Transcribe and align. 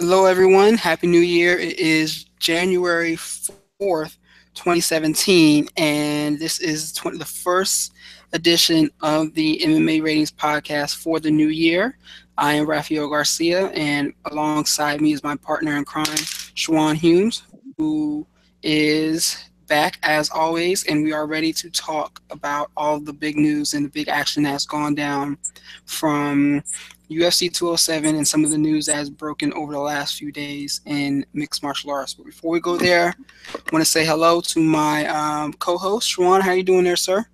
Hello, 0.00 0.24
everyone. 0.24 0.78
Happy 0.78 1.06
New 1.06 1.20
Year. 1.20 1.58
It 1.58 1.78
is 1.78 2.24
January 2.38 3.16
4th, 3.16 4.16
2017, 4.54 5.68
and 5.76 6.38
this 6.38 6.58
is 6.58 6.94
20, 6.94 7.18
the 7.18 7.26
first 7.26 7.92
edition 8.32 8.88
of 9.02 9.34
the 9.34 9.60
MMA 9.62 10.02
Ratings 10.02 10.32
Podcast 10.32 10.96
for 10.96 11.20
the 11.20 11.30
new 11.30 11.48
year. 11.48 11.98
I 12.38 12.54
am 12.54 12.66
Rafael 12.66 13.10
Garcia, 13.10 13.66
and 13.72 14.14
alongside 14.24 15.02
me 15.02 15.12
is 15.12 15.22
my 15.22 15.36
partner 15.36 15.76
in 15.76 15.84
crime, 15.84 16.06
Schwan 16.06 16.94
Humes, 16.94 17.42
who 17.76 18.26
is 18.62 19.50
back 19.66 19.98
as 20.02 20.30
always, 20.30 20.82
and 20.86 21.04
we 21.04 21.12
are 21.12 21.26
ready 21.26 21.52
to 21.52 21.68
talk 21.68 22.22
about 22.30 22.70
all 22.74 23.00
the 23.00 23.12
big 23.12 23.36
news 23.36 23.74
and 23.74 23.84
the 23.84 23.90
big 23.90 24.08
action 24.08 24.44
that's 24.44 24.64
gone 24.64 24.94
down 24.94 25.36
from 25.84 26.62
UFC 27.10 27.52
207 27.52 28.14
and 28.14 28.26
some 28.26 28.44
of 28.44 28.50
the 28.50 28.58
news 28.58 28.86
that 28.86 28.94
has 28.94 29.10
broken 29.10 29.52
over 29.54 29.72
the 29.72 29.80
last 29.80 30.16
few 30.16 30.30
days 30.30 30.80
in 30.86 31.26
mixed 31.32 31.62
martial 31.62 31.90
arts. 31.90 32.14
But 32.14 32.26
before 32.26 32.50
we 32.52 32.60
go 32.60 32.76
there, 32.76 33.14
I 33.54 33.58
want 33.72 33.84
to 33.84 33.90
say 33.90 34.04
hello 34.04 34.40
to 34.40 34.60
my 34.60 35.06
um, 35.06 35.52
co-host, 35.54 36.08
Schwan. 36.08 36.40
How 36.40 36.50
are 36.50 36.56
you 36.56 36.62
doing 36.62 36.84
there, 36.84 36.96
sir? 36.96 37.26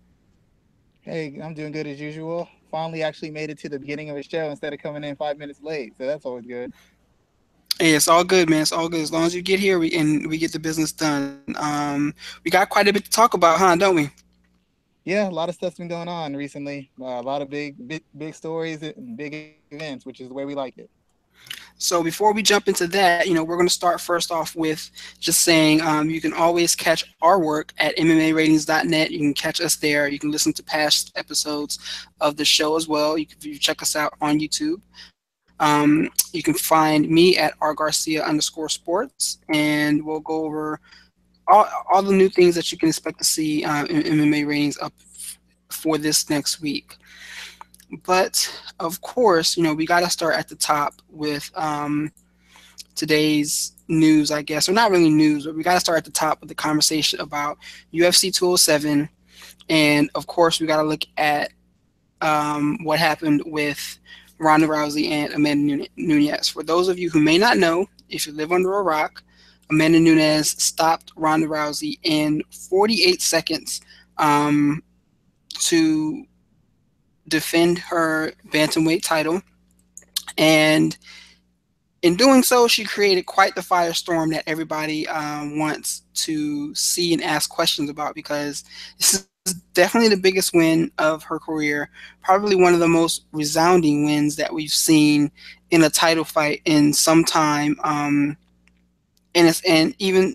Hey, 1.03 1.39
I'm 1.43 1.55
doing 1.55 1.73
good 1.73 1.87
as 1.87 2.01
usual. 2.01 2.49
Finally, 2.71 3.03
actually 3.03 3.31
made 3.31 3.51
it 3.51 3.59
to 3.59 3.69
the 3.69 3.79
beginning 3.79 4.11
of 4.11 4.17
a 4.17 4.23
show 4.23 4.51
instead 4.51 4.73
of 4.73 4.81
coming 4.81 5.05
in 5.05 5.15
five 5.15 5.39
minutes 5.39 5.63
late, 5.63 5.95
so 5.97 6.07
that's 6.07 6.25
always 6.25 6.47
good. 6.47 6.73
Hey, 7.79 7.95
it's 7.95 8.09
all 8.09 8.25
good, 8.25 8.49
man. 8.49 8.63
It's 8.63 8.73
all 8.73 8.89
good 8.89 9.03
as 9.03 9.13
long 9.13 9.25
as 9.25 9.35
you 9.35 9.43
get 9.43 9.61
here 9.61 9.79
we, 9.79 9.93
and 9.93 10.27
we 10.27 10.39
get 10.39 10.53
the 10.53 10.59
business 10.59 10.93
done. 10.93 11.43
Um, 11.59 12.15
we 12.43 12.51
got 12.51 12.71
quite 12.71 12.89
a 12.89 12.93
bit 12.93 13.05
to 13.05 13.11
talk 13.11 13.35
about, 13.35 13.59
huh? 13.59 13.77
Don't 13.77 13.95
we? 13.95 14.11
Yeah, 15.07 15.29
a 15.29 15.31
lot 15.31 15.49
of 15.49 15.55
stuff's 15.55 15.79
been 15.79 15.87
going 15.87 16.09
on 16.09 16.35
recently. 16.35 16.91
Uh, 17.01 17.05
a 17.05 17.23
lot 17.23 17.41
of 17.41 17.49
big, 17.49 17.77
big, 17.87 18.03
big 18.19 18.35
stories 18.35 18.83
and 18.83 19.17
big 19.17 19.55
events, 19.71 20.05
which 20.05 20.21
is 20.21 20.27
the 20.27 20.35
way 20.35 20.45
we 20.45 20.57
like 20.57 20.79
it. 20.79 20.91
So 21.79 22.03
before 22.03 22.33
we 22.33 22.43
jump 22.43 22.67
into 22.67 22.89
that, 22.89 23.29
you 23.29 23.35
know, 23.35 23.45
we're 23.45 23.55
going 23.55 23.69
to 23.69 23.73
start 23.73 24.01
first 24.01 24.33
off 24.33 24.57
with 24.57 24.91
just 25.21 25.43
saying 25.43 25.81
um, 25.81 26.11
you 26.11 26.21
can 26.21 26.33
always 26.33 26.75
catch 26.75 27.15
our 27.23 27.39
work 27.39 27.73
at 27.79 27.97
MMAratings.net. 27.97 29.13
You 29.13 29.19
can 29.21 29.35
catch 29.35 29.61
us 29.61 29.77
there. 29.77 30.09
You 30.09 30.19
can 30.19 30.33
listen 30.33 30.53
to 30.55 30.63
past 30.65 31.13
episodes 31.15 31.79
of 32.21 32.37
the 32.37 32.45
show 32.45 32.75
as 32.75 32.89
well. 32.89 33.17
You 33.17 33.27
can 33.27 33.39
you 33.43 33.61
check 33.61 33.83
us 33.83 33.95
out 33.95 34.15
on 34.21 34.41
YouTube. 34.41 34.81
Um, 35.61 36.11
you 36.33 36.43
can 36.43 36.55
find 36.55 37.09
me 37.09 37.39
at 37.39 37.57
rgarcia 37.61 38.27
underscore 38.27 38.71
sports, 38.71 39.39
and 39.49 40.05
we'll 40.05 40.19
go 40.19 40.45
over 40.45 40.81
all, 41.49 41.67
all 41.91 42.03
the 42.03 42.13
new 42.13 42.29
things 42.29 42.55
that 42.55 42.71
you 42.73 42.79
can 42.79 42.89
expect 42.89 43.19
to 43.19 43.25
see 43.25 43.65
uh, 43.65 43.85
in 43.87 44.03
MMA 44.03 44.47
ratings 44.47 44.79
up 44.79 44.93
for 45.71 45.99
this 45.99 46.29
next 46.31 46.61
week. 46.61 46.97
But 48.05 48.51
of 48.81 49.01
course, 49.01 49.57
you 49.57 49.63
know, 49.63 49.75
we 49.75 49.87
got 49.87 50.01
to 50.01 50.11
start 50.11 50.35
at 50.35 50.49
the 50.49 50.57
top 50.57 50.95
with 51.09 51.51
um, 51.55 52.11
today's 52.95 53.73
news, 53.89 54.33
I 54.33 54.43
guess, 54.43 54.69
or 54.69 54.73
not 54.73 54.91
really 54.91 55.11
news, 55.11 55.47
but 55.47 55.55
we 55.55 55.63
got 55.63 55.75
to 55.75 55.81
start 55.81 55.99
at 55.99 56.05
the 56.05 56.11
top 56.11 56.41
with 56.41 56.49
the 56.49 56.55
conversation 56.55 57.21
about 57.21 57.59
UFC 57.93 58.35
207. 58.35 59.09
And 59.69 60.11
of 60.15 60.27
course, 60.27 60.61
we 60.61 60.67
got 60.67 60.83
to 60.83 60.89
look 60.89 61.05
at 61.17 61.53
um, 62.21 62.79
what 62.83 62.99
happened 62.99 63.43
with 63.47 63.99
Ronda 64.39 64.67
Rousey 64.67 65.11
and 65.11 65.33
Amanda 65.33 65.87
Nunes. 65.97 66.49
For 66.49 66.63
those 66.63 66.89
of 66.89 66.99
you 66.99 67.11
who 67.11 67.21
may 67.21 67.39
not 67.39 67.57
know, 67.57 67.87
if 68.09 68.27
you 68.27 68.33
live 68.33 68.53
under 68.53 68.75
a 68.75 68.83
rock, 68.83 69.23
Amanda 69.71 69.99
Nunes 70.01 70.63
stopped 70.63 71.13
Ronda 71.17 71.47
Rousey 71.47 71.99
in 72.03 72.43
48 72.71 73.21
seconds 73.21 73.81
um, 74.19 74.83
to 75.61 76.25
defend 77.29 77.79
her 77.79 78.33
bantamweight 78.49 79.03
title. 79.03 79.43
And 80.39 80.97
in 82.03 82.15
doing 82.17 82.43
so, 82.43 82.69
she 82.69 82.85
created 82.85 83.27
quite 83.27 83.55
the 83.55 83.61
firestorm 83.63 84.33
that 84.33 84.45
everybody 84.47 85.09
um, 85.09 85.59
wants 85.59 86.03
to 86.15 86.75
see 86.75 87.13
and 87.13 87.23
ask 87.23 87.51
questions 87.51 87.91
about 87.91 88.15
because 88.15 88.65
this 88.99 89.15
is 89.47 89.55
definitely 89.73 90.09
the 90.11 90.21
biggest 90.21 90.53
win 90.55 90.91
of 90.99 91.25
her 91.25 91.39
career. 91.39 91.91
Probably 92.23 92.55
one 92.55 92.75
of 92.75 92.81
the 92.81 92.89
most 92.89 93.25
resounding 93.33 94.05
wins 94.05 94.37
that 94.37 94.53
we've 94.53 94.71
seen 94.71 95.31
in 95.71 95.83
a 95.83 95.91
title 95.91 96.25
fight 96.25 96.63
in 96.65 96.93
some 96.93 97.25
time. 97.25 97.77
Um, 97.83 98.37
and 99.37 99.47
it's 99.47 99.63
and 99.65 99.95
even 99.99 100.35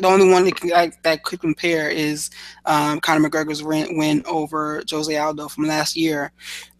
the 0.00 0.06
only 0.06 0.30
one 0.30 0.44
that, 0.44 0.56
can, 0.56 0.92
that 1.02 1.22
could 1.22 1.40
compare 1.40 1.90
is 1.90 2.30
um, 2.64 3.00
Conor 3.00 3.28
McGregor's 3.28 3.62
win, 3.62 4.22
over 4.26 4.82
Jose 4.90 5.16
Aldo 5.16 5.48
from 5.48 5.66
last 5.66 5.96
year. 5.96 6.32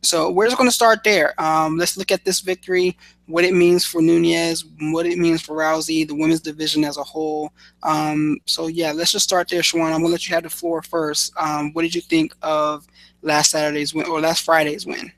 So 0.03 0.31
we're 0.31 0.47
just 0.47 0.57
going 0.57 0.69
to 0.69 0.75
start 0.75 1.05
there. 1.05 1.41
Um, 1.41 1.77
let's 1.77 1.97
look 1.97 2.11
at 2.11 2.25
this 2.25 2.41
victory, 2.41 2.97
what 3.27 3.45
it 3.45 3.55
means 3.55 3.85
for 3.85 4.01
Nunes, 4.01 4.65
what 4.81 5.07
it 5.07 5.19
means 5.19 5.43
for 5.43 5.57
Rousey, 5.57 6.07
the 6.07 6.15
women's 6.15 6.41
division 6.41 6.85
as 6.85 6.97
a 6.97 7.03
whole. 7.03 7.53
Um, 7.83 8.39
so 8.47 8.67
yeah, 8.67 8.93
let's 8.93 9.13
just 9.13 9.25
start 9.25 9.49
there, 9.49 9.63
Schwan. 9.63 9.93
I'm 9.93 10.01
going 10.01 10.05
to 10.05 10.09
let 10.09 10.29
you 10.29 10.35
have 10.35 10.45
the 10.45 10.51
floor 10.51 10.83
first. 10.83 11.33
Um, 11.37 11.73
what 11.73 11.83
did 11.83 11.95
you 11.95 12.01
think 12.01 12.35
of 12.43 12.87
last 13.21 13.51
Saturday's 13.51 13.95
win 13.95 14.07
or 14.07 14.21
last 14.21 14.45
Friday's 14.45 14.87
win? 14.87 15.13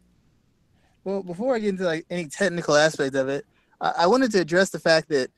Well, 1.05 1.23
before 1.23 1.55
I 1.55 1.59
get 1.59 1.69
into 1.69 1.85
like 1.85 2.07
any 2.11 2.27
technical 2.27 2.75
aspect 2.75 3.15
of 3.15 3.29
it, 3.29 3.47
I, 3.81 3.93
I 3.99 4.07
wanted 4.07 4.33
to 4.33 4.41
address 4.41 4.71
the 4.71 4.81
fact 4.81 5.09
that 5.11 5.31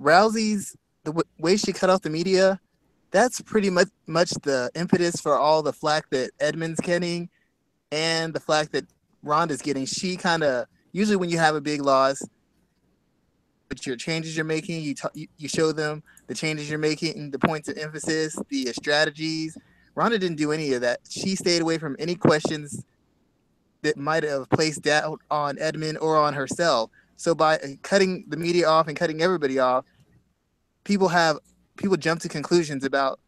Rousey's 0.00 0.76
the 1.04 1.12
w- 1.12 1.28
way 1.38 1.56
she 1.56 1.72
cut 1.72 1.90
off 1.90 2.02
the 2.02 2.10
media, 2.10 2.60
that's 3.10 3.40
pretty 3.40 3.70
much 3.70 3.88
much 4.06 4.30
the 4.42 4.70
impetus 4.74 5.20
for 5.20 5.38
all 5.38 5.62
the 5.62 5.72
flack 5.72 6.08
that 6.10 6.30
Edmonds 6.40 6.80
getting, 6.80 7.28
and 7.90 8.34
the 8.34 8.40
flack 8.40 8.70
that 8.72 8.84
Ronda's 9.22 9.62
getting. 9.62 9.86
She 9.86 10.16
kind 10.16 10.42
of 10.42 10.66
usually 10.92 11.16
when 11.16 11.30
you 11.30 11.38
have 11.38 11.54
a 11.54 11.60
big 11.60 11.80
loss, 11.80 12.22
but 13.68 13.86
your 13.86 13.96
changes 13.96 14.36
you're 14.36 14.44
making, 14.44 14.82
you 14.82 14.94
t- 14.94 15.28
you 15.36 15.48
show 15.48 15.72
them 15.72 16.02
the 16.26 16.34
changes 16.34 16.68
you're 16.68 16.78
making, 16.78 17.30
the 17.30 17.38
points 17.38 17.68
of 17.68 17.78
emphasis, 17.78 18.38
the 18.48 18.66
strategies. 18.72 19.56
Ronda 19.94 20.18
didn't 20.18 20.36
do 20.36 20.52
any 20.52 20.74
of 20.74 20.82
that. 20.82 21.00
She 21.08 21.34
stayed 21.34 21.62
away 21.62 21.78
from 21.78 21.96
any 21.98 22.14
questions 22.14 22.84
that 23.82 23.96
might 23.96 24.22
have 24.22 24.48
placed 24.50 24.82
doubt 24.82 25.20
on 25.30 25.58
Edmond 25.58 25.98
or 25.98 26.16
on 26.16 26.34
herself. 26.34 26.90
So 27.18 27.34
by 27.34 27.56
uh, 27.56 27.66
cutting 27.82 28.24
the 28.28 28.36
media 28.36 28.68
off 28.68 28.86
and 28.86 28.96
cutting 28.96 29.20
everybody 29.20 29.58
off, 29.58 29.84
people 30.84 31.08
have 31.08 31.38
people 31.76 31.96
jump 31.96 32.20
to 32.20 32.28
conclusions 32.28 32.84
about 32.84 33.18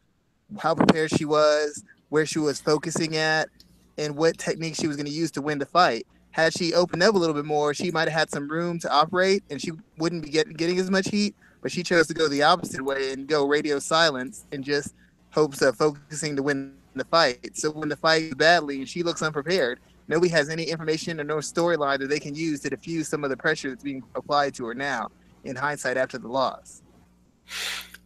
how 0.59 0.73
prepared 0.73 1.11
she 1.11 1.25
was, 1.25 1.83
where 2.07 2.25
she 2.25 2.39
was 2.39 2.61
focusing 2.61 3.17
at, 3.17 3.49
and 3.97 4.15
what 4.15 4.37
technique 4.37 4.75
she 4.75 4.87
was 4.87 4.95
going 4.95 5.07
to 5.07 5.11
use 5.11 5.29
to 5.31 5.41
win 5.41 5.59
the 5.59 5.65
fight. 5.65 6.07
Had 6.31 6.53
she 6.53 6.73
opened 6.73 7.03
up 7.03 7.15
a 7.15 7.17
little 7.17 7.35
bit 7.35 7.43
more, 7.43 7.73
she 7.73 7.91
might 7.91 8.07
have 8.07 8.17
had 8.17 8.29
some 8.31 8.49
room 8.49 8.79
to 8.79 8.89
operate, 8.89 9.43
and 9.49 9.61
she 9.61 9.71
wouldn't 9.97 10.23
be 10.23 10.29
get, 10.29 10.55
getting 10.55 10.79
as 10.79 10.89
much 10.89 11.09
heat. 11.09 11.35
But 11.61 11.73
she 11.73 11.83
chose 11.83 12.07
to 12.07 12.13
go 12.13 12.29
the 12.29 12.43
opposite 12.43 12.83
way 12.83 13.11
and 13.11 13.27
go 13.27 13.45
radio 13.45 13.77
silence 13.77 14.45
and 14.53 14.63
just 14.63 14.95
hopes 15.31 15.61
of 15.61 15.75
focusing 15.75 16.37
to 16.37 16.43
win 16.43 16.75
the 16.95 17.03
fight. 17.05 17.57
So 17.57 17.71
when 17.71 17.89
the 17.89 17.97
fight 17.97 18.23
is 18.23 18.35
badly 18.35 18.77
and 18.77 18.87
she 18.87 19.03
looks 19.03 19.21
unprepared, 19.21 19.79
nobody 20.07 20.29
has 20.31 20.49
any 20.49 20.63
information 20.63 21.19
or 21.19 21.23
no 21.23 21.37
storyline 21.37 21.99
that 21.99 22.09
they 22.09 22.19
can 22.19 22.35
use 22.35 22.59
to 22.61 22.69
diffuse 22.69 23.07
some 23.07 23.23
of 23.23 23.29
the 23.29 23.37
pressure 23.37 23.69
that's 23.69 23.83
being 23.83 24.03
applied 24.15 24.53
to 24.55 24.65
her 24.65 24.73
now 24.73 25.09
in 25.43 25.55
hindsight 25.55 25.97
after 25.97 26.17
the 26.17 26.27
loss. 26.27 26.81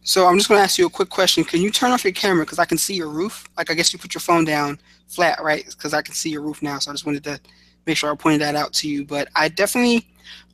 So 0.02 0.26
I'm 0.26 0.36
just 0.36 0.48
going 0.48 0.58
to 0.58 0.62
ask 0.62 0.78
you 0.78 0.86
a 0.86 0.90
quick 0.90 1.08
question. 1.08 1.42
Can 1.42 1.60
you 1.60 1.70
turn 1.70 1.90
off 1.90 2.04
your 2.04 2.12
camera 2.12 2.44
because 2.44 2.60
I 2.60 2.64
can 2.64 2.78
see 2.78 2.94
your 2.94 3.08
roof? 3.08 3.44
Like 3.56 3.70
I 3.70 3.74
guess 3.74 3.92
you 3.92 3.98
put 3.98 4.14
your 4.14 4.20
phone 4.20 4.44
down 4.44 4.78
flat, 5.08 5.42
right? 5.42 5.64
Because 5.66 5.94
I 5.94 6.02
can 6.02 6.14
see 6.14 6.30
your 6.30 6.42
roof 6.42 6.62
now. 6.62 6.78
So 6.78 6.90
I 6.90 6.94
just 6.94 7.06
wanted 7.06 7.24
to 7.24 7.40
make 7.86 7.96
sure 7.96 8.12
I 8.12 8.14
pointed 8.14 8.40
that 8.42 8.54
out 8.54 8.72
to 8.74 8.88
you. 8.88 9.04
But 9.04 9.28
I 9.34 9.48
definitely 9.48 10.08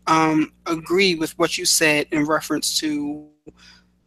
um, 0.07 0.53
agree 0.67 1.17
with 1.17 1.39
what 1.39 1.59
you 1.59 1.67
said 1.67 2.07
in 2.13 2.25
reference 2.25 2.79
to 2.81 3.29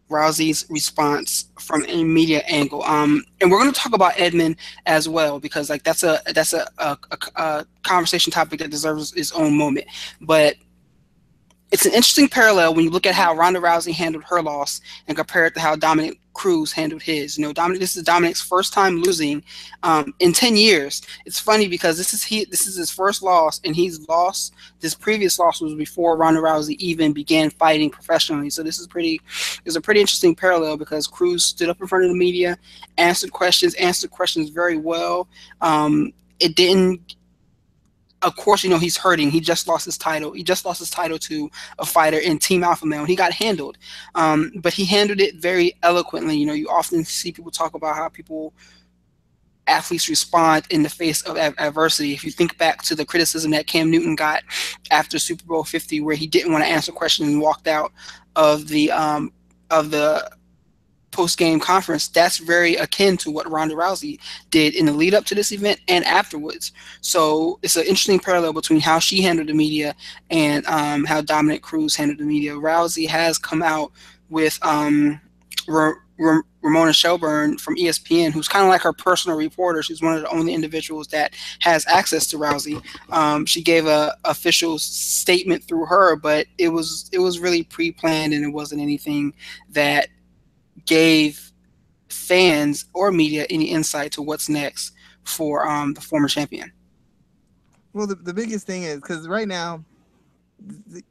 Rousey's 0.10 0.66
response 0.70 1.50
from 1.60 1.84
a 1.88 2.04
media 2.04 2.44
angle. 2.48 2.84
Um, 2.84 3.24
and 3.42 3.50
we're 3.50 3.60
going 3.60 3.74
to 3.74 3.80
talk 3.80 3.94
about 3.94 4.20
Edmond 4.20 4.58
as 4.86 5.10
well 5.10 5.40
because 5.40 5.70
like 5.70 5.84
that's 5.84 6.04
a 6.04 6.22
that's 6.34 6.54
a, 6.54 6.68
a, 6.78 6.98
a 7.36 7.66
conversation 7.84 8.32
topic 8.32 8.60
that 8.60 8.70
deserves 8.70 9.14
its 9.14 9.32
own 9.32 9.58
moment. 9.58 9.88
But 10.22 10.56
it's 11.72 11.86
an 11.86 11.94
interesting 11.94 12.30
parallel 12.30 12.76
when 12.76 12.86
you 12.86 12.92
look 12.92 13.06
at 13.06 13.16
how 13.16 13.34
Ronda 13.36 13.60
Rousey 13.60 13.94
handled 13.94 14.24
her 14.26 14.42
loss 14.42 14.82
and 15.08 15.18
compare 15.18 15.46
it 15.46 15.56
to 15.56 15.60
how 15.60 15.76
Dominick 15.76 16.20
Cruz 16.34 16.72
handled 16.72 17.02
his. 17.02 17.38
You 17.38 17.46
know, 17.46 17.54
Dominick, 17.54 17.80
this 17.80 17.96
is 17.98 18.04
Dominick's 18.04 18.42
first 18.42 18.72
time 18.72 19.02
losing 19.02 19.44
um, 19.82 20.14
in 20.20 20.32
10 20.32 20.58
years. 20.58 21.02
It's 21.26 21.40
funny 21.40 21.68
because 21.68 21.98
this 21.98 22.14
is 22.14 22.24
he 22.24 22.46
this 22.46 22.68
is 22.68 22.76
his 22.76 22.92
first 22.92 23.24
loss, 23.24 23.60
and 23.64 23.76
he's 23.76 24.08
lost. 24.08 24.54
This 24.80 24.94
previous 24.94 25.40
loss 25.40 25.60
was 25.60 25.74
before 25.74 26.18
Ronda 26.18 26.40
Rousey 26.40 26.76
even 26.78 27.14
began 27.14 27.50
fighting 27.50 27.90
professionally. 27.90 28.52
So 28.52 28.62
this 28.62 28.78
is 28.78 28.86
pretty. 28.86 29.20
is 29.66 29.76
a 29.76 29.82
pretty 29.82 30.02
interesting 30.02 30.36
parallel 30.36 30.78
because 30.78 31.08
Cruz 31.08 31.44
stood 31.44 31.70
up 31.70 31.82
in 31.82 31.88
front 31.88 32.06
of 32.06 32.12
the 32.12 32.18
media, 32.18 32.58
answered 32.98 33.32
questions, 33.32 33.74
answered 33.76 34.12
questions 34.12 34.50
very 34.50 34.78
well. 34.78 35.28
Um, 35.62 36.14
it 36.40 36.56
didn't 36.56 37.16
of 38.26 38.36
course, 38.36 38.64
you 38.64 38.72
know, 38.72 38.80
he's 38.80 38.98
hurting. 38.98 39.30
He 39.30 39.40
just 39.40 39.68
lost 39.68 39.86
his 39.86 40.00
title. 40.00 40.32
He 40.32 40.44
just 40.44 40.66
lost 40.66 40.80
his 40.80 40.90
title 40.90 41.20
to 41.20 41.50
a 41.78 41.86
fighter 41.86 42.18
in 42.18 42.40
Team 42.40 42.64
Alpha 42.64 42.86
Male. 42.86 43.06
He 43.06 43.16
got 43.16 43.32
handled. 43.32 43.78
Um, 44.16 44.52
but 44.56 44.74
he 44.74 44.84
handled 44.84 45.22
it 45.22 45.36
very 45.36 45.78
eloquently. 45.84 46.36
You 46.36 46.48
know, 46.48 46.54
you 46.54 46.68
often 46.68 47.06
see 47.06 47.32
people 47.32 47.52
talk 47.52 47.76
about 47.76 47.96
how 47.96 48.10
people 48.10 48.54
athletes 49.68 50.10
respond 50.10 50.66
in 50.72 50.82
the 50.82 50.90
face 50.90 51.22
of 51.22 51.38
adversity. 51.38 52.14
If 52.14 52.24
you 52.24 52.32
think 52.32 52.58
back 52.58 52.82
to 52.84 52.96
the 52.96 53.06
criticism 53.06 53.52
that 53.52 53.68
Cam 53.68 53.92
Newton 53.92 54.16
got 54.16 54.44
after 54.90 55.20
Super 55.20 55.46
Bowl 55.46 55.64
50, 55.64 56.02
where 56.02 56.16
he 56.16 56.26
didn't 56.26 56.52
want 56.52 56.64
to 56.64 56.70
answer 56.70 56.92
questions 56.92 57.30
and 57.30 57.40
walked 57.40 57.68
out 57.68 57.94
of 58.36 58.68
the 58.68 58.92
um, 58.92 59.32
of 59.70 59.92
the 59.92 60.30
post 61.16 61.38
game 61.38 61.60
conference, 61.62 62.10
that's 62.10 62.38
very 62.38 62.76
akin 62.76 63.16
to 63.18 63.32
what 63.32 63.50
Ronda 63.50 63.74
Rousey 63.74 64.20
did 64.52 64.76
in 64.76 64.86
the 64.86 64.92
lead 64.92 65.14
up 65.14 65.24
to 65.26 65.36
this 65.36 65.54
event 65.54 65.80
and 65.88 66.04
afterwards. 66.04 66.74
So 67.00 67.58
it's 67.64 67.78
an 67.78 67.84
interesting 67.84 68.20
parallel 68.20 68.52
between 68.52 68.82
how 68.82 69.00
she 69.00 69.22
handled 69.22 69.48
the 69.48 69.54
media 69.54 69.96
and 70.30 70.66
um, 70.66 71.06
how 71.06 71.22
Dominick 71.22 71.62
Cruz 71.62 71.96
handled 71.96 72.20
the 72.20 72.26
media. 72.26 72.52
Rousey 72.52 73.08
has 73.08 73.38
come 73.38 73.64
out 73.64 73.94
with 74.30 74.60
um, 74.62 75.22
Ramona 76.62 76.92
Shelburne 76.92 77.58
from 77.58 77.78
ESPN, 77.78 78.32
who's 78.32 78.50
kind 78.50 78.64
of 78.64 78.70
like 78.70 78.82
her 78.82 78.94
personal 78.94 79.38
reporter. 79.38 79.82
She's 79.84 80.02
one 80.02 80.16
of 80.16 80.22
the 80.22 80.30
only 80.30 80.54
individuals 80.54 81.08
that 81.08 81.34
has 81.60 81.86
access 81.88 82.28
to 82.28 82.38
Rousey. 82.38 82.84
Um, 83.10 83.46
she 83.46 83.62
gave 83.62 83.88
a 83.88 84.18
official 84.26 84.80
statement 84.80 85.64
through 85.64 85.86
her, 85.86 86.18
but 86.18 86.48
it 86.58 86.70
was 86.70 87.10
it 87.14 87.20
was 87.20 87.40
really 87.40 87.64
pre-planned 87.64 88.34
and 88.34 88.44
it 88.44 88.50
wasn't 88.50 88.82
anything 88.82 89.34
that 89.70 90.10
gave 90.86 91.52
fans 92.10 92.86
or 92.94 93.12
media 93.12 93.46
any 93.50 93.66
insight 93.66 94.12
to 94.14 94.22
what's 94.22 94.50
next 94.50 94.94
for 95.24 95.68
um, 95.68 95.94
the 95.94 96.02
former 96.02 96.28
champion. 96.28 96.72
Well, 97.94 98.08
the, 98.08 98.16
the 98.16 98.34
biggest 98.34 98.68
thing 98.68 98.84
is 98.84 98.98
because 98.98 99.28
right 99.28 99.48
now, 99.48 99.84
the, 100.60 101.02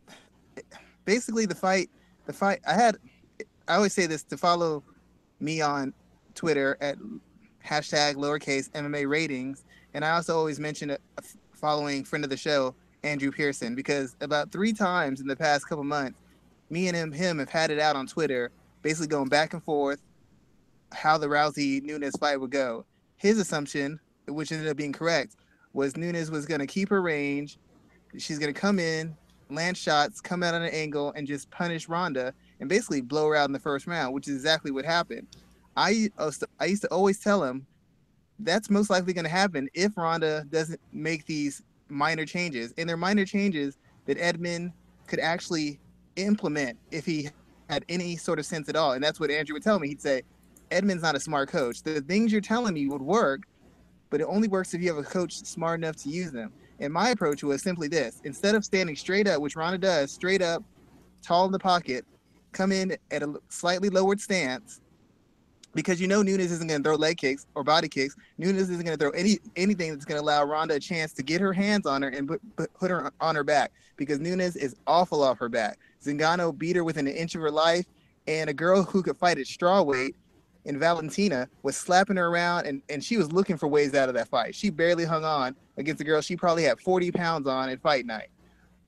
basically 1.04 1.46
the 1.46 1.54
fight, 1.54 1.90
the 2.26 2.32
fight. 2.32 2.60
I 2.66 2.74
had, 2.74 2.96
I 3.68 3.76
always 3.76 3.92
say 3.92 4.06
this 4.06 4.22
to 4.24 4.36
follow 4.36 4.82
me 5.40 5.60
on 5.60 5.92
Twitter 6.34 6.76
at 6.80 6.96
hashtag 7.64 8.14
lowercase 8.14 8.70
MMA 8.72 9.08
ratings, 9.08 9.64
and 9.94 10.04
I 10.04 10.10
also 10.10 10.36
always 10.36 10.60
mention 10.60 10.90
a, 10.90 10.98
a 11.18 11.22
following 11.52 12.04
friend 12.04 12.24
of 12.24 12.30
the 12.30 12.36
show 12.36 12.74
Andrew 13.02 13.30
Pearson 13.30 13.74
because 13.74 14.16
about 14.20 14.52
three 14.52 14.72
times 14.72 15.20
in 15.20 15.26
the 15.26 15.36
past 15.36 15.68
couple 15.68 15.84
months, 15.84 16.20
me 16.70 16.88
and 16.88 16.96
him 16.96 17.12
him 17.12 17.38
have 17.38 17.50
had 17.50 17.70
it 17.70 17.78
out 17.78 17.96
on 17.96 18.06
Twitter 18.06 18.50
basically 18.84 19.08
going 19.08 19.28
back 19.28 19.54
and 19.54 19.64
forth 19.64 19.98
how 20.92 21.18
the 21.18 21.26
Rousey 21.26 21.82
Nunes 21.82 22.16
fight 22.16 22.38
would 22.38 22.50
go. 22.50 22.84
His 23.16 23.38
assumption, 23.38 23.98
which 24.28 24.52
ended 24.52 24.68
up 24.68 24.76
being 24.76 24.92
correct, 24.92 25.36
was 25.72 25.96
Nunes 25.96 26.30
was 26.30 26.46
going 26.46 26.60
to 26.60 26.66
keep 26.66 26.90
her 26.90 27.02
range. 27.02 27.58
She's 28.18 28.38
going 28.38 28.52
to 28.52 28.60
come 28.60 28.78
in, 28.78 29.16
land 29.50 29.76
shots, 29.76 30.20
come 30.20 30.42
out 30.42 30.54
on 30.54 30.62
an 30.62 30.72
angle, 30.72 31.12
and 31.16 31.26
just 31.26 31.50
punish 31.50 31.88
Ronda 31.88 32.34
and 32.60 32.68
basically 32.68 33.00
blow 33.00 33.26
her 33.28 33.34
out 33.34 33.48
in 33.48 33.52
the 33.52 33.58
first 33.58 33.86
round, 33.86 34.14
which 34.14 34.28
is 34.28 34.36
exactly 34.36 34.70
what 34.70 34.84
happened. 34.84 35.26
I 35.76 36.10
I 36.60 36.66
used 36.66 36.82
to 36.82 36.88
always 36.92 37.18
tell 37.18 37.42
him 37.42 37.66
that's 38.38 38.68
most 38.68 38.90
likely 38.90 39.14
going 39.14 39.24
to 39.24 39.30
happen 39.30 39.68
if 39.74 39.96
Ronda 39.96 40.46
doesn't 40.50 40.80
make 40.92 41.24
these 41.24 41.62
minor 41.88 42.26
changes, 42.26 42.74
and 42.76 42.88
they're 42.88 42.96
minor 42.98 43.24
changes 43.24 43.78
that 44.04 44.18
Edmond 44.18 44.72
could 45.06 45.20
actually 45.20 45.80
implement 46.16 46.78
if 46.90 47.06
he 47.06 47.30
had 47.68 47.84
any 47.88 48.16
sort 48.16 48.38
of 48.38 48.46
sense 48.46 48.68
at 48.68 48.76
all. 48.76 48.92
And 48.92 49.02
that's 49.02 49.20
what 49.20 49.30
Andrew 49.30 49.54
would 49.54 49.62
tell 49.62 49.78
me. 49.78 49.88
He'd 49.88 50.00
say, 50.00 50.22
Edmond's 50.70 51.02
not 51.02 51.14
a 51.14 51.20
smart 51.20 51.48
coach. 51.48 51.82
The 51.82 52.00
things 52.00 52.32
you're 52.32 52.40
telling 52.40 52.74
me 52.74 52.86
would 52.86 53.02
work, 53.02 53.42
but 54.10 54.20
it 54.20 54.24
only 54.24 54.48
works 54.48 54.74
if 54.74 54.82
you 54.82 54.94
have 54.94 55.04
a 55.04 55.08
coach 55.08 55.44
smart 55.44 55.80
enough 55.80 55.96
to 55.96 56.08
use 56.08 56.32
them. 56.32 56.52
And 56.80 56.92
my 56.92 57.10
approach 57.10 57.42
was 57.42 57.62
simply 57.62 57.88
this 57.88 58.20
instead 58.24 58.54
of 58.54 58.64
standing 58.64 58.96
straight 58.96 59.28
up, 59.28 59.40
which 59.40 59.56
Ronda 59.56 59.78
does, 59.78 60.10
straight 60.10 60.42
up, 60.42 60.62
tall 61.22 61.46
in 61.46 61.52
the 61.52 61.58
pocket, 61.58 62.04
come 62.52 62.72
in 62.72 62.96
at 63.10 63.22
a 63.22 63.34
slightly 63.48 63.88
lowered 63.88 64.20
stance, 64.20 64.80
because 65.74 66.00
you 66.00 66.06
know 66.06 66.22
Nunes 66.22 66.52
isn't 66.52 66.66
going 66.66 66.82
to 66.82 66.88
throw 66.88 66.96
leg 66.96 67.16
kicks 67.16 67.46
or 67.54 67.64
body 67.64 67.88
kicks. 67.88 68.16
Nunes 68.38 68.58
isn't 68.62 68.84
going 68.84 68.96
to 68.96 69.02
throw 69.02 69.10
any 69.10 69.38
anything 69.56 69.92
that's 69.92 70.04
going 70.04 70.18
to 70.18 70.24
allow 70.24 70.44
Ronda 70.44 70.74
a 70.74 70.80
chance 70.80 71.12
to 71.14 71.22
get 71.22 71.40
her 71.40 71.52
hands 71.52 71.86
on 71.86 72.02
her 72.02 72.08
and 72.08 72.28
put, 72.28 72.74
put 72.74 72.90
her 72.90 73.12
on 73.20 73.34
her 73.34 73.44
back 73.44 73.72
because 73.96 74.20
Nunes 74.20 74.56
is 74.56 74.76
awful 74.86 75.22
off 75.22 75.38
her 75.38 75.48
back. 75.48 75.78
Zingano 76.02 76.56
beat 76.56 76.76
her 76.76 76.84
within 76.84 77.06
an 77.06 77.14
inch 77.14 77.34
of 77.34 77.40
her 77.40 77.50
life, 77.50 77.86
and 78.26 78.50
a 78.50 78.54
girl 78.54 78.82
who 78.82 79.02
could 79.02 79.16
fight 79.16 79.38
at 79.38 79.46
straw 79.46 79.82
weight 79.82 80.16
in 80.64 80.78
Valentina 80.78 81.48
was 81.62 81.76
slapping 81.76 82.16
her 82.16 82.26
around, 82.26 82.66
and, 82.66 82.82
and 82.88 83.02
she 83.04 83.16
was 83.16 83.32
looking 83.32 83.56
for 83.56 83.68
ways 83.68 83.94
out 83.94 84.08
of 84.08 84.14
that 84.14 84.28
fight. 84.28 84.54
She 84.54 84.70
barely 84.70 85.04
hung 85.04 85.24
on 85.24 85.54
against 85.76 86.00
a 86.00 86.04
girl 86.04 86.20
she 86.20 86.36
probably 86.36 86.64
had 86.64 86.80
40 86.80 87.10
pounds 87.12 87.46
on 87.46 87.68
in 87.68 87.78
fight 87.78 88.06
night. 88.06 88.28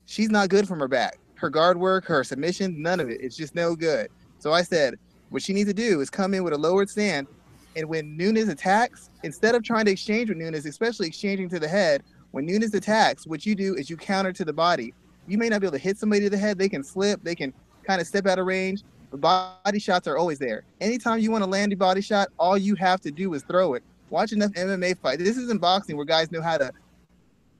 She's 0.05 0.29
not 0.29 0.49
good 0.49 0.67
from 0.67 0.79
her 0.79 0.87
back. 0.87 1.19
Her 1.35 1.49
guard 1.49 1.77
work, 1.77 2.05
her 2.05 2.23
submission, 2.23 2.81
none 2.81 2.99
of 2.99 3.09
it. 3.09 3.21
It's 3.21 3.35
just 3.35 3.53
no 3.53 3.75
good. 3.75 4.09
So 4.39 4.53
I 4.53 4.63
said, 4.63 4.95
what 5.29 5.43
she 5.43 5.53
needs 5.53 5.69
to 5.69 5.73
do 5.73 6.01
is 6.01 6.09
come 6.09 6.33
in 6.33 6.43
with 6.43 6.53
a 6.53 6.57
lowered 6.57 6.89
stand, 6.89 7.27
and 7.75 7.87
when 7.87 8.17
Nunes 8.17 8.47
attacks, 8.47 9.11
instead 9.23 9.53
of 9.53 9.63
trying 9.63 9.85
to 9.85 9.91
exchange 9.91 10.29
with 10.29 10.37
Nunes, 10.37 10.65
especially 10.65 11.07
exchanging 11.07 11.49
to 11.49 11.59
the 11.59 11.67
head, 11.67 12.03
when 12.31 12.45
Nunes 12.45 12.73
attacks, 12.73 13.25
what 13.25 13.45
you 13.45 13.55
do 13.55 13.75
is 13.75 13.89
you 13.89 13.97
counter 13.97 14.33
to 14.33 14.45
the 14.45 14.53
body 14.53 14.93
you 15.27 15.37
may 15.37 15.49
not 15.49 15.61
be 15.61 15.67
able 15.67 15.77
to 15.77 15.83
hit 15.83 15.97
somebody 15.97 16.21
to 16.21 16.29
the 16.29 16.37
head. 16.37 16.57
They 16.57 16.69
can 16.69 16.83
slip. 16.83 17.23
They 17.23 17.35
can 17.35 17.53
kind 17.83 18.01
of 18.01 18.07
step 18.07 18.25
out 18.25 18.39
of 18.39 18.45
range. 18.45 18.83
But 19.11 19.21
body 19.21 19.79
shots 19.79 20.07
are 20.07 20.17
always 20.17 20.39
there. 20.39 20.63
Anytime 20.81 21.19
you 21.19 21.31
want 21.31 21.43
to 21.43 21.49
land 21.49 21.71
a 21.73 21.75
body 21.75 22.01
shot, 22.01 22.29
all 22.39 22.57
you 22.57 22.75
have 22.75 23.01
to 23.01 23.11
do 23.11 23.33
is 23.33 23.43
throw 23.43 23.73
it. 23.73 23.83
Watch 24.09 24.31
enough 24.31 24.51
MMA 24.53 24.97
fight. 24.97 25.19
This 25.19 25.37
isn't 25.37 25.59
boxing 25.61 25.97
where 25.97 26.05
guys 26.05 26.31
know 26.31 26.41
how 26.41 26.57
to 26.57 26.71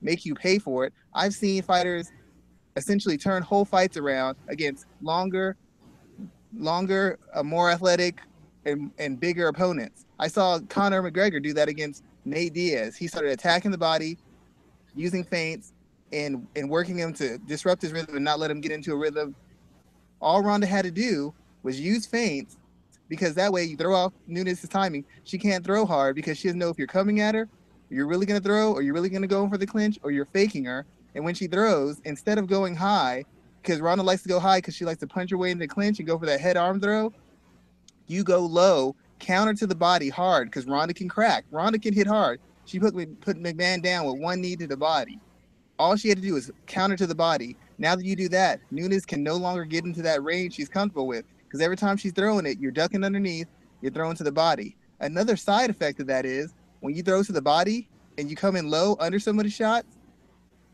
make 0.00 0.24
you 0.24 0.34
pay 0.34 0.58
for 0.58 0.84
it. 0.84 0.92
I've 1.14 1.34
seen 1.34 1.62
fighters 1.62 2.10
essentially 2.76 3.18
turn 3.18 3.42
whole 3.42 3.64
fights 3.64 3.96
around 3.96 4.36
against 4.48 4.86
longer, 5.02 5.56
longer, 6.56 7.18
uh, 7.34 7.42
more 7.42 7.70
athletic, 7.70 8.20
and, 8.64 8.90
and 8.98 9.18
bigger 9.18 9.48
opponents. 9.48 10.06
I 10.18 10.28
saw 10.28 10.58
Conor 10.68 11.02
McGregor 11.02 11.42
do 11.42 11.52
that 11.54 11.68
against 11.68 12.04
Nate 12.24 12.52
Diaz. 12.52 12.96
He 12.96 13.06
started 13.06 13.32
attacking 13.32 13.70
the 13.70 13.78
body, 13.78 14.18
using 14.94 15.24
feints, 15.24 15.72
and 16.12 16.46
and 16.56 16.68
working 16.68 16.98
him 16.98 17.12
to 17.14 17.38
disrupt 17.38 17.82
his 17.82 17.92
rhythm 17.92 18.16
and 18.16 18.24
not 18.24 18.38
let 18.38 18.50
him 18.50 18.60
get 18.60 18.72
into 18.72 18.92
a 18.92 18.96
rhythm. 18.96 19.34
All 20.20 20.42
Ronda 20.42 20.66
had 20.66 20.84
to 20.84 20.90
do 20.90 21.34
was 21.62 21.80
use 21.80 22.06
feints 22.06 22.56
because 23.08 23.34
that 23.34 23.52
way 23.52 23.64
you 23.64 23.76
throw 23.76 23.94
off 23.94 24.12
Nunes' 24.26 24.66
timing. 24.68 25.04
She 25.24 25.38
can't 25.38 25.64
throw 25.64 25.86
hard 25.86 26.14
because 26.16 26.38
she 26.38 26.48
doesn't 26.48 26.58
know 26.58 26.68
if 26.68 26.78
you're 26.78 26.86
coming 26.86 27.20
at 27.20 27.34
her, 27.34 27.48
you're 27.90 28.06
really 28.06 28.26
gonna 28.26 28.40
throw, 28.40 28.72
or 28.72 28.82
you're 28.82 28.94
really 28.94 29.08
gonna 29.08 29.26
go 29.26 29.48
for 29.48 29.58
the 29.58 29.66
clinch, 29.66 29.98
or 30.02 30.10
you're 30.10 30.26
faking 30.26 30.64
her. 30.64 30.86
And 31.14 31.24
when 31.24 31.34
she 31.34 31.46
throws, 31.46 32.00
instead 32.04 32.38
of 32.38 32.46
going 32.46 32.74
high, 32.74 33.24
because 33.62 33.80
Ronda 33.80 34.04
likes 34.04 34.22
to 34.22 34.28
go 34.28 34.38
high 34.38 34.58
because 34.58 34.74
she 34.74 34.84
likes 34.84 35.00
to 35.00 35.06
punch 35.06 35.30
her 35.30 35.38
way 35.38 35.50
into 35.50 35.64
the 35.64 35.68
clinch 35.68 35.98
and 35.98 36.06
go 36.06 36.18
for 36.18 36.26
that 36.26 36.40
head 36.40 36.56
arm 36.56 36.80
throw, 36.80 37.12
you 38.06 38.24
go 38.24 38.40
low, 38.40 38.94
counter 39.18 39.54
to 39.54 39.66
the 39.66 39.74
body 39.74 40.08
hard 40.08 40.48
because 40.48 40.66
Ronda 40.66 40.94
can 40.94 41.08
crack. 41.08 41.44
Ronda 41.50 41.78
can 41.78 41.92
hit 41.92 42.06
hard. 42.06 42.40
She 42.68 42.78
put 42.78 42.94
put 43.22 43.42
McMann 43.42 43.82
down 43.82 44.04
with 44.04 44.20
one 44.20 44.42
knee 44.42 44.54
to 44.56 44.66
the 44.66 44.76
body. 44.76 45.18
All 45.78 45.96
she 45.96 46.10
had 46.10 46.18
to 46.18 46.22
do 46.22 46.34
was 46.34 46.50
counter 46.66 46.98
to 46.98 47.06
the 47.06 47.14
body. 47.14 47.56
Now 47.78 47.96
that 47.96 48.04
you 48.04 48.14
do 48.14 48.28
that, 48.28 48.60
Nunes 48.70 49.06
can 49.06 49.22
no 49.22 49.36
longer 49.36 49.64
get 49.64 49.86
into 49.86 50.02
that 50.02 50.22
range 50.22 50.54
she's 50.54 50.68
comfortable 50.68 51.06
with 51.06 51.24
because 51.44 51.62
every 51.62 51.78
time 51.78 51.96
she's 51.96 52.12
throwing 52.12 52.44
it, 52.44 52.60
you're 52.60 52.70
ducking 52.70 53.04
underneath, 53.04 53.46
you're 53.80 53.90
throwing 53.90 54.16
to 54.16 54.24
the 54.24 54.32
body. 54.32 54.76
Another 55.00 55.34
side 55.34 55.70
effect 55.70 55.98
of 56.00 56.08
that 56.08 56.26
is 56.26 56.52
when 56.80 56.94
you 56.94 57.02
throw 57.02 57.22
to 57.22 57.32
the 57.32 57.40
body 57.40 57.88
and 58.18 58.28
you 58.28 58.36
come 58.36 58.54
in 58.54 58.68
low 58.68 58.96
under 59.00 59.18
somebody's 59.18 59.54
shots, 59.54 59.96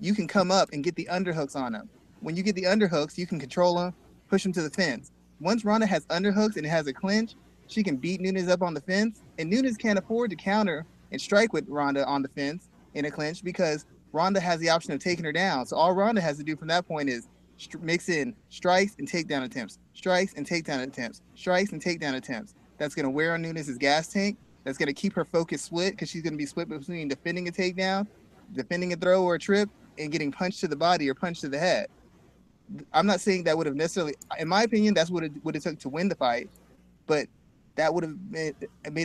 you 0.00 0.14
can 0.14 0.26
come 0.26 0.50
up 0.50 0.70
and 0.72 0.82
get 0.82 0.96
the 0.96 1.08
underhooks 1.12 1.54
on 1.54 1.74
them. 1.74 1.88
When 2.18 2.34
you 2.34 2.42
get 2.42 2.56
the 2.56 2.64
underhooks, 2.64 3.16
you 3.16 3.28
can 3.28 3.38
control 3.38 3.76
them, 3.76 3.94
push 4.28 4.42
them 4.42 4.52
to 4.54 4.62
the 4.62 4.70
fence. 4.70 5.12
Once 5.38 5.64
Ronda 5.64 5.86
has 5.86 6.06
underhooks 6.06 6.56
and 6.56 6.66
has 6.66 6.88
a 6.88 6.92
clinch, 6.92 7.36
she 7.68 7.84
can 7.84 7.98
beat 7.98 8.20
Nunes 8.20 8.48
up 8.48 8.62
on 8.62 8.74
the 8.74 8.80
fence, 8.80 9.22
and 9.38 9.48
Nunes 9.48 9.76
can't 9.76 9.98
afford 9.98 10.30
to 10.30 10.36
counter 10.36 10.84
and 11.14 11.20
strike 11.20 11.52
with 11.52 11.68
Ronda 11.68 12.04
on 12.06 12.22
the 12.22 12.28
fence 12.28 12.68
in 12.94 13.04
a 13.04 13.10
clinch 13.10 13.42
because 13.42 13.86
Ronda 14.12 14.40
has 14.40 14.60
the 14.60 14.68
option 14.68 14.92
of 14.92 14.98
taking 14.98 15.24
her 15.24 15.32
down. 15.32 15.64
So 15.64 15.76
all 15.76 15.92
Ronda 15.92 16.20
has 16.20 16.36
to 16.38 16.44
do 16.44 16.56
from 16.56 16.68
that 16.68 16.86
point 16.86 17.08
is 17.08 17.28
st- 17.56 17.82
mix 17.82 18.08
in 18.08 18.34
strikes 18.48 18.96
and 18.98 19.08
takedown 19.08 19.44
attempts, 19.44 19.78
strikes 19.94 20.34
and 20.34 20.46
takedown 20.46 20.82
attempts, 20.82 21.22
strikes 21.36 21.72
and 21.72 21.82
takedown 21.82 22.16
attempts. 22.16 22.54
That's 22.78 22.94
going 22.94 23.04
to 23.04 23.10
wear 23.10 23.34
on 23.34 23.42
Nunes' 23.42 23.78
gas 23.78 24.08
tank. 24.08 24.36
That's 24.64 24.76
going 24.76 24.88
to 24.88 24.92
keep 24.92 25.12
her 25.14 25.24
focus 25.24 25.62
split 25.62 25.92
because 25.92 26.10
she's 26.10 26.22
going 26.22 26.32
to 26.32 26.38
be 26.38 26.46
split 26.46 26.68
between 26.68 27.06
defending 27.06 27.48
a 27.48 27.52
takedown, 27.52 28.06
defending 28.52 28.92
a 28.92 28.96
throw 28.96 29.22
or 29.22 29.36
a 29.36 29.38
trip, 29.38 29.70
and 29.98 30.10
getting 30.10 30.32
punched 30.32 30.60
to 30.60 30.68
the 30.68 30.76
body 30.76 31.08
or 31.08 31.14
punched 31.14 31.42
to 31.42 31.48
the 31.48 31.58
head. 31.58 31.86
I'm 32.92 33.06
not 33.06 33.20
saying 33.20 33.44
that 33.44 33.56
would 33.56 33.66
have 33.66 33.76
necessarily, 33.76 34.14
in 34.38 34.48
my 34.48 34.62
opinion, 34.62 34.94
that's 34.94 35.10
what 35.10 35.22
it 35.22 35.32
would 35.44 35.54
have 35.54 35.62
took 35.62 35.78
to 35.80 35.88
win 35.88 36.08
the 36.08 36.16
fight, 36.16 36.50
but 37.06 37.28
that 37.76 37.92
would 37.92 38.04
have 38.04 38.16
made, 38.30 38.54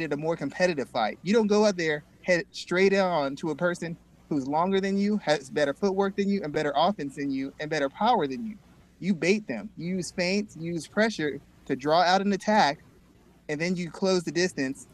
it 0.03 0.13
a 0.13 0.17
more 0.17 0.35
competitive 0.35 0.89
fight. 0.89 1.17
You 1.23 1.33
don't 1.33 1.47
go 1.47 1.65
out 1.65 1.77
there 1.77 2.03
head 2.23 2.45
straight 2.51 2.93
on 2.93 3.35
to 3.37 3.49
a 3.51 3.55
person 3.55 3.97
who's 4.29 4.47
longer 4.47 4.79
than 4.79 4.97
you, 4.97 5.17
has 5.17 5.49
better 5.49 5.73
footwork 5.73 6.15
than 6.15 6.29
you, 6.29 6.41
and 6.43 6.53
better 6.53 6.71
offense 6.75 7.15
than 7.15 7.31
you, 7.31 7.51
and 7.59 7.69
better 7.69 7.89
power 7.89 8.27
than 8.27 8.45
you. 8.45 8.57
You 8.99 9.15
bait 9.15 9.47
them. 9.47 9.69
You 9.77 9.95
use 9.95 10.11
feints, 10.11 10.55
you 10.59 10.73
use 10.73 10.87
pressure 10.87 11.39
to 11.65 11.75
draw 11.75 12.01
out 12.01 12.21
an 12.21 12.31
attack, 12.33 12.79
and 13.47 13.59
then 13.59 13.75
you 13.75 13.89
close 13.89 14.23
the 14.23 14.31
distance. 14.31 14.87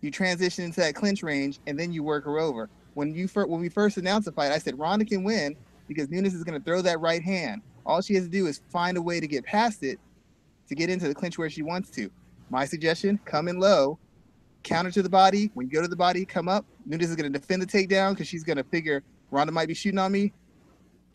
You 0.00 0.10
transition 0.10 0.64
into 0.64 0.80
that 0.80 0.94
clinch 0.94 1.22
range, 1.22 1.60
and 1.66 1.78
then 1.78 1.92
you 1.92 2.02
work 2.02 2.24
her 2.24 2.38
over. 2.38 2.68
When 2.94 3.14
you 3.14 3.28
fir- 3.28 3.46
when 3.46 3.60
we 3.60 3.68
first 3.68 3.96
announced 3.96 4.26
the 4.26 4.32
fight, 4.32 4.52
I 4.52 4.58
said 4.58 4.78
Ronda 4.78 5.04
can 5.04 5.24
win 5.24 5.56
because 5.86 6.10
Nunes 6.10 6.34
is 6.34 6.44
going 6.44 6.58
to 6.58 6.64
throw 6.64 6.82
that 6.82 7.00
right 7.00 7.22
hand. 7.22 7.62
All 7.86 8.02
she 8.02 8.14
has 8.14 8.24
to 8.24 8.30
do 8.30 8.46
is 8.46 8.60
find 8.70 8.96
a 8.96 9.02
way 9.02 9.20
to 9.20 9.26
get 9.26 9.44
past 9.44 9.82
it 9.82 9.98
to 10.68 10.74
get 10.74 10.90
into 10.90 11.08
the 11.08 11.14
clinch 11.14 11.38
where 11.38 11.48
she 11.48 11.62
wants 11.62 11.90
to. 11.90 12.10
My 12.50 12.64
suggestion: 12.64 13.18
come 13.24 13.48
in 13.48 13.58
low, 13.58 13.98
counter 14.62 14.90
to 14.90 15.02
the 15.02 15.08
body. 15.10 15.50
When 15.54 15.66
you 15.66 15.72
go 15.72 15.82
to 15.82 15.88
the 15.88 15.96
body, 15.96 16.24
come 16.24 16.48
up. 16.48 16.64
Nunes 16.86 17.10
is 17.10 17.16
going 17.16 17.30
to 17.32 17.38
defend 17.38 17.62
the 17.62 17.66
takedown 17.66 18.10
because 18.10 18.28
she's 18.28 18.44
going 18.44 18.56
to 18.56 18.64
figure 18.64 19.02
Ronda 19.30 19.52
might 19.52 19.68
be 19.68 19.74
shooting 19.74 19.98
on 19.98 20.12
me. 20.12 20.32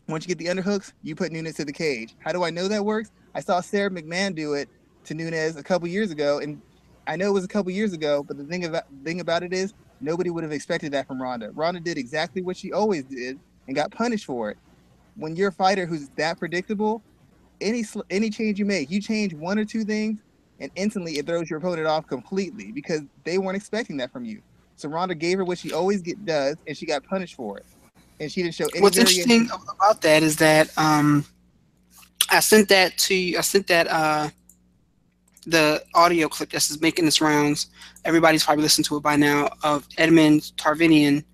Once 0.08 0.26
you 0.26 0.34
get 0.34 0.38
the 0.38 0.50
underhooks, 0.50 0.92
you 1.02 1.14
put 1.14 1.32
Nunes 1.32 1.54
to 1.54 1.64
the 1.64 1.72
cage. 1.72 2.14
How 2.18 2.32
do 2.32 2.44
I 2.44 2.50
know 2.50 2.68
that 2.68 2.84
works? 2.84 3.10
I 3.34 3.40
saw 3.40 3.60
Sara 3.60 3.90
McMann 3.90 4.34
do 4.34 4.54
it 4.54 4.68
to 5.04 5.14
Nunes 5.14 5.56
a 5.56 5.62
couple 5.62 5.88
years 5.88 6.10
ago, 6.10 6.38
and 6.38 6.60
I 7.06 7.16
know 7.16 7.28
it 7.28 7.32
was 7.32 7.44
a 7.44 7.48
couple 7.48 7.70
years 7.72 7.92
ago, 7.92 8.22
but 8.22 8.36
the 8.36 8.44
thing 8.44 8.64
about 8.64 8.84
thing 9.02 9.20
about 9.20 9.42
it 9.42 9.52
is 9.52 9.74
nobody 10.00 10.30
would 10.30 10.44
have 10.44 10.52
expected 10.52 10.92
that 10.92 11.06
from 11.06 11.20
Ronda. 11.20 11.50
Ronda 11.52 11.80
did 11.80 11.98
exactly 11.98 12.42
what 12.42 12.56
she 12.56 12.72
always 12.72 13.04
did 13.04 13.38
and 13.66 13.74
got 13.74 13.90
punished 13.90 14.26
for 14.26 14.50
it. 14.50 14.58
When 15.16 15.36
you're 15.36 15.48
a 15.48 15.52
fighter 15.52 15.86
who's 15.86 16.08
that 16.16 16.38
predictable, 16.38 17.02
any 17.60 17.84
any 18.10 18.30
change 18.30 18.58
you 18.58 18.64
make, 18.64 18.90
you 18.90 19.00
change 19.00 19.34
one 19.34 19.58
or 19.58 19.64
two 19.64 19.84
things, 19.84 20.20
and 20.64 20.72
instantly 20.76 21.18
it 21.18 21.26
throws 21.26 21.48
your 21.50 21.58
opponent 21.58 21.86
off 21.86 22.06
completely 22.06 22.72
because 22.72 23.02
they 23.22 23.38
weren't 23.38 23.56
expecting 23.56 23.98
that 23.98 24.10
from 24.10 24.24
you. 24.24 24.40
So 24.76 24.88
Ronda 24.88 25.14
gave 25.14 25.38
her 25.38 25.44
what 25.44 25.58
she 25.58 25.72
always 25.72 26.00
get, 26.00 26.24
does, 26.24 26.56
and 26.66 26.76
she 26.76 26.86
got 26.86 27.04
punished 27.04 27.36
for 27.36 27.58
it. 27.58 27.66
And 28.18 28.32
she 28.32 28.42
didn't 28.42 28.54
show 28.54 28.66
any. 28.72 28.80
What's 28.80 28.96
interesting 28.96 29.48
about 29.76 30.00
that 30.00 30.22
is 30.22 30.36
that 30.36 30.76
um, 30.78 31.24
I 32.30 32.40
sent 32.40 32.68
that 32.70 32.96
to 32.98 33.14
you. 33.14 33.38
I 33.38 33.42
sent 33.42 33.66
that 33.66 33.86
uh, 33.88 34.30
the 35.46 35.84
audio 35.94 36.28
clip 36.28 36.50
that's 36.50 36.80
making 36.80 37.06
its 37.06 37.20
rounds. 37.20 37.68
Everybody's 38.04 38.44
probably 38.44 38.62
listened 38.62 38.86
to 38.86 38.96
it 38.96 39.02
by 39.02 39.16
now 39.16 39.50
of 39.62 39.86
Edmond 39.98 40.52
Tarverdyan 40.56 41.24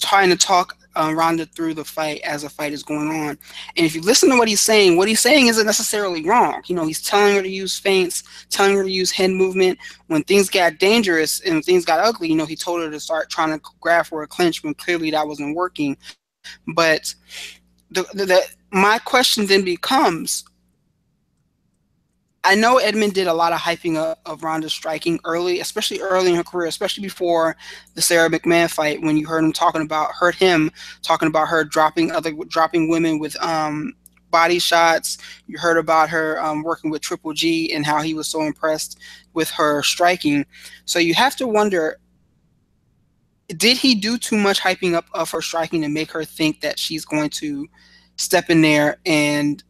trying 0.00 0.28
to 0.28 0.36
talk 0.36 0.76
uh, 1.00 1.12
Ronda 1.14 1.46
through 1.46 1.74
the 1.74 1.84
fight 1.84 2.20
as 2.22 2.42
the 2.42 2.50
fight 2.50 2.72
is 2.72 2.82
going 2.82 3.08
on. 3.08 3.38
And 3.76 3.86
if 3.86 3.94
you 3.94 4.02
listen 4.02 4.28
to 4.30 4.36
what 4.36 4.48
he's 4.48 4.60
saying, 4.60 4.96
what 4.96 5.08
he's 5.08 5.20
saying 5.20 5.46
isn't 5.46 5.66
necessarily 5.66 6.24
wrong. 6.24 6.62
You 6.66 6.74
know, 6.74 6.86
he's 6.86 7.02
telling 7.02 7.34
her 7.36 7.42
to 7.42 7.48
use 7.48 7.78
feints, 7.78 8.22
telling 8.50 8.76
her 8.76 8.84
to 8.84 8.90
use 8.90 9.10
head 9.10 9.30
movement. 9.30 9.78
When 10.08 10.22
things 10.24 10.50
got 10.50 10.78
dangerous 10.78 11.40
and 11.40 11.64
things 11.64 11.84
got 11.84 12.00
ugly, 12.00 12.28
you 12.28 12.36
know, 12.36 12.46
he 12.46 12.56
told 12.56 12.82
her 12.82 12.90
to 12.90 13.00
start 13.00 13.30
trying 13.30 13.58
to 13.58 13.64
grab 13.80 14.06
for 14.06 14.22
a 14.22 14.26
clinch 14.26 14.62
when 14.62 14.74
clearly 14.74 15.10
that 15.10 15.26
wasn't 15.26 15.56
working. 15.56 15.96
But 16.74 17.14
the, 17.90 18.02
the, 18.12 18.26
the 18.26 18.42
my 18.72 18.98
question 18.98 19.46
then 19.46 19.64
becomes 19.64 20.44
I 22.42 22.54
know 22.54 22.78
Edmond 22.78 23.12
did 23.12 23.26
a 23.26 23.34
lot 23.34 23.52
of 23.52 23.60
hyping 23.60 23.96
up 23.96 24.18
of 24.24 24.42
Ronda 24.42 24.70
striking 24.70 25.20
early, 25.24 25.60
especially 25.60 26.00
early 26.00 26.30
in 26.30 26.36
her 26.36 26.44
career, 26.44 26.68
especially 26.68 27.02
before 27.02 27.54
the 27.94 28.00
Sara 28.00 28.30
McMann 28.30 28.70
fight. 28.70 29.02
When 29.02 29.18
you 29.18 29.26
heard 29.26 29.44
him 29.44 29.52
talking 29.52 29.82
about, 29.82 30.12
heard 30.12 30.34
him 30.34 30.70
talking 31.02 31.28
about 31.28 31.48
her 31.48 31.64
dropping 31.64 32.10
other 32.12 32.32
dropping 32.48 32.88
women 32.88 33.18
with 33.18 33.40
um, 33.42 33.92
body 34.30 34.58
shots. 34.58 35.18
You 35.48 35.58
heard 35.58 35.76
about 35.76 36.08
her 36.08 36.42
um, 36.42 36.62
working 36.62 36.90
with 36.90 37.02
Triple 37.02 37.34
G 37.34 37.74
and 37.74 37.84
how 37.84 38.00
he 38.00 38.14
was 38.14 38.28
so 38.28 38.42
impressed 38.42 38.98
with 39.34 39.50
her 39.50 39.82
striking. 39.82 40.46
So 40.86 40.98
you 40.98 41.12
have 41.14 41.36
to 41.36 41.46
wonder, 41.46 42.00
did 43.48 43.76
he 43.76 43.94
do 43.94 44.16
too 44.16 44.38
much 44.38 44.60
hyping 44.60 44.94
up 44.94 45.04
of 45.12 45.30
her 45.32 45.42
striking 45.42 45.82
to 45.82 45.88
make 45.88 46.10
her 46.12 46.24
think 46.24 46.62
that 46.62 46.78
she's 46.78 47.04
going 47.04 47.30
to 47.30 47.68
step 48.16 48.48
in 48.48 48.62
there 48.62 48.98
and 49.04 49.62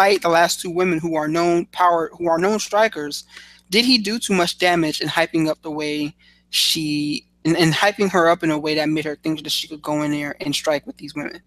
fight 0.00 0.22
the 0.22 0.30
last 0.30 0.62
two 0.62 0.70
women 0.70 0.98
who 0.98 1.14
are 1.14 1.28
known 1.28 1.66
power 1.66 2.10
who 2.16 2.26
are 2.26 2.38
known 2.38 2.58
strikers, 2.58 3.24
did 3.68 3.84
he 3.84 3.98
do 3.98 4.18
too 4.18 4.32
much 4.32 4.56
damage 4.56 5.02
in 5.02 5.08
hyping 5.08 5.46
up 5.46 5.60
the 5.60 5.70
way 5.70 6.16
she 6.48 7.26
and, 7.44 7.54
and 7.54 7.74
hyping 7.74 8.10
her 8.10 8.26
up 8.30 8.42
in 8.42 8.50
a 8.50 8.58
way 8.58 8.74
that 8.74 8.88
made 8.88 9.04
her 9.04 9.16
think 9.16 9.42
that 9.42 9.52
she 9.52 9.68
could 9.68 9.82
go 9.82 10.00
in 10.00 10.10
there 10.10 10.34
and 10.40 10.54
strike 10.54 10.86
with 10.86 10.96
these 10.96 11.14
women? 11.14 11.42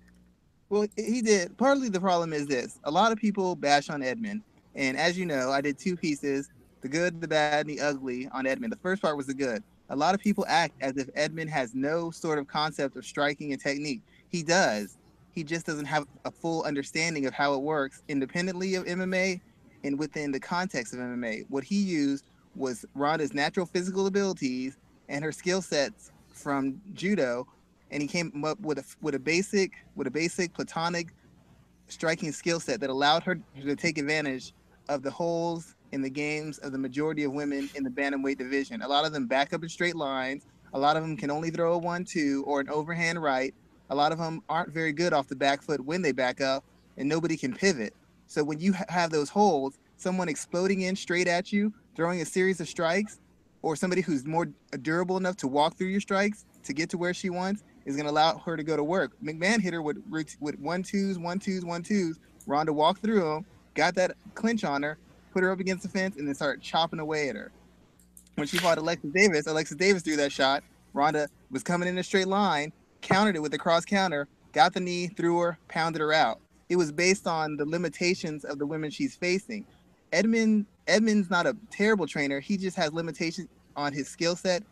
Well, 0.69 0.85
he 0.95 1.23
did. 1.23 1.57
Partly 1.57 1.89
the 1.89 1.99
problem 1.99 2.31
is 2.31 2.45
this: 2.45 2.77
a 2.83 2.91
lot 2.91 3.11
of 3.11 3.17
people 3.17 3.55
bash 3.55 3.89
on 3.89 4.03
Edmond, 4.03 4.43
and 4.75 4.97
as 4.97 5.17
you 5.17 5.25
know, 5.25 5.49
I 5.49 5.59
did 5.59 5.79
two 5.79 5.97
pieces: 5.97 6.51
the 6.81 6.89
good, 6.89 7.21
the 7.21 7.27
bad, 7.27 7.65
and 7.65 7.75
the 7.75 7.81
ugly 7.81 8.29
on 8.31 8.45
Edmond. 8.45 8.71
The 8.71 8.83
first 8.83 9.01
part 9.01 9.17
was 9.17 9.25
the 9.25 9.33
good. 9.33 9.63
A 9.89 9.95
lot 9.95 10.13
of 10.13 10.21
people 10.21 10.45
act 10.47 10.75
as 10.79 10.95
if 10.97 11.09
Edmond 11.15 11.49
has 11.49 11.73
no 11.73 12.11
sort 12.11 12.37
of 12.37 12.47
concept 12.47 12.97
of 12.97 13.03
striking 13.03 13.51
and 13.51 13.59
technique. 13.59 14.01
He 14.29 14.43
does 14.43 14.97
he 15.33 15.43
just 15.43 15.65
doesn't 15.65 15.85
have 15.85 16.05
a 16.25 16.31
full 16.31 16.63
understanding 16.63 17.25
of 17.25 17.33
how 17.33 17.53
it 17.55 17.61
works 17.61 18.03
independently 18.07 18.75
of 18.75 18.85
MMA 18.85 19.41
and 19.83 19.97
within 19.97 20.31
the 20.31 20.39
context 20.39 20.93
of 20.93 20.99
MMA. 20.99 21.45
What 21.49 21.63
he 21.63 21.75
used 21.75 22.25
was 22.55 22.85
Ronda's 22.93 23.33
natural 23.33 23.65
physical 23.65 24.05
abilities 24.05 24.77
and 25.09 25.23
her 25.23 25.31
skill 25.31 25.61
sets 25.61 26.11
from 26.29 26.79
judo, 26.93 27.47
and 27.91 28.01
he 28.01 28.07
came 28.07 28.43
up 28.45 28.59
with 28.59 28.77
a 28.77 28.83
with 29.01 29.15
a 29.15 29.19
basic 29.19 29.71
with 29.95 30.07
a 30.07 30.11
basic 30.11 30.53
platonic 30.53 31.13
striking 31.87 32.31
skill 32.31 32.59
set 32.59 32.79
that 32.79 32.89
allowed 32.89 33.23
her 33.23 33.39
to 33.61 33.75
take 33.75 33.97
advantage 33.97 34.53
of 34.89 35.01
the 35.01 35.11
holes 35.11 35.75
in 35.91 36.01
the 36.01 36.09
games 36.09 36.57
of 36.59 36.71
the 36.71 36.77
majority 36.77 37.23
of 37.23 37.31
women 37.33 37.69
in 37.75 37.83
the 37.83 37.89
bantamweight 37.89 38.37
division. 38.37 38.81
A 38.81 38.87
lot 38.87 39.05
of 39.05 39.13
them 39.13 39.27
back 39.27 39.53
up 39.53 39.63
in 39.63 39.69
straight 39.69 39.95
lines. 39.95 40.45
A 40.73 40.79
lot 40.79 40.97
of 40.97 41.03
them 41.03 41.15
can 41.15 41.29
only 41.29 41.51
throw 41.51 41.73
a 41.73 41.77
one-two 41.77 42.43
or 42.47 42.59
an 42.59 42.69
overhand 42.69 43.21
right 43.21 43.53
a 43.89 43.95
lot 43.95 44.11
of 44.11 44.17
them 44.17 44.41
aren't 44.49 44.69
very 44.69 44.93
good 44.93 45.13
off 45.13 45.27
the 45.27 45.35
back 45.35 45.61
foot 45.61 45.81
when 45.81 46.01
they 46.01 46.11
back 46.11 46.41
up, 46.41 46.63
and 46.97 47.07
nobody 47.07 47.37
can 47.37 47.53
pivot. 47.53 47.93
So 48.27 48.43
when 48.43 48.59
you 48.59 48.73
ha- 48.73 48.85
have 48.89 49.11
those 49.11 49.29
holes, 49.29 49.77
someone 49.97 50.29
exploding 50.29 50.81
in 50.81 50.95
straight 50.95 51.27
at 51.27 51.51
you, 51.51 51.73
throwing 51.95 52.21
a 52.21 52.25
series 52.25 52.59
of 52.59 52.67
strikes, 52.67 53.19
or 53.61 53.75
somebody 53.75 54.01
who's 54.01 54.25
more 54.25 54.47
durable 54.81 55.17
enough 55.17 55.37
to 55.37 55.47
walk 55.47 55.77
through 55.77 55.87
your 55.87 56.01
strikes 56.01 56.45
to 56.63 56.73
get 56.73 56.89
to 56.89 56.97
where 56.97 57.13
she 57.13 57.29
wants 57.29 57.63
is 57.85 57.95
going 57.95 58.05
to 58.05 58.11
allow 58.11 58.37
her 58.39 58.57
to 58.57 58.63
go 58.63 58.75
to 58.75 58.83
work. 58.83 59.11
McMann 59.23 59.61
hit 59.61 59.73
her 59.73 59.81
with 59.81 60.01
with 60.39 60.59
one 60.59 60.83
twos, 60.83 61.17
one 61.17 61.39
twos, 61.39 61.65
one 61.65 61.83
twos. 61.83 62.19
Ronda 62.45 62.73
walked 62.73 63.01
through 63.01 63.21
them, 63.21 63.45
got 63.73 63.95
that 63.95 64.15
clinch 64.35 64.63
on 64.63 64.83
her, 64.83 64.97
put 65.31 65.43
her 65.43 65.51
up 65.51 65.59
against 65.59 65.83
the 65.83 65.89
fence, 65.89 66.17
and 66.17 66.27
then 66.27 66.35
started 66.35 66.61
chopping 66.61 66.99
away 66.99 67.29
at 67.29 67.35
her. 67.35 67.51
When 68.35 68.47
she 68.47 68.57
fought 68.57 68.77
Alexis 68.77 69.11
Davis, 69.11 69.47
Alexis 69.47 69.77
Davis 69.77 70.01
threw 70.01 70.15
that 70.17 70.31
shot. 70.31 70.63
Ronda 70.93 71.27
was 71.51 71.63
coming 71.63 71.87
in 71.87 71.97
a 71.97 72.03
straight 72.03 72.27
line, 72.27 72.73
countered 73.03 73.35
it 73.35 73.41
with 73.41 73.53
a 73.53 73.57
cross 73.57 73.85
counter, 73.85 74.27
got 74.53 74.73
the 74.73 74.79
knee, 74.79 75.07
threw 75.07 75.39
her, 75.39 75.57
pounded 75.67 76.01
her 76.01 76.13
out. 76.13 76.39
It 76.69 76.77
was 76.77 76.91
based 76.91 77.27
on 77.27 77.57
the 77.57 77.65
limitations 77.65 78.45
of 78.45 78.57
the 78.57 78.65
women 78.65 78.89
she's 78.89 79.15
facing. 79.15 79.65
Edmond 80.11 80.65
Edmond's 80.87 81.29
not 81.29 81.45
a 81.45 81.55
terrible 81.69 82.07
trainer. 82.07 82.39
He 82.39 82.57
just 82.57 82.75
has 82.77 82.91
limitations 82.91 83.47
on 83.75 83.93
his 83.93 84.07
skill 84.07 84.35
set 84.35 84.63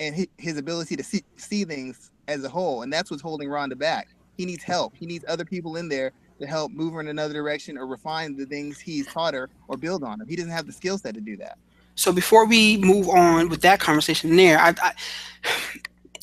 and 0.00 0.28
his 0.36 0.56
ability 0.56 0.96
to 0.96 1.02
see, 1.02 1.24
see 1.36 1.64
things 1.64 2.12
as 2.28 2.44
a 2.44 2.48
whole, 2.48 2.82
and 2.82 2.92
that's 2.92 3.10
what's 3.10 3.22
holding 3.22 3.48
Ronda 3.48 3.74
back. 3.74 4.08
He 4.36 4.44
needs 4.44 4.62
help. 4.62 4.94
He 4.94 5.06
needs 5.06 5.24
other 5.26 5.44
people 5.44 5.76
in 5.76 5.88
there 5.88 6.12
to 6.38 6.46
help 6.46 6.70
move 6.70 6.92
her 6.92 7.00
in 7.00 7.08
another 7.08 7.34
direction 7.34 7.76
or 7.76 7.86
refine 7.86 8.36
the 8.36 8.46
things 8.46 8.78
he's 8.78 9.06
taught 9.08 9.34
her 9.34 9.50
or 9.66 9.76
build 9.76 10.04
on 10.04 10.20
them. 10.20 10.28
He 10.28 10.36
doesn't 10.36 10.52
have 10.52 10.66
the 10.66 10.72
skill 10.72 10.98
set 10.98 11.14
to 11.14 11.20
do 11.20 11.36
that. 11.38 11.58
So 11.96 12.12
before 12.12 12.46
we 12.46 12.76
move 12.76 13.08
on 13.08 13.48
with 13.48 13.62
that 13.62 13.80
conversation 13.80 14.36
there, 14.36 14.58
I, 14.58 14.72
I 14.80 14.92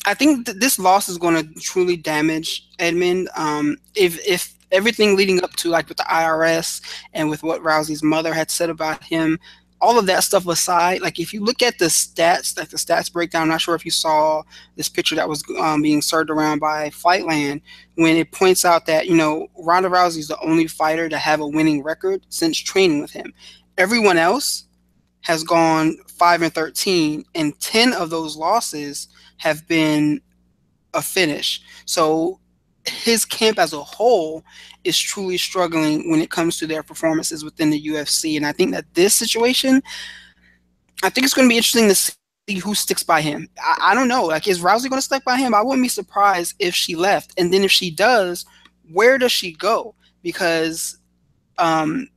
I 0.06 0.14
think 0.14 0.46
that 0.46 0.60
this 0.60 0.78
loss 0.78 1.08
is 1.08 1.18
going 1.18 1.34
to 1.34 1.60
truly 1.60 1.96
damage 1.96 2.68
Edmond. 2.78 3.28
Um, 3.36 3.76
if 3.96 4.24
if 4.26 4.54
everything 4.70 5.16
leading 5.16 5.42
up 5.42 5.52
to 5.56 5.68
like 5.68 5.88
with 5.88 5.98
the 5.98 6.04
IRS 6.04 6.80
and 7.12 7.28
with 7.28 7.42
what 7.42 7.62
Rousey's 7.62 8.02
mother 8.02 8.32
had 8.32 8.50
said 8.50 8.70
about 8.70 9.02
him, 9.02 9.38
all 9.80 9.98
of 9.98 10.06
that 10.06 10.22
stuff 10.22 10.46
aside, 10.46 11.00
like 11.00 11.18
if 11.18 11.34
you 11.34 11.44
look 11.44 11.60
at 11.60 11.78
the 11.78 11.86
stats, 11.86 12.56
like 12.56 12.70
the 12.70 12.76
stats 12.76 13.12
breakdown, 13.12 13.42
I'm 13.42 13.48
not 13.48 13.60
sure 13.60 13.74
if 13.74 13.84
you 13.84 13.90
saw 13.90 14.42
this 14.76 14.88
picture 14.88 15.16
that 15.16 15.28
was 15.28 15.42
um, 15.58 15.82
being 15.82 16.00
served 16.00 16.30
around 16.30 16.60
by 16.60 16.88
Fightland 16.90 17.60
when 17.96 18.16
it 18.16 18.30
points 18.30 18.64
out 18.64 18.86
that 18.86 19.08
you 19.08 19.16
know 19.16 19.48
Ronda 19.58 19.88
Rousey 19.88 20.18
is 20.18 20.28
the 20.28 20.40
only 20.40 20.68
fighter 20.68 21.08
to 21.08 21.18
have 21.18 21.40
a 21.40 21.48
winning 21.48 21.82
record 21.82 22.24
since 22.28 22.56
training 22.58 23.00
with 23.00 23.10
him. 23.10 23.34
Everyone 23.76 24.18
else 24.18 24.65
has 25.26 25.42
gone 25.42 25.96
five 26.06 26.40
and 26.40 26.54
thirteen, 26.54 27.24
and 27.34 27.58
ten 27.58 27.92
of 27.92 28.10
those 28.10 28.36
losses 28.36 29.08
have 29.38 29.66
been 29.66 30.20
a 30.94 31.02
finish. 31.02 31.60
So 31.84 32.38
his 32.86 33.24
camp 33.24 33.58
as 33.58 33.72
a 33.72 33.82
whole 33.82 34.44
is 34.84 34.96
truly 34.96 35.36
struggling 35.36 36.08
when 36.08 36.20
it 36.20 36.30
comes 36.30 36.58
to 36.58 36.66
their 36.68 36.84
performances 36.84 37.42
within 37.44 37.70
the 37.70 37.88
UFC. 37.88 38.36
And 38.36 38.46
I 38.46 38.52
think 38.52 38.70
that 38.70 38.84
this 38.94 39.14
situation, 39.14 39.82
I 41.02 41.10
think 41.10 41.24
it's 41.24 41.34
going 41.34 41.48
to 41.48 41.52
be 41.52 41.56
interesting 41.56 41.88
to 41.88 41.94
see 41.96 42.58
who 42.62 42.76
sticks 42.76 43.02
by 43.02 43.20
him. 43.20 43.48
I, 43.60 43.90
I 43.90 43.94
don't 43.96 44.06
know. 44.06 44.26
Like, 44.26 44.46
is 44.46 44.60
Rousey 44.60 44.88
going 44.88 45.00
to 45.00 45.02
stick 45.02 45.24
by 45.24 45.38
him? 45.38 45.56
I 45.56 45.62
wouldn't 45.62 45.84
be 45.84 45.88
surprised 45.88 46.54
if 46.60 46.72
she 46.72 46.94
left. 46.94 47.34
And 47.36 47.52
then 47.52 47.64
if 47.64 47.72
she 47.72 47.90
does, 47.90 48.46
where 48.92 49.18
does 49.18 49.32
she 49.32 49.54
go? 49.54 49.96
Because 50.22 50.98
um, 51.58 52.08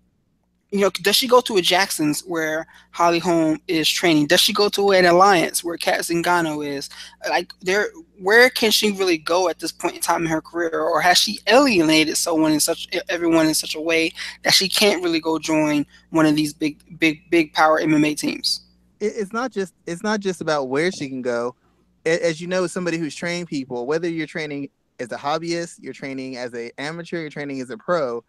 you 0.71 0.81
know, 0.81 0.89
does 1.01 1.15
she 1.15 1.27
go 1.27 1.41
to 1.41 1.57
a 1.57 1.61
Jackson's 1.61 2.21
where 2.21 2.67
Holly 2.91 3.17
Holm 3.17 3.59
is 3.67 3.89
training? 3.89 4.27
Does 4.27 4.39
she 4.39 4.53
go 4.53 4.69
to 4.69 4.91
an 4.91 5.05
Alliance 5.05 5.63
where 5.63 5.77
Cat 5.77 6.01
Zingano 6.01 6.65
is? 6.65 6.89
Like, 7.27 7.51
there, 7.61 7.87
where 8.21 8.49
can 8.51 8.69
she 8.69 8.91
really 8.91 9.17
go 9.17 9.49
at 9.49 9.59
this 9.59 9.71
point 9.71 9.95
in 9.95 10.01
time 10.01 10.23
in 10.23 10.27
her 10.27 10.41
career, 10.41 10.79
or 10.79 11.01
has 11.01 11.17
she 11.17 11.39
alienated 11.47 12.17
someone 12.17 12.51
in 12.51 12.59
such 12.59 12.87
everyone 13.09 13.47
in 13.47 13.55
such 13.55 13.73
a 13.73 13.81
way 13.81 14.11
that 14.43 14.53
she 14.53 14.69
can't 14.69 15.03
really 15.03 15.19
go 15.19 15.39
join 15.39 15.87
one 16.11 16.27
of 16.27 16.35
these 16.35 16.53
big, 16.53 16.77
big, 16.99 17.27
big 17.31 17.51
power 17.53 17.81
MMA 17.81 18.15
teams? 18.15 18.61
It's 18.99 19.33
not 19.33 19.51
just 19.51 19.73
it's 19.87 20.03
not 20.03 20.19
just 20.19 20.41
about 20.41 20.67
where 20.67 20.91
she 20.91 21.09
can 21.09 21.21
go. 21.21 21.55
As 22.05 22.39
you 22.39 22.47
know, 22.47 22.67
somebody 22.67 22.97
who's 22.97 23.15
trained 23.15 23.47
people, 23.47 23.87
whether 23.87 24.07
you're 24.07 24.27
training 24.27 24.69
as 24.99 25.11
a 25.11 25.17
hobbyist, 25.17 25.77
you're 25.81 25.93
training 25.93 26.37
as 26.37 26.53
an 26.53 26.71
amateur, 26.77 27.21
you're 27.21 27.29
training 27.29 27.61
as 27.61 27.69
a 27.69 27.77
pro 27.77 28.23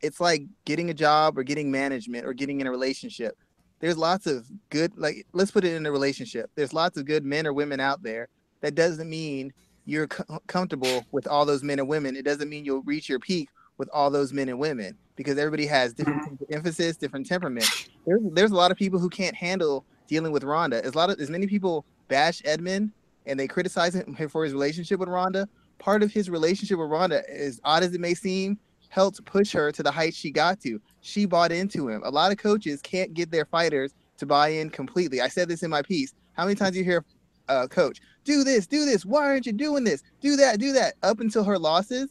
it's 0.00 0.20
like 0.20 0.42
getting 0.64 0.90
a 0.90 0.94
job 0.94 1.38
or 1.38 1.42
getting 1.42 1.70
management 1.70 2.26
or 2.26 2.32
getting 2.32 2.60
in 2.60 2.66
a 2.66 2.70
relationship. 2.70 3.36
there's 3.80 3.98
lots 3.98 4.26
of 4.26 4.46
good 4.70 4.96
like 4.96 5.26
let's 5.32 5.50
put 5.50 5.64
it 5.64 5.74
in 5.74 5.86
a 5.86 5.92
relationship. 5.92 6.50
There's 6.54 6.72
lots 6.72 6.96
of 6.98 7.04
good 7.04 7.24
men 7.24 7.46
or 7.46 7.52
women 7.52 7.80
out 7.80 8.02
there. 8.02 8.28
That 8.60 8.74
doesn't 8.74 9.08
mean 9.08 9.52
you're 9.86 10.06
co- 10.06 10.38
comfortable 10.46 11.04
with 11.10 11.26
all 11.26 11.44
those 11.44 11.62
men 11.62 11.80
and 11.80 11.88
women. 11.88 12.16
It 12.16 12.24
doesn't 12.24 12.48
mean 12.48 12.64
you'll 12.64 12.82
reach 12.82 13.08
your 13.08 13.18
peak 13.18 13.48
with 13.78 13.88
all 13.92 14.10
those 14.10 14.32
men 14.32 14.48
and 14.48 14.58
women 14.58 14.96
because 15.16 15.38
everybody 15.38 15.66
has 15.66 15.92
different 15.94 16.40
emphasis, 16.50 16.96
different 16.96 17.26
temperament. 17.26 17.66
There's 18.06 18.20
there's 18.32 18.50
a 18.52 18.56
lot 18.56 18.70
of 18.70 18.76
people 18.76 19.00
who 19.00 19.08
can't 19.08 19.34
handle 19.34 19.84
dealing 20.06 20.32
with 20.32 20.44
Ronda. 20.44 20.84
As 20.84 20.94
a 20.94 20.96
lot 20.98 21.10
of 21.10 21.18
as 21.18 21.30
many 21.30 21.46
people 21.46 21.84
bash 22.08 22.42
Edmond 22.44 22.92
and 23.26 23.38
they 23.38 23.48
criticize 23.48 23.94
him 23.94 24.14
for 24.28 24.44
his 24.44 24.52
relationship 24.52 25.00
with 25.00 25.08
Ronda. 25.08 25.48
Part 25.78 26.02
of 26.02 26.12
his 26.12 26.30
relationship 26.30 26.78
with 26.78 26.88
Ronda, 26.88 27.28
as 27.28 27.60
odd 27.64 27.82
as 27.82 27.92
it 27.92 28.00
may 28.00 28.14
seem, 28.14 28.58
helped 28.92 29.24
push 29.24 29.52
her 29.52 29.72
to 29.72 29.82
the 29.82 29.90
heights 29.90 30.18
she 30.18 30.30
got 30.30 30.60
to. 30.60 30.78
She 31.00 31.24
bought 31.24 31.50
into 31.50 31.88
him. 31.88 32.02
A 32.04 32.10
lot 32.10 32.30
of 32.30 32.36
coaches 32.36 32.82
can't 32.82 33.14
get 33.14 33.30
their 33.30 33.46
fighters 33.46 33.94
to 34.18 34.26
buy 34.26 34.48
in 34.48 34.68
completely. 34.68 35.22
I 35.22 35.28
said 35.28 35.48
this 35.48 35.62
in 35.62 35.70
my 35.70 35.80
piece. 35.80 36.12
How 36.34 36.44
many 36.44 36.56
times 36.56 36.72
do 36.72 36.78
you 36.78 36.84
hear 36.84 37.02
a 37.48 37.66
coach 37.66 38.00
do 38.24 38.44
this, 38.44 38.66
do 38.66 38.84
this? 38.84 39.06
Why 39.06 39.22
aren't 39.22 39.46
you 39.46 39.52
doing 39.52 39.82
this? 39.82 40.02
Do 40.20 40.36
that, 40.36 40.60
do 40.60 40.72
that. 40.74 40.94
Up 41.02 41.20
until 41.20 41.42
her 41.42 41.58
losses, 41.58 42.10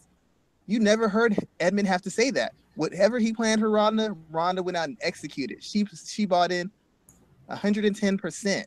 you 0.65 0.79
never 0.79 1.07
heard 1.07 1.37
Edmond 1.59 1.87
have 1.87 2.01
to 2.01 2.09
say 2.09 2.31
that. 2.31 2.53
Whatever 2.73 3.19
he 3.19 3.31
planned 3.31 3.61
for 3.61 3.69
Ronda, 3.69 4.15
Ronda 4.31 4.63
went 4.63 4.75
out 4.75 4.89
and 4.89 4.97
executed. 5.01 5.63
She 5.63 5.85
she 5.85 6.25
bought 6.25 6.51
in 6.51 6.71
110 7.45 8.17
percent 8.17 8.65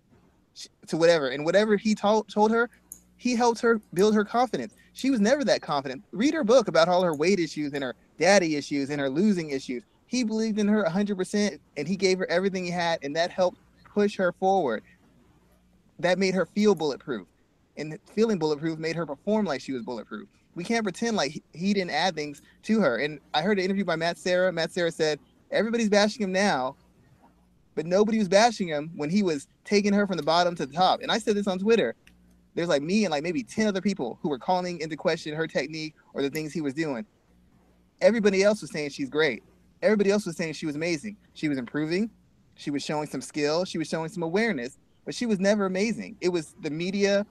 to 0.86 0.96
whatever, 0.96 1.30
and 1.30 1.44
whatever 1.44 1.76
he 1.76 1.96
told 1.96 2.28
told 2.28 2.52
her, 2.52 2.70
he 3.16 3.34
helped 3.34 3.60
her 3.60 3.80
build 3.92 4.14
her 4.14 4.24
confidence. 4.24 4.72
She 4.92 5.10
was 5.10 5.20
never 5.20 5.44
that 5.44 5.60
confident. 5.60 6.04
Read 6.12 6.32
her 6.34 6.44
book 6.44 6.68
about 6.68 6.88
all 6.88 7.02
her 7.02 7.14
weight 7.14 7.40
issues 7.40 7.72
and 7.72 7.82
her 7.82 7.96
daddy 8.18 8.56
issues 8.56 8.90
and 8.90 9.00
her 9.00 9.10
losing 9.10 9.50
issues. 9.50 9.82
He 10.06 10.24
believed 10.24 10.58
in 10.58 10.68
her 10.68 10.84
100% 10.84 11.58
and 11.76 11.88
he 11.88 11.96
gave 11.96 12.18
her 12.18 12.30
everything 12.30 12.64
he 12.64 12.70
had, 12.70 13.00
and 13.02 13.16
that 13.16 13.30
helped 13.30 13.58
push 13.84 14.16
her 14.16 14.32
forward. 14.32 14.82
That 15.98 16.18
made 16.18 16.34
her 16.34 16.46
feel 16.46 16.74
bulletproof. 16.74 17.26
And 17.76 17.98
feeling 18.14 18.38
bulletproof 18.38 18.78
made 18.78 18.96
her 18.96 19.06
perform 19.06 19.46
like 19.46 19.60
she 19.60 19.72
was 19.72 19.82
bulletproof. 19.82 20.28
We 20.54 20.62
can't 20.62 20.84
pretend 20.84 21.16
like 21.16 21.42
he 21.52 21.74
didn't 21.74 21.90
add 21.90 22.14
things 22.14 22.42
to 22.64 22.80
her. 22.80 22.98
And 22.98 23.18
I 23.32 23.42
heard 23.42 23.58
an 23.58 23.64
interview 23.64 23.84
by 23.84 23.96
Matt 23.96 24.18
Serra. 24.18 24.52
Matt 24.52 24.72
Serra 24.72 24.92
said, 24.92 25.18
Everybody's 25.50 25.88
bashing 25.88 26.22
him 26.22 26.32
now, 26.32 26.76
but 27.74 27.86
nobody 27.86 28.18
was 28.18 28.28
bashing 28.28 28.68
him 28.68 28.90
when 28.96 29.10
he 29.10 29.22
was 29.22 29.48
taking 29.64 29.92
her 29.92 30.06
from 30.06 30.16
the 30.16 30.22
bottom 30.22 30.54
to 30.56 30.66
the 30.66 30.72
top. 30.72 31.00
And 31.00 31.10
I 31.10 31.18
said 31.18 31.36
this 31.36 31.46
on 31.46 31.58
Twitter. 31.58 31.94
There's 32.54 32.68
like 32.68 32.82
me 32.82 33.04
and 33.04 33.10
like 33.10 33.22
maybe 33.22 33.42
10 33.42 33.66
other 33.66 33.80
people 33.80 34.18
who 34.22 34.28
were 34.28 34.38
calling 34.38 34.80
into 34.80 34.96
question 34.96 35.34
her 35.34 35.46
technique 35.46 35.94
or 36.12 36.22
the 36.22 36.30
things 36.30 36.52
he 36.52 36.60
was 36.60 36.74
doing. 36.74 37.04
Everybody 38.00 38.42
else 38.42 38.60
was 38.60 38.70
saying 38.70 38.90
she's 38.90 39.08
great. 39.08 39.42
Everybody 39.82 40.10
else 40.10 40.26
was 40.26 40.36
saying 40.36 40.54
she 40.54 40.66
was 40.66 40.76
amazing. 40.76 41.16
She 41.34 41.48
was 41.48 41.58
improving. 41.58 42.10
She 42.56 42.70
was 42.70 42.82
showing 42.82 43.06
some 43.06 43.20
skill. 43.20 43.64
She 43.64 43.78
was 43.78 43.88
showing 43.88 44.08
some 44.08 44.22
awareness, 44.22 44.78
but 45.04 45.14
she 45.14 45.26
was 45.26 45.40
never 45.40 45.66
amazing. 45.66 46.16
It 46.20 46.28
was 46.28 46.54
the 46.62 46.70
media, 46.70 47.26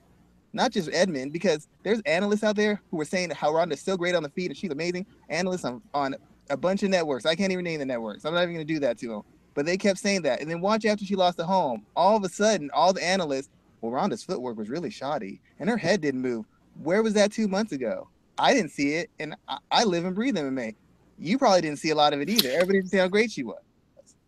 not 0.52 0.72
just 0.72 0.90
Edmond, 0.94 1.34
because 1.34 1.68
there's 1.84 2.02
analysts 2.02 2.44
out 2.44 2.56
there 2.56 2.82
who 2.92 2.98
were 2.98 3.06
saying 3.06 3.32
how 3.32 3.54
Ronda's 3.54 3.82
so 3.82 3.98
great 3.98 4.16
on 4.16 4.24
the 4.24 4.30
feet 4.30 4.48
and 4.48 4.58
she's 4.58 4.72
amazing. 4.72 5.06
Analysts 5.30 5.66
on, 5.66 5.82
on 5.94 6.16
a 6.50 6.58
bunch 6.58 6.84
of 6.84 6.90
networks. 6.90 7.26
I 7.26 7.36
can't 7.36 7.52
even 7.52 7.64
name 7.64 7.80
the 7.80 7.86
networks. 7.86 8.26
I'm 8.26 8.34
not 8.34 8.44
even 8.44 8.56
going 8.56 8.68
to 8.68 8.74
do 8.74 8.80
that 8.82 8.98
to 9.00 9.08
them. 9.08 9.22
But 9.56 9.66
they 9.66 9.78
kept 9.78 10.00
saying 10.00 10.24
that. 10.24 10.42
And 10.42 10.50
then 10.50 10.62
watch 10.62 10.86
after 10.86 11.06
she 11.06 11.16
lost 11.16 11.40
at 11.40 11.46
home. 11.46 11.86
All 11.96 12.18
of 12.18 12.24
a 12.24 12.30
sudden, 12.30 12.70
all 12.74 12.92
the 12.92 13.04
analysts, 13.04 13.50
well, 13.82 13.92
Ronda's 13.92 14.24
footwork 14.24 14.58
was 14.58 14.70
really 14.70 14.90
shoddy 14.90 15.40
and 15.60 15.70
her 15.70 15.78
head 15.78 16.02
didn't 16.02 16.22
move. 16.22 16.46
Where 16.82 17.04
was 17.04 17.14
that 17.14 17.32
two 17.32 17.48
months 17.48 17.72
ago? 17.72 18.08
I 18.38 18.54
didn't 18.54 18.72
see 18.72 18.96
it. 18.96 19.10
And 19.20 19.36
I, 19.48 19.58
I 19.72 19.84
live 19.84 20.06
and 20.06 20.16
breathe 20.16 20.36
MMA. 20.36 20.76
You 21.20 21.38
probably 21.38 21.62
didn't 21.62 21.80
see 21.80 21.92
a 21.92 21.96
lot 21.96 22.14
of 22.14 22.22
it 22.22 22.30
either. 22.30 22.50
Everybody 22.50 22.80
didn't 22.80 22.92
see 22.92 22.98
how 22.98 23.08
great 23.08 23.32
she 23.32 23.44
was. 23.44 23.60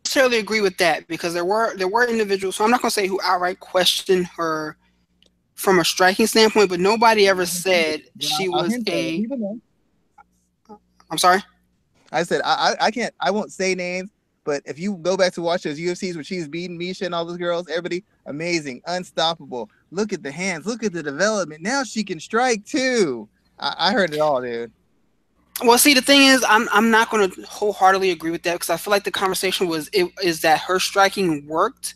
Necessarily 0.04 0.38
agree 0.38 0.62
with 0.62 0.78
that 0.78 1.08
because 1.08 1.34
there 1.34 1.46
were 1.46 1.76
there 1.76 1.88
were 1.88 2.08
individuals. 2.08 2.56
So 2.56 2.64
I'm 2.64 2.72
not 2.72 2.82
going 2.82 2.90
to 2.90 2.94
say 2.94 3.08
who 3.08 3.20
outright 3.24 3.60
questioned 3.60 4.28
her 4.38 4.78
from 5.56 5.80
a 5.80 5.86
striking 5.86 6.28
standpoint, 6.28 6.70
but 6.70 6.80
nobody 6.80 7.28
ever 7.28 7.46
said 7.46 8.04
she 8.20 8.48
was 8.48 8.78
a. 8.88 9.26
I'm 11.10 11.18
sorry. 11.18 11.44
I 12.12 12.24
said 12.24 12.42
I, 12.46 12.76
I 12.80 12.92
can't 12.92 13.14
I 13.20 13.32
won't 13.32 13.52
say 13.52 13.76
names, 13.76 14.12
but 14.44 14.62
if 14.66 14.80
you 14.80 14.96
go 14.98 15.18
back 15.18 15.34
to 15.34 15.42
watch 15.42 15.64
those 15.64 15.80
UFCs 15.80 16.16
where 16.16 16.24
she's 16.24 16.48
beating 16.48 16.80
Miesha 16.80 17.06
and 17.06 17.16
all 17.16 17.26
those 17.26 17.38
girls, 17.38 17.68
everybody 17.68 18.04
amazing, 18.28 18.82
unstoppable. 18.86 19.70
Look 19.92 20.14
at 20.14 20.24
the 20.24 20.32
hands, 20.32 20.66
look 20.66 20.84
at 20.84 20.94
the 20.94 21.04
development. 21.04 21.62
Now 21.62 21.84
she 21.84 22.04
can 22.04 22.20
strike 22.20 22.64
too. 22.64 23.28
I, 23.60 23.76
I 23.78 23.92
heard 23.94 24.14
it 24.14 24.20
all, 24.20 24.42
dude. 24.42 24.72
Well, 25.64 25.78
see, 25.78 25.94
the 25.94 26.02
thing 26.02 26.22
is, 26.22 26.44
I'm 26.48 26.68
I'm 26.72 26.92
not 26.92 27.10
going 27.10 27.30
to 27.30 27.42
wholeheartedly 27.44 28.12
agree 28.12 28.32
with 28.32 28.44
that 28.44 28.54
because 28.54 28.70
I 28.70 28.78
feel 28.78 28.92
like 28.92 29.06
the 29.06 29.12
conversation 29.12 29.68
was 29.68 29.90
it 29.94 30.12
is 30.22 30.42
that 30.42 30.60
her 30.62 30.80
striking 30.80 31.48
worked 31.48 31.96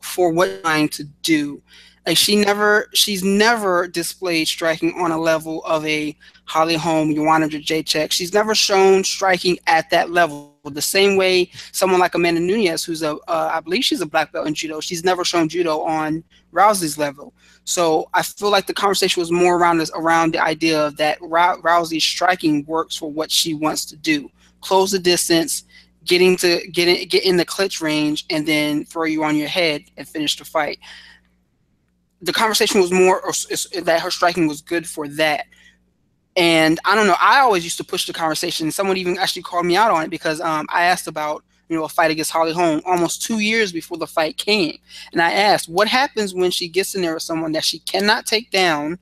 for 0.00 0.32
what 0.32 0.48
I'm 0.48 0.62
trying 0.62 0.88
to 0.90 1.04
do. 1.22 1.62
Like 2.06 2.16
she 2.16 2.36
never, 2.36 2.88
she's 2.94 3.22
never 3.22 3.86
displayed 3.86 4.48
striking 4.48 4.94
on 4.94 5.10
a 5.10 5.18
level 5.18 5.62
of 5.64 5.84
a 5.86 6.16
Holly 6.46 6.74
Holm, 6.74 7.14
Joanna 7.14 7.48
Jedrzejczyk. 7.48 8.10
She's 8.10 8.32
never 8.32 8.54
shown 8.54 9.04
striking 9.04 9.58
at 9.66 9.90
that 9.90 10.10
level. 10.10 10.56
The 10.64 10.82
same 10.82 11.16
way 11.16 11.50
someone 11.72 12.00
like 12.00 12.14
Amanda 12.14 12.40
Nunes, 12.40 12.84
who's 12.84 13.02
a, 13.02 13.16
uh, 13.28 13.50
I 13.52 13.60
believe 13.60 13.84
she's 13.84 14.00
a 14.00 14.06
black 14.06 14.32
belt 14.32 14.46
in 14.46 14.54
judo, 14.54 14.80
she's 14.80 15.04
never 15.04 15.24
shown 15.24 15.48
judo 15.48 15.80
on 15.80 16.24
Rousey's 16.52 16.98
level. 16.98 17.34
So 17.64 18.08
I 18.14 18.22
feel 18.22 18.50
like 18.50 18.66
the 18.66 18.74
conversation 18.74 19.20
was 19.20 19.30
more 19.30 19.58
around 19.58 19.78
this, 19.78 19.90
around 19.94 20.34
the 20.34 20.42
idea 20.42 20.86
of 20.86 20.96
that 20.96 21.20
Rousey's 21.20 22.04
striking 22.04 22.64
works 22.64 22.96
for 22.96 23.10
what 23.10 23.30
she 23.30 23.54
wants 23.54 23.84
to 23.86 23.96
do, 23.96 24.30
close 24.60 24.90
the 24.90 24.98
distance, 24.98 25.64
getting 26.04 26.36
to 26.38 26.66
get 26.72 26.88
in, 26.88 27.06
get 27.08 27.24
in 27.24 27.36
the 27.36 27.44
clutch 27.44 27.80
range, 27.80 28.24
and 28.30 28.46
then 28.46 28.84
throw 28.84 29.04
you 29.04 29.22
on 29.22 29.36
your 29.36 29.48
head 29.48 29.82
and 29.96 30.08
finish 30.08 30.36
the 30.36 30.44
fight 30.44 30.78
the 32.22 32.32
conversation 32.32 32.80
was 32.80 32.92
more 32.92 33.22
that 33.82 34.00
her 34.00 34.10
striking 34.10 34.46
was 34.46 34.60
good 34.60 34.86
for 34.86 35.08
that. 35.08 35.46
And 36.36 36.78
I 36.84 36.94
don't 36.94 37.06
know. 37.06 37.16
I 37.20 37.40
always 37.40 37.64
used 37.64 37.78
to 37.78 37.84
push 37.84 38.06
the 38.06 38.12
conversation. 38.12 38.70
Someone 38.70 38.96
even 38.96 39.18
actually 39.18 39.42
called 39.42 39.66
me 39.66 39.76
out 39.76 39.90
on 39.90 40.04
it 40.04 40.10
because 40.10 40.40
um, 40.40 40.66
I 40.70 40.84
asked 40.84 41.06
about 41.06 41.44
you 41.68 41.76
know 41.76 41.84
a 41.84 41.88
fight 41.88 42.10
against 42.10 42.30
Holly 42.30 42.52
Holm 42.52 42.82
almost 42.84 43.22
two 43.22 43.40
years 43.40 43.72
before 43.72 43.98
the 43.98 44.06
fight 44.06 44.36
came, 44.36 44.78
and 45.12 45.20
I 45.20 45.32
asked 45.32 45.68
what 45.68 45.88
happens 45.88 46.34
when 46.34 46.50
she 46.50 46.68
gets 46.68 46.94
in 46.94 47.02
there 47.02 47.14
with 47.14 47.22
someone 47.22 47.52
that 47.52 47.64
she 47.64 47.80
cannot 47.80 48.26
take 48.26 48.50
down, 48.50 48.98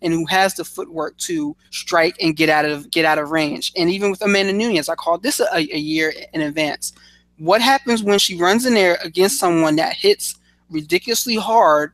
and 0.00 0.12
who 0.12 0.26
has 0.26 0.54
the 0.54 0.64
footwork 0.64 1.16
to 1.18 1.56
strike 1.70 2.16
and 2.20 2.36
get 2.36 2.48
out 2.48 2.64
of 2.64 2.90
get 2.90 3.04
out 3.04 3.18
of 3.18 3.30
range. 3.30 3.72
And 3.76 3.88
even 3.90 4.10
with 4.10 4.22
Amanda 4.22 4.52
Nunes, 4.52 4.88
I 4.88 4.94
called 4.94 5.22
this 5.22 5.40
a, 5.40 5.56
a 5.56 5.78
year 5.78 6.12
in 6.32 6.40
advance. 6.40 6.92
What 7.38 7.60
happens 7.60 8.02
when 8.02 8.18
she 8.18 8.36
runs 8.36 8.66
in 8.66 8.74
there 8.74 8.98
against 9.02 9.38
someone 9.38 9.76
that 9.76 9.94
hits 9.94 10.36
ridiculously 10.70 11.36
hard 11.36 11.92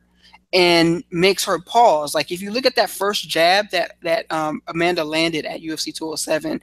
and 0.53 1.03
makes 1.11 1.45
her 1.45 1.59
pause. 1.59 2.15
Like 2.15 2.31
if 2.31 2.41
you 2.41 2.51
look 2.51 2.65
at 2.65 2.75
that 2.75 2.89
first 2.89 3.29
jab 3.29 3.69
that 3.71 3.93
that 4.01 4.31
um, 4.31 4.61
Amanda 4.67 5.03
landed 5.03 5.45
at 5.45 5.61
UFC 5.61 5.93
207, 5.93 6.59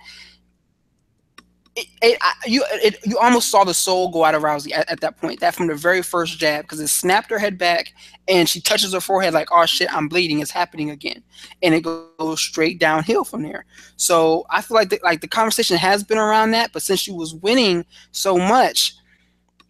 it, 1.77 1.87
it, 2.01 2.19
you 2.47 2.65
it, 2.71 2.99
you 3.05 3.19
almost 3.19 3.51
saw 3.51 3.63
the 3.63 3.75
soul 3.75 4.11
go 4.11 4.25
out 4.25 4.35
of 4.35 4.43
Rousey 4.43 4.73
at, 4.73 4.91
at 4.91 5.01
that 5.01 5.19
point. 5.19 5.41
That 5.41 5.55
from 5.55 5.67
the 5.67 5.75
very 5.75 6.03
first 6.03 6.39
jab 6.39 6.65
because 6.65 6.81
it 6.81 6.89
snapped 6.89 7.31
her 7.31 7.39
head 7.39 7.59
back 7.59 7.93
and 8.29 8.49
she 8.49 8.61
touches 8.61 8.95
her 8.95 9.01
forehead 9.01 9.35
like, 9.35 9.49
"Oh 9.53 9.67
shit, 9.67 9.93
I'm 9.93 10.09
bleeding. 10.09 10.41
It's 10.41 10.51
happening 10.51 10.91
again," 10.91 11.23
and 11.63 11.75
it 11.75 11.83
goes 11.83 12.41
straight 12.41 12.81
downhill 12.81 13.25
from 13.25 13.43
there. 13.43 13.67
So 13.97 14.47
I 14.49 14.63
feel 14.63 14.75
like 14.75 14.89
the, 14.89 14.99
like 15.05 15.21
the 15.21 15.29
conversation 15.29 15.77
has 15.77 16.03
been 16.03 16.19
around 16.19 16.53
that, 16.53 16.73
but 16.73 16.83
since 16.83 16.99
she 16.99 17.13
was 17.13 17.35
winning 17.35 17.85
so 18.11 18.39
much, 18.39 18.95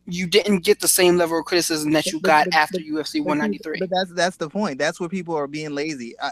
you 0.06 0.26
didn't 0.26 0.60
get 0.60 0.80
the 0.80 0.88
same 0.88 1.16
level 1.16 1.38
of 1.38 1.44
criticism 1.44 1.92
that 1.92 2.06
you 2.06 2.20
got 2.20 2.46
but, 2.46 2.54
after 2.54 2.78
but, 2.78 2.86
UFC 2.86 3.20
193. 3.24 3.78
But 3.80 3.90
that's 3.90 4.12
that's 4.12 4.36
the 4.36 4.48
point. 4.48 4.78
That's 4.78 5.00
where 5.00 5.08
people 5.08 5.34
are 5.34 5.46
being 5.46 5.74
lazy. 5.74 6.14
I, 6.20 6.30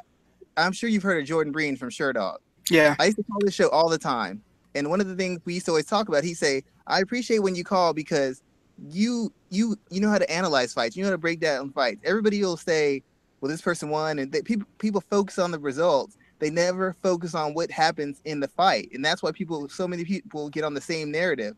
I'm 0.56 0.72
sure 0.72 0.88
you've 0.88 1.02
heard 1.02 1.20
of 1.20 1.26
Jordan 1.26 1.52
Breen 1.52 1.76
from 1.76 1.90
Sherdog. 1.90 2.36
Yeah. 2.70 2.94
I 2.98 3.06
used 3.06 3.16
to 3.16 3.24
call 3.24 3.40
this 3.40 3.54
show 3.54 3.68
all 3.70 3.88
the 3.88 3.98
time. 3.98 4.42
And 4.74 4.90
one 4.90 5.00
of 5.00 5.08
the 5.08 5.16
things 5.16 5.40
we 5.44 5.54
used 5.54 5.66
to 5.66 5.72
always 5.72 5.86
talk 5.86 6.08
about, 6.08 6.24
he 6.24 6.34
say, 6.34 6.62
I 6.86 7.00
appreciate 7.00 7.40
when 7.40 7.54
you 7.54 7.64
call 7.64 7.92
because 7.92 8.42
you 8.90 9.32
you 9.50 9.76
you 9.90 10.00
know 10.00 10.10
how 10.10 10.18
to 10.18 10.30
analyze 10.30 10.72
fights. 10.72 10.96
You 10.96 11.02
know 11.02 11.08
how 11.08 11.14
to 11.14 11.18
break 11.18 11.40
down 11.40 11.70
fights. 11.70 12.00
Everybody 12.04 12.42
will 12.42 12.56
say, 12.56 13.02
well, 13.40 13.50
this 13.50 13.62
person 13.62 13.88
won, 13.88 14.18
and 14.18 14.32
they, 14.32 14.42
people 14.42 14.66
people 14.78 15.00
focus 15.00 15.38
on 15.38 15.50
the 15.50 15.58
results. 15.58 16.16
They 16.40 16.50
never 16.50 16.92
focus 16.92 17.34
on 17.34 17.54
what 17.54 17.70
happens 17.70 18.20
in 18.24 18.40
the 18.40 18.48
fight, 18.48 18.90
and 18.92 19.04
that's 19.04 19.22
why 19.22 19.30
people, 19.30 19.68
so 19.68 19.86
many 19.86 20.04
people, 20.04 20.50
get 20.50 20.64
on 20.64 20.74
the 20.74 20.80
same 20.80 21.10
narrative. 21.10 21.56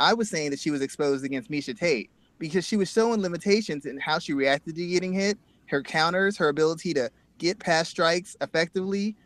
I 0.00 0.14
was 0.14 0.28
saying 0.28 0.50
that 0.50 0.58
she 0.60 0.70
was 0.70 0.82
exposed 0.82 1.24
against 1.24 1.50
Miesha 1.50 1.78
Tate 1.78 2.10
because 2.38 2.66
she 2.66 2.76
was 2.76 2.90
showing 2.90 3.20
limitations 3.20 3.86
in 3.86 3.98
how 3.98 4.18
she 4.18 4.32
reacted 4.32 4.74
to 4.76 4.86
getting 4.86 5.12
hit, 5.12 5.38
her 5.66 5.82
counters, 5.82 6.36
her 6.36 6.48
ability 6.48 6.94
to 6.94 7.10
get 7.38 7.58
past 7.58 7.90
strikes 7.90 8.36
effectively. 8.40 9.16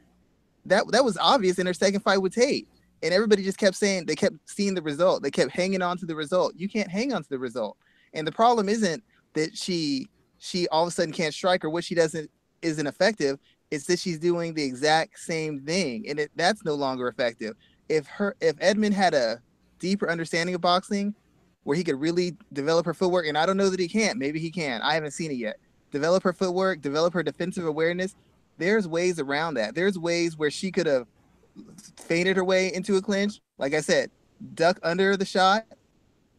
That 0.67 0.85
that 0.93 1.05
was 1.05 1.17
obvious 1.19 1.59
in 1.59 1.67
her 1.67 1.75
second 1.75 2.01
fight 2.01 2.19
with 2.19 2.35
Tate. 2.35 2.69
And 3.03 3.15
everybody 3.15 3.45
just 3.45 3.59
kept 3.59 3.77
saying 3.77 4.07
they 4.07 4.17
kept 4.17 4.37
seeing 4.47 4.75
the 4.75 4.83
result. 4.83 5.23
They 5.23 5.31
kept 5.31 5.53
hanging 5.53 5.83
on 5.83 5.97
to 5.99 6.07
the 6.07 6.17
result. 6.17 6.55
You 6.57 6.69
can't 6.69 6.91
hang 6.91 7.13
on 7.13 7.23
to 7.23 7.29
the 7.29 7.39
result. 7.39 7.77
And 8.13 8.27
the 8.27 8.33
problem 8.33 8.69
isn't 8.69 9.03
that 9.35 9.57
she 9.57 10.09
she 10.39 10.69
all 10.69 10.83
of 10.83 10.89
a 10.89 10.91
sudden 10.91 11.13
can't 11.13 11.35
strike 11.35 11.65
or 11.65 11.71
what 11.71 11.85
she 11.85 11.95
doesn't 11.95 12.31
isn't 12.63 12.87
effective. 12.87 13.39
It's 13.71 13.87
that 13.87 13.99
she's 13.99 14.19
doing 14.19 14.55
the 14.55 14.63
exact 14.63 15.19
same 15.19 15.61
thing, 15.61 16.09
and 16.09 16.19
it, 16.21 16.31
that's 16.37 16.65
no 16.65 16.75
longer 16.75 17.09
effective. 17.09 17.55
If 17.89 18.07
her 18.07 18.35
if 18.41 18.57
Edmond 18.61 18.95
had 18.95 19.15
a 19.15 19.41
deeper 19.79 20.11
understanding 20.11 20.55
of 20.55 20.61
boxing, 20.61 21.15
where 21.65 21.77
he 21.77 21.85
could 21.85 22.01
really 22.01 22.37
develop 22.53 22.87
her 22.87 22.95
footwork. 22.95 23.27
And 23.27 23.37
I 23.37 23.47
don't 23.47 23.57
know 23.57 23.71
that 23.71 23.81
he 23.81 23.89
can't. 23.89 24.19
Maybe 24.19 24.41
he 24.41 24.51
can. 24.51 24.81
I 24.83 24.95
haven't 24.95 25.13
seen 25.13 25.31
it 25.31 25.37
yet. 25.37 25.59
Develop 25.91 26.23
her 26.23 26.33
footwork, 26.33 26.81
develop 26.81 27.15
her 27.15 27.23
defensive 27.23 27.67
awareness. 27.67 28.15
There's 28.59 28.89
ways 28.89 29.19
around 29.19 29.55
that. 29.55 29.75
There's 29.75 29.99
ways 29.99 30.37
where 30.37 30.51
she 30.51 30.71
could 30.71 30.87
have 30.87 31.07
feinted 31.97 32.37
her 32.37 32.45
way 32.45 32.73
into 32.73 32.97
a 32.97 33.03
clinch. 33.03 33.41
Like 33.59 33.75
I 33.75 33.81
said, 33.81 34.11
duck 34.55 34.79
under 34.83 35.17
the 35.17 35.25
shot, 35.25 35.65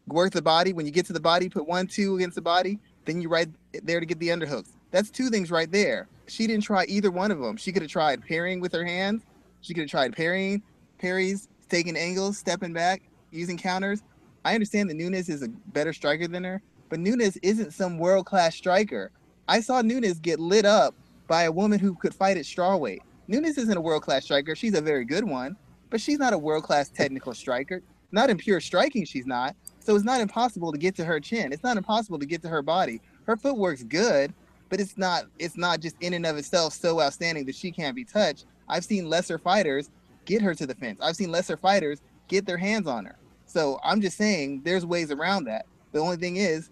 work 0.07 0.33
the 0.33 0.41
body. 0.41 0.73
When 0.73 0.85
you 0.85 0.91
get 0.91 1.05
to 1.07 1.13
the 1.13 1.19
body, 1.19 1.49
put 1.49 1.67
one, 1.67 1.87
two 1.87 2.15
against 2.15 2.35
the 2.35 2.41
body. 2.41 2.79
Then 3.05 3.21
you 3.21 3.29
right 3.29 3.47
there 3.83 3.99
to 3.99 4.05
get 4.05 4.19
the 4.19 4.29
underhooks. 4.29 4.71
That's 4.91 5.09
two 5.09 5.29
things 5.29 5.51
right 5.51 5.71
there. 5.71 6.07
She 6.27 6.45
didn't 6.45 6.63
try 6.63 6.85
either 6.85 7.11
one 7.11 7.31
of 7.31 7.39
them. 7.39 7.57
She 7.57 7.71
could 7.71 7.81
have 7.81 7.91
tried 7.91 8.25
parrying 8.25 8.59
with 8.59 8.71
her 8.73 8.83
hands. 8.83 9.23
She 9.61 9.73
could 9.73 9.81
have 9.81 9.89
tried 9.89 10.15
parrying, 10.15 10.61
parries, 10.99 11.47
taking 11.69 11.97
angles, 11.97 12.37
stepping 12.37 12.73
back, 12.73 13.01
using 13.31 13.57
counters. 13.57 14.01
I 14.45 14.53
understand 14.53 14.89
that 14.89 14.95
Nunes 14.95 15.29
is 15.29 15.43
a 15.43 15.47
better 15.47 15.93
striker 15.93 16.27
than 16.27 16.43
her, 16.43 16.61
but 16.89 16.99
Nunes 16.99 17.37
isn't 17.37 17.73
some 17.73 17.97
world 17.97 18.25
class 18.25 18.55
striker. 18.55 19.11
I 19.47 19.61
saw 19.61 19.81
Nunes 19.81 20.19
get 20.19 20.39
lit 20.39 20.65
up 20.65 20.95
by 21.27 21.43
a 21.43 21.51
woman 21.51 21.79
who 21.79 21.95
could 21.95 22.13
fight 22.13 22.37
at 22.37 22.45
strawweight. 22.45 22.99
Nunes 23.27 23.57
isn't 23.57 23.77
a 23.77 23.81
world 23.81 24.03
class 24.03 24.23
striker. 24.23 24.55
She's 24.55 24.75
a 24.75 24.81
very 24.81 25.05
good 25.05 25.23
one, 25.23 25.55
but 25.89 26.01
she's 26.01 26.19
not 26.19 26.33
a 26.33 26.37
world 26.37 26.63
class 26.63 26.89
technical 26.89 27.33
striker. 27.33 27.81
Not 28.11 28.29
in 28.29 28.37
pure 28.37 28.59
striking, 28.59 29.05
she's 29.05 29.27
not. 29.27 29.55
So 29.79 29.95
it's 29.95 30.05
not 30.05 30.21
impossible 30.21 30.71
to 30.71 30.77
get 30.77 30.95
to 30.95 31.05
her 31.05 31.19
chin. 31.19 31.53
It's 31.53 31.63
not 31.63 31.77
impossible 31.77 32.17
to 32.19 32.25
get 32.25 32.41
to 32.41 32.49
her 32.49 32.63
body. 32.63 33.01
Her 33.25 33.37
footwork's 33.37 33.83
good, 33.83 34.33
but 34.69 34.79
it's 34.79 34.97
not 34.97 35.25
it's 35.37 35.57
not 35.57 35.79
just 35.79 35.95
in 36.01 36.13
and 36.13 36.25
of 36.25 36.37
itself 36.37 36.73
so 36.73 37.01
outstanding 37.01 37.45
that 37.45 37.55
she 37.55 37.71
can't 37.71 37.95
be 37.95 38.03
touched. 38.03 38.45
I've 38.67 38.85
seen 38.85 39.09
lesser 39.09 39.37
fighters 39.37 39.89
get 40.25 40.41
her 40.41 40.55
to 40.55 40.65
the 40.65 40.75
fence. 40.75 40.99
I've 41.01 41.15
seen 41.15 41.31
lesser 41.31 41.57
fighters 41.57 42.01
get 42.27 42.45
their 42.45 42.57
hands 42.57 42.87
on 42.87 43.05
her. 43.05 43.15
So 43.49 43.79
I'm 43.83 43.99
just 43.99 44.15
saying 44.15 44.61
there's 44.63 44.85
ways 44.85 45.09
around 45.09 45.45
that. 45.45 45.65
The 45.91 45.99
only 45.99 46.17
thing 46.17 46.35
is 46.35 46.69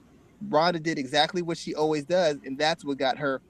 Ronda 0.47 0.79
did 0.79 0.99
exactly 0.99 1.41
what 1.41 1.57
she 1.57 1.73
always 1.73 2.05
does, 2.05 2.37
and 2.45 2.55
that's 2.55 2.85
what 2.85 2.99
got 2.99 3.17
her 3.17 3.41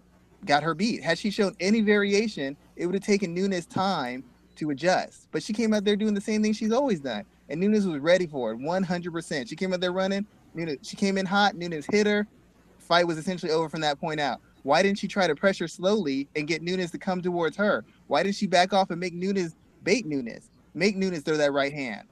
got 0.46 0.64
her 0.64 0.74
beat. 0.74 1.04
Had 1.04 1.20
she 1.20 1.30
shown 1.30 1.54
any 1.60 1.82
variation, 1.82 2.56
it 2.78 2.86
would 2.86 2.96
have 2.96 3.04
taken 3.04 3.34
Nunes 3.34 3.66
time 3.66 4.24
to 4.56 4.70
adjust. 4.70 5.28
But 5.32 5.44
she 5.44 5.52
came 5.52 5.74
out 5.74 5.84
there 5.84 5.98
doing 5.98 6.14
the 6.14 6.22
same 6.22 6.42
thing 6.42 6.54
she's 6.54 6.72
always 6.72 7.02
done. 7.02 7.26
And 7.50 7.60
Nunes 7.60 7.86
was 7.86 8.00
ready 8.00 8.28
for 8.28 8.54
it 8.54 8.60
100%. 8.60 9.50
She 9.50 9.56
came 9.58 9.74
out 9.74 9.82
there 9.82 9.92
running. 9.92 10.26
Nunes, 10.54 10.88
she 10.88 10.96
came 10.96 11.18
in 11.18 11.26
hot. 11.26 11.56
Nunes 11.56 11.86
hit 11.92 12.08
her. 12.08 12.28
Fight 12.80 13.06
was 13.06 13.18
essentially 13.18 13.52
over 13.52 13.68
from 13.68 13.82
that 13.82 14.00
point 14.00 14.22
out. 14.22 14.40
Why 14.64 14.82
didn't 14.82 15.00
she 15.00 15.08
try 15.10 15.28
to 15.28 15.36
pressure 15.36 15.68
slowly 15.68 16.30
and 16.38 16.48
get 16.48 16.62
Nunes 16.62 16.92
to 16.92 16.98
come 16.98 17.22
towards 17.22 17.58
her? 17.58 17.84
Why 18.08 18.24
didn't 18.24 18.36
she 18.36 18.48
back 18.48 18.72
off 18.72 18.90
and 18.90 19.02
make 19.02 19.14
Nunes 19.14 19.56
bait 19.84 20.06
Nunes? 20.06 20.50
Make 20.74 20.96
Nunes 20.96 21.24
throw 21.24 21.36
that 21.36 21.52
right 21.52 21.74
hand. 21.74 22.08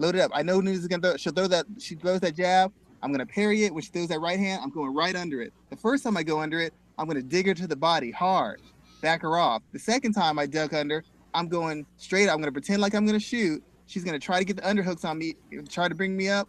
Load 0.00 0.14
it 0.14 0.22
up. 0.22 0.30
I 0.32 0.42
know 0.42 0.62
Nunes 0.62 0.78
is 0.78 0.88
gonna 0.88 1.02
throw. 1.02 1.16
She'll 1.18 1.34
throw 1.34 1.46
that. 1.48 1.66
She 1.78 1.94
throws 1.94 2.20
that 2.20 2.34
jab. 2.34 2.72
I'm 3.02 3.12
gonna 3.12 3.26
parry 3.26 3.64
it. 3.64 3.74
When 3.74 3.82
she 3.82 3.90
throws 3.90 4.08
that 4.08 4.20
right 4.20 4.38
hand, 4.38 4.62
I'm 4.64 4.70
going 4.70 4.94
right 4.94 5.14
under 5.14 5.42
it. 5.42 5.52
The 5.68 5.76
first 5.76 6.04
time 6.04 6.16
I 6.16 6.22
go 6.22 6.40
under 6.40 6.58
it, 6.58 6.72
I'm 6.96 7.06
gonna 7.06 7.20
dig 7.20 7.46
her 7.46 7.52
to 7.52 7.66
the 7.66 7.76
body 7.76 8.10
hard, 8.10 8.62
back 9.02 9.20
her 9.20 9.36
off. 9.36 9.62
The 9.72 9.78
second 9.78 10.14
time 10.14 10.38
I 10.38 10.46
duck 10.46 10.72
under, 10.72 11.04
I'm 11.34 11.48
going 11.48 11.84
straight. 11.98 12.30
I'm 12.30 12.38
gonna 12.38 12.50
pretend 12.50 12.80
like 12.80 12.94
I'm 12.94 13.04
gonna 13.04 13.20
shoot. 13.20 13.62
She's 13.84 14.02
gonna 14.02 14.18
try 14.18 14.38
to 14.38 14.44
get 14.46 14.56
the 14.56 14.62
underhooks 14.62 15.04
on 15.04 15.18
me, 15.18 15.34
try 15.68 15.86
to 15.86 15.94
bring 15.94 16.16
me 16.16 16.30
up. 16.30 16.48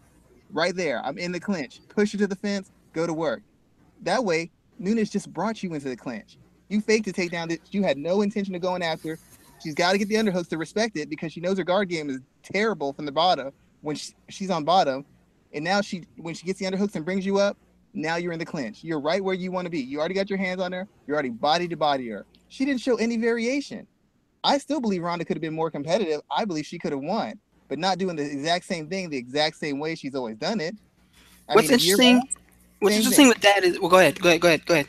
Right 0.50 0.74
there, 0.74 1.06
I'm 1.06 1.18
in 1.18 1.34
the 1.34 1.40
clinch. 1.42 1.82
Push 1.90 2.14
her 2.14 2.20
to 2.20 2.28
the 2.28 2.38
fence. 2.38 2.72
Go 2.94 3.06
to 3.06 3.14
work. 3.14 3.42
That 4.04 4.24
way, 4.24 4.50
Nunes 4.80 5.10
just 5.10 5.32
brought 5.34 5.62
you 5.62 5.74
into 5.74 5.90
the 5.90 5.98
clinch. 5.98 6.38
You 6.70 6.80
faked 6.80 7.04
the 7.04 7.12
takedown 7.12 7.50
that 7.50 7.74
you 7.74 7.84
had 7.84 7.98
no 7.98 8.22
intention 8.22 8.56
of 8.56 8.62
going 8.62 8.82
after. 8.82 9.20
She's 9.62 9.76
got 9.76 9.92
to 9.92 9.98
get 9.98 10.08
the 10.08 10.16
underhooks 10.16 10.48
to 10.50 10.58
respect 10.58 10.98
it 10.98 11.10
because 11.10 11.34
she 11.34 11.42
knows 11.42 11.58
her 11.58 11.64
guard 11.64 11.90
game 11.90 12.10
is 12.10 12.20
terrible 12.44 12.94
from 12.94 13.06
the 13.06 13.12
bottom 13.12 13.52
when 13.82 13.96
she, 13.96 14.14
she's 14.30 14.50
on 14.50 14.64
bottom. 14.64 15.06
And 15.54 15.64
now 15.64 15.82
she, 15.82 16.06
when 16.18 16.34
she 16.34 16.46
gets 16.46 16.60
the 16.60 16.66
underhooks 16.66 16.96
and 16.96 17.04
brings 17.04 17.26
you 17.26 17.38
up, 17.38 17.58
now 17.94 18.16
you're 18.16 18.32
in 18.32 18.40
the 18.40 18.46
clinch. 18.46 18.84
You're 18.84 19.02
right 19.02 19.24
where 19.24 19.36
you 19.36 19.52
want 19.52 19.66
to 19.66 19.70
be. 19.70 19.80
You 19.80 20.00
already 20.00 20.14
got 20.14 20.30
your 20.30 20.40
hands 20.40 20.62
on 20.62 20.72
her. 20.72 20.88
You're 21.08 21.16
already 21.16 21.30
body 21.30 21.68
to 21.68 21.76
body 21.76 22.08
her. 22.10 22.26
She 22.48 22.66
didn't 22.66 22.82
show 22.82 22.96
any 22.96 23.18
variation. 23.18 23.86
I 24.44 24.58
still 24.58 24.80
believe 24.80 25.04
Ronda 25.04 25.26
could 25.26 25.38
have 25.38 25.42
been 25.42 25.54
more 25.54 25.70
competitive. 25.70 26.22
I 26.32 26.46
believe 26.46 26.66
she 26.66 26.80
could 26.80 26.92
have 26.92 27.02
won, 27.02 27.40
but 27.68 27.80
not 27.80 27.98
doing 27.98 28.16
the 28.16 28.24
exact 28.24 28.66
same 28.66 28.88
thing 28.88 29.10
the 29.10 29.18
exact 29.18 29.58
same 29.58 29.80
way 29.80 29.96
she's 29.96 30.16
always 30.16 30.38
done 30.38 30.60
it. 30.60 30.76
I 31.48 31.56
What's 31.56 31.68
mean, 31.68 31.74
interesting? 31.74 32.20
Back, 32.20 32.30
what's 32.80 32.96
interesting 32.96 33.26
thing. 33.26 33.30
with 33.30 33.42
that 33.42 33.64
is, 33.64 33.80
well, 33.80 33.90
go 33.90 34.00
ahead, 34.00 34.20
go 34.20 34.30
ahead, 34.30 34.42
go 34.42 34.48
ahead, 34.48 34.66
go 34.66 34.74
ahead. 34.76 34.88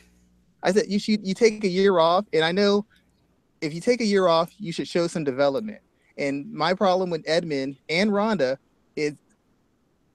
I 0.62 0.72
said 0.72 0.84
you 0.88 0.98
should 0.98 1.26
you 1.26 1.34
take 1.34 1.64
a 1.64 1.68
year 1.68 1.98
off, 1.98 2.24
and 2.32 2.44
I 2.44 2.52
know 2.52 2.86
if 3.60 3.74
you 3.74 3.80
take 3.80 4.00
a 4.00 4.04
year 4.04 4.28
off, 4.28 4.50
you 4.58 4.72
should 4.72 4.88
show 4.88 5.06
some 5.06 5.24
development. 5.24 5.80
And 6.18 6.52
my 6.52 6.74
problem 6.74 7.10
with 7.10 7.22
Edmond 7.26 7.76
and 7.88 8.12
Ronda 8.12 8.58
is 8.96 9.14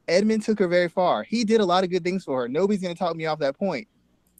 Edmond 0.07 0.43
took 0.43 0.59
her 0.59 0.67
very 0.67 0.87
far. 0.87 1.23
He 1.23 1.43
did 1.43 1.59
a 1.59 1.65
lot 1.65 1.83
of 1.83 1.89
good 1.89 2.03
things 2.03 2.23
for 2.23 2.41
her. 2.41 2.47
Nobody's 2.47 2.81
going 2.81 2.95
to 2.95 2.99
talk 2.99 3.15
me 3.15 3.25
off 3.25 3.39
that 3.39 3.57
point. 3.57 3.87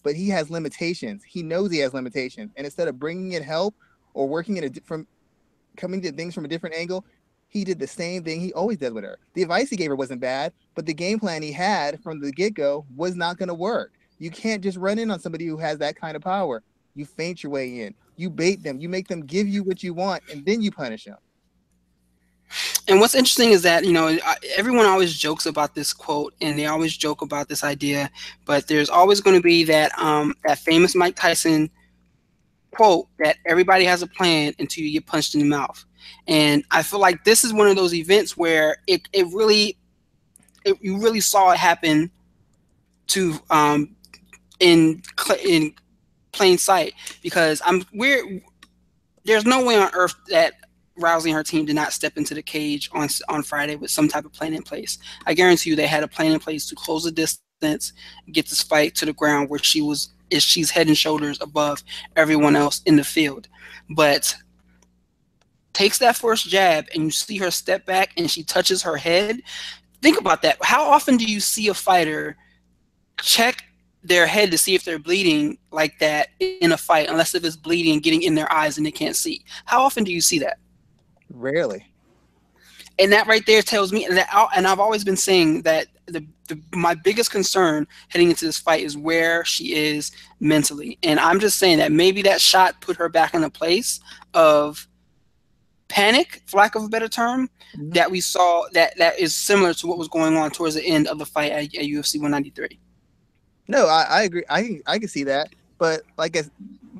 But 0.03 0.15
he 0.15 0.29
has 0.29 0.49
limitations. 0.49 1.23
He 1.23 1.43
knows 1.43 1.71
he 1.71 1.79
has 1.79 1.93
limitations. 1.93 2.51
And 2.55 2.65
instead 2.65 2.87
of 2.87 2.99
bringing 2.99 3.33
in 3.33 3.43
help 3.43 3.75
or 4.13 4.27
working 4.27 4.57
in 4.57 4.63
a 4.63 4.69
different, 4.69 5.07
coming 5.75 6.01
to 6.01 6.11
things 6.11 6.33
from 6.33 6.45
a 6.45 6.47
different 6.47 6.75
angle, 6.75 7.03
he 7.49 7.63
did 7.63 7.79
the 7.79 7.87
same 7.87 8.23
thing 8.23 8.39
he 8.39 8.53
always 8.53 8.77
did 8.77 8.93
with 8.93 9.03
her. 9.03 9.17
The 9.33 9.41
advice 9.41 9.69
he 9.69 9.75
gave 9.75 9.89
her 9.89 9.95
wasn't 9.95 10.21
bad, 10.21 10.53
but 10.75 10.85
the 10.85 10.93
game 10.93 11.19
plan 11.19 11.41
he 11.41 11.51
had 11.51 12.01
from 12.01 12.21
the 12.21 12.31
get 12.31 12.53
go 12.53 12.85
was 12.95 13.15
not 13.15 13.37
going 13.37 13.47
to 13.47 13.53
work. 13.53 13.93
You 14.19 14.31
can't 14.31 14.63
just 14.63 14.77
run 14.77 14.99
in 14.99 15.11
on 15.11 15.19
somebody 15.19 15.45
who 15.45 15.57
has 15.57 15.77
that 15.79 15.95
kind 15.95 16.15
of 16.15 16.21
power. 16.21 16.63
You 16.95 17.05
feint 17.05 17.43
your 17.43 17.51
way 17.51 17.81
in. 17.81 17.93
You 18.15 18.29
bait 18.29 18.63
them. 18.63 18.79
You 18.79 18.89
make 18.89 19.07
them 19.07 19.25
give 19.25 19.47
you 19.47 19.63
what 19.63 19.83
you 19.83 19.93
want, 19.93 20.23
and 20.31 20.45
then 20.45 20.61
you 20.61 20.71
punish 20.71 21.05
them. 21.05 21.17
And 22.87 22.99
what's 22.99 23.15
interesting 23.15 23.51
is 23.51 23.61
that 23.63 23.85
you 23.85 23.93
know 23.93 24.17
everyone 24.55 24.85
always 24.85 25.13
jokes 25.13 25.45
about 25.45 25.75
this 25.75 25.93
quote, 25.93 26.33
and 26.41 26.57
they 26.57 26.65
always 26.65 26.95
joke 26.95 27.21
about 27.21 27.49
this 27.49 27.63
idea, 27.63 28.09
but 28.45 28.67
there's 28.67 28.89
always 28.89 29.21
going 29.21 29.35
to 29.35 29.43
be 29.43 29.63
that 29.65 29.97
um, 29.99 30.33
that 30.45 30.59
famous 30.59 30.95
Mike 30.95 31.15
Tyson 31.15 31.69
quote 32.71 33.07
that 33.19 33.37
everybody 33.45 33.85
has 33.85 34.01
a 34.01 34.07
plan 34.07 34.53
until 34.59 34.83
you 34.83 34.91
get 34.93 35.07
punched 35.07 35.33
in 35.33 35.41
the 35.41 35.47
mouth. 35.47 35.83
And 36.27 36.63
I 36.71 36.83
feel 36.83 36.99
like 36.99 37.23
this 37.23 37.43
is 37.43 37.53
one 37.53 37.67
of 37.67 37.75
those 37.75 37.93
events 37.93 38.37
where 38.37 38.77
it, 38.85 39.01
it 39.13 39.25
really, 39.33 39.77
it, 40.63 40.77
you 40.81 41.01
really 41.01 41.19
saw 41.19 41.51
it 41.51 41.57
happen 41.57 42.11
to 43.07 43.33
um, 43.49 43.95
in 44.59 45.01
in 45.43 45.73
plain 46.33 46.57
sight 46.57 46.93
because 47.23 47.61
I'm 47.65 47.83
we're 47.93 48.41
there's 49.25 49.45
no 49.45 49.65
way 49.65 49.75
on 49.77 49.89
earth 49.93 50.15
that 50.29 50.53
Rousey 50.99 51.27
and 51.27 51.33
her 51.33 51.43
team 51.43 51.65
did 51.65 51.75
not 51.75 51.93
step 51.93 52.17
into 52.17 52.33
the 52.33 52.41
cage 52.41 52.89
on 52.93 53.07
on 53.29 53.43
Friday 53.43 53.75
with 53.75 53.91
some 53.91 54.07
type 54.07 54.25
of 54.25 54.33
plan 54.33 54.53
in 54.53 54.63
place. 54.63 54.97
I 55.25 55.33
guarantee 55.33 55.69
you 55.69 55.75
they 55.75 55.87
had 55.87 56.03
a 56.03 56.07
plan 56.07 56.31
in 56.31 56.39
place 56.39 56.67
to 56.67 56.75
close 56.75 57.03
the 57.03 57.11
distance, 57.11 57.93
get 58.31 58.49
this 58.49 58.63
fight 58.63 58.95
to 58.95 59.05
the 59.05 59.13
ground 59.13 59.49
where 59.49 59.59
she 59.59 59.81
was 59.81 60.09
is 60.29 60.43
she's 60.43 60.69
head 60.69 60.87
and 60.87 60.97
shoulders 60.97 61.37
above 61.41 61.83
everyone 62.15 62.55
else 62.55 62.81
in 62.85 62.95
the 62.95 63.03
field. 63.03 63.47
But 63.89 64.35
takes 65.73 65.99
that 65.99 66.15
first 66.15 66.49
jab 66.49 66.87
and 66.93 67.03
you 67.03 67.11
see 67.11 67.37
her 67.37 67.51
step 67.51 67.85
back 67.85 68.11
and 68.17 68.29
she 68.29 68.43
touches 68.43 68.81
her 68.81 68.97
head. 68.97 69.41
Think 70.01 70.19
about 70.19 70.41
that. 70.41 70.57
How 70.61 70.83
often 70.83 71.17
do 71.17 71.25
you 71.25 71.39
see 71.39 71.67
a 71.67 71.73
fighter 71.73 72.35
check 73.21 73.63
their 74.03 74.25
head 74.25 74.51
to 74.51 74.57
see 74.57 74.73
if 74.73 74.83
they're 74.83 74.99
bleeding 74.99 75.57
like 75.71 75.99
that 75.99 76.29
in 76.39 76.71
a 76.71 76.77
fight, 76.77 77.09
unless 77.09 77.35
if 77.35 77.43
it's 77.43 77.55
bleeding, 77.55 77.99
getting 77.99 78.23
in 78.23 78.35
their 78.35 78.51
eyes 78.51 78.77
and 78.77 78.85
they 78.85 78.91
can't 78.91 79.15
see? 79.15 79.43
How 79.65 79.83
often 79.83 80.03
do 80.03 80.11
you 80.11 80.21
see 80.21 80.39
that? 80.39 80.57
Rarely. 81.29 81.85
And 82.99 83.11
that 83.11 83.27
right 83.27 83.45
there 83.45 83.61
tells 83.61 83.93
me 83.93 84.07
that, 84.09 84.49
and 84.55 84.67
I've 84.67 84.79
always 84.79 85.03
been 85.03 85.17
saying 85.17 85.61
that 85.63 85.87
the, 86.07 86.25
the 86.47 86.59
my 86.73 86.95
biggest 86.95 87.31
concern 87.31 87.85
heading 88.07 88.29
into 88.29 88.45
this 88.45 88.57
fight 88.57 88.83
is 88.83 88.97
where 88.97 89.45
she 89.45 89.75
is 89.75 90.11
mentally, 90.39 90.97
and 91.03 91.19
I'm 91.19 91.39
just 91.39 91.59
saying 91.59 91.77
that 91.77 91.91
maybe 91.91 92.21
that 92.23 92.41
shot 92.41 92.81
put 92.81 92.97
her 92.97 93.09
back 93.09 93.33
in 93.33 93.43
a 93.43 93.49
place 93.49 93.99
of 94.33 94.87
panic, 95.89 96.41
for 96.47 96.57
lack 96.57 96.75
of 96.75 96.83
a 96.83 96.89
better 96.89 97.07
term, 97.07 97.49
mm-hmm. 97.75 97.91
that 97.91 98.09
we 98.09 98.21
saw 98.21 98.65
that 98.73 98.97
that 98.97 99.19
is 99.19 99.35
similar 99.35 99.73
to 99.75 99.87
what 99.87 99.97
was 99.97 100.07
going 100.07 100.35
on 100.37 100.49
towards 100.49 100.75
the 100.75 100.83
end 100.83 101.07
of 101.07 101.19
the 101.19 101.25
fight 101.25 101.51
at, 101.51 101.63
at 101.65 101.85
UFC 101.85 102.15
193. 102.15 102.79
No, 103.67 103.87
I, 103.87 104.05
I 104.09 104.23
agree. 104.23 104.43
I 104.49 104.79
I 104.87 104.97
can 104.97 105.09
see 105.09 105.23
that, 105.25 105.49
but 105.77 106.01
like 106.17 106.35
I, 106.37 106.43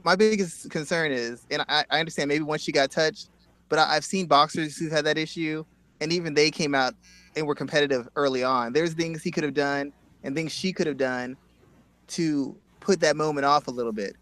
my 0.03 0.15
biggest 0.15 0.69
concern 0.69 1.11
is, 1.11 1.45
and 1.49 1.63
I, 1.67 1.85
I 1.89 1.99
understand 1.99 2.27
maybe 2.27 2.43
once 2.43 2.61
she 2.61 2.71
got 2.71 2.91
touched, 2.91 3.29
but 3.69 3.79
I, 3.79 3.95
I've 3.95 4.05
seen 4.05 4.27
boxers 4.27 4.77
who 4.77 4.89
had 4.89 5.05
that 5.05 5.17
issue, 5.17 5.63
and 6.01 6.11
even 6.11 6.33
they 6.33 6.51
came 6.51 6.75
out 6.75 6.93
and 7.35 7.45
were 7.45 7.55
competitive 7.55 8.07
early 8.15 8.43
on. 8.43 8.73
There's 8.73 8.93
things 8.93 9.21
he 9.23 9.31
could 9.31 9.43
have 9.43 9.53
done 9.53 9.93
and 10.23 10.35
things 10.35 10.51
she 10.51 10.73
could 10.73 10.87
have 10.87 10.97
done 10.97 11.37
to 12.07 12.55
put 12.79 12.99
that 13.01 13.15
moment 13.15 13.45
off 13.45 13.67
a 13.67 13.71
little 13.71 13.91
bit 13.91 14.15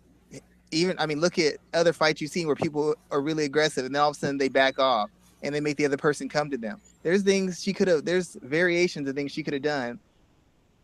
even 0.76 0.98
I 1.00 1.06
mean, 1.06 1.20
look 1.20 1.40
at 1.40 1.56
other 1.74 1.94
fights 1.94 2.22
you've 2.22 2.32
seen 2.32 2.48
where 2.48 2.56
people 2.56 2.96
are 3.12 3.22
really 3.22 3.46
aggressive 3.46 3.86
and 3.86 3.96
then 3.96 4.02
all 4.02 4.10
of 4.10 4.16
a 4.16 4.20
sudden 4.20 4.38
they 4.38 4.50
back 4.50 4.80
off 4.80 5.10
and 5.44 5.54
they 5.54 5.62
make 5.62 5.78
the 5.78 5.86
other 5.86 5.98
person 5.98 6.28
come 6.28 6.50
to 6.52 6.58
them. 6.58 6.82
There's 7.04 7.22
things 7.22 7.62
she 7.62 7.74
could 7.74 7.88
have. 7.88 8.06
There's 8.06 8.38
variations 8.42 9.08
of 9.08 9.16
things 9.16 9.32
she 9.32 9.44
could 9.44 9.54
have 9.54 9.62
done 9.62 10.00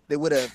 that 0.08 0.20
would 0.20 0.32
have 0.32 0.54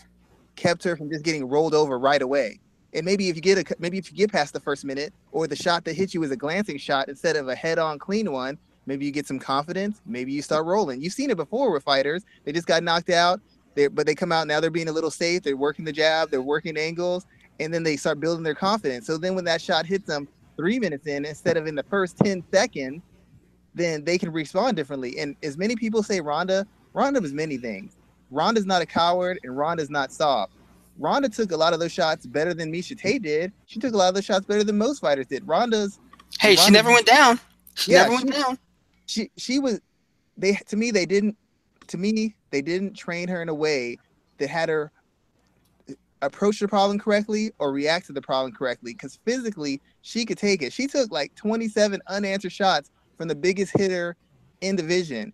kept 0.54 0.84
her 0.84 0.96
from 0.96 1.10
just 1.10 1.24
getting 1.24 1.48
rolled 1.48 1.74
over 1.74 1.98
right 1.98 2.22
away. 2.22 2.60
And 2.94 3.04
maybe 3.04 3.28
if 3.28 3.36
you 3.36 3.42
get 3.42 3.58
a 3.58 3.76
maybe 3.78 3.98
if 3.98 4.10
you 4.10 4.16
get 4.16 4.32
past 4.32 4.52
the 4.52 4.60
first 4.60 4.84
minute 4.84 5.12
or 5.32 5.46
the 5.46 5.56
shot 5.56 5.84
that 5.84 5.94
hits 5.94 6.14
you 6.14 6.20
was 6.20 6.30
a 6.30 6.36
glancing 6.36 6.78
shot 6.78 7.08
instead 7.08 7.36
of 7.36 7.48
a 7.48 7.54
head-on 7.54 7.98
clean 7.98 8.32
one, 8.32 8.58
maybe 8.86 9.04
you 9.04 9.12
get 9.12 9.26
some 9.26 9.38
confidence. 9.38 10.00
Maybe 10.06 10.32
you 10.32 10.42
start 10.42 10.64
rolling. 10.66 11.02
You've 11.02 11.12
seen 11.12 11.30
it 11.30 11.36
before 11.36 11.72
with 11.72 11.84
fighters. 11.84 12.24
They 12.44 12.52
just 12.52 12.66
got 12.66 12.82
knocked 12.82 13.10
out 13.10 13.40
They 13.74 13.88
but 13.88 14.06
they 14.06 14.14
come 14.14 14.32
out 14.32 14.46
now 14.46 14.60
they're 14.60 14.70
being 14.70 14.88
a 14.88 14.92
little 14.92 15.10
safe. 15.10 15.42
They're 15.42 15.56
working 15.56 15.84
the 15.84 15.92
jab, 15.92 16.30
they're 16.30 16.42
working 16.42 16.76
angles, 16.76 17.26
and 17.60 17.72
then 17.72 17.82
they 17.82 17.96
start 17.96 18.20
building 18.20 18.44
their 18.44 18.54
confidence. 18.54 19.06
So 19.06 19.18
then 19.18 19.34
when 19.34 19.44
that 19.44 19.60
shot 19.60 19.86
hits 19.86 20.06
them 20.06 20.28
three 20.56 20.78
minutes 20.78 21.06
in 21.06 21.24
instead 21.24 21.56
of 21.56 21.66
in 21.66 21.74
the 21.74 21.82
first 21.82 22.16
10 22.18 22.42
seconds, 22.52 23.02
then 23.74 24.04
they 24.04 24.16
can 24.18 24.32
respond 24.32 24.76
differently. 24.76 25.18
And 25.18 25.36
as 25.42 25.58
many 25.58 25.76
people 25.76 26.02
say 26.02 26.20
Ronda, 26.20 26.66
Ronda 26.94 27.20
is 27.22 27.32
many 27.32 27.58
things. 27.58 27.96
Ronda's 28.30 28.64
not 28.66 28.82
a 28.82 28.86
coward 28.86 29.38
and 29.44 29.56
Ronda's 29.56 29.90
not 29.90 30.12
soft. 30.12 30.52
Ronda 30.98 31.28
took 31.28 31.52
a 31.52 31.56
lot 31.56 31.72
of 31.74 31.80
those 31.80 31.92
shots 31.92 32.26
better 32.26 32.54
than 32.54 32.72
Miesha 32.72 32.98
Tate 32.98 33.22
did. 33.22 33.52
She 33.66 33.78
took 33.78 33.92
a 33.92 33.96
lot 33.96 34.08
of 34.08 34.14
those 34.14 34.24
shots 34.24 34.46
better 34.46 34.64
than 34.64 34.78
most 34.78 35.00
fighters 35.00 35.26
did. 35.26 35.46
Ronda's 35.46 35.98
Hey, 36.40 36.48
Ronda's, 36.50 36.64
she 36.64 36.70
never 36.70 36.90
went 36.90 37.06
down. 37.06 37.40
She 37.74 37.92
Yeah, 37.92 38.02
never 38.02 38.14
went 38.14 38.34
she- 38.34 38.42
down. 38.42 38.58
she 39.06 39.30
she 39.36 39.58
was 39.58 39.80
they 40.36 40.54
to 40.68 40.76
me 40.76 40.90
they 40.90 41.06
didn't 41.06 41.36
to 41.88 41.96
me 41.98 42.34
they 42.50 42.62
didn't 42.62 42.94
train 42.94 43.28
her 43.28 43.40
in 43.42 43.48
a 43.48 43.54
way 43.54 43.96
that 44.38 44.48
had 44.48 44.68
her 44.68 44.90
approach 46.22 46.58
the 46.60 46.66
problem 46.68 46.98
correctly 46.98 47.52
or 47.58 47.70
react 47.72 48.06
to 48.06 48.12
the 48.12 48.22
problem 48.22 48.50
correctly 48.52 48.92
because 48.92 49.18
physically 49.24 49.80
she 50.02 50.24
could 50.24 50.38
take 50.38 50.62
it 50.62 50.72
she 50.72 50.86
took 50.86 51.12
like 51.12 51.34
27 51.34 52.00
unanswered 52.08 52.50
shots 52.52 52.90
from 53.18 53.28
the 53.28 53.34
biggest 53.34 53.76
hitter 53.76 54.16
in 54.62 54.76
the 54.76 54.82
division 54.82 55.32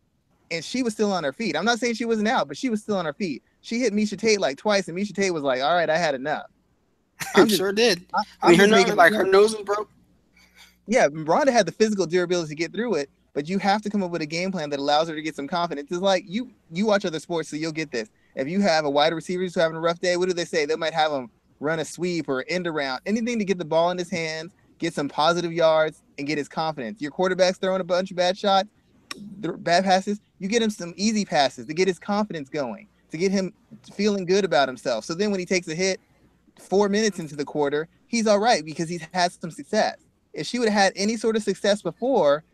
and 0.51 0.65
she 0.65 0.83
was 0.83 0.93
still 0.93 1.13
on 1.13 1.23
her 1.25 1.33
feet 1.33 1.57
i'm 1.57 1.65
not 1.65 1.79
saying 1.79 1.95
she 1.95 2.05
wasn't 2.05 2.27
out 2.27 2.49
but 2.49 2.57
she 2.57 2.69
was 2.69 2.83
still 2.83 2.97
on 2.97 3.05
her 3.05 3.13
feet 3.15 3.43
she 3.63 3.81
hit 3.81 3.93
Miesha 3.95 4.19
Tate 4.19 4.41
like 4.41 4.59
twice 4.59 4.89
and 4.89 4.97
Miesha 4.97 5.15
Tate 5.15 5.33
was 5.33 5.43
like 5.43 5.63
all 5.63 5.75
right 5.75 5.89
i 5.89 5.97
had 5.97 6.15
enough 6.15 6.47
I'm 7.35 7.49
sure 7.49 7.73
did. 7.73 8.05
I, 8.15 8.23
I 8.43 8.51
mean, 8.51 8.59
her 8.61 8.67
nose, 8.67 8.95
like 8.95 9.13
her 9.13 9.25
nose 9.25 9.55
was 9.55 9.65
broke. 9.65 9.91
yeah, 10.87 11.09
Ronda 11.13 11.53
had 11.53 11.67
the 11.67 11.73
physical 11.73 12.07
durability 12.07 12.49
to 12.49 12.55
get 12.55 12.73
through 12.73 12.95
it, 12.95 13.11
but 13.33 13.49
you 13.49 13.59
have 13.59 13.83
to 13.83 13.91
come 13.91 14.03
up 14.03 14.11
with 14.11 14.23
a 14.23 14.27
game 14.27 14.53
plan 14.53 14.71
that 14.71 14.79
allows 14.79 15.09
her 15.09 15.15
to 15.15 15.23
get 15.23 15.37
some 15.37 15.49
confidence. 15.49 15.91
It's 15.91 16.01
like 16.01 16.25
you 16.27 16.51
you 16.71 16.87
watch 16.87 17.05
other 17.05 17.21
sports, 17.21 17.49
so 17.49 17.57
you'll 17.57 17.73
get 17.73 17.91
this. 17.91 18.09
If 18.35 18.49
you 18.49 18.61
have 18.61 18.85
a 18.85 18.91
wide 18.91 19.13
receiver 19.13 19.43
who's 19.43 19.55
having 19.55 19.77
a 19.77 19.81
rough 19.81 20.01
day, 20.01 20.17
what 20.17 20.29
do 20.29 20.35
they 20.35 20.45
say? 20.45 20.65
They 20.65 20.77
might 20.77 20.95
have 20.95 21.13
him 21.13 21.31
run 21.61 21.79
a 21.79 21.85
sweep 21.85 22.29
or 22.29 22.45
end 22.49 22.67
around, 22.67 23.03
anything 23.07 23.39
to 23.39 23.45
get 23.45 23.59
the 23.59 23.65
ball 23.65 23.91
in 23.91 23.99
his 23.99 24.11
hands, 24.11 24.53
get 24.79 24.95
some 24.95 25.09
positive 25.09 25.53
yards, 25.53 26.03
and 26.19 26.27
get 26.27 26.39
his 26.39 26.49
confidence. 26.49 27.01
Your 27.01 27.11
quarterback's 27.11 27.59
throwing 27.59 27.81
a 27.81 27.85
bunch 27.85 28.11
of 28.11 28.17
bad 28.17 28.37
shots, 28.37 28.69
bad 29.17 29.85
passes. 29.85 30.21
You 30.39 30.49
get 30.49 30.63
him 30.63 30.71
some 30.71 30.93
easy 30.97 31.25
passes 31.25 31.67
to 31.67 31.75
get 31.75 31.87
his 31.87 31.99
confidence 31.99 32.49
going, 32.49 32.89
to 33.13 33.19
get 33.19 33.31
him 33.31 33.53
feeling 33.95 34.27
good 34.27 34.45
about 34.45 34.69
himself. 34.69 35.05
So 35.05 35.15
then 35.15 35.31
when 35.31 35.41
he 35.41 35.47
takes 35.47 35.69
a 35.69 35.75
hit, 35.75 36.01
four 36.59 36.89
minutes 36.89 37.19
into 37.19 37.37
the 37.37 37.45
quarter, 37.45 37.89
he's 38.07 38.27
all 38.27 38.39
right 38.39 38.65
because 38.65 38.89
he's 38.89 39.07
had 39.13 39.33
some 39.33 39.51
success 39.51 39.97
if 40.33 40.47
she 40.47 40.59
would 40.59 40.69
have 40.69 40.83
had 40.83 40.93
any 40.97 41.17
sort 41.17 41.37
of 41.37 41.43
success 41.43 41.83
before, 41.83 42.45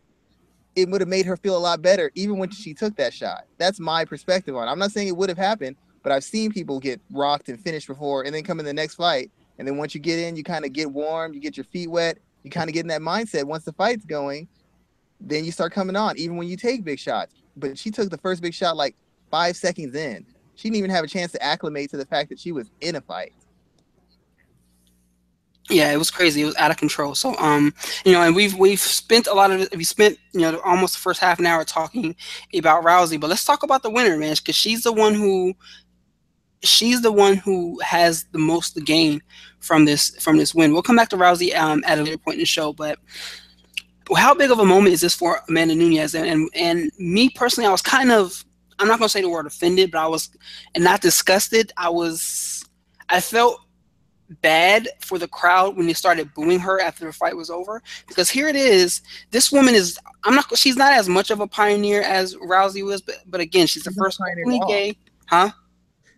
it 0.77 0.89
would 0.89 1.01
have 1.01 1.09
made 1.09 1.27
her 1.27 1.37
feel 1.37 1.57
a 1.57 1.59
lot 1.59 1.83
better, 1.83 2.11
even 2.15 2.39
when 2.39 2.51
she 2.51 2.75
took 2.75 2.97
that 2.97 3.13
shot. 3.13 3.45
That's 3.57 3.81
my 3.81 4.05
perspective 4.05 4.57
on 4.57 4.69
it. 4.69 4.71
I'm 4.71 4.79
not 4.79 4.93
saying 4.93 5.09
it 5.09 5.17
would 5.17 5.29
have 5.29 5.39
happened, 5.39 5.77
but 6.03 6.13
I've 6.13 6.25
seen 6.25 6.53
people 6.53 6.79
get 6.79 7.01
rocked 7.11 7.49
and 7.49 7.61
finish 7.61 7.87
before 7.87 8.23
and 8.25 8.35
then 8.35 8.45
come 8.45 8.61
in 8.61 8.67
the 8.67 8.73
next 8.73 8.95
fight. 8.97 9.31
And 9.59 9.67
then 9.67 9.77
once 9.77 9.95
you 9.95 10.01
get 10.01 10.19
in, 10.19 10.37
you 10.37 10.45
kind 10.45 10.65
of 10.65 10.73
get 10.73 10.91
warm, 10.91 11.35
you 11.35 11.41
get 11.41 11.57
your 11.57 11.65
feet 11.65 11.91
wet, 11.91 12.19
you 12.45 12.51
kind 12.51 12.69
of 12.69 12.75
get 12.75 12.81
in 12.81 12.89
that 12.89 13.01
mindset. 13.01 13.45
Once 13.45 13.65
the 13.65 13.73
fight's 13.73 14.05
going, 14.05 14.47
then 15.21 15.45
you 15.45 15.51
start 15.51 15.73
coming 15.73 15.97
on, 15.97 16.17
even 16.17 16.37
when 16.37 16.47
you 16.47 16.57
take 16.57 16.85
big 16.85 17.01
shots. 17.01 17.35
But 17.57 17.77
she 17.77 17.91
took 17.91 18.11
the 18.11 18.19
first 18.19 18.41
big 18.41 18.55
shot 18.55 18.77
like 18.77 18.95
five 19.31 19.57
seconds 19.57 19.97
in. 19.97 20.25
She 20.59 20.69
didn't 20.69 20.79
even 20.79 20.91
have 20.91 21.05
a 21.05 21.09
chance 21.09 21.31
to 21.33 21.43
acclimate 21.43 21.89
to 21.91 21.97
the 21.97 22.05
fact 22.05 22.31
that 22.31 22.41
she 22.41 22.51
was 22.51 22.69
in 22.81 22.97
a 22.97 23.01
fight. 23.01 23.33
Yeah, 25.71 25.93
it 25.93 25.99
was 25.99 26.11
crazy. 26.11 26.43
It 26.43 26.47
was 26.47 26.57
out 26.57 26.73
of 26.73 26.79
control. 26.79 27.15
So, 27.15 27.37
um, 27.37 27.73
you 28.05 28.11
know, 28.11 28.23
and 28.23 28.35
we've 28.35 28.55
we've 28.57 28.81
spent 28.81 29.29
a 29.29 29.35
lot 29.35 29.53
of 29.53 29.69
we 29.77 29.85
spent 29.85 30.19
you 30.33 30.41
know 30.41 30.59
almost 30.65 30.95
the 30.95 31.01
first 31.01 31.21
half 31.21 31.39
an 31.39 31.47
hour 31.47 31.65
talking 31.65 32.17
about 32.57 32.83
Rousey, 32.83 33.21
but 33.21 33.31
let's 33.31 33.45
talk 33.45 33.63
about 33.63 33.85
the 33.85 33.91
winner, 33.91 34.17
man, 34.17 34.35
because 34.35 34.57
she's 34.57 34.83
the 34.83 34.93
one 34.93 35.15
who 35.15 35.55
she's 36.65 37.03
the 37.03 37.13
one 37.13 37.37
who 37.37 37.79
has 37.81 38.25
the 38.33 38.39
most 38.39 38.75
to 38.75 38.81
gain 38.81 39.23
from 39.61 39.85
this 39.85 40.11
from 40.19 40.39
this 40.39 40.57
win. 40.57 40.73
We'll 40.73 40.83
come 40.83 40.97
back 40.97 41.11
to 41.11 41.17
Rousey 41.17 41.55
um, 41.55 41.85
at 41.87 42.01
a 42.01 42.03
later 42.03 42.19
point 42.19 42.37
in 42.37 42.41
the 42.41 42.47
show, 42.47 42.73
but 42.73 42.99
how 44.17 44.35
big 44.35 44.51
of 44.51 44.59
a 44.59 44.65
moment 44.65 44.93
is 44.93 45.03
this 45.03 45.15
for 45.15 45.41
Amanda 45.49 45.77
Nunes? 45.77 46.17
And 46.17 46.27
and, 46.27 46.51
and 46.55 46.91
me 46.99 47.31
personally, 47.31 47.69
I 47.69 47.71
was 47.71 47.83
kind 47.83 48.11
of 48.11 48.45
I'm 48.79 48.89
not 48.89 48.99
gonna 48.99 49.09
say 49.09 49.23
the 49.23 49.29
word 49.29 49.47
offended, 49.47 49.91
but 49.91 49.99
I 49.99 50.09
was 50.09 50.31
and 50.75 50.85
not 50.85 51.01
disgusted. 51.01 51.73
I 51.77 51.89
was 51.89 52.65
I 53.09 53.21
felt 53.21 53.61
bad 54.43 54.89
for 55.01 55.19
the 55.19 55.29
crowd 55.29 55.77
when 55.77 55.87
they 55.87 55.95
started 55.95 56.33
booing 56.35 56.61
her 56.61 56.81
after 56.81 57.07
the 57.07 57.13
fight 57.13 57.35
was 57.35 57.49
over 57.49 57.83
because 58.07 58.29
here 58.29 58.47
it 58.47 58.57
is 58.57 59.01
this 59.31 59.51
woman 59.51 59.75
is 59.75 59.99
i'm 60.25 60.35
not 60.35 60.45
she's 60.55 60.77
not 60.77 60.93
as 60.93 61.09
much 61.09 61.31
of 61.31 61.41
a 61.41 61.47
pioneer 61.47 62.03
as 62.03 62.35
rousey 62.35 62.85
was 62.85 63.01
but, 63.01 63.15
but 63.27 63.41
again 63.41 63.67
she's 63.67 63.85
the 63.85 63.91
She's 63.91 63.97
a 63.97 64.01
first 64.03 64.21
openly 64.21 64.61
gay 64.69 64.99
huh 65.29 65.51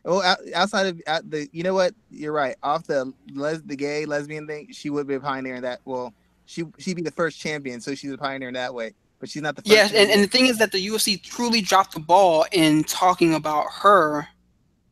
oh, 0.04 0.18
well 0.18 0.36
outside 0.54 0.86
of 0.86 1.00
out 1.06 1.28
the, 1.30 1.48
you 1.52 1.62
know 1.62 1.74
what? 1.74 1.94
You're 2.10 2.32
right. 2.32 2.56
Off 2.62 2.86
the 2.86 3.12
les, 3.32 3.60
the 3.60 3.76
gay 3.76 4.06
lesbian 4.06 4.46
thing, 4.46 4.68
she 4.72 4.90
would 4.90 5.06
be 5.06 5.14
a 5.14 5.20
pioneer 5.20 5.56
in 5.56 5.62
that. 5.62 5.80
Well, 5.84 6.14
she 6.46 6.64
she'd 6.78 6.96
be 6.96 7.02
the 7.02 7.10
first 7.10 7.38
champion, 7.38 7.80
so 7.80 7.94
she's 7.94 8.12
a 8.12 8.18
pioneer 8.18 8.48
in 8.48 8.54
that 8.54 8.74
way. 8.74 8.94
But 9.20 9.28
she's 9.28 9.42
not 9.42 9.54
the 9.54 9.62
first. 9.62 9.74
yeah 9.74 10.00
and, 10.00 10.10
and 10.10 10.24
the 10.24 10.26
thing 10.26 10.46
is 10.46 10.58
that 10.58 10.72
the 10.72 10.88
ufc 10.88 11.22
truly 11.22 11.60
dropped 11.60 11.94
the 11.94 12.00
ball 12.00 12.46
in 12.52 12.84
talking 12.84 13.34
about 13.34 13.66
her 13.70 14.26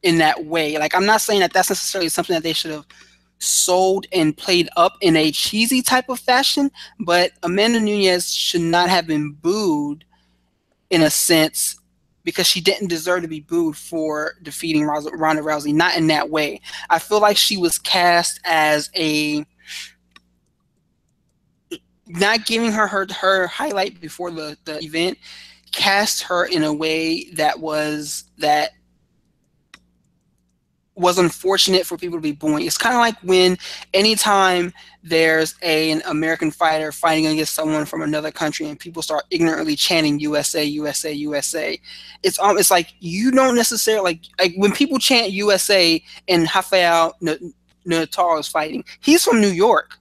in 0.03 0.19
that 0.19 0.45
way 0.45 0.79
like 0.79 0.95
i'm 0.95 1.07
not 1.07 1.21
saying 1.21 1.41
that 1.41 1.53
that's 1.53 1.71
necessarily 1.71 2.09
something 2.09 2.35
that 2.35 2.43
they 2.43 2.53
should 2.53 2.71
have 2.71 2.87
sold 3.41 4.07
and 4.13 4.37
played 4.37 4.69
up 4.77 4.97
in 5.01 5.17
a 5.17 5.31
cheesy 5.33 5.81
type 5.81 6.09
of 6.09 6.21
fashion 6.21 6.71
but 7.01 7.33
amanda 7.43 7.81
nunes 7.81 8.33
should 8.33 8.61
not 8.61 8.89
have 8.89 9.07
been 9.07 9.33
booed 9.33 10.05
in 10.91 11.03
a 11.03 11.11
sense 11.11 11.81
because 12.25 12.47
she 12.47 12.61
didn't 12.61 12.89
deserve 12.89 13.23
to 13.23 13.29
be 13.29 13.41
booed 13.41 13.75
for 13.75 14.35
defeating 14.43 14.85
Ronda 14.85 15.11
Rousey. 15.43 15.73
Not 15.73 15.97
in 15.97 16.09
that 16.09 16.29
way. 16.29 16.61
I 16.91 16.99
feel 16.99 17.21
like 17.21 17.39
she 17.39 17.57
was 17.57 17.79
cast 17.79 18.39
as 18.45 18.91
a 18.95 19.47
not 22.09 22.47
giving 22.47 22.73
her 22.73 22.87
her, 22.87 23.07
her 23.13 23.47
highlight 23.47 24.01
before 24.01 24.31
the, 24.31 24.57
the 24.65 24.83
event 24.83 25.19
cast 25.73 26.23
her 26.23 26.45
in 26.47 26.63
a 26.63 26.73
way 26.73 27.25
that 27.33 27.61
was 27.61 28.25
that 28.39 28.73
was 30.99 31.19
unfortunate 31.19 31.87
for 31.87 31.97
people 31.97 32.19
to 32.19 32.23
be 32.23 32.33
booing. 32.33 32.67
It's 32.67 32.77
kind 32.77 32.95
of 32.95 33.01
like 33.01 33.17
when 33.23 33.57
anytime 33.95 34.73
there's 35.03 35.55
a, 35.63 35.93
an 35.93 36.03
American 36.07 36.51
fighter 36.51 36.91
fighting 36.91 37.27
against 37.27 37.55
someone 37.55 37.85
from 37.85 38.03
another 38.03 38.33
country 38.33 38.67
and 38.67 38.79
people 38.79 39.01
start 39.01 39.25
ignorantly 39.31 39.77
chanting 39.77 40.19
USA, 40.19 40.65
USA, 40.65 41.13
USA. 41.13 41.81
It's 42.25 42.39
um, 42.41 42.59
it's 42.59 42.71
like 42.71 42.93
you 42.99 43.31
don't 43.31 43.55
necessarily 43.55 44.03
like 44.03 44.21
like 44.39 44.55
when 44.57 44.73
people 44.73 44.99
chant 44.99 45.31
USA 45.33 46.03
and 46.27 46.49
Rafael 46.53 47.17
Natal 47.85 48.39
is 48.39 48.49
fighting. 48.49 48.85
He's 49.01 49.25
from 49.25 49.41
New 49.41 49.49
York. 49.49 49.99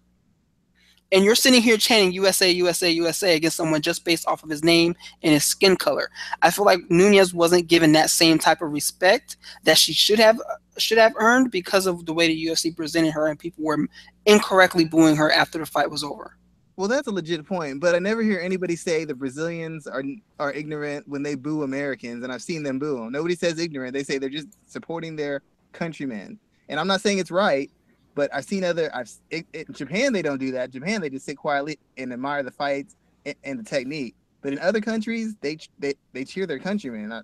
And 1.12 1.24
you're 1.24 1.36
sitting 1.36 1.62
here 1.62 1.78
chanting 1.78 2.12
USA, 2.12 2.52
USA, 2.52 2.92
USA 2.92 3.36
against 3.36 3.56
someone 3.56 3.82
just 3.82 4.04
based 4.04 4.28
off 4.28 4.44
of 4.44 4.50
his 4.50 4.64
name 4.64 4.96
and 5.24 5.34
his 5.34 5.46
skin 5.46 5.78
color. 5.78 6.10
I 6.42 6.52
feel 6.52 6.66
like 6.66 6.80
Nunes 6.90 7.34
wasn't 7.34 7.68
given 7.68 7.94
that 7.94 8.10
same 8.10 8.40
type 8.40 8.62
of 8.62 8.72
respect 8.72 9.38
that 9.64 9.78
she 9.78 9.94
should 9.94 10.20
have 10.20 10.40
should 10.78 10.98
have 10.98 11.14
earned 11.18 11.50
because 11.50 11.88
of 11.88 12.06
the 12.06 12.14
way 12.14 12.28
the 12.28 12.46
UFC 12.46 12.76
presented 12.76 13.12
her 13.12 13.28
and 13.28 13.40
people 13.40 13.64
were 13.64 13.88
incorrectly 14.26 14.86
booing 14.86 15.16
her 15.16 15.32
after 15.32 15.58
the 15.58 15.66
fight 15.66 15.90
was 15.90 16.04
over. 16.04 16.38
Well, 16.76 16.88
that's 16.88 17.08
a 17.08 17.12
legit 17.12 17.44
point, 17.48 17.80
but 17.80 17.96
I 17.96 18.00
never 18.00 18.22
hear 18.22 18.40
anybody 18.40 18.76
say 18.76 19.04
the 19.04 19.16
Brazilians 19.16 19.88
are 19.88 20.04
are 20.40 20.54
ignorant 20.54 21.08
when 21.08 21.24
they 21.24 21.34
boo 21.34 21.64
Americans, 21.64 22.24
and 22.24 22.32
I've 22.32 22.44
seen 22.44 22.62
them 22.62 22.78
boo 22.78 22.98
them. 22.98 23.12
Nobody 23.12 23.36
says 23.36 23.58
ignorant; 23.58 23.94
they 23.94 24.04
say 24.04 24.20
they're 24.20 24.30
just 24.30 24.50
supporting 24.68 25.16
their 25.16 25.42
countrymen. 25.72 26.40
And 26.70 26.80
I'm 26.80 26.86
not 26.86 27.02
saying 27.02 27.18
it's 27.18 27.32
right, 27.32 27.72
but 28.18 28.34
I've 28.34 28.46
seen 28.46 28.64
other. 28.64 28.90
I've 28.96 29.12
it, 29.30 29.46
in 29.54 29.72
Japan 29.72 30.12
they 30.12 30.24
don't 30.24 30.40
do 30.40 30.52
that. 30.54 30.72
Japan 30.72 31.02
they 31.02 31.10
just 31.10 31.24
sit 31.24 31.38
quietly 31.38 31.78
and 31.98 32.12
admire 32.12 32.42
the 32.42 32.50
fights 32.50 32.96
and, 33.28 33.36
and 33.44 33.60
the 33.60 33.64
technique. 33.64 34.16
But 34.42 34.54
in 34.54 34.60
other 34.60 34.82
countries, 34.82 35.36
they 35.40 35.60
they 35.78 35.94
they 36.14 36.26
cheer 36.26 36.48
their 36.48 36.58
countrymen. 36.58 37.14
I, 37.14 37.22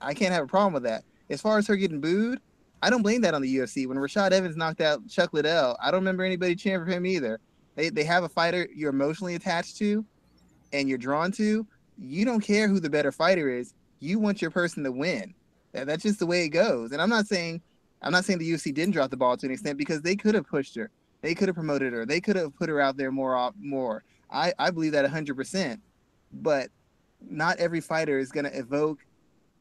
I 0.00 0.14
can't 0.14 0.32
have 0.32 0.42
a 0.42 0.48
problem 0.48 0.74
with 0.74 0.82
that. 0.82 1.04
As 1.30 1.40
far 1.40 1.58
as 1.58 1.66
her 1.68 1.76
getting 1.76 2.00
booed, 2.00 2.40
I 2.82 2.90
don't 2.90 3.02
blame 3.02 3.20
that 3.20 3.34
on 3.34 3.40
the 3.40 3.56
UFC. 3.56 3.86
When 3.86 3.96
Rashad 3.96 4.32
Evans 4.32 4.56
knocked 4.56 4.80
out 4.80 5.06
Chuck 5.08 5.32
Liddell, 5.32 5.76
I 5.80 5.92
don't 5.92 6.00
remember 6.00 6.24
anybody 6.24 6.56
cheering 6.56 6.84
for 6.84 6.90
him 6.90 7.06
either. 7.06 7.38
They 7.76 7.88
they 7.90 8.04
have 8.04 8.24
a 8.24 8.28
fighter 8.28 8.68
you're 8.74 8.90
emotionally 8.90 9.36
attached 9.36 9.76
to, 9.78 10.04
and 10.72 10.88
you're 10.88 10.98
drawn 10.98 11.30
to. 11.32 11.64
You 11.98 12.24
don't 12.24 12.40
care 12.40 12.66
who 12.66 12.80
the 12.80 12.90
better 12.90 13.12
fighter 13.12 13.48
is. 13.48 13.74
You 14.00 14.18
want 14.18 14.42
your 14.42 14.50
person 14.50 14.82
to 14.82 14.90
win. 14.90 15.34
That, 15.70 15.86
that's 15.86 16.02
just 16.02 16.18
the 16.18 16.26
way 16.26 16.46
it 16.46 16.48
goes. 16.48 16.90
And 16.90 17.00
I'm 17.00 17.08
not 17.08 17.28
saying 17.28 17.62
I'm 18.02 18.12
not 18.12 18.24
saying 18.24 18.38
the 18.38 18.50
UFC 18.50 18.72
didn't 18.72 18.92
drop 18.92 19.10
the 19.10 19.16
ball 19.16 19.36
to 19.36 19.46
an 19.46 19.52
extent 19.52 19.78
because 19.78 20.02
they 20.02 20.16
could 20.16 20.34
have 20.34 20.46
pushed 20.46 20.74
her. 20.76 20.90
They 21.22 21.34
could 21.34 21.48
have 21.48 21.56
promoted 21.56 21.92
her. 21.92 22.06
They 22.06 22.20
could 22.20 22.36
have 22.36 22.54
put 22.56 22.68
her 22.68 22.80
out 22.80 22.96
there 22.96 23.10
more 23.10 23.52
more. 23.60 24.04
I 24.30 24.52
I 24.58 24.70
believe 24.70 24.92
that 24.92 25.10
100%. 25.10 25.78
But 26.32 26.70
not 27.20 27.58
every 27.58 27.80
fighter 27.80 28.18
is 28.18 28.30
going 28.30 28.44
to 28.44 28.56
evoke 28.56 29.04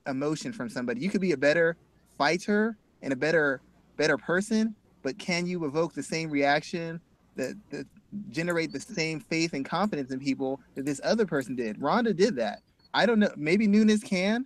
emotion 0.08 0.52
from 0.52 0.70
somebody. 0.70 1.02
You 1.02 1.10
could 1.10 1.22
be 1.22 1.32
a 1.32 1.38
better 1.38 1.78
fighter 2.18 2.78
and 3.02 3.14
a 3.14 3.16
better 3.16 3.62
better 3.98 4.18
person, 4.18 4.76
but 5.04 5.18
can 5.18 5.48
you 5.48 5.66
evoke 5.66 5.94
the 5.94 6.04
same 6.04 6.30
reaction 6.30 7.00
that, 7.36 7.56
that 7.70 7.88
generate 8.30 8.72
the 8.72 8.80
same 8.80 9.20
faith 9.20 9.54
and 9.54 9.66
confidence 9.66 10.12
in 10.12 10.20
people 10.20 10.60
that 10.76 10.86
this 10.86 11.00
other 11.04 11.26
person 11.26 11.56
did? 11.56 11.82
Ronda 11.82 12.14
did 12.14 12.36
that. 12.36 12.62
I 12.94 13.06
don't 13.06 13.20
know. 13.20 13.32
Maybe 13.36 13.68
Nunes 13.68 14.04
can, 14.04 14.46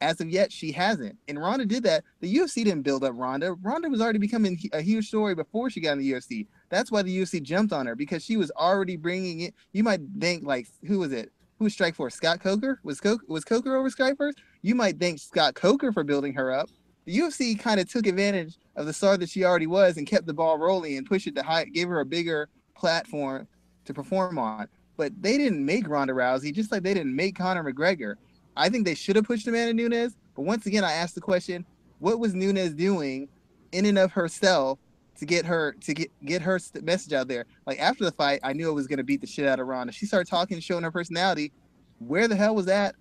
as 0.00 0.20
of 0.20 0.30
yet, 0.30 0.52
she 0.52 0.70
hasn't. 0.72 1.16
And 1.26 1.40
Ronda 1.40 1.66
did 1.66 1.82
that. 1.84 2.04
The 2.20 2.32
UFC 2.32 2.64
didn't 2.64 2.82
build 2.82 3.04
up 3.04 3.12
Ronda. 3.16 3.54
Ronda 3.54 3.88
was 3.88 4.00
already 4.00 4.18
becoming 4.18 4.58
a 4.72 4.80
huge 4.80 5.08
story 5.08 5.34
before 5.34 5.70
she 5.70 5.80
got 5.80 5.92
in 5.92 5.98
the 5.98 6.12
UFC. 6.12 6.46
That's 6.68 6.92
why 6.92 7.02
the 7.02 7.20
UFC 7.20 7.42
jumped 7.42 7.72
on 7.72 7.86
her 7.86 7.96
because 7.96 8.24
she 8.24 8.36
was 8.36 8.50
already 8.52 8.96
bringing 8.96 9.40
it. 9.40 9.54
You 9.72 9.82
might 9.82 10.00
think 10.20 10.44
like, 10.44 10.68
who 10.86 11.00
was 11.00 11.12
it? 11.12 11.32
Who 11.58 11.64
was 11.64 11.76
Strikeforce? 11.76 12.12
Scott 12.12 12.40
Coker 12.40 12.78
was 12.84 13.00
Coker 13.00 13.24
was 13.26 13.44
Coker 13.44 13.76
over 13.76 13.90
Strikeforce? 13.90 14.34
You 14.62 14.76
might 14.76 15.00
thank 15.00 15.18
Scott 15.18 15.54
Coker 15.54 15.92
for 15.92 16.04
building 16.04 16.32
her 16.34 16.52
up. 16.52 16.68
The 17.04 17.18
UFC 17.18 17.58
kind 17.58 17.80
of 17.80 17.90
took 17.90 18.06
advantage 18.06 18.58
of 18.76 18.86
the 18.86 18.92
star 18.92 19.16
that 19.16 19.28
she 19.28 19.44
already 19.44 19.66
was 19.66 19.96
and 19.96 20.06
kept 20.06 20.26
the 20.26 20.34
ball 20.34 20.58
rolling 20.58 20.96
and 20.96 21.06
pushed 21.06 21.26
it 21.26 21.34
to 21.36 21.42
high, 21.42 21.64
gave 21.64 21.88
her 21.88 22.00
a 22.00 22.06
bigger 22.06 22.48
platform 22.76 23.48
to 23.86 23.94
perform 23.94 24.38
on. 24.38 24.68
But 24.96 25.12
they 25.20 25.38
didn't 25.38 25.64
make 25.64 25.88
Ronda 25.88 26.12
Rousey, 26.12 26.52
just 26.52 26.70
like 26.70 26.82
they 26.82 26.94
didn't 26.94 27.16
make 27.16 27.36
Conor 27.36 27.64
McGregor. 27.64 28.16
I 28.58 28.68
think 28.68 28.84
they 28.84 28.94
should 28.94 29.16
have 29.16 29.24
pushed 29.24 29.46
Amanda 29.46 29.72
Nunes. 29.72 30.16
But 30.34 30.42
once 30.42 30.66
again, 30.66 30.84
I 30.84 30.92
asked 30.92 31.14
the 31.14 31.20
question: 31.20 31.64
What 32.00 32.18
was 32.18 32.34
Nunes 32.34 32.74
doing 32.74 33.28
in 33.72 33.86
and 33.86 33.98
of 33.98 34.12
herself 34.12 34.78
to 35.18 35.26
get 35.26 35.46
her 35.46 35.76
to 35.80 35.94
get 35.94 36.10
get 36.24 36.42
her 36.42 36.60
message 36.82 37.12
out 37.12 37.28
there? 37.28 37.46
Like 37.66 37.80
after 37.80 38.04
the 38.04 38.12
fight, 38.12 38.40
I 38.42 38.52
knew 38.52 38.68
I 38.68 38.72
was 38.72 38.86
gonna 38.86 39.04
beat 39.04 39.20
the 39.20 39.26
shit 39.26 39.46
out 39.46 39.60
of 39.60 39.66
Ronda. 39.66 39.92
She 39.92 40.06
started 40.06 40.28
talking, 40.28 40.60
showing 40.60 40.84
her 40.84 40.90
personality. 40.90 41.52
Where 41.98 42.28
the 42.28 42.36
hell 42.36 42.54
was 42.54 42.66
that? 42.66 42.94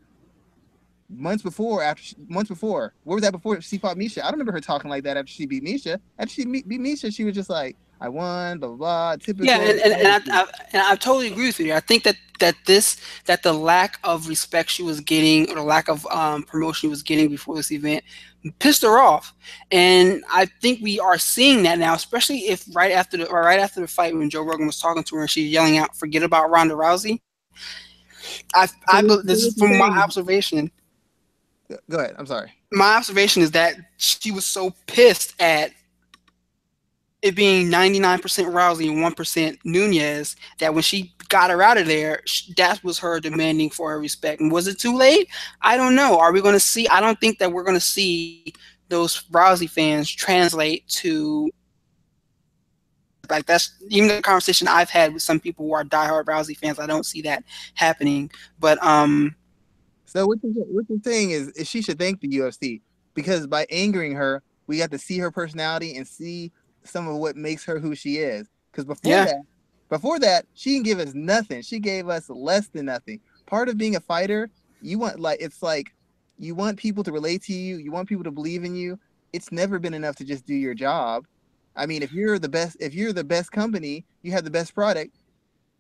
Months 1.09 1.41
before, 1.41 1.81
after 1.83 2.03
she, 2.03 2.15
months 2.27 2.49
before, 2.49 2.93
where 3.03 3.15
was 3.15 3.21
that 3.21 3.31
before 3.31 3.61
she 3.61 3.77
fought 3.77 3.95
Miesha? 3.95 4.19
I 4.19 4.25
don't 4.25 4.33
remember 4.33 4.51
her 4.51 4.59
talking 4.59 4.89
like 4.89 5.03
that 5.03 5.17
after 5.17 5.31
she 5.31 5.45
beat 5.45 5.63
Miesha. 5.63 5.99
After 6.19 6.33
she 6.33 6.45
beat 6.45 6.67
Miesha, 6.67 7.13
she 7.15 7.23
was 7.23 7.33
just 7.33 7.49
like, 7.49 7.77
I 7.99 8.09
won, 8.09 8.59
blah 8.59 8.69
blah. 8.69 8.77
blah 8.77 9.15
typical. 9.15 9.45
Yeah, 9.45 9.59
and, 9.59 9.79
and, 9.79 9.93
and 9.93 10.31
I, 10.31 10.41
I, 10.41 10.45
and 10.73 10.81
I 10.81 10.95
totally 10.95 11.27
agree 11.27 11.47
with 11.47 11.59
you. 11.59 11.73
I 11.73 11.79
think 11.79 12.03
that 12.03 12.15
that 12.39 12.55
this 12.65 12.97
that 13.25 13.43
the 13.43 13.53
lack 13.53 13.99
of 14.03 14.27
respect 14.27 14.69
she 14.69 14.83
was 14.83 14.99
getting 14.99 15.49
or 15.49 15.55
the 15.55 15.63
lack 15.63 15.87
of 15.89 16.05
um, 16.07 16.43
promotion 16.43 16.87
she 16.87 16.87
was 16.87 17.01
getting 17.01 17.29
before 17.29 17.55
this 17.55 17.71
event 17.71 18.03
pissed 18.59 18.83
her 18.83 18.99
off, 18.99 19.33
and 19.71 20.23
I 20.31 20.45
think 20.61 20.81
we 20.81 20.99
are 20.99 21.17
seeing 21.17 21.63
that 21.63 21.79
now, 21.79 21.95
especially 21.95 22.39
if 22.47 22.63
right 22.75 22.91
after 22.91 23.17
the 23.17 23.25
right 23.25 23.59
after 23.59 23.81
the 23.81 23.87
fight 23.87 24.15
when 24.15 24.29
Joe 24.29 24.43
Rogan 24.43 24.67
was 24.67 24.79
talking 24.79 25.03
to 25.03 25.15
her 25.15 25.21
and 25.21 25.29
she's 25.29 25.51
yelling 25.51 25.77
out, 25.77 25.95
"Forget 25.95 26.23
about 26.23 26.49
Ronda 26.49 26.75
Rousey." 26.75 27.19
I, 28.53 28.67
I 28.87 29.01
this 29.01 29.43
is 29.43 29.55
from 29.55 29.77
my 29.77 29.89
observation. 29.89 30.71
Go 31.89 31.97
ahead. 31.97 32.15
I'm 32.17 32.25
sorry. 32.25 32.51
My 32.71 32.95
observation 32.95 33.41
is 33.41 33.51
that 33.51 33.75
she 33.97 34.31
was 34.31 34.45
so 34.45 34.73
pissed 34.85 35.33
at 35.41 35.71
it 37.21 37.35
being 37.35 37.67
99% 37.67 38.19
Rousey 38.21 38.89
and 38.89 39.15
1% 39.15 39.57
Nunes, 39.63 40.35
that 40.59 40.73
when 40.73 40.83
she 40.83 41.13
got 41.29 41.49
her 41.49 41.61
out 41.61 41.77
of 41.77 41.87
there, 41.87 42.21
that 42.57 42.83
was 42.83 42.99
her 42.99 43.19
demanding 43.19 43.69
for 43.69 43.89
her 43.89 43.99
respect. 43.99 44.39
And 44.39 44.51
was 44.51 44.67
it 44.67 44.79
too 44.79 44.95
late? 44.95 45.27
I 45.61 45.77
don't 45.77 45.95
know. 45.95 46.19
Are 46.19 46.31
we 46.31 46.41
going 46.41 46.53
to 46.53 46.59
see? 46.59 46.87
I 46.87 46.99
don't 46.99 47.19
think 47.19 47.39
that 47.39 47.51
we're 47.51 47.63
going 47.63 47.75
to 47.75 47.81
see 47.81 48.53
those 48.89 49.23
Rousey 49.31 49.69
fans 49.69 50.09
translate 50.09 50.87
to 50.87 51.49
like 53.29 53.45
that's 53.45 53.75
even 53.89 54.07
the 54.07 54.21
conversation 54.21 54.69
I've 54.69 54.89
had 54.89 55.13
with 55.13 55.21
some 55.21 55.39
people 55.39 55.65
who 55.65 55.73
are 55.73 55.83
diehard 55.83 56.25
Rousey 56.25 56.55
fans. 56.55 56.79
I 56.79 56.87
don't 56.87 57.05
see 57.05 57.21
that 57.23 57.43
happening. 57.73 58.31
But 58.59 58.81
um, 58.83 59.35
so 60.05 60.25
what 60.27 60.39
you're, 60.43 60.63
what 60.65 60.85
you're 60.87 60.99
saying 61.03 61.31
is, 61.31 61.49
is 61.49 61.67
she 61.67 61.81
should 61.81 61.99
thank 61.99 62.21
the 62.21 62.29
UFC 62.29 62.81
because 63.13 63.47
by 63.47 63.65
angering 63.69 64.13
her, 64.15 64.43
we 64.67 64.77
got 64.77 64.91
to 64.91 64.97
see 64.97 65.17
her 65.17 65.31
personality 65.31 65.97
and 65.97 66.07
see 66.07 66.51
some 66.87 67.07
of 67.07 67.17
what 67.17 67.35
makes 67.35 67.63
her 67.65 67.79
who 67.79 67.95
she 67.95 68.17
is. 68.17 68.47
Because 68.71 68.85
before 68.85 69.11
yeah. 69.11 69.25
that, 69.25 69.41
before 69.89 70.19
that, 70.19 70.45
she 70.53 70.73
didn't 70.73 70.85
give 70.85 70.99
us 70.99 71.13
nothing. 71.13 71.61
She 71.61 71.79
gave 71.79 72.09
us 72.09 72.29
less 72.29 72.67
than 72.67 72.85
nothing. 72.85 73.19
Part 73.45 73.69
of 73.69 73.77
being 73.77 73.95
a 73.95 73.99
fighter, 73.99 74.49
you 74.81 74.99
want 74.99 75.19
like 75.19 75.41
it's 75.41 75.63
like 75.63 75.93
you 76.37 76.55
want 76.55 76.77
people 76.77 77.03
to 77.03 77.11
relate 77.11 77.43
to 77.43 77.53
you, 77.53 77.77
you 77.77 77.91
want 77.91 78.07
people 78.07 78.23
to 78.23 78.31
believe 78.31 78.63
in 78.63 78.75
you. 78.75 78.99
It's 79.33 79.51
never 79.51 79.79
been 79.79 79.93
enough 79.93 80.15
to 80.17 80.25
just 80.25 80.45
do 80.45 80.53
your 80.53 80.73
job. 80.73 81.25
I 81.75 81.85
mean, 81.85 82.01
if 82.01 82.11
you're 82.11 82.39
the 82.39 82.49
best, 82.49 82.77
if 82.79 82.93
you're 82.93 83.13
the 83.13 83.23
best 83.23 83.51
company, 83.51 84.05
you 84.23 84.31
have 84.31 84.43
the 84.43 84.51
best 84.51 84.73
product, 84.73 85.15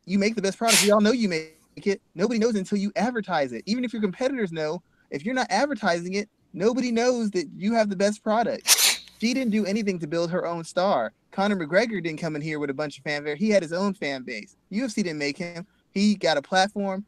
you 0.05 0.19
make 0.19 0.35
the 0.35 0.41
best 0.41 0.57
product. 0.57 0.83
We 0.83 0.91
all 0.91 1.01
know 1.01 1.11
you 1.11 1.27
make 1.27 1.53
it. 1.75 2.01
Nobody 2.15 2.39
knows 2.39 2.55
until 2.55 2.77
you 2.77 2.91
advertise 2.95 3.51
it. 3.51 3.63
Even 3.65 3.83
if 3.83 3.93
your 3.93 4.01
competitors 4.01 4.51
know, 4.51 4.81
if 5.11 5.25
you're 5.25 5.35
not 5.35 5.47
advertising 5.49 6.13
it, 6.13 6.29
nobody 6.53 6.91
knows 6.91 7.31
that 7.31 7.47
you 7.55 7.73
have 7.73 7.89
the 7.89 7.95
best 7.95 8.23
product. 8.23 8.86
She 9.19 9.33
didn't 9.33 9.51
do 9.51 9.65
anything 9.65 9.97
to 9.99 10.07
build 10.07 10.29
her 10.29 10.45
own 10.45 10.63
star. 10.63 11.11
Conor 11.31 11.55
McGregor 11.55 12.01
didn't 12.03 12.19
come 12.19 12.35
in 12.35 12.41
here 12.41 12.59
with 12.59 12.69
a 12.69 12.73
bunch 12.73 12.97
of 12.97 13.03
fanfare. 13.03 13.35
He 13.35 13.49
had 13.49 13.63
his 13.63 13.73
own 13.73 13.93
fan 13.93 14.23
base. 14.23 14.55
UFC 14.71 14.95
didn't 14.95 15.17
make 15.17 15.37
him. 15.37 15.65
He 15.91 16.15
got 16.15 16.37
a 16.37 16.41
platform. 16.41 17.03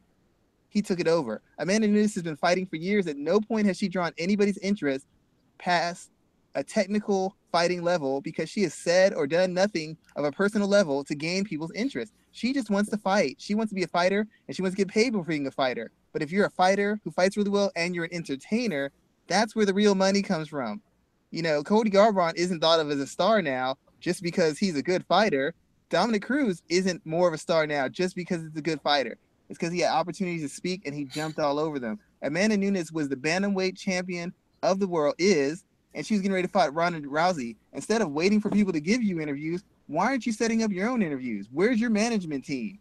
He 0.68 0.82
took 0.82 1.00
it 1.00 1.08
over. 1.08 1.40
Amanda 1.58 1.86
Nunes 1.86 2.14
has 2.14 2.22
been 2.22 2.36
fighting 2.36 2.66
for 2.66 2.76
years. 2.76 3.06
At 3.06 3.16
no 3.16 3.40
point 3.40 3.66
has 3.66 3.76
she 3.76 3.88
drawn 3.88 4.12
anybody's 4.18 4.58
interest 4.58 5.06
past 5.58 6.10
a 6.56 6.64
technical 6.64 7.36
fighting 7.52 7.82
level 7.82 8.20
because 8.20 8.48
she 8.48 8.62
has 8.62 8.74
said 8.74 9.14
or 9.14 9.26
done 9.26 9.54
nothing 9.54 9.96
of 10.16 10.24
a 10.24 10.32
personal 10.32 10.66
level 10.66 11.04
to 11.04 11.14
gain 11.14 11.44
people's 11.44 11.72
interest. 11.72 12.12
She 12.32 12.52
just 12.52 12.70
wants 12.70 12.90
to 12.90 12.96
fight. 12.96 13.36
She 13.38 13.54
wants 13.54 13.70
to 13.70 13.74
be 13.76 13.84
a 13.84 13.88
fighter 13.88 14.26
and 14.48 14.56
she 14.56 14.62
wants 14.62 14.76
to 14.76 14.84
get 14.84 14.92
paid 14.92 15.12
for 15.12 15.22
being 15.22 15.46
a 15.46 15.50
fighter. 15.52 15.92
But 16.12 16.22
if 16.22 16.32
you're 16.32 16.46
a 16.46 16.50
fighter 16.50 17.00
who 17.04 17.12
fights 17.12 17.36
really 17.36 17.50
well 17.50 17.70
and 17.76 17.94
you're 17.94 18.04
an 18.04 18.14
entertainer, 18.14 18.90
that's 19.28 19.54
where 19.54 19.66
the 19.66 19.74
real 19.74 19.94
money 19.94 20.22
comes 20.22 20.48
from 20.48 20.82
you 21.30 21.42
know, 21.42 21.62
Cody 21.62 21.90
Garbrandt 21.90 22.36
isn't 22.36 22.60
thought 22.60 22.80
of 22.80 22.90
as 22.90 22.98
a 22.98 23.06
star 23.06 23.40
now 23.42 23.76
just 24.00 24.22
because 24.22 24.58
he's 24.58 24.76
a 24.76 24.82
good 24.82 25.04
fighter. 25.06 25.54
Dominick 25.88 26.22
Cruz 26.22 26.62
isn't 26.68 27.04
more 27.04 27.28
of 27.28 27.34
a 27.34 27.38
star 27.38 27.66
now 27.66 27.88
just 27.88 28.16
because 28.16 28.42
he's 28.42 28.56
a 28.56 28.62
good 28.62 28.80
fighter. 28.80 29.16
It's 29.48 29.58
because 29.58 29.72
he 29.72 29.80
had 29.80 29.92
opportunities 29.92 30.42
to 30.42 30.48
speak 30.48 30.82
and 30.86 30.94
he 30.94 31.04
jumped 31.04 31.38
all 31.38 31.58
over 31.58 31.78
them. 31.78 31.98
Amanda 32.22 32.56
Nunes 32.56 32.92
was 32.92 33.08
the 33.08 33.16
bantamweight 33.16 33.76
champion 33.76 34.32
of 34.62 34.78
the 34.78 34.86
world, 34.86 35.14
is, 35.18 35.64
and 35.94 36.06
she 36.06 36.14
was 36.14 36.20
getting 36.20 36.34
ready 36.34 36.46
to 36.46 36.52
fight 36.52 36.72
Ronda 36.74 37.00
Rousey. 37.00 37.56
Instead 37.72 38.02
of 38.02 38.10
waiting 38.10 38.40
for 38.40 38.50
people 38.50 38.72
to 38.72 38.80
give 38.80 39.02
you 39.02 39.20
interviews, 39.20 39.64
why 39.86 40.06
aren't 40.06 40.26
you 40.26 40.32
setting 40.32 40.62
up 40.62 40.70
your 40.70 40.88
own 40.88 41.02
interviews? 41.02 41.48
Where's 41.50 41.80
your 41.80 41.90
management 41.90 42.44
team? 42.44 42.78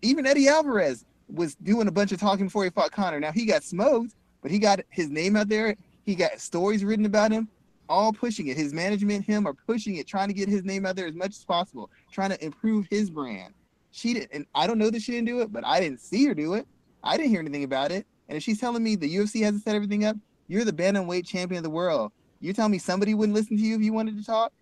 Even 0.00 0.26
Eddie 0.26 0.48
Alvarez 0.48 1.04
was 1.28 1.54
doing 1.56 1.88
a 1.88 1.92
bunch 1.92 2.12
of 2.12 2.20
talking 2.20 2.46
before 2.46 2.64
he 2.64 2.70
fought 2.70 2.92
Conor. 2.92 3.20
Now 3.20 3.32
he 3.32 3.44
got 3.44 3.62
smoked, 3.62 4.14
but 4.40 4.50
he 4.50 4.58
got 4.58 4.80
his 4.90 5.10
name 5.10 5.36
out 5.36 5.48
there. 5.48 5.76
He 6.04 6.14
got 6.14 6.40
stories 6.40 6.84
written 6.84 7.04
about 7.04 7.32
him 7.32 7.48
all 7.92 8.12
pushing 8.12 8.48
it. 8.48 8.56
His 8.56 8.72
management, 8.72 9.24
him, 9.24 9.46
are 9.46 9.52
pushing 9.52 9.96
it, 9.96 10.06
trying 10.06 10.28
to 10.28 10.34
get 10.34 10.48
his 10.48 10.64
name 10.64 10.86
out 10.86 10.96
there 10.96 11.06
as 11.06 11.14
much 11.14 11.30
as 11.30 11.44
possible, 11.44 11.90
trying 12.10 12.30
to 12.30 12.42
improve 12.42 12.86
his 12.90 13.10
brand. 13.10 13.52
She 13.90 14.14
did, 14.14 14.30
and 14.32 14.46
I 14.54 14.66
don't 14.66 14.78
know 14.78 14.88
that 14.88 15.02
she 15.02 15.12
didn't 15.12 15.26
do 15.26 15.40
it, 15.42 15.52
but 15.52 15.62
I 15.66 15.78
didn't 15.78 16.00
see 16.00 16.24
her 16.26 16.34
do 16.34 16.54
it. 16.54 16.66
I 17.04 17.18
didn't 17.18 17.28
hear 17.30 17.40
anything 17.40 17.64
about 17.64 17.92
it. 17.92 18.06
And 18.28 18.38
if 18.38 18.42
she's 18.42 18.58
telling 18.58 18.82
me 18.82 18.96
the 18.96 19.14
UFC 19.14 19.42
hasn't 19.42 19.62
set 19.62 19.74
everything 19.74 20.06
up, 20.06 20.16
you're 20.48 20.64
the 20.64 20.72
bantamweight 20.72 21.26
champion 21.26 21.58
of 21.58 21.64
the 21.64 21.70
world. 21.70 22.12
You're 22.40 22.54
telling 22.54 22.72
me 22.72 22.78
somebody 22.78 23.12
wouldn't 23.12 23.36
listen 23.36 23.58
to 23.58 23.62
you 23.62 23.76
if 23.76 23.82
you 23.82 23.92
wanted 23.92 24.16
to 24.16 24.24
talk? 24.24 24.52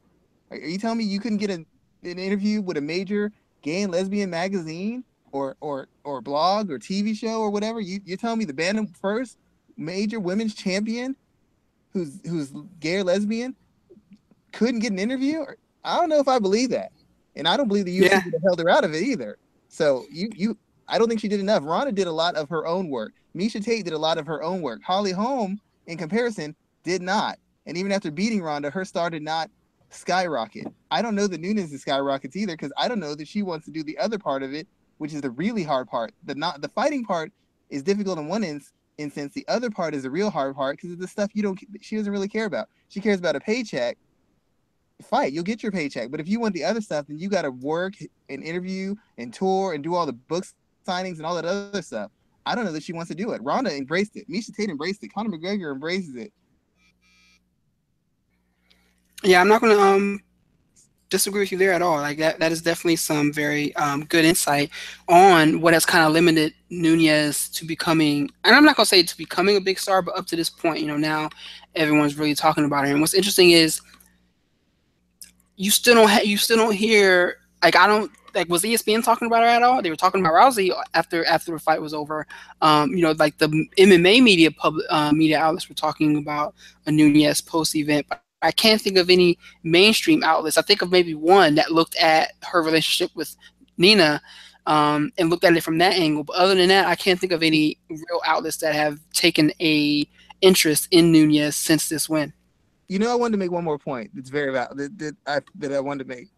Are 0.50 0.56
you 0.56 0.78
telling 0.78 0.98
me 0.98 1.04
you 1.04 1.20
couldn't 1.20 1.38
get 1.38 1.50
an, 1.50 1.64
an 2.02 2.18
interview 2.18 2.60
with 2.60 2.76
a 2.78 2.80
major 2.80 3.30
gay 3.62 3.82
and 3.82 3.92
lesbian 3.92 4.28
magazine 4.28 5.04
or 5.30 5.56
or 5.60 5.86
or 6.02 6.20
blog 6.20 6.68
or 6.68 6.80
TV 6.80 7.16
show 7.16 7.40
or 7.40 7.50
whatever? 7.50 7.80
You 7.80 8.00
you're 8.04 8.16
telling 8.16 8.40
me 8.40 8.44
the 8.44 8.52
bantam 8.52 8.88
first 8.88 9.38
major 9.76 10.18
women's 10.18 10.54
champion 10.54 11.14
who's 11.92 12.20
who's 12.26 12.52
gay 12.80 12.96
or 12.96 13.04
lesbian 13.04 13.54
couldn't 14.52 14.80
get 14.80 14.92
an 14.92 14.98
interview? 14.98 15.44
I 15.84 15.96
don't 15.96 16.08
know 16.08 16.20
if 16.20 16.28
I 16.28 16.38
believe 16.38 16.70
that, 16.70 16.92
and 17.36 17.48
I 17.48 17.56
don't 17.56 17.68
believe 17.68 17.86
the 17.86 17.98
UFC 17.98 18.10
yeah. 18.10 18.22
would 18.24 18.34
have 18.34 18.42
held 18.42 18.60
her 18.60 18.68
out 18.68 18.84
of 18.84 18.94
it 18.94 19.02
either. 19.02 19.38
So 19.68 20.04
you 20.10 20.30
you 20.34 20.58
I 20.88 20.98
don't 20.98 21.08
think 21.08 21.20
she 21.20 21.28
did 21.28 21.40
enough. 21.40 21.62
Ronda 21.64 21.92
did 21.92 22.06
a 22.06 22.12
lot 22.12 22.34
of 22.34 22.48
her 22.48 22.66
own 22.66 22.88
work. 22.88 23.12
Miesha 23.36 23.64
Tate 23.64 23.84
did 23.84 23.92
a 23.92 23.98
lot 23.98 24.18
of 24.18 24.26
her 24.26 24.42
own 24.42 24.60
work. 24.60 24.82
Holly 24.82 25.12
Holm, 25.12 25.60
in 25.86 25.96
comparison, 25.96 26.54
did 26.82 27.00
not. 27.00 27.38
And 27.66 27.76
even 27.76 27.92
after 27.92 28.10
beating 28.10 28.42
Ronda, 28.42 28.70
her 28.70 28.84
star 28.84 29.10
did 29.10 29.22
not 29.22 29.50
skyrocket. 29.90 30.66
I 30.90 31.02
don't 31.02 31.14
know 31.14 31.26
that 31.26 31.40
Nunes 31.40 31.72
is 31.72 31.82
skyrockets 31.82 32.36
either 32.36 32.54
because 32.54 32.72
I 32.76 32.88
don't 32.88 33.00
know 33.00 33.14
that 33.14 33.28
she 33.28 33.42
wants 33.42 33.66
to 33.66 33.70
do 33.70 33.82
the 33.82 33.98
other 33.98 34.18
part 34.18 34.42
of 34.42 34.52
it, 34.52 34.66
which 34.98 35.12
is 35.12 35.20
the 35.20 35.30
really 35.30 35.62
hard 35.62 35.88
part. 35.88 36.12
The 36.24 36.34
not 36.34 36.60
the 36.60 36.68
fighting 36.68 37.04
part 37.04 37.32
is 37.68 37.82
difficult 37.82 38.18
in 38.18 38.26
one 38.26 38.42
instance, 39.00 39.10
instance. 39.24 39.34
The 39.34 39.52
other 39.52 39.70
part 39.70 39.94
is 39.94 40.02
the 40.02 40.10
real 40.10 40.30
hard 40.30 40.54
part 40.54 40.76
because 40.76 40.92
it's 40.92 41.00
the 41.00 41.08
stuff 41.08 41.30
you 41.34 41.42
don't. 41.42 41.58
She 41.80 41.96
doesn't 41.96 42.12
really 42.12 42.28
care 42.28 42.44
about. 42.44 42.68
She 42.88 43.00
cares 43.00 43.18
about 43.18 43.36
a 43.36 43.40
paycheck. 43.40 43.96
Fight, 45.02 45.32
you'll 45.32 45.44
get 45.44 45.62
your 45.62 45.72
paycheck. 45.72 46.10
But 46.10 46.20
if 46.20 46.28
you 46.28 46.40
want 46.40 46.54
the 46.54 46.64
other 46.64 46.80
stuff, 46.80 47.06
then 47.06 47.18
you 47.18 47.28
got 47.28 47.42
to 47.42 47.50
work 47.50 47.94
and 48.28 48.42
interview 48.42 48.94
and 49.16 49.32
tour 49.32 49.72
and 49.72 49.82
do 49.82 49.94
all 49.94 50.04
the 50.04 50.12
book 50.12 50.44
signings 50.86 51.16
and 51.16 51.24
all 51.24 51.34
that 51.36 51.46
other 51.46 51.82
stuff. 51.82 52.10
I 52.44 52.54
don't 52.54 52.64
know 52.64 52.72
that 52.72 52.82
she 52.82 52.92
wants 52.92 53.08
to 53.08 53.14
do 53.14 53.30
it. 53.32 53.42
Ronda 53.42 53.74
embraced 53.74 54.16
it. 54.16 54.28
Miesha 54.28 54.54
Tate 54.54 54.68
embraced 54.68 55.02
it. 55.02 55.12
Conor 55.12 55.30
McGregor 55.30 55.72
embraces 55.72 56.16
it. 56.16 56.32
Yeah, 59.22 59.40
I'm 59.40 59.48
not 59.48 59.60
gonna 59.60 59.78
um 59.78 60.20
disagree 61.10 61.40
with 61.40 61.52
you 61.52 61.58
there 61.58 61.72
at 61.72 61.82
all. 61.82 61.96
Like 61.96 62.18
that, 62.18 62.38
that 62.38 62.52
is 62.52 62.62
definitely 62.62 62.96
some 62.96 63.32
very 63.32 63.74
um, 63.76 64.04
good 64.04 64.24
insight 64.24 64.70
on 65.08 65.60
what 65.60 65.74
has 65.74 65.84
kind 65.84 66.04
of 66.04 66.12
limited 66.12 66.54
Nunes 66.70 67.48
to 67.50 67.66
becoming, 67.66 68.30
and 68.44 68.54
I'm 68.54 68.64
not 68.64 68.76
gonna 68.76 68.86
say 68.86 69.02
to 69.02 69.18
becoming 69.18 69.56
a 69.56 69.60
big 69.60 69.78
star, 69.78 70.02
but 70.02 70.16
up 70.16 70.26
to 70.26 70.36
this 70.36 70.48
point, 70.48 70.80
you 70.80 70.86
know, 70.86 70.96
now 70.96 71.28
everyone's 71.74 72.16
really 72.16 72.34
talking 72.34 72.64
about 72.64 72.86
her. 72.86 72.92
And 72.92 73.00
what's 73.00 73.14
interesting 73.14 73.50
is 73.50 73.80
you 75.56 75.70
still 75.70 75.96
don't 75.96 76.08
ha- 76.08 76.22
you 76.24 76.38
still 76.38 76.56
don't 76.56 76.74
hear 76.74 77.36
like 77.62 77.76
I 77.76 77.86
don't 77.86 78.10
like 78.34 78.48
was 78.48 78.62
ESPN 78.62 79.04
talking 79.04 79.26
about 79.26 79.42
her 79.42 79.48
at 79.48 79.62
all? 79.62 79.82
They 79.82 79.90
were 79.90 79.96
talking 79.96 80.20
about 80.20 80.32
Rousey 80.32 80.70
after 80.94 81.24
after 81.26 81.52
the 81.52 81.58
fight 81.58 81.82
was 81.82 81.92
over. 81.94 82.26
Um, 82.62 82.92
you 82.92 83.02
know, 83.02 83.12
like 83.12 83.38
the 83.38 83.48
MMA 83.76 84.22
media 84.22 84.50
public 84.50 84.86
uh, 84.90 85.12
media 85.12 85.38
outlets 85.38 85.68
were 85.68 85.74
talking 85.74 86.16
about 86.16 86.54
a 86.86 86.92
Nunes 86.92 87.40
post 87.40 87.74
event. 87.76 88.06
I 88.42 88.50
can't 88.52 88.80
think 88.80 88.96
of 88.96 89.10
any 89.10 89.38
mainstream 89.62 90.22
outlets. 90.22 90.56
I 90.56 90.62
think 90.62 90.82
of 90.82 90.90
maybe 90.90 91.14
one 91.14 91.54
that 91.56 91.72
looked 91.72 91.96
at 91.96 92.32
her 92.44 92.62
relationship 92.62 93.14
with 93.14 93.36
Nina 93.76 94.20
um, 94.66 95.12
and 95.18 95.30
looked 95.30 95.44
at 95.44 95.56
it 95.56 95.62
from 95.62 95.78
that 95.78 95.94
angle. 95.94 96.24
But 96.24 96.36
other 96.36 96.54
than 96.54 96.68
that, 96.68 96.86
I 96.86 96.94
can't 96.94 97.18
think 97.18 97.32
of 97.32 97.42
any 97.42 97.78
real 97.88 98.20
outlets 98.26 98.58
that 98.58 98.74
have 98.74 98.98
taken 99.12 99.52
a 99.60 100.06
interest 100.40 100.88
in 100.90 101.12
Nunes 101.12 101.56
since 101.56 101.88
this 101.88 102.08
win. 102.08 102.32
You 102.88 102.98
know, 102.98 103.12
I 103.12 103.14
wanted 103.14 103.32
to 103.32 103.38
make 103.38 103.52
one 103.52 103.64
more 103.64 103.78
point. 103.78 104.10
That's 104.14 104.30
very 104.30 104.52
valid. 104.52 104.78
That, 104.78 104.98
that 104.98 105.16
I 105.26 105.40
that 105.56 105.72
I 105.72 105.80
wanted 105.80 106.04
to 106.04 106.08
make. 106.08 106.28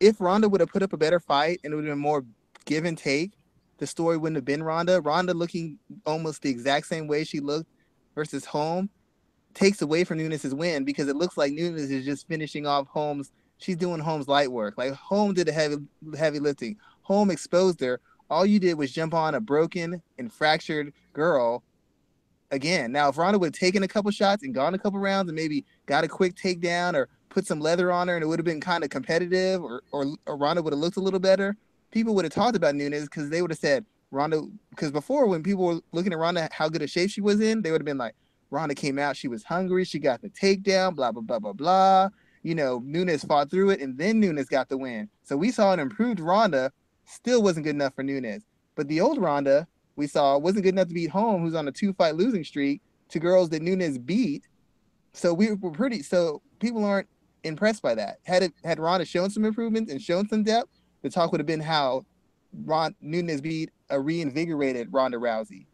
If 0.00 0.20
Ronda 0.20 0.48
would 0.48 0.60
have 0.60 0.70
put 0.70 0.82
up 0.82 0.92
a 0.92 0.96
better 0.96 1.20
fight 1.20 1.60
and 1.62 1.72
it 1.72 1.76
would 1.76 1.84
have 1.84 1.92
been 1.92 2.02
more 2.02 2.24
give 2.64 2.84
and 2.84 2.98
take, 2.98 3.32
the 3.78 3.86
story 3.86 4.16
wouldn't 4.16 4.36
have 4.36 4.44
been 4.44 4.62
Ronda. 4.62 5.00
Ronda 5.00 5.34
looking 5.34 5.78
almost 6.04 6.42
the 6.42 6.50
exact 6.50 6.86
same 6.86 7.06
way 7.06 7.24
she 7.24 7.40
looked 7.40 7.70
versus 8.14 8.44
Holm 8.44 8.90
takes 9.56 9.82
away 9.82 10.04
from 10.04 10.18
Nunes's 10.18 10.54
win 10.54 10.84
because 10.84 11.08
it 11.08 11.16
looks 11.16 11.36
like 11.36 11.52
Nunes 11.52 11.90
is 11.90 12.04
just 12.04 12.28
finishing 12.28 12.66
off 12.66 12.86
Holm's. 12.88 13.32
She's 13.58 13.76
doing 13.76 14.00
Holm's 14.00 14.28
light 14.28 14.52
work. 14.52 14.74
Like 14.76 14.92
Holm 14.92 15.34
did 15.34 15.48
the 15.48 15.52
heavy 15.52 15.76
heavy 16.16 16.38
lifting. 16.38 16.76
Holm 17.02 17.30
exposed 17.30 17.80
her. 17.80 18.00
All 18.28 18.44
you 18.44 18.60
did 18.60 18.74
was 18.74 18.92
jump 18.92 19.14
on 19.14 19.34
a 19.34 19.40
broken 19.40 20.02
and 20.18 20.32
fractured 20.32 20.92
girl 21.12 21.62
again. 22.50 22.92
Now, 22.92 23.08
if 23.08 23.16
Ronda 23.16 23.38
would 23.38 23.54
have 23.54 23.60
taken 23.60 23.82
a 23.82 23.88
couple 23.88 24.10
shots 24.10 24.42
and 24.42 24.54
gone 24.54 24.74
a 24.74 24.78
couple 24.78 24.98
rounds 24.98 25.28
and 25.28 25.36
maybe 25.36 25.64
got 25.86 26.04
a 26.04 26.08
quick 26.08 26.34
takedown 26.34 26.94
or 26.94 27.08
put 27.28 27.46
some 27.46 27.60
leather 27.60 27.90
on 27.90 28.08
her 28.08 28.14
and 28.14 28.22
it 28.22 28.26
would 28.26 28.38
have 28.38 28.44
been 28.44 28.60
kind 28.60 28.84
of 28.84 28.90
competitive 28.90 29.62
or, 29.62 29.82
or, 29.92 30.06
or 30.26 30.36
Ronda 30.36 30.62
would 30.62 30.72
have 30.72 30.80
looked 30.80 30.96
a 30.96 31.00
little 31.00 31.20
better, 31.20 31.56
people 31.90 32.14
would 32.14 32.24
have 32.24 32.34
talked 32.34 32.56
about 32.56 32.74
Nunes 32.74 33.04
because 33.04 33.30
they 33.30 33.42
would 33.42 33.50
have 33.50 33.58
said 33.58 33.84
Ronda, 34.10 34.42
because 34.70 34.90
before 34.90 35.26
when 35.26 35.42
people 35.42 35.64
were 35.64 35.80
looking 35.92 36.12
at 36.12 36.18
Ronda, 36.18 36.48
how 36.52 36.68
good 36.68 36.82
a 36.82 36.86
shape 36.86 37.10
she 37.10 37.20
was 37.20 37.40
in, 37.40 37.62
they 37.62 37.70
would 37.70 37.80
have 37.80 37.86
been 37.86 37.98
like, 37.98 38.14
Ronda 38.50 38.74
came 38.74 38.98
out, 38.98 39.16
she 39.16 39.28
was 39.28 39.42
hungry, 39.42 39.84
she 39.84 39.98
got 39.98 40.22
the 40.22 40.30
takedown, 40.30 40.94
blah, 40.94 41.12
blah, 41.12 41.22
blah, 41.22 41.38
blah, 41.38 41.52
blah. 41.52 42.08
You 42.42 42.54
know, 42.54 42.80
Nunes 42.84 43.24
fought 43.24 43.50
through 43.50 43.70
it 43.70 43.80
and 43.80 43.98
then 43.98 44.20
Nunes 44.20 44.46
got 44.46 44.68
the 44.68 44.78
win. 44.78 45.08
So 45.22 45.36
we 45.36 45.50
saw 45.50 45.72
an 45.72 45.80
improved 45.80 46.20
Ronda, 46.20 46.70
still 47.04 47.42
wasn't 47.42 47.64
good 47.64 47.74
enough 47.74 47.94
for 47.94 48.02
Nunes. 48.02 48.44
But 48.76 48.88
the 48.88 49.00
old 49.00 49.18
Ronda, 49.18 49.66
we 49.96 50.06
saw 50.06 50.38
wasn't 50.38 50.64
good 50.64 50.74
enough 50.74 50.88
to 50.88 50.94
beat 50.94 51.10
Holm, 51.10 51.42
who's 51.42 51.54
on 51.54 51.66
a 51.66 51.72
two 51.72 51.92
fight 51.94 52.14
losing 52.14 52.44
streak 52.44 52.82
to 53.08 53.18
girls 53.18 53.48
that 53.50 53.62
Nunes 53.62 53.98
beat. 53.98 54.44
So 55.12 55.32
we 55.32 55.52
were 55.52 55.70
pretty. 55.70 56.02
So 56.02 56.42
people 56.60 56.84
aren't 56.84 57.08
impressed 57.42 57.82
by 57.82 57.94
that. 57.94 58.18
Had 58.24 58.42
it 58.42 58.52
had 58.64 58.78
Ronda 58.78 59.06
shown 59.06 59.30
some 59.30 59.44
improvements 59.44 59.90
and 59.90 60.00
shown 60.00 60.28
some 60.28 60.44
depth, 60.44 60.68
the 61.02 61.10
talk 61.10 61.32
would 61.32 61.40
have 61.40 61.46
been 61.46 61.60
how 61.60 62.04
Ron 62.64 62.94
Nunes 63.00 63.40
beat 63.40 63.70
a 63.90 64.00
reinvigorated 64.00 64.92
Ronda 64.92 65.18
Rousey. 65.18 65.66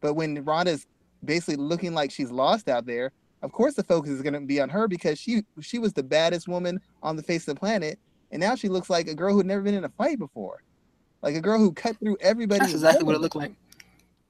But 0.00 0.14
when 0.14 0.44
Ronda's 0.44 0.86
basically 1.24 1.56
looking 1.56 1.94
like 1.94 2.10
she's 2.10 2.30
lost 2.30 2.68
out 2.68 2.86
there, 2.86 3.12
of 3.42 3.52
course 3.52 3.74
the 3.74 3.84
focus 3.84 4.10
is 4.10 4.22
going 4.22 4.34
to 4.34 4.40
be 4.40 4.60
on 4.60 4.68
her 4.68 4.88
because 4.88 5.18
she 5.18 5.44
she 5.60 5.78
was 5.78 5.92
the 5.92 6.02
baddest 6.02 6.48
woman 6.48 6.80
on 7.02 7.16
the 7.16 7.22
face 7.22 7.46
of 7.46 7.54
the 7.54 7.60
planet, 7.60 7.98
and 8.30 8.40
now 8.40 8.54
she 8.54 8.68
looks 8.68 8.90
like 8.90 9.08
a 9.08 9.14
girl 9.14 9.34
who'd 9.34 9.46
never 9.46 9.62
been 9.62 9.74
in 9.74 9.84
a 9.84 9.90
fight 9.90 10.18
before 10.18 10.62
like 11.22 11.34
a 11.34 11.40
girl 11.40 11.58
who 11.58 11.72
cut 11.72 11.96
through 11.98 12.16
everybody. 12.20 12.60
That's 12.60 12.72
exactly 12.72 13.04
what 13.04 13.14
it 13.14 13.20
looked 13.20 13.36
like. 13.36 13.54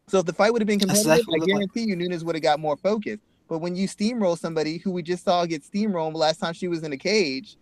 So 0.06 0.18
if 0.18 0.26
the 0.26 0.32
fight 0.32 0.52
would 0.52 0.62
have 0.62 0.66
been 0.66 0.78
competitive, 0.78 1.12
exactly 1.12 1.40
I 1.40 1.44
guarantee 1.44 1.80
like. 1.80 1.88
you 1.88 1.96
Nunes 1.96 2.24
would 2.24 2.34
have 2.34 2.42
got 2.42 2.60
more 2.60 2.76
focus. 2.76 3.18
But 3.48 3.58
when 3.58 3.76
you 3.76 3.88
steamroll 3.88 4.38
somebody 4.38 4.78
who 4.78 4.90
we 4.90 5.02
just 5.02 5.24
saw 5.24 5.44
get 5.46 5.62
steamrolled 5.62 6.14
last 6.14 6.38
time 6.38 6.52
she 6.52 6.68
was 6.68 6.82
in 6.82 6.92
a 6.92 6.96
cage, 6.96 7.56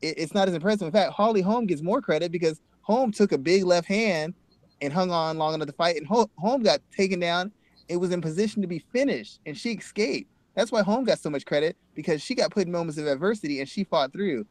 it, 0.00 0.18
it's 0.18 0.34
not 0.34 0.48
as 0.48 0.54
impressive. 0.54 0.86
In 0.86 0.92
fact, 0.92 1.12
Holly 1.12 1.40
Holm 1.40 1.66
gets 1.66 1.82
more 1.82 2.00
credit 2.00 2.32
because 2.32 2.60
Holm 2.82 3.12
took 3.12 3.32
a 3.32 3.38
big 3.38 3.64
left 3.64 3.86
hand 3.86 4.34
and 4.80 4.92
hung 4.92 5.10
on 5.10 5.38
long 5.38 5.54
enough 5.54 5.68
to 5.68 5.72
fight, 5.72 5.96
and 5.96 6.06
Holm 6.06 6.62
got 6.62 6.80
taken 6.94 7.20
down. 7.20 7.52
It 7.92 8.00
was 8.00 8.10
in 8.10 8.20
position 8.20 8.62
to 8.62 8.68
be 8.68 8.78
finished, 8.78 9.40
and 9.46 9.56
she 9.56 9.72
escaped. 9.72 10.30
That's 10.54 10.72
why 10.72 10.82
Holm 10.82 11.04
got 11.04 11.18
so 11.18 11.30
much 11.30 11.46
credit 11.46 11.76
because 11.94 12.22
she 12.22 12.34
got 12.34 12.50
put 12.50 12.66
in 12.66 12.72
moments 12.72 12.98
of 12.98 13.06
adversity 13.06 13.60
and 13.60 13.68
she 13.68 13.84
fought 13.84 14.12
through 14.12 14.44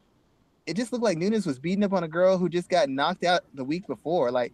it 0.66 0.74
just 0.74 0.92
looked 0.92 1.04
like 1.04 1.18
Nunes 1.18 1.46
was 1.46 1.58
beating 1.58 1.84
up 1.84 1.92
on 1.92 2.04
a 2.04 2.08
girl 2.08 2.38
who 2.38 2.48
just 2.48 2.68
got 2.68 2.88
knocked 2.88 3.24
out 3.24 3.42
the 3.54 3.64
week 3.64 3.86
before. 3.86 4.30
Like 4.30 4.52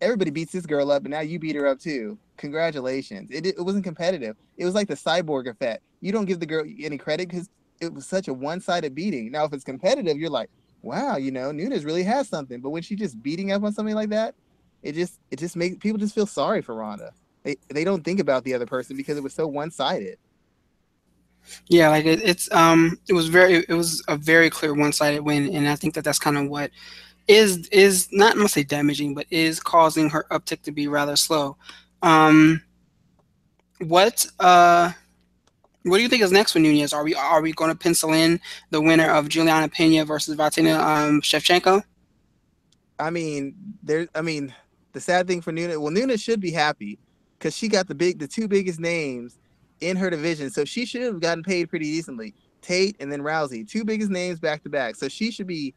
everybody 0.00 0.30
beats 0.30 0.52
this 0.52 0.66
girl 0.66 0.90
up, 0.90 1.04
and 1.04 1.10
now 1.10 1.20
you 1.20 1.38
beat 1.38 1.56
her 1.56 1.66
up 1.66 1.80
too. 1.80 2.18
Congratulations. 2.36 3.30
It, 3.30 3.46
it 3.46 3.60
wasn't 3.60 3.84
competitive. 3.84 4.36
It 4.56 4.64
was 4.64 4.74
like 4.74 4.88
the 4.88 4.94
cyborg 4.94 5.48
effect. 5.48 5.82
You 6.00 6.12
don't 6.12 6.26
give 6.26 6.40
the 6.40 6.46
girl 6.46 6.64
any 6.80 6.98
credit 6.98 7.28
because 7.28 7.48
it 7.80 7.92
was 7.92 8.06
such 8.06 8.28
a 8.28 8.34
one-sided 8.34 8.94
beating. 8.94 9.30
Now, 9.30 9.44
if 9.44 9.52
it's 9.52 9.64
competitive, 9.64 10.18
you're 10.18 10.30
like, 10.30 10.50
wow, 10.82 11.16
you 11.16 11.30
know, 11.30 11.52
Nunes 11.52 11.84
really 11.84 12.02
has 12.02 12.28
something. 12.28 12.60
But 12.60 12.70
when 12.70 12.82
she's 12.82 12.98
just 12.98 13.22
beating 13.22 13.52
up 13.52 13.62
on 13.62 13.72
something 13.72 13.94
like 13.94 14.10
that, 14.10 14.34
it 14.82 14.92
just 14.92 15.18
it 15.30 15.38
just 15.38 15.56
makes 15.56 15.76
people 15.76 15.98
just 15.98 16.14
feel 16.14 16.26
sorry 16.26 16.62
for 16.62 16.74
Ronda. 16.74 17.12
They 17.42 17.56
they 17.68 17.84
don't 17.84 18.04
think 18.04 18.20
about 18.20 18.44
the 18.44 18.54
other 18.54 18.66
person 18.66 18.96
because 18.96 19.16
it 19.16 19.22
was 19.22 19.34
so 19.34 19.46
one-sided. 19.46 20.18
Yeah, 21.68 21.88
like 21.88 22.04
it, 22.04 22.20
it's 22.22 22.52
um, 22.52 22.98
it 23.08 23.14
was 23.14 23.28
very, 23.28 23.64
it 23.68 23.74
was 23.74 24.02
a 24.08 24.16
very 24.16 24.50
clear 24.50 24.74
one-sided 24.74 25.22
win, 25.22 25.54
and 25.54 25.68
I 25.68 25.76
think 25.76 25.94
that 25.94 26.04
that's 26.04 26.18
kind 26.18 26.36
of 26.36 26.48
what 26.48 26.70
is 27.28 27.68
is 27.68 28.08
not 28.12 28.32
I'm 28.32 28.38
gonna 28.38 28.48
say 28.48 28.62
damaging, 28.62 29.14
but 29.14 29.26
is 29.30 29.60
causing 29.60 30.10
her 30.10 30.26
uptick 30.30 30.62
to 30.62 30.72
be 30.72 30.88
rather 30.88 31.16
slow. 31.16 31.56
Um, 32.02 32.62
what 33.78 34.26
uh, 34.38 34.92
what 35.84 35.96
do 35.96 36.02
you 36.02 36.08
think 36.08 36.22
is 36.22 36.32
next 36.32 36.52
for 36.52 36.58
Nunes? 36.58 36.92
Are 36.92 37.04
we 37.04 37.14
are 37.14 37.40
we 37.40 37.52
going 37.52 37.70
to 37.70 37.76
pencil 37.76 38.12
in 38.12 38.40
the 38.70 38.80
winner 38.80 39.10
of 39.10 39.28
Julianna 39.28 39.68
Pena 39.68 40.04
versus 40.04 40.34
Valentina 40.34 40.74
um, 40.74 41.22
Shevchenko? 41.22 41.82
I 42.98 43.10
mean, 43.10 43.54
there. 43.82 44.08
I 44.14 44.20
mean, 44.20 44.54
the 44.92 45.00
sad 45.00 45.26
thing 45.26 45.40
for 45.40 45.52
Nunes, 45.52 45.78
well, 45.78 45.90
Nunes 45.90 46.20
should 46.20 46.40
be 46.40 46.50
happy 46.50 46.98
because 47.40 47.56
she 47.56 47.68
got 47.68 47.88
the 47.88 47.94
big, 47.94 48.18
the 48.18 48.28
two 48.28 48.46
biggest 48.46 48.78
names 48.78 49.38
in 49.80 49.96
her 49.96 50.10
division. 50.10 50.50
So 50.50 50.64
she 50.66 50.84
should 50.84 51.02
have 51.02 51.20
gotten 51.20 51.42
paid 51.42 51.70
pretty 51.70 51.86
decently. 51.86 52.34
Tate 52.60 52.96
and 53.00 53.10
then 53.10 53.22
Rousey, 53.22 53.66
two 53.68 53.84
biggest 53.84 54.10
names 54.10 54.38
back 54.38 54.62
to 54.64 54.68
back. 54.68 54.94
So 54.94 55.08
she 55.08 55.30
should 55.30 55.46
be 55.46 55.74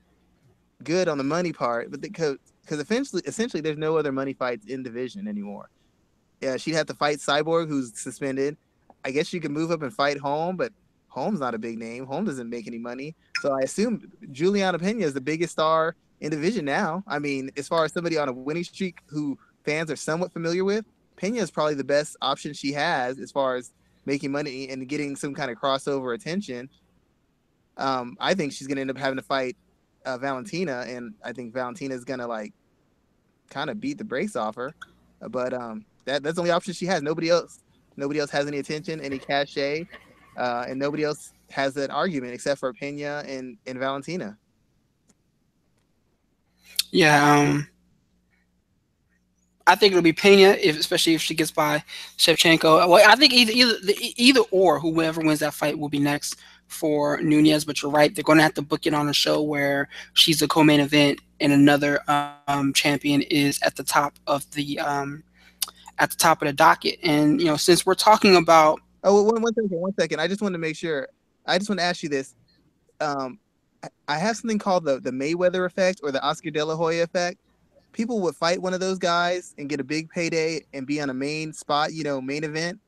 good 0.83 1.07
on 1.07 1.17
the 1.17 1.23
money 1.23 1.53
part, 1.53 1.89
but 1.89 2.01
because 2.01 2.37
because 2.61 2.79
essentially 2.79 3.21
essentially 3.25 3.61
there's 3.61 3.77
no 3.77 3.97
other 3.97 4.11
money 4.11 4.33
fights 4.33 4.65
in 4.67 4.83
division 4.83 5.27
anymore. 5.27 5.69
Yeah, 6.41 6.57
she'd 6.57 6.75
have 6.75 6.87
to 6.87 6.93
fight 6.93 7.19
Cyborg, 7.19 7.69
who's 7.69 7.97
suspended. 7.97 8.57
I 9.05 9.11
guess 9.11 9.27
she 9.27 9.39
could 9.39 9.51
move 9.51 9.71
up 9.71 9.81
and 9.81 9.93
fight 9.93 10.17
Holm, 10.17 10.57
but 10.57 10.73
Holm's 11.07 11.39
not 11.39 11.55
a 11.55 11.57
big 11.57 11.77
name. 11.77 12.05
Home 12.05 12.25
doesn't 12.25 12.49
make 12.49 12.67
any 12.67 12.79
money. 12.79 13.15
So 13.41 13.53
I 13.53 13.61
assume 13.61 14.11
Julianna 14.31 14.79
Pena 14.79 15.05
is 15.05 15.13
the 15.13 15.21
biggest 15.21 15.53
star 15.53 15.95
in 16.19 16.31
division 16.31 16.65
now. 16.65 17.03
I 17.07 17.19
mean, 17.19 17.51
as 17.55 17.67
far 17.67 17.85
as 17.85 17.93
somebody 17.93 18.17
on 18.17 18.27
a 18.27 18.33
winning 18.33 18.63
streak 18.65 18.99
who 19.07 19.37
fans 19.63 19.89
are 19.89 19.95
somewhat 19.95 20.33
familiar 20.33 20.65
with, 20.65 20.85
Pena 21.15 21.39
is 21.39 21.51
probably 21.51 21.75
the 21.75 21.83
best 21.83 22.17
option 22.21 22.53
she 22.53 22.73
has 22.73 23.19
as 23.19 23.31
far 23.31 23.55
as 23.55 23.73
making 24.05 24.31
money 24.31 24.69
and 24.69 24.87
getting 24.87 25.15
some 25.15 25.33
kind 25.33 25.51
of 25.51 25.57
crossover 25.57 26.13
attention. 26.15 26.69
Um, 27.77 28.17
I 28.19 28.33
think 28.33 28.53
she's 28.53 28.67
gonna 28.67 28.81
end 28.81 28.91
up 28.91 28.97
having 28.97 29.17
to 29.17 29.23
fight 29.23 29.55
uh, 30.05 30.17
Valentina, 30.17 30.85
and 30.87 31.13
I 31.23 31.33
think 31.33 31.53
Valentina 31.53 31.95
is 31.95 32.03
gonna 32.03 32.27
like 32.27 32.53
kind 33.49 33.69
of 33.69 33.79
beat 33.79 33.97
the 33.97 34.03
brakes 34.03 34.35
off 34.35 34.55
her. 34.55 34.73
But 35.29 35.53
um, 35.53 35.85
that 36.05 36.23
that's 36.23 36.35
the 36.35 36.41
only 36.41 36.51
option 36.51 36.73
she 36.73 36.85
has. 36.85 37.01
Nobody 37.01 37.29
else, 37.29 37.59
nobody 37.95 38.19
else 38.19 38.29
has 38.31 38.47
any 38.47 38.57
attention, 38.59 38.99
any 38.99 39.17
cachet, 39.17 39.87
uh, 40.37 40.65
and 40.67 40.77
nobody 40.77 41.03
else 41.03 41.33
has 41.49 41.73
that 41.75 41.89
argument 41.89 42.33
except 42.33 42.59
for 42.59 42.73
Pena 42.73 43.23
and 43.27 43.57
and 43.65 43.79
Valentina. 43.79 44.37
Yeah, 46.91 47.39
um, 47.39 47.67
I 49.65 49.75
think 49.75 49.91
it'll 49.91 50.03
be 50.03 50.13
Pena, 50.13 50.57
if, 50.61 50.77
especially 50.77 51.13
if 51.13 51.21
she 51.21 51.35
gets 51.35 51.51
by 51.51 51.83
Shevchenko. 52.17 52.87
Well, 52.89 53.09
I 53.09 53.15
think 53.15 53.33
either 53.33 53.53
either 53.53 53.75
either 54.17 54.41
or 54.51 54.79
whoever 54.79 55.21
wins 55.21 55.39
that 55.39 55.53
fight 55.53 55.79
will 55.79 55.89
be 55.89 55.99
next 55.99 56.35
for 56.67 57.21
Nunes. 57.21 57.63
But 57.63 57.81
you're 57.81 57.91
right; 57.91 58.13
they're 58.13 58.23
going 58.23 58.39
to 58.39 58.43
have 58.43 58.55
to 58.55 58.61
book 58.61 58.85
it 58.85 58.93
on 58.93 59.07
a 59.07 59.13
show 59.13 59.41
where 59.41 59.87
she's 60.13 60.39
the 60.39 60.47
co-main 60.47 60.81
event 60.81 61.19
and 61.39 61.53
another 61.53 61.99
um, 62.47 62.73
champion 62.73 63.21
is 63.23 63.61
at 63.63 63.75
the 63.75 63.83
top 63.83 64.15
of 64.27 64.49
the 64.51 64.79
um, 64.79 65.23
at 65.99 66.09
the 66.09 66.17
top 66.17 66.41
of 66.41 66.47
the 66.47 66.53
docket. 66.53 66.99
And 67.03 67.39
you 67.39 67.47
know, 67.47 67.57
since 67.57 67.85
we're 67.85 67.95
talking 67.95 68.35
about 68.35 68.81
oh, 69.03 69.23
one, 69.23 69.41
one 69.41 69.53
second, 69.53 69.79
one 69.79 69.93
second, 69.97 70.19
I 70.19 70.27
just 70.27 70.41
want 70.41 70.53
to 70.53 70.59
make 70.59 70.75
sure. 70.75 71.07
I 71.45 71.57
just 71.57 71.69
want 71.69 71.79
to 71.79 71.83
ask 71.83 72.03
you 72.03 72.09
this. 72.09 72.35
Um, 73.01 73.39
I 74.07 74.17
have 74.17 74.37
something 74.37 74.59
called 74.59 74.83
the 74.85 74.99
the 74.99 75.11
Mayweather 75.11 75.65
effect 75.65 76.01
or 76.03 76.11
the 76.11 76.21
Oscar 76.21 76.51
De 76.51 76.63
La 76.63 76.75
Hoya 76.75 77.03
effect 77.03 77.37
people 77.93 78.19
would 78.21 78.35
fight 78.35 78.61
one 78.61 78.73
of 78.73 78.79
those 78.79 78.97
guys 78.97 79.53
and 79.57 79.69
get 79.69 79.79
a 79.79 79.83
big 79.83 80.09
payday 80.09 80.65
and 80.73 80.85
be 80.85 80.99
on 80.99 81.09
a 81.09 81.13
main 81.13 81.53
spot, 81.53 81.93
you 81.93 82.03
know, 82.03 82.19
main 82.19 82.43
event. 82.43 82.79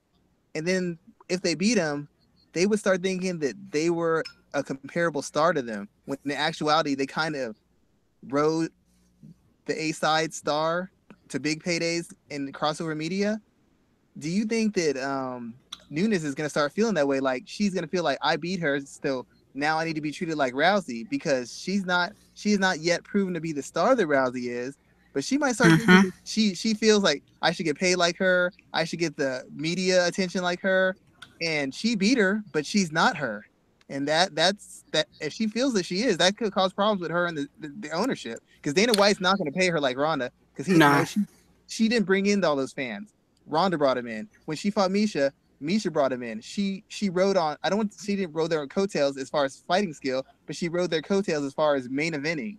And 0.55 0.67
then 0.67 0.97
if 1.29 1.41
they 1.41 1.55
beat 1.55 1.75
them, 1.75 2.09
they 2.53 2.65
would 2.65 2.79
start 2.79 3.01
thinking 3.01 3.39
that 3.39 3.55
they 3.71 3.89
were 3.89 4.23
a 4.53 4.63
comparable 4.63 5.21
star 5.21 5.53
to 5.53 5.61
them. 5.61 5.87
When 6.05 6.17
in 6.25 6.31
actuality, 6.31 6.95
they 6.95 7.05
kind 7.05 7.35
of 7.35 7.55
rode 8.27 8.71
the 9.65 9.79
A 9.81 9.91
side 9.91 10.33
star 10.33 10.91
to 11.29 11.39
big 11.39 11.63
paydays 11.63 12.13
in 12.29 12.51
crossover 12.51 12.95
media. 12.95 13.41
Do 14.17 14.29
you 14.29 14.45
think 14.45 14.75
that 14.75 14.97
um, 14.97 15.53
Nunes 15.89 16.23
is 16.23 16.35
going 16.35 16.45
to 16.45 16.49
start 16.49 16.71
feeling 16.71 16.93
that 16.95 17.07
way? 17.07 17.19
Like 17.19 17.43
she's 17.45 17.73
going 17.73 17.83
to 17.83 17.89
feel 17.89 18.03
like 18.03 18.17
I 18.21 18.37
beat 18.37 18.59
her, 18.61 18.79
so 18.81 19.25
now 19.53 19.77
I 19.77 19.85
need 19.85 19.95
to 19.95 20.01
be 20.01 20.11
treated 20.11 20.37
like 20.37 20.53
Rousey 20.53 21.09
because 21.09 21.57
she's 21.57 21.85
not 21.85 22.13
she's 22.33 22.59
not 22.59 22.79
yet 22.79 23.03
proven 23.03 23.33
to 23.33 23.41
be 23.41 23.51
the 23.51 23.63
star 23.63 23.95
that 23.95 24.07
Rousey 24.07 24.49
is. 24.49 24.77
But 25.15 25.23
she 25.23 25.37
might 25.37 25.53
start 25.53 25.71
mm-hmm. 25.71 26.09
she 26.25 26.53
she 26.53 26.73
feels 26.73 27.01
like 27.01 27.23
I 27.41 27.53
should 27.53 27.65
get 27.65 27.77
paid 27.77 27.95
like 27.95 28.17
her, 28.17 28.51
I 28.73 28.83
should 28.83 28.99
get 28.99 29.15
the 29.15 29.45
media 29.55 30.05
attention 30.05 30.43
like 30.43 30.59
her. 30.59 30.97
And 31.41 31.73
she 31.73 31.95
beat 31.95 32.17
her, 32.17 32.43
but 32.51 32.65
she's 32.65 32.91
not 32.91 33.15
her. 33.15 33.45
And 33.87 34.05
that 34.09 34.35
that's 34.35 34.83
that 34.91 35.07
if 35.21 35.31
she 35.31 35.47
feels 35.47 35.73
that 35.75 35.85
she 35.85 36.03
is, 36.03 36.17
that 36.17 36.35
could 36.35 36.51
cause 36.51 36.73
problems 36.73 37.01
with 37.01 37.11
her 37.11 37.27
and 37.27 37.37
the, 37.37 37.47
the, 37.61 37.73
the 37.79 37.91
ownership. 37.91 38.39
Because 38.57 38.73
Dana 38.73 38.91
White's 38.97 39.21
not 39.21 39.37
gonna 39.37 39.53
pay 39.53 39.69
her 39.69 39.79
like 39.79 39.97
Ronda 39.97 40.31
because 40.51 40.65
he 40.65 40.77
nah. 40.77 41.05
she, 41.05 41.21
she 41.67 41.87
didn't 41.87 42.05
bring 42.05 42.25
in 42.25 42.43
all 42.43 42.57
those 42.57 42.73
fans. 42.73 43.13
Ronda 43.47 43.77
brought 43.77 43.97
him 43.97 44.07
in. 44.07 44.27
When 44.43 44.57
she 44.57 44.69
fought 44.69 44.91
Miesha, 44.91 45.31
Miesha 45.61 45.93
brought 45.93 46.11
him 46.11 46.23
in. 46.23 46.41
She 46.41 46.83
she 46.89 47.09
rode 47.09 47.37
on. 47.37 47.55
I 47.63 47.69
don't 47.69 47.77
want 47.77 47.95
she 48.03 48.17
didn't 48.17 48.33
rode 48.33 48.49
their 48.49 48.67
coattails 48.67 49.15
as 49.15 49.29
far 49.29 49.45
as 49.45 49.63
fighting 49.65 49.93
skill, 49.93 50.25
but 50.45 50.57
she 50.57 50.67
rode 50.67 50.91
their 50.91 51.01
coattails 51.01 51.45
as 51.45 51.53
far 51.53 51.75
as 51.75 51.87
main 51.89 52.11
eventing. 52.11 52.57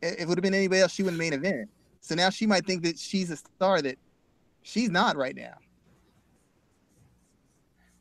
If 0.00 0.20
it 0.20 0.26
would 0.26 0.38
have 0.38 0.42
been 0.42 0.54
anybody 0.54 0.80
else, 0.80 0.92
she 0.92 1.02
wouldn't 1.02 1.18
main 1.18 1.34
event. 1.34 1.68
So 2.02 2.14
now 2.16 2.30
she 2.30 2.46
might 2.46 2.66
think 2.66 2.82
that 2.82 2.98
she's 2.98 3.30
a 3.30 3.36
star 3.36 3.80
that 3.80 3.98
she's 4.62 4.90
not 4.90 5.16
right 5.16 5.34
now. 5.34 5.54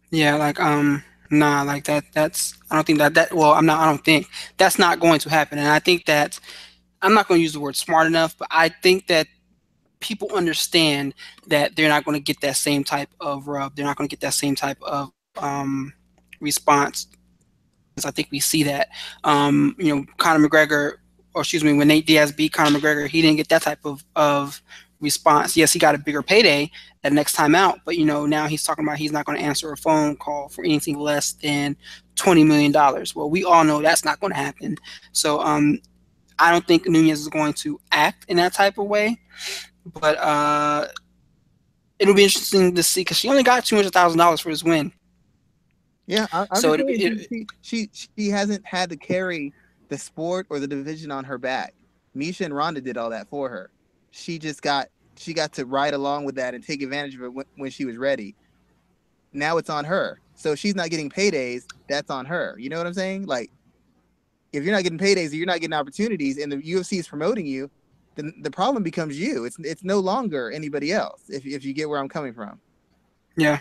Yeah, 0.09 0.35
like 0.35 0.59
um, 0.59 1.03
nah, 1.29 1.61
like 1.61 1.85
that. 1.85 2.03
That's 2.11 2.55
I 2.69 2.75
don't 2.75 2.85
think 2.85 2.99
that 2.99 3.13
that. 3.13 3.31
Well, 3.31 3.51
I'm 3.51 3.65
not. 3.65 3.79
I 3.79 3.85
don't 3.85 4.03
think 4.03 4.27
that's 4.57 4.77
not 4.77 4.99
going 4.99 5.19
to 5.19 5.29
happen. 5.29 5.59
And 5.59 5.67
I 5.67 5.79
think 5.79 6.05
that 6.07 6.39
I'm 7.01 7.13
not 7.13 7.27
going 7.27 7.39
to 7.39 7.43
use 7.43 7.53
the 7.53 7.59
word 7.59 7.75
smart 7.75 8.07
enough, 8.07 8.35
but 8.37 8.47
I 8.51 8.69
think 8.69 9.07
that 9.07 9.27
people 9.99 10.29
understand 10.33 11.13
that 11.47 11.75
they're 11.75 11.87
not 11.87 12.03
going 12.03 12.17
to 12.17 12.23
get 12.23 12.41
that 12.41 12.57
same 12.57 12.83
type 12.83 13.09
of 13.19 13.47
rub. 13.47 13.75
They're 13.75 13.85
not 13.85 13.97
going 13.97 14.09
to 14.09 14.13
get 14.13 14.21
that 14.21 14.33
same 14.33 14.55
type 14.55 14.81
of 14.81 15.11
um, 15.37 15.93
response. 16.39 17.07
I 18.03 18.11
think 18.11 18.29
we 18.31 18.39
see 18.39 18.63
that. 18.63 18.89
Um, 19.23 19.75
you 19.77 19.95
know, 19.95 20.05
Conor 20.17 20.47
McGregor, 20.47 20.95
or 21.33 21.41
excuse 21.41 21.63
me, 21.63 21.73
when 21.73 21.87
Nate 21.87 22.05
Diaz 22.05 22.31
beat 22.31 22.53
Conor 22.53 22.79
McGregor, 22.79 23.07
he 23.07 23.21
didn't 23.21 23.37
get 23.37 23.49
that 23.49 23.61
type 23.61 23.85
of, 23.85 24.03
of 24.15 24.61
response. 24.99 25.55
Yes, 25.55 25.73
he 25.73 25.79
got 25.79 25.95
a 25.95 25.97
bigger 25.97 26.21
payday 26.21 26.69
that 27.03 27.13
next 27.13 27.33
time 27.33 27.55
out, 27.55 27.79
but 27.85 27.97
you 27.97 28.05
know, 28.05 28.25
now 28.25 28.47
he's 28.47 28.63
talking 28.63 28.85
about 28.85 28.97
he's 28.97 29.11
not 29.11 29.25
going 29.25 29.37
to 29.37 29.43
answer 29.43 29.71
a 29.71 29.77
phone 29.77 30.15
call 30.15 30.49
for 30.49 30.63
anything 30.63 30.99
less 30.99 31.33
than 31.33 31.75
twenty 32.15 32.43
million 32.43 32.71
dollars. 32.71 33.15
Well, 33.15 33.29
we 33.29 33.43
all 33.43 33.63
know 33.63 33.81
that's 33.81 34.05
not 34.05 34.19
going 34.19 34.33
to 34.33 34.37
happen. 34.37 34.77
So 35.11 35.39
um, 35.41 35.79
I 36.39 36.51
don't 36.51 36.67
think 36.67 36.87
Nunes 36.87 37.19
is 37.19 37.27
going 37.27 37.53
to 37.53 37.79
act 37.91 38.25
in 38.27 38.37
that 38.37 38.53
type 38.53 38.77
of 38.77 38.87
way 38.87 39.17
but 39.85 40.17
uh, 40.17 40.87
it'll 41.99 42.13
be 42.13 42.23
interesting 42.23 42.75
to 42.75 42.83
see 42.83 43.01
because 43.01 43.17
she 43.17 43.29
only 43.29 43.43
got 43.43 43.65
two 43.65 43.75
hundred 43.75 43.93
thousand 43.93 44.17
dollars 44.17 44.39
for 44.39 44.49
his 44.49 44.63
win. 44.63 44.91
Yeah, 46.07 46.27
I, 46.31 46.47
I 46.51 46.59
so 46.59 46.73
it, 46.73 46.81
it, 46.81 47.27
she, 47.29 47.47
she 47.61 47.89
she 47.93 48.29
hasn't 48.29 48.65
had 48.65 48.89
to 48.89 48.97
carry 48.97 49.53
the 49.91 49.97
sport 49.97 50.47
or 50.49 50.57
the 50.57 50.67
division 50.67 51.11
on 51.11 51.25
her 51.25 51.37
back. 51.37 51.73
Miesha 52.15 52.45
and 52.45 52.55
Ronda 52.55 52.79
did 52.79 52.95
all 52.95 53.09
that 53.09 53.29
for 53.29 53.49
her. 53.49 53.69
She 54.11 54.39
just 54.39 54.61
got 54.61 54.87
she 55.17 55.33
got 55.33 55.51
to 55.53 55.65
ride 55.65 55.93
along 55.93 56.23
with 56.23 56.35
that 56.35 56.55
and 56.55 56.65
take 56.65 56.81
advantage 56.81 57.15
of 57.15 57.23
it 57.23 57.33
when, 57.33 57.45
when 57.57 57.69
she 57.69 57.83
was 57.83 57.97
ready. 57.97 58.33
Now 59.33 59.57
it's 59.57 59.69
on 59.69 59.83
her. 59.83 60.21
So 60.33 60.55
she's 60.55 60.75
not 60.75 60.89
getting 60.89 61.09
paydays. 61.09 61.65
That's 61.89 62.09
on 62.09 62.25
her. 62.25 62.55
You 62.57 62.69
know 62.69 62.77
what 62.77 62.87
I'm 62.87 62.93
saying? 62.93 63.25
Like, 63.25 63.51
if 64.53 64.63
you're 64.63 64.73
not 64.73 64.83
getting 64.83 64.97
paydays, 64.97 65.33
you're 65.33 65.45
not 65.45 65.59
getting 65.59 65.73
opportunities, 65.73 66.37
and 66.37 66.49
the 66.49 66.57
UFC 66.57 66.97
is 66.97 67.07
promoting 67.07 67.45
you, 67.45 67.69
then 68.15 68.33
the 68.41 68.51
problem 68.51 68.83
becomes 68.83 69.19
you. 69.19 69.43
It's 69.43 69.57
it's 69.59 69.83
no 69.83 69.99
longer 69.99 70.51
anybody 70.51 70.93
else. 70.93 71.23
If 71.27 71.45
if 71.45 71.65
you 71.65 71.73
get 71.73 71.89
where 71.89 71.99
I'm 71.99 72.09
coming 72.09 72.33
from. 72.33 72.61
Yeah. 73.35 73.59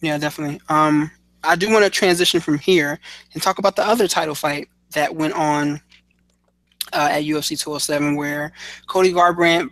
Yeah, 0.00 0.18
definitely. 0.18 0.60
Um, 0.68 1.12
I 1.46 1.56
do 1.56 1.70
want 1.70 1.84
to 1.84 1.90
transition 1.90 2.40
from 2.40 2.58
here 2.58 2.98
and 3.32 3.42
talk 3.42 3.58
about 3.58 3.76
the 3.76 3.86
other 3.86 4.08
title 4.08 4.34
fight 4.34 4.68
that 4.92 5.14
went 5.14 5.34
on 5.34 5.80
uh, 6.92 7.08
at 7.10 7.24
UFC 7.24 7.58
207, 7.58 8.16
where 8.16 8.52
Cody 8.88 9.12
Garbrandt 9.12 9.70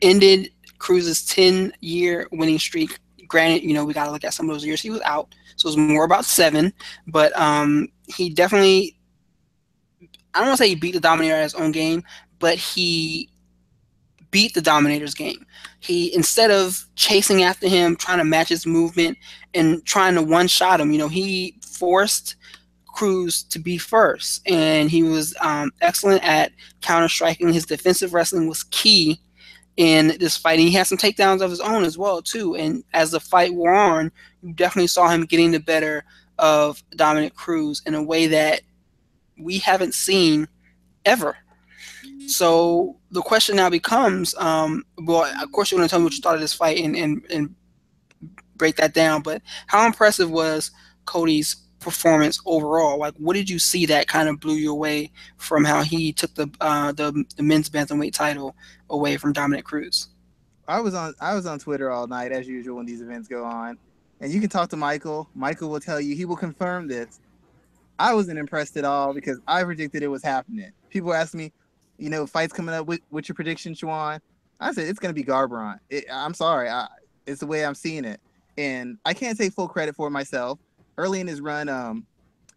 ended 0.00 0.50
Cruz's 0.78 1.24
10 1.26 1.72
year 1.80 2.28
winning 2.32 2.58
streak. 2.58 2.98
Granted, 3.28 3.62
you 3.62 3.72
know, 3.72 3.84
we 3.84 3.94
got 3.94 4.06
to 4.06 4.10
look 4.10 4.24
at 4.24 4.34
some 4.34 4.48
of 4.48 4.54
those 4.54 4.64
years 4.64 4.82
he 4.82 4.90
was 4.90 5.00
out, 5.02 5.34
so 5.56 5.66
it 5.68 5.70
was 5.70 5.76
more 5.76 6.04
about 6.04 6.24
seven, 6.24 6.72
but 7.06 7.36
um, 7.38 7.88
he 8.08 8.28
definitely 8.28 8.96
I 10.34 10.38
don't 10.38 10.48
want 10.48 10.58
to 10.58 10.64
say 10.64 10.68
he 10.68 10.74
beat 10.74 10.94
the 10.94 11.00
Dominator 11.00 11.34
at 11.34 11.42
his 11.42 11.54
own 11.54 11.72
game, 11.72 12.02
but 12.38 12.56
he 12.56 13.28
beat 14.32 14.54
the 14.54 14.60
Dominator's 14.60 15.14
game. 15.14 15.46
He 15.78 16.12
instead 16.12 16.50
of 16.50 16.84
chasing 16.96 17.44
after 17.44 17.68
him, 17.68 17.94
trying 17.94 18.18
to 18.18 18.24
match 18.24 18.48
his 18.48 18.66
movement 18.66 19.16
and 19.54 19.84
trying 19.86 20.16
to 20.16 20.22
one 20.22 20.48
shot 20.48 20.80
him, 20.80 20.90
you 20.90 20.98
know, 20.98 21.08
he 21.08 21.54
forced 21.64 22.34
Cruz 22.86 23.44
to 23.44 23.58
be 23.58 23.78
first, 23.78 24.42
and 24.46 24.90
he 24.90 25.02
was 25.02 25.34
um, 25.40 25.70
excellent 25.80 26.24
at 26.24 26.52
counter 26.80 27.08
striking. 27.08 27.52
His 27.52 27.66
defensive 27.66 28.12
wrestling 28.12 28.48
was 28.48 28.64
key 28.64 29.20
in 29.76 30.08
this 30.18 30.36
fight. 30.36 30.58
And 30.58 30.68
he 30.68 30.74
had 30.74 30.86
some 30.86 30.98
takedowns 30.98 31.40
of 31.40 31.50
his 31.50 31.60
own 31.60 31.84
as 31.84 31.96
well 31.96 32.22
too. 32.22 32.56
And 32.56 32.84
as 32.92 33.10
the 33.10 33.20
fight 33.20 33.54
wore 33.54 33.74
on, 33.74 34.12
you 34.42 34.52
definitely 34.52 34.88
saw 34.88 35.08
him 35.08 35.24
getting 35.24 35.52
the 35.52 35.60
better 35.60 36.04
of 36.38 36.82
Dominick 36.96 37.34
Cruz 37.34 37.82
in 37.86 37.94
a 37.94 38.02
way 38.02 38.26
that 38.26 38.62
we 39.38 39.58
haven't 39.58 39.94
seen 39.94 40.48
ever. 41.04 41.36
So 42.26 42.96
the 43.10 43.22
question 43.22 43.56
now 43.56 43.70
becomes, 43.70 44.34
um, 44.36 44.84
well, 44.98 45.24
of 45.42 45.52
course 45.52 45.70
you're 45.70 45.78
going 45.78 45.88
to 45.88 45.90
tell 45.90 45.98
me 46.00 46.04
what 46.04 46.14
you 46.14 46.20
thought 46.20 46.34
of 46.34 46.40
this 46.40 46.54
fight 46.54 46.78
and, 46.78 46.96
and, 46.96 47.22
and 47.30 47.54
break 48.56 48.76
that 48.76 48.94
down, 48.94 49.22
but 49.22 49.42
how 49.66 49.86
impressive 49.86 50.30
was 50.30 50.70
Cody's 51.04 51.56
performance 51.80 52.40
overall? 52.46 52.98
Like, 52.98 53.14
what 53.16 53.34
did 53.34 53.50
you 53.50 53.58
see 53.58 53.86
that 53.86 54.06
kind 54.08 54.28
of 54.28 54.40
blew 54.40 54.54
you 54.54 54.70
away 54.70 55.10
from 55.36 55.64
how 55.64 55.82
he 55.82 56.12
took 56.12 56.34
the 56.34 56.48
uh, 56.60 56.92
the, 56.92 57.24
the 57.36 57.42
men's 57.42 57.68
bantamweight 57.68 58.14
title 58.14 58.54
away 58.88 59.16
from 59.16 59.32
Dominick 59.32 59.64
Cruz? 59.64 60.08
I 60.68 60.80
was 60.80 60.94
on 60.94 61.14
I 61.20 61.34
was 61.34 61.46
on 61.46 61.58
Twitter 61.58 61.90
all 61.90 62.06
night 62.06 62.32
as 62.32 62.46
usual 62.46 62.76
when 62.76 62.86
these 62.86 63.02
events 63.02 63.28
go 63.28 63.44
on, 63.44 63.78
and 64.20 64.32
you 64.32 64.40
can 64.40 64.48
talk 64.48 64.70
to 64.70 64.76
Michael. 64.76 65.28
Michael 65.34 65.68
will 65.70 65.80
tell 65.80 66.00
you 66.00 66.14
he 66.14 66.24
will 66.24 66.36
confirm 66.36 66.86
this. 66.86 67.20
I 67.98 68.14
wasn't 68.14 68.38
impressed 68.38 68.76
at 68.76 68.84
all 68.84 69.12
because 69.12 69.38
I 69.46 69.62
predicted 69.64 70.02
it 70.02 70.08
was 70.08 70.22
happening. 70.22 70.72
People 70.88 71.12
ask 71.12 71.34
me, 71.34 71.52
you 71.98 72.10
know, 72.10 72.26
fights 72.26 72.52
coming 72.52 72.74
up. 72.74 72.86
with 72.86 73.00
what's 73.10 73.28
your 73.28 73.34
prediction, 73.34 73.74
Shawan? 73.74 74.20
I 74.60 74.72
said 74.72 74.88
it's 74.88 74.98
gonna 74.98 75.14
be 75.14 75.24
Garbrandt. 75.24 75.78
It, 75.90 76.04
I'm 76.12 76.34
sorry, 76.34 76.68
I, 76.68 76.86
it's 77.26 77.40
the 77.40 77.46
way 77.46 77.64
I'm 77.64 77.74
seeing 77.74 78.04
it, 78.04 78.20
and 78.58 78.98
I 79.04 79.14
can't 79.14 79.36
take 79.36 79.52
full 79.52 79.68
credit 79.68 79.96
for 79.96 80.10
myself. 80.10 80.58
Early 80.98 81.20
in 81.20 81.26
his 81.26 81.40
run, 81.40 81.68
um, 81.68 82.06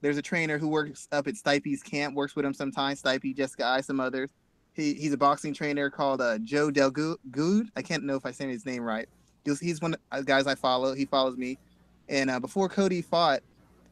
there's 0.01 0.17
a 0.17 0.21
trainer 0.21 0.57
who 0.57 0.67
works 0.67 1.07
up 1.11 1.27
at 1.27 1.35
Stipe's 1.35 1.81
camp, 1.81 2.15
works 2.15 2.35
with 2.35 2.45
him 2.45 2.53
sometimes. 2.53 3.01
Stipe, 3.01 3.35
Jessica 3.35 3.65
Eye, 3.65 3.81
some 3.81 3.99
others. 3.99 4.31
He, 4.73 4.93
he's 4.93 5.13
a 5.13 5.17
boxing 5.17 5.53
trainer 5.53 5.89
called 5.89 6.21
uh, 6.21 6.37
Joe 6.39 6.69
Del 6.69 6.91
Good. 6.91 7.69
I 7.75 7.81
can't 7.81 8.03
know 8.03 8.15
if 8.15 8.25
I 8.25 8.31
say 8.31 8.47
his 8.47 8.65
name 8.65 8.83
right. 8.83 9.07
He's, 9.45 9.59
he's 9.59 9.81
one 9.81 9.95
of 10.11 10.19
the 10.19 10.23
guys 10.23 10.47
I 10.47 10.55
follow. 10.55 10.93
He 10.93 11.05
follows 11.05 11.37
me. 11.37 11.57
And 12.09 12.29
uh, 12.29 12.39
before 12.39 12.67
Cody 12.67 13.01
fought, 13.01 13.39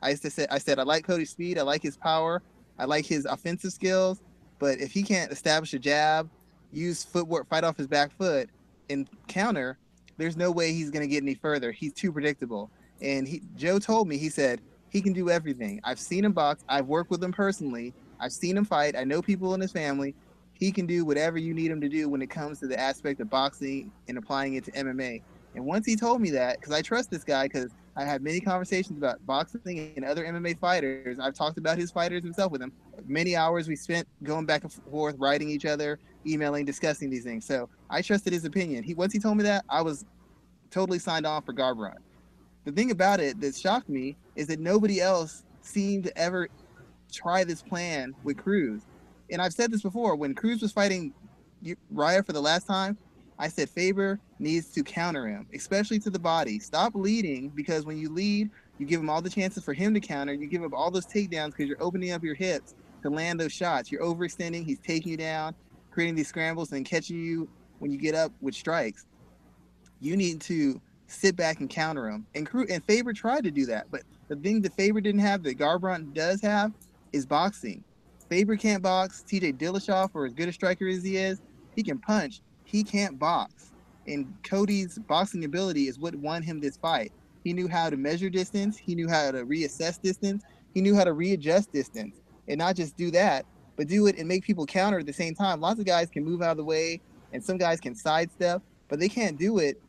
I 0.01 0.09
used 0.09 0.23
to 0.23 0.29
say, 0.29 0.45
I 0.51 0.57
said, 0.57 0.79
I 0.79 0.83
like 0.83 1.05
Cody's 1.05 1.29
speed. 1.29 1.57
I 1.57 1.61
like 1.61 1.81
his 1.81 1.95
power. 1.95 2.43
I 2.77 2.85
like 2.85 3.05
his 3.05 3.25
offensive 3.25 3.71
skills. 3.71 4.21
But 4.63 4.79
if 4.79 4.93
he 4.93 5.03
can't 5.03 5.29
establish 5.29 5.73
a 5.73 5.77
jab, 5.77 6.29
use 6.71 7.03
footwork, 7.03 7.49
fight 7.49 7.65
off 7.65 7.75
his 7.75 7.85
back 7.85 8.15
foot, 8.17 8.49
and 8.89 9.09
counter, 9.27 9.77
there's 10.15 10.37
no 10.37 10.51
way 10.51 10.71
he's 10.71 10.89
going 10.89 11.01
to 11.01 11.07
get 11.13 11.21
any 11.21 11.33
further. 11.33 11.73
He's 11.73 11.91
too 11.91 12.13
predictable. 12.13 12.71
And 13.01 13.27
he, 13.27 13.41
Joe 13.57 13.77
told 13.77 14.07
me, 14.07 14.17
he 14.17 14.29
said, 14.29 14.61
he 14.89 15.01
can 15.01 15.11
do 15.11 15.29
everything. 15.29 15.81
I've 15.83 15.99
seen 15.99 16.23
him 16.23 16.31
box. 16.31 16.63
I've 16.69 16.85
worked 16.85 17.11
with 17.11 17.21
him 17.21 17.33
personally. 17.33 17.93
I've 18.21 18.31
seen 18.31 18.55
him 18.55 18.63
fight. 18.63 18.95
I 18.95 19.03
know 19.03 19.21
people 19.21 19.53
in 19.53 19.59
his 19.59 19.73
family. 19.73 20.15
He 20.53 20.71
can 20.71 20.85
do 20.85 21.03
whatever 21.03 21.37
you 21.37 21.53
need 21.53 21.69
him 21.69 21.81
to 21.81 21.89
do 21.89 22.07
when 22.07 22.21
it 22.21 22.29
comes 22.29 22.61
to 22.61 22.67
the 22.67 22.79
aspect 22.79 23.19
of 23.19 23.29
boxing 23.29 23.91
and 24.07 24.17
applying 24.17 24.53
it 24.53 24.63
to 24.63 24.71
MMA. 24.71 25.21
And 25.55 25.65
once 25.65 25.85
he 25.85 25.97
told 25.97 26.21
me 26.21 26.29
that, 26.29 26.61
because 26.61 26.71
I 26.71 26.81
trust 26.81 27.11
this 27.11 27.25
guy, 27.25 27.49
because 27.49 27.71
I 27.95 28.05
have 28.05 28.21
many 28.21 28.39
conversations 28.39 28.97
about 28.97 29.23
boxing 29.25 29.93
and 29.95 30.03
other 30.03 30.25
MMA 30.25 30.57
fighters. 30.57 31.19
I've 31.19 31.35
talked 31.35 31.57
about 31.57 31.77
his 31.77 31.91
fighters 31.91 32.23
himself 32.23 32.51
with 32.51 32.61
him. 32.61 32.71
Many 33.05 33.35
hours 33.35 33.67
we 33.67 33.75
spent 33.75 34.07
going 34.23 34.45
back 34.45 34.63
and 34.63 34.73
forth, 34.73 35.15
writing 35.19 35.49
each 35.49 35.65
other, 35.65 35.99
emailing, 36.25 36.65
discussing 36.65 37.09
these 37.09 37.23
things. 37.23 37.45
So 37.45 37.69
I 37.89 38.01
trusted 38.01 38.33
his 38.33 38.45
opinion. 38.45 38.83
He 38.83 38.95
once 38.95 39.13
he 39.13 39.19
told 39.19 39.37
me 39.37 39.43
that, 39.43 39.63
I 39.69 39.81
was 39.81 40.05
totally 40.71 40.97
signed 40.99 41.27
on 41.27 41.43
for 41.43 41.53
Garbrandt. 41.53 41.99
The 42.65 42.71
thing 42.71 42.89
about 42.91 43.19
it 43.19 43.39
that 43.41 43.55
shocked 43.55 43.89
me 43.89 44.15
is 44.35 44.47
that 44.47 44.59
nobody 44.59 44.99
else 44.99 45.43
seemed 45.61 46.05
to 46.05 46.17
ever 46.17 46.49
try 47.11 47.43
this 47.43 47.61
plan 47.61 48.15
with 48.23 48.37
Cruz. 48.37 48.81
And 49.29 49.41
I've 49.41 49.53
said 49.53 49.71
this 49.71 49.83
before 49.83 50.15
when 50.15 50.33
Cruz 50.33 50.61
was 50.61 50.71
fighting 50.71 51.13
Urijah 51.63 52.25
for 52.25 52.33
the 52.33 52.41
last 52.41 52.65
time, 52.65 52.97
I 53.39 53.47
said 53.47 53.69
Faber 53.69 54.19
needs 54.39 54.67
to 54.73 54.83
counter 54.83 55.27
him, 55.27 55.47
especially 55.53 55.99
to 55.99 56.09
the 56.09 56.19
body. 56.19 56.59
Stop 56.59 56.93
leading 56.95 57.49
because 57.49 57.85
when 57.85 57.97
you 57.97 58.09
lead, 58.09 58.49
you 58.77 58.85
give 58.85 58.99
him 58.99 59.09
all 59.09 59.21
the 59.21 59.29
chances 59.29 59.63
for 59.63 59.73
him 59.73 59.93
to 59.93 59.99
counter. 59.99 60.33
You 60.33 60.47
give 60.47 60.63
him 60.63 60.73
all 60.73 60.91
those 60.91 61.05
takedowns 61.05 61.47
because 61.51 61.67
you're 61.67 61.81
opening 61.81 62.11
up 62.11 62.23
your 62.23 62.35
hips 62.35 62.75
to 63.01 63.09
land 63.09 63.39
those 63.39 63.51
shots. 63.53 63.91
You're 63.91 64.01
overextending. 64.01 64.65
He's 64.65 64.79
taking 64.79 65.11
you 65.11 65.17
down, 65.17 65.55
creating 65.91 66.15
these 66.15 66.27
scrambles, 66.27 66.71
and 66.71 66.85
catching 66.85 67.19
you 67.19 67.49
when 67.79 67.91
you 67.91 67.97
get 67.97 68.15
up 68.15 68.31
with 68.41 68.55
strikes. 68.55 69.05
You 69.99 70.15
need 70.17 70.41
to 70.41 70.81
sit 71.07 71.35
back 71.35 71.59
and 71.59 71.69
counter 71.69 72.09
him. 72.09 72.25
And 72.35 72.47
and 72.69 72.83
Faber 72.85 73.13
tried 73.13 73.43
to 73.43 73.51
do 73.51 73.65
that, 73.67 73.87
but 73.91 74.01
The 74.27 74.35
thing 74.37 74.61
that 74.61 74.73
Faber 74.73 75.01
didn't 75.01 75.21
have 75.21 75.43
that 75.43 75.57
Garbrandt 75.57 76.13
does 76.13 76.41
have 76.41 76.71
is 77.11 77.25
boxing. 77.25 77.83
Faber 78.29 78.55
can't 78.55 78.81
box. 78.81 79.23
TJ 79.27 79.57
Dillashaw, 79.57 80.11
for 80.11 80.25
as 80.25 80.33
good 80.33 80.49
a 80.49 80.53
striker 80.53 80.87
as 80.87 81.03
he 81.03 81.17
is, 81.17 81.41
he 81.75 81.83
can 81.83 81.99
punch. 81.99 82.41
He 82.63 82.83
can't 82.83 83.19
box. 83.19 83.71
And 84.07 84.33
Cody's 84.43 84.97
boxing 84.99 85.45
ability 85.45 85.87
is 85.87 85.99
what 85.99 86.15
won 86.15 86.43
him 86.43 86.59
this 86.59 86.77
fight. 86.77 87.11
He 87.43 87.53
knew 87.53 87.67
how 87.67 87.89
to 87.89 87.97
measure 87.97 88.29
distance. 88.29 88.77
He 88.77 88.95
knew 88.95 89.09
how 89.09 89.31
to 89.31 89.45
reassess 89.45 90.01
distance. 90.01 90.43
He 90.73 90.81
knew 90.81 90.95
how 90.95 91.03
to 91.03 91.13
readjust 91.13 91.71
distance. 91.71 92.21
And 92.47 92.57
not 92.57 92.75
just 92.75 92.97
do 92.97 93.11
that, 93.11 93.45
but 93.75 93.87
do 93.87 94.07
it 94.07 94.17
and 94.17 94.27
make 94.27 94.43
people 94.43 94.65
counter 94.65 94.99
at 94.99 95.05
the 95.05 95.13
same 95.13 95.35
time. 95.35 95.61
Lots 95.61 95.79
of 95.79 95.85
guys 95.85 96.09
can 96.09 96.23
move 96.23 96.41
out 96.41 96.51
of 96.51 96.57
the 96.57 96.63
way 96.63 96.99
and 97.31 97.43
some 97.43 97.57
guys 97.57 97.79
can 97.79 97.95
sidestep, 97.95 98.61
but 98.89 98.99
they 98.99 99.09
can't 99.09 99.37
do 99.37 99.59
it 99.59 99.81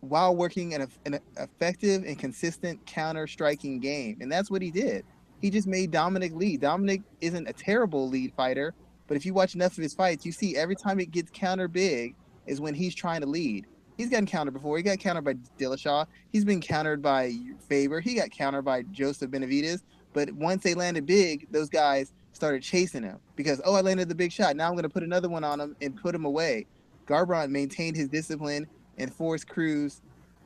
while 0.00 0.34
working 0.34 0.72
in 0.72 0.88
an 1.06 1.20
effective 1.36 2.04
and 2.04 2.18
consistent 2.18 2.84
counter 2.86 3.26
striking 3.26 3.78
game. 3.78 4.18
And 4.20 4.32
that's 4.32 4.50
what 4.50 4.62
he 4.62 4.70
did. 4.70 5.04
He 5.40 5.50
just 5.50 5.66
made 5.66 5.90
Dominick 5.90 6.34
lead. 6.34 6.60
Dominick 6.60 7.02
isn't 7.20 7.48
a 7.48 7.52
terrible 7.52 8.08
lead 8.08 8.32
fighter, 8.34 8.74
but 9.10 9.16
if 9.16 9.26
you 9.26 9.34
watch 9.34 9.56
enough 9.56 9.76
of 9.76 9.82
his 9.82 9.92
fights, 9.92 10.24
you 10.24 10.30
see 10.30 10.56
every 10.56 10.76
time 10.76 11.00
it 11.00 11.10
gets 11.10 11.32
counter 11.32 11.66
big 11.66 12.14
is 12.46 12.60
when 12.60 12.74
he's 12.74 12.94
trying 12.94 13.20
to 13.22 13.26
lead. 13.26 13.66
He's 13.96 14.08
gotten 14.08 14.24
countered 14.24 14.54
before. 14.54 14.76
He 14.76 14.84
got 14.84 15.00
countered 15.00 15.24
by 15.24 15.34
Dillashaw. 15.58 16.06
He's 16.30 16.44
been 16.44 16.60
countered 16.60 17.02
by 17.02 17.34
Faber. 17.68 17.98
He 17.98 18.14
got 18.14 18.30
countered 18.30 18.64
by 18.64 18.82
Joseph 18.82 19.32
Benavidez. 19.32 19.82
But 20.12 20.30
once 20.34 20.62
they 20.62 20.74
landed 20.74 21.06
big, 21.06 21.48
those 21.50 21.68
guys 21.68 22.12
started 22.30 22.62
chasing 22.62 23.02
him 23.02 23.18
because, 23.34 23.60
oh, 23.64 23.74
I 23.74 23.80
landed 23.80 24.08
the 24.08 24.14
big 24.14 24.30
shot. 24.30 24.54
Now 24.54 24.68
I'm 24.68 24.74
going 24.74 24.84
to 24.84 24.88
put 24.88 25.02
another 25.02 25.28
one 25.28 25.42
on 25.42 25.58
him 25.58 25.74
and 25.82 25.96
put 25.96 26.14
him 26.14 26.24
away. 26.24 26.66
Garbrandt 27.08 27.50
maintained 27.50 27.96
his 27.96 28.06
discipline 28.06 28.68
and 28.96 29.12
forced 29.12 29.48
Cruz 29.48 30.02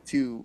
to 0.06 0.42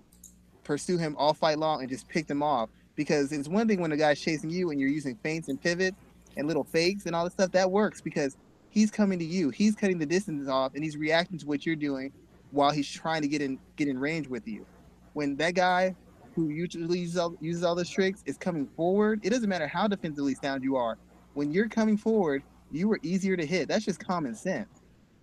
pursue 0.64 0.98
him 0.98 1.16
all 1.16 1.32
fight 1.32 1.58
long 1.58 1.80
and 1.80 1.88
just 1.88 2.06
picked 2.06 2.30
him 2.30 2.42
off. 2.42 2.68
Because 2.96 3.32
it's 3.32 3.48
one 3.48 3.66
thing 3.66 3.80
when 3.80 3.92
a 3.92 3.96
guy's 3.96 4.20
chasing 4.20 4.50
you 4.50 4.72
and 4.72 4.78
you're 4.78 4.90
using 4.90 5.16
feints 5.22 5.48
and 5.48 5.58
pivots 5.58 5.96
and 6.40 6.48
little 6.48 6.64
fakes 6.64 7.06
and 7.06 7.14
all 7.14 7.22
this 7.24 7.34
stuff. 7.34 7.52
That 7.52 7.70
works 7.70 8.00
because 8.00 8.36
he's 8.70 8.90
coming 8.90 9.18
to 9.20 9.24
you. 9.24 9.50
He's 9.50 9.76
cutting 9.76 9.98
the 9.98 10.06
distance 10.06 10.48
off 10.48 10.74
and 10.74 10.82
he's 10.82 10.96
reacting 10.96 11.38
to 11.38 11.46
what 11.46 11.64
you're 11.64 11.76
doing 11.76 12.12
while 12.50 12.72
he's 12.72 12.90
trying 12.90 13.22
to 13.22 13.28
get 13.28 13.40
in 13.40 13.58
get 13.76 13.86
in 13.86 13.98
range 13.98 14.26
with 14.26 14.48
you. 14.48 14.66
When 15.12 15.36
that 15.36 15.54
guy 15.54 15.94
who 16.34 16.48
usually 16.48 17.00
uses 17.00 17.16
all, 17.16 17.36
uses 17.40 17.62
all 17.62 17.74
those 17.74 17.90
tricks 17.90 18.22
is 18.26 18.36
coming 18.36 18.66
forward, 18.76 19.20
it 19.22 19.30
doesn't 19.30 19.48
matter 19.48 19.68
how 19.68 19.86
defensively 19.86 20.34
sound 20.34 20.64
you 20.64 20.76
are. 20.76 20.98
When 21.34 21.52
you're 21.52 21.68
coming 21.68 21.96
forward, 21.96 22.42
you 22.72 22.90
are 22.92 22.98
easier 23.02 23.36
to 23.36 23.46
hit. 23.46 23.68
That's 23.68 23.84
just 23.84 24.04
common 24.04 24.34
sense. 24.34 24.82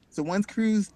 So 0.10 0.24
once 0.24 0.46
Cruz 0.46 0.94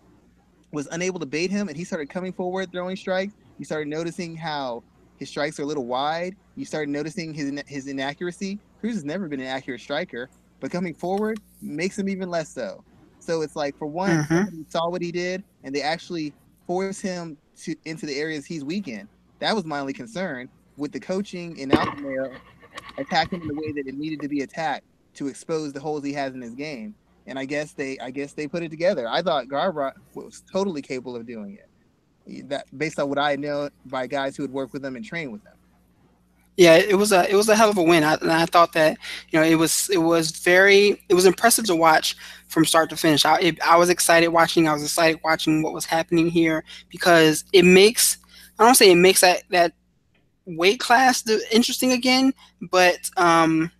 was 0.71 0.87
unable 0.91 1.19
to 1.19 1.25
bait 1.25 1.51
him 1.51 1.67
and 1.67 1.77
he 1.77 1.83
started 1.83 2.09
coming 2.09 2.31
forward 2.31 2.71
throwing 2.71 2.95
strikes, 2.95 3.33
you 3.57 3.65
started 3.65 3.87
noticing 3.87 4.35
how 4.35 4.83
his 5.17 5.29
strikes 5.29 5.59
are 5.59 5.63
a 5.63 5.65
little 5.65 5.85
wide. 5.85 6.35
You 6.55 6.65
started 6.65 6.89
noticing 6.89 7.33
his 7.33 7.51
his 7.67 7.87
inaccuracy. 7.87 8.59
Cruz 8.81 8.95
has 8.95 9.05
never 9.05 9.27
been 9.27 9.39
an 9.39 9.45
accurate 9.45 9.79
striker, 9.79 10.27
but 10.59 10.71
coming 10.71 10.95
forward 10.95 11.39
makes 11.61 11.97
him 11.97 12.09
even 12.09 12.29
less 12.29 12.49
so. 12.49 12.83
So 13.19 13.43
it's 13.43 13.55
like 13.55 13.77
for 13.77 13.85
one, 13.85 14.23
mm-hmm. 14.23 14.63
saw 14.67 14.89
what 14.89 15.03
he 15.03 15.11
did, 15.11 15.43
and 15.63 15.73
they 15.73 15.83
actually 15.83 16.33
forced 16.65 17.01
him 17.01 17.37
to 17.61 17.75
into 17.85 18.07
the 18.07 18.19
areas 18.19 18.43
he's 18.45 18.63
weak 18.63 18.87
in. 18.87 19.07
That 19.37 19.55
was 19.55 19.65
my 19.65 19.79
only 19.79 19.93
concern 19.93 20.49
with 20.77 20.91
the 20.91 20.99
coaching 20.99 21.57
in 21.57 21.71
Alpha 21.71 22.31
attacking 22.97 23.41
in 23.41 23.47
the 23.47 23.53
way 23.53 23.71
that 23.71 23.87
it 23.87 23.95
needed 23.95 24.19
to 24.21 24.27
be 24.27 24.41
attacked 24.41 24.85
to 25.13 25.27
expose 25.27 25.73
the 25.73 25.79
holes 25.79 26.03
he 26.03 26.13
has 26.13 26.33
in 26.33 26.41
his 26.41 26.55
game. 26.55 26.95
And 27.27 27.37
I 27.37 27.45
guess 27.45 27.73
they 27.73 27.99
I 27.99 28.09
guess 28.09 28.33
they 28.33 28.47
put 28.47 28.63
it 28.63 28.69
together. 28.69 29.07
I 29.07 29.21
thought 29.21 29.45
Garbrandt 29.45 29.93
was 30.15 30.43
totally 30.51 30.81
capable 30.81 31.15
of 31.15 31.27
doing 31.27 31.59
it. 31.59 32.49
That 32.49 32.65
based 32.75 32.99
on 32.99 33.09
what 33.09 33.19
I 33.19 33.35
know 33.35 33.69
by 33.85 34.07
guys 34.07 34.35
who 34.35 34.41
had 34.41 34.51
worked 34.51 34.73
with 34.73 34.83
him 34.83 34.95
and 34.95 35.05
trained 35.05 35.31
with 35.31 35.45
him. 35.45 35.53
Yeah, 36.57 36.75
it 36.75 36.95
was 36.95 37.11
a 37.11 37.29
it 37.29 37.35
was 37.35 37.47
a 37.49 37.55
hell 37.55 37.69
of 37.69 37.77
a 37.77 37.83
win. 37.83 38.03
I, 38.03 38.15
and 38.15 38.31
I 38.31 38.45
thought 38.45 38.73
that 38.73 38.97
you 39.29 39.39
know 39.39 39.45
it 39.45 39.55
was 39.55 39.89
it 39.89 39.97
was 39.97 40.31
very 40.31 41.01
it 41.09 41.13
was 41.13 41.25
impressive 41.25 41.65
to 41.65 41.75
watch 41.75 42.15
from 42.47 42.65
start 42.65 42.89
to 42.89 42.97
finish. 42.97 43.25
I 43.25 43.39
it, 43.39 43.61
I 43.61 43.77
was 43.77 43.89
excited 43.89 44.27
watching. 44.29 44.67
I 44.67 44.73
was 44.73 44.83
excited 44.83 45.19
watching 45.23 45.63
what 45.63 45.73
was 45.73 45.85
happening 45.85 46.29
here 46.29 46.63
because 46.89 47.45
it 47.53 47.63
makes 47.63 48.17
I 48.59 48.65
don't 48.65 48.75
say 48.75 48.91
it 48.91 48.95
makes 48.95 49.21
that 49.21 49.43
that 49.49 49.73
weight 50.45 50.79
class 50.79 51.23
interesting 51.51 51.91
again, 51.93 52.33
but 52.71 52.97
um, 53.17 53.71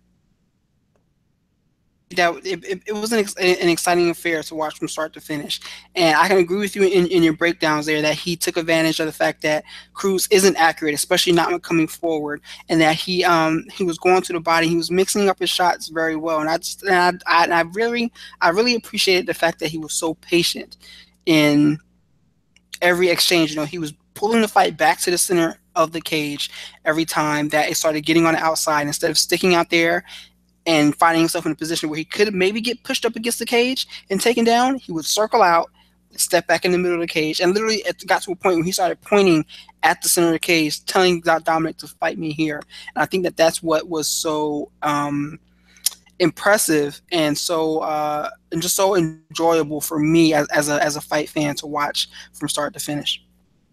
that 2.16 2.34
it, 2.44 2.82
it, 2.86 2.92
was 2.92 3.12
an, 3.12 3.20
ex- 3.20 3.34
an 3.36 3.68
exciting 3.68 4.10
affair 4.10 4.42
to 4.42 4.54
watch 4.54 4.78
from 4.78 4.88
start 4.88 5.12
to 5.14 5.20
finish. 5.20 5.60
And 5.94 6.16
I 6.16 6.28
can 6.28 6.38
agree 6.38 6.58
with 6.58 6.76
you 6.76 6.84
in, 6.84 7.06
in 7.06 7.22
your 7.22 7.32
breakdowns 7.32 7.86
there 7.86 8.02
that 8.02 8.14
he 8.14 8.36
took 8.36 8.56
advantage 8.56 9.00
of 9.00 9.06
the 9.06 9.12
fact 9.12 9.42
that 9.42 9.64
Cruz 9.94 10.28
isn't 10.30 10.56
accurate, 10.56 10.94
especially 10.94 11.32
not 11.32 11.50
when 11.50 11.60
coming 11.60 11.86
forward, 11.86 12.40
and 12.68 12.80
that 12.80 12.96
he 12.96 13.24
um 13.24 13.64
he 13.72 13.84
was 13.84 13.98
going 13.98 14.22
to 14.22 14.32
the 14.32 14.40
body, 14.40 14.68
he 14.68 14.76
was 14.76 14.90
mixing 14.90 15.28
up 15.28 15.38
his 15.38 15.50
shots 15.50 15.88
very 15.88 16.16
well. 16.16 16.40
And 16.40 16.48
I 16.48 16.58
just 16.58 16.82
and 16.84 17.22
I, 17.26 17.46
I, 17.46 17.50
I 17.50 17.60
really 17.72 18.12
I 18.40 18.50
really 18.50 18.74
appreciated 18.74 19.26
the 19.26 19.34
fact 19.34 19.58
that 19.60 19.68
he 19.68 19.78
was 19.78 19.92
so 19.92 20.14
patient 20.14 20.76
in 21.26 21.78
every 22.80 23.08
exchange. 23.08 23.50
You 23.50 23.56
know, 23.56 23.64
he 23.64 23.78
was 23.78 23.94
pulling 24.14 24.42
the 24.42 24.48
fight 24.48 24.76
back 24.76 25.00
to 25.00 25.10
the 25.10 25.18
center 25.18 25.58
of 25.74 25.92
the 25.92 26.00
cage 26.00 26.50
every 26.84 27.04
time 27.04 27.48
that 27.48 27.70
it 27.70 27.76
started 27.76 28.02
getting 28.02 28.26
on 28.26 28.34
the 28.34 28.40
outside 28.40 28.86
instead 28.86 29.10
of 29.10 29.18
sticking 29.18 29.54
out 29.54 29.70
there 29.70 30.04
and 30.66 30.94
finding 30.96 31.22
himself 31.22 31.46
in 31.46 31.52
a 31.52 31.56
position 31.56 31.88
where 31.88 31.98
he 31.98 32.04
could 32.04 32.34
maybe 32.34 32.60
get 32.60 32.82
pushed 32.84 33.04
up 33.04 33.16
against 33.16 33.38
the 33.38 33.46
cage 33.46 33.86
and 34.10 34.20
taken 34.20 34.44
down, 34.44 34.76
he 34.76 34.92
would 34.92 35.04
circle 35.04 35.42
out, 35.42 35.70
step 36.12 36.46
back 36.46 36.64
in 36.64 36.72
the 36.72 36.78
middle 36.78 36.96
of 36.96 37.00
the 37.00 37.12
cage, 37.12 37.40
and 37.40 37.52
literally 37.54 37.82
it 37.86 38.06
got 38.06 38.22
to 38.22 38.32
a 38.32 38.36
point 38.36 38.56
where 38.56 38.64
he 38.64 38.72
started 38.72 39.00
pointing 39.00 39.44
at 39.82 40.00
the 40.02 40.08
center 40.08 40.28
of 40.28 40.34
the 40.34 40.38
cage, 40.38 40.84
telling 40.84 41.20
Dominick 41.20 41.78
to 41.78 41.88
fight 41.88 42.18
me 42.18 42.32
here. 42.32 42.60
And 42.94 43.02
I 43.02 43.06
think 43.06 43.24
that 43.24 43.36
that's 43.36 43.62
what 43.62 43.88
was 43.88 44.08
so 44.08 44.70
um, 44.82 45.38
impressive 46.18 47.00
and 47.10 47.36
so 47.36 47.78
uh, 47.80 48.30
and 48.52 48.62
just 48.62 48.76
so 48.76 48.94
enjoyable 48.94 49.80
for 49.80 49.98
me 49.98 50.34
as, 50.34 50.46
as 50.48 50.68
a 50.68 50.82
as 50.82 50.96
a 50.96 51.00
fight 51.00 51.28
fan 51.28 51.54
to 51.56 51.66
watch 51.66 52.08
from 52.32 52.48
start 52.48 52.74
to 52.74 52.80
finish. 52.80 53.24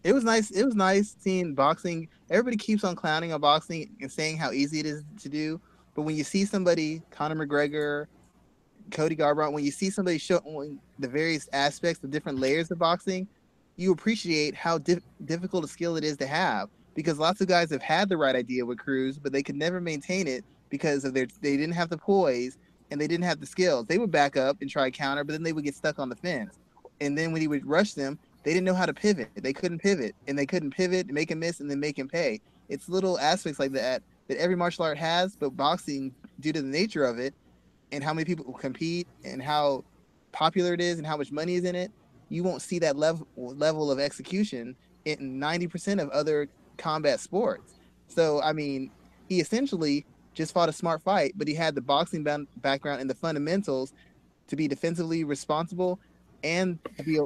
It 0.04 0.14
was 0.14 0.24
nice. 0.24 0.50
It 0.52 0.64
was 0.64 0.76
nice 0.76 1.16
seeing 1.20 1.54
boxing. 1.54 2.08
Everybody 2.30 2.58
keeps 2.58 2.84
on 2.84 2.96
clowning 2.96 3.34
on 3.34 3.42
boxing 3.42 3.90
and 4.02 4.12
saying 4.12 4.38
how 4.38 4.52
easy 4.52 4.80
it 4.80 4.86
is 4.86 5.04
to 5.22 5.30
do 5.30 5.60
but 6.00 6.04
when 6.04 6.16
you 6.16 6.24
see 6.24 6.45
somebody, 6.45 7.02
Conor 7.12 7.45
McGregor, 7.45 8.06
Cody 8.89 9.18
Garbrandt, 9.18 9.52
when 9.52 9.66
you 9.66 9.72
see 9.72 9.89
somebody 9.89 10.18
showing 10.18 10.80
the 10.97 11.10
various 11.10 11.50
aspects, 11.52 12.00
the 12.00 12.08
different 12.08 12.39
layers 12.39 12.72
of 12.72 12.80
boxing, 12.80 13.28
you 13.76 13.91
appreciate 13.91 14.56
how 14.56 14.78
di- 14.78 15.02
difficult 15.26 15.66
a 15.66 15.68
skill 15.68 15.97
it 15.97 16.06
is 16.06 16.16
to 16.16 16.26
have. 16.26 16.70
Because 16.95 17.20
lots 17.20 17.41
of 17.41 17.50
guys 17.50 17.70
have 17.72 17.82
had 17.82 18.08
the 18.08 18.16
right 18.16 18.34
idea 18.34 18.66
with 18.66 18.80
Cruz, 18.80 19.18
but 19.18 19.34
they 19.34 19.43
could 19.43 19.58
never 19.58 19.82
maintain 19.82 20.26
it 20.26 20.45
because 20.70 21.04
of 21.04 21.14
their 21.14 21.28
they 21.41 21.58
didn't 21.58 21.76
have 21.76 21.89
the 21.89 21.97
poise 21.97 22.58
and 22.91 23.02
they 23.02 23.08
didn't 23.08 23.26
have 23.26 23.41
the 23.41 23.45
skills. 23.45 23.86
They 23.86 23.97
would 23.97 24.10
back 24.10 24.38
up 24.38 24.56
and 24.62 24.70
try 24.70 24.89
counter, 24.91 25.26
but 25.26 25.34
then 25.34 25.43
they 25.43 25.52
would 25.52 25.66
get 25.66 25.76
stuck 25.76 26.00
on 26.00 26.08
the 26.08 26.16
fence. 26.16 26.60
And 27.02 27.18
then 27.18 27.34
when 27.34 27.41
he 27.41 27.50
would 27.50 27.66
rush 27.66 27.91
them, 27.91 28.18
they 28.43 28.54
didn't 28.54 28.68
know 28.68 28.74
how 28.74 28.86
to 28.86 28.93
pivot. 28.93 29.32
They 29.36 29.52
couldn't 29.52 29.80
pivot, 29.80 30.16
and 30.30 30.39
they 30.39 30.45
couldn't 30.45 30.72
pivot, 30.72 31.08
make 31.08 31.30
him 31.30 31.39
miss, 31.39 31.60
and 31.60 31.70
then 31.70 31.82
make 31.82 32.00
him 32.00 32.08
pay. 32.08 32.39
It's 32.70 32.88
little 32.88 33.20
aspects 33.20 33.60
like 33.60 33.74
that 33.74 34.02
that 34.30 34.38
every 34.38 34.56
martial 34.56 34.86
art 34.86 34.98
has, 34.98 35.36
but 35.36 35.58
boxing, 35.58 36.14
due 36.40 36.54
to 36.54 36.62
the 36.62 36.68
nature 36.68 37.04
of 37.04 37.20
it 37.20 37.34
and 37.92 38.04
how 38.04 38.14
many 38.14 38.24
people 38.24 38.54
compete 38.54 39.08
and 39.26 39.44
how 39.44 39.84
popular 40.32 40.74
it 40.74 40.80
is 40.80 41.00
and 41.00 41.06
how 41.06 41.18
much 41.18 41.32
money 41.32 41.56
is 41.56 41.66
in 41.66 41.76
it, 41.76 41.92
you 42.30 42.44
won't 42.44 42.62
see 42.62 42.80
that 42.80 42.96
level 42.96 43.28
level 43.36 43.92
of 43.92 44.00
execution 44.00 44.76
in 45.06 45.40
90% 45.40 46.02
of 46.02 46.10
other 46.12 46.48
combat 46.78 47.20
sports. 47.20 47.74
So, 48.08 48.42
I 48.42 48.54
mean, 48.54 48.92
he 49.28 49.40
essentially 49.40 50.06
just 50.36 50.54
fought 50.54 50.70
a 50.70 50.74
smart 50.74 51.02
fight, 51.02 51.34
but 51.36 51.48
he 51.48 51.56
had 51.56 51.74
the 51.74 51.82
boxing 51.82 52.24
background 52.58 53.02
and 53.02 53.10
the 53.10 53.16
fundamentals 53.16 53.94
to 54.48 54.56
be 54.56 54.68
defensively 54.68 55.24
responsible 55.24 56.00
and 56.44 56.78
be 57.04 57.20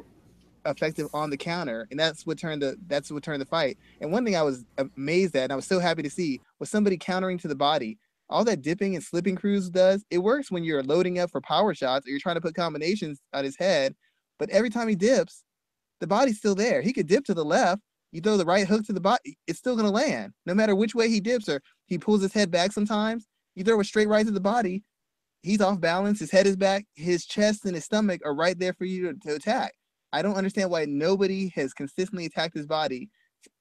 effective 0.65 1.07
on 1.13 1.29
the 1.29 1.37
counter, 1.37 1.87
and 1.91 1.99
that's 1.99 2.25
what 2.25 2.37
turned 2.37 2.61
the 2.61 2.77
that's 2.87 3.11
what 3.11 3.23
turned 3.23 3.41
the 3.41 3.45
fight. 3.45 3.77
And 4.01 4.11
one 4.11 4.25
thing 4.25 4.35
I 4.35 4.41
was 4.43 4.65
amazed 4.77 5.35
at, 5.35 5.43
and 5.43 5.53
I 5.53 5.55
was 5.55 5.65
so 5.65 5.79
happy 5.79 6.03
to 6.03 6.09
see, 6.09 6.41
was 6.59 6.69
somebody 6.69 6.97
countering 6.97 7.37
to 7.39 7.47
the 7.47 7.55
body. 7.55 7.97
All 8.29 8.43
that 8.45 8.61
dipping 8.61 8.95
and 8.95 9.03
slipping 9.03 9.35
Cruz 9.35 9.69
does, 9.69 10.03
it 10.09 10.17
works 10.17 10.49
when 10.49 10.63
you're 10.63 10.81
loading 10.81 11.19
up 11.19 11.29
for 11.29 11.41
power 11.41 11.73
shots 11.73 12.07
or 12.07 12.09
you're 12.09 12.19
trying 12.19 12.35
to 12.35 12.41
put 12.41 12.55
combinations 12.55 13.21
on 13.33 13.43
his 13.43 13.57
head. 13.57 13.93
But 14.39 14.49
every 14.49 14.69
time 14.69 14.87
he 14.87 14.95
dips, 14.95 15.43
the 15.99 16.07
body's 16.07 16.37
still 16.37 16.55
there. 16.55 16.81
He 16.81 16.93
could 16.93 17.07
dip 17.07 17.25
to 17.25 17.33
the 17.33 17.45
left. 17.45 17.81
You 18.11 18.21
throw 18.21 18.37
the 18.37 18.45
right 18.45 18.67
hook 18.67 18.85
to 18.85 18.93
the 18.93 19.01
body, 19.01 19.37
it's 19.47 19.59
still 19.59 19.75
gonna 19.75 19.91
land, 19.91 20.33
no 20.45 20.53
matter 20.53 20.75
which 20.75 20.95
way 20.95 21.09
he 21.09 21.19
dips 21.19 21.49
or 21.49 21.61
he 21.87 21.97
pulls 21.97 22.21
his 22.21 22.33
head 22.33 22.51
back. 22.51 22.71
Sometimes 22.71 23.27
you 23.55 23.63
throw 23.63 23.79
a 23.79 23.83
straight 23.83 24.07
right 24.07 24.25
to 24.25 24.31
the 24.31 24.39
body, 24.39 24.83
he's 25.43 25.61
off 25.61 25.79
balance. 25.79 26.19
His 26.19 26.31
head 26.31 26.47
is 26.47 26.55
back. 26.55 26.85
His 26.95 27.25
chest 27.25 27.65
and 27.65 27.75
his 27.75 27.85
stomach 27.85 28.21
are 28.25 28.33
right 28.33 28.57
there 28.57 28.73
for 28.73 28.85
you 28.85 29.13
to, 29.13 29.19
to 29.27 29.35
attack. 29.35 29.73
I 30.13 30.21
don't 30.21 30.35
understand 30.35 30.69
why 30.69 30.85
nobody 30.85 31.49
has 31.55 31.73
consistently 31.73 32.25
attacked 32.25 32.55
his 32.55 32.67
body 32.67 33.09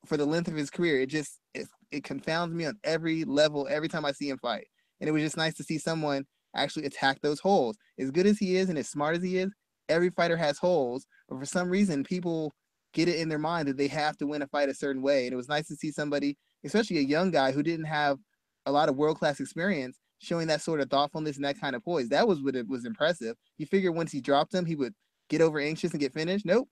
for 0.06 0.18
the 0.18 0.26
length 0.26 0.48
of 0.48 0.54
his 0.54 0.70
career. 0.70 1.00
It 1.00 1.06
just 1.06 1.40
it, 1.54 1.66
it 1.90 2.04
confounds 2.04 2.54
me 2.54 2.66
on 2.66 2.78
every 2.84 3.24
level 3.24 3.66
every 3.70 3.88
time 3.88 4.04
I 4.04 4.12
see 4.12 4.28
him 4.28 4.38
fight. 4.38 4.66
And 5.00 5.08
it 5.08 5.12
was 5.12 5.22
just 5.22 5.38
nice 5.38 5.54
to 5.54 5.64
see 5.64 5.78
someone 5.78 6.24
actually 6.54 6.84
attack 6.84 7.20
those 7.22 7.40
holes. 7.40 7.76
As 7.98 8.10
good 8.10 8.26
as 8.26 8.38
he 8.38 8.56
is 8.56 8.68
and 8.68 8.78
as 8.78 8.88
smart 8.88 9.16
as 9.16 9.22
he 9.22 9.38
is, 9.38 9.50
every 9.88 10.10
fighter 10.10 10.36
has 10.36 10.58
holes, 10.58 11.06
but 11.28 11.38
for 11.38 11.46
some 11.46 11.70
reason 11.70 12.04
people 12.04 12.52
get 12.92 13.08
it 13.08 13.18
in 13.18 13.30
their 13.30 13.38
mind 13.38 13.66
that 13.68 13.78
they 13.78 13.88
have 13.88 14.18
to 14.18 14.26
win 14.26 14.42
a 14.42 14.46
fight 14.46 14.68
a 14.68 14.74
certain 14.74 15.00
way. 15.00 15.24
And 15.24 15.32
it 15.32 15.36
was 15.36 15.48
nice 15.48 15.66
to 15.68 15.76
see 15.76 15.90
somebody, 15.90 16.36
especially 16.64 16.98
a 16.98 17.02
young 17.02 17.30
guy 17.30 17.52
who 17.52 17.62
didn't 17.62 17.86
have 17.86 18.18
a 18.66 18.72
lot 18.72 18.90
of 18.90 18.96
world 18.96 19.18
class 19.18 19.40
experience, 19.40 19.98
showing 20.18 20.46
that 20.48 20.60
sort 20.60 20.80
of 20.80 20.90
thoughtfulness 20.90 21.36
and 21.36 21.44
that 21.46 21.58
kind 21.58 21.74
of 21.74 21.82
poise. 21.82 22.10
That 22.10 22.28
was 22.28 22.42
what 22.42 22.54
it 22.54 22.68
was 22.68 22.84
impressive. 22.84 23.36
You 23.56 23.64
figure 23.64 23.90
once 23.90 24.12
he 24.12 24.20
dropped 24.20 24.54
him, 24.54 24.66
he 24.66 24.76
would 24.76 24.94
get 25.32 25.40
over 25.40 25.58
anxious 25.58 25.92
and 25.92 26.00
get 26.00 26.12
finished. 26.12 26.44
Nope, 26.44 26.68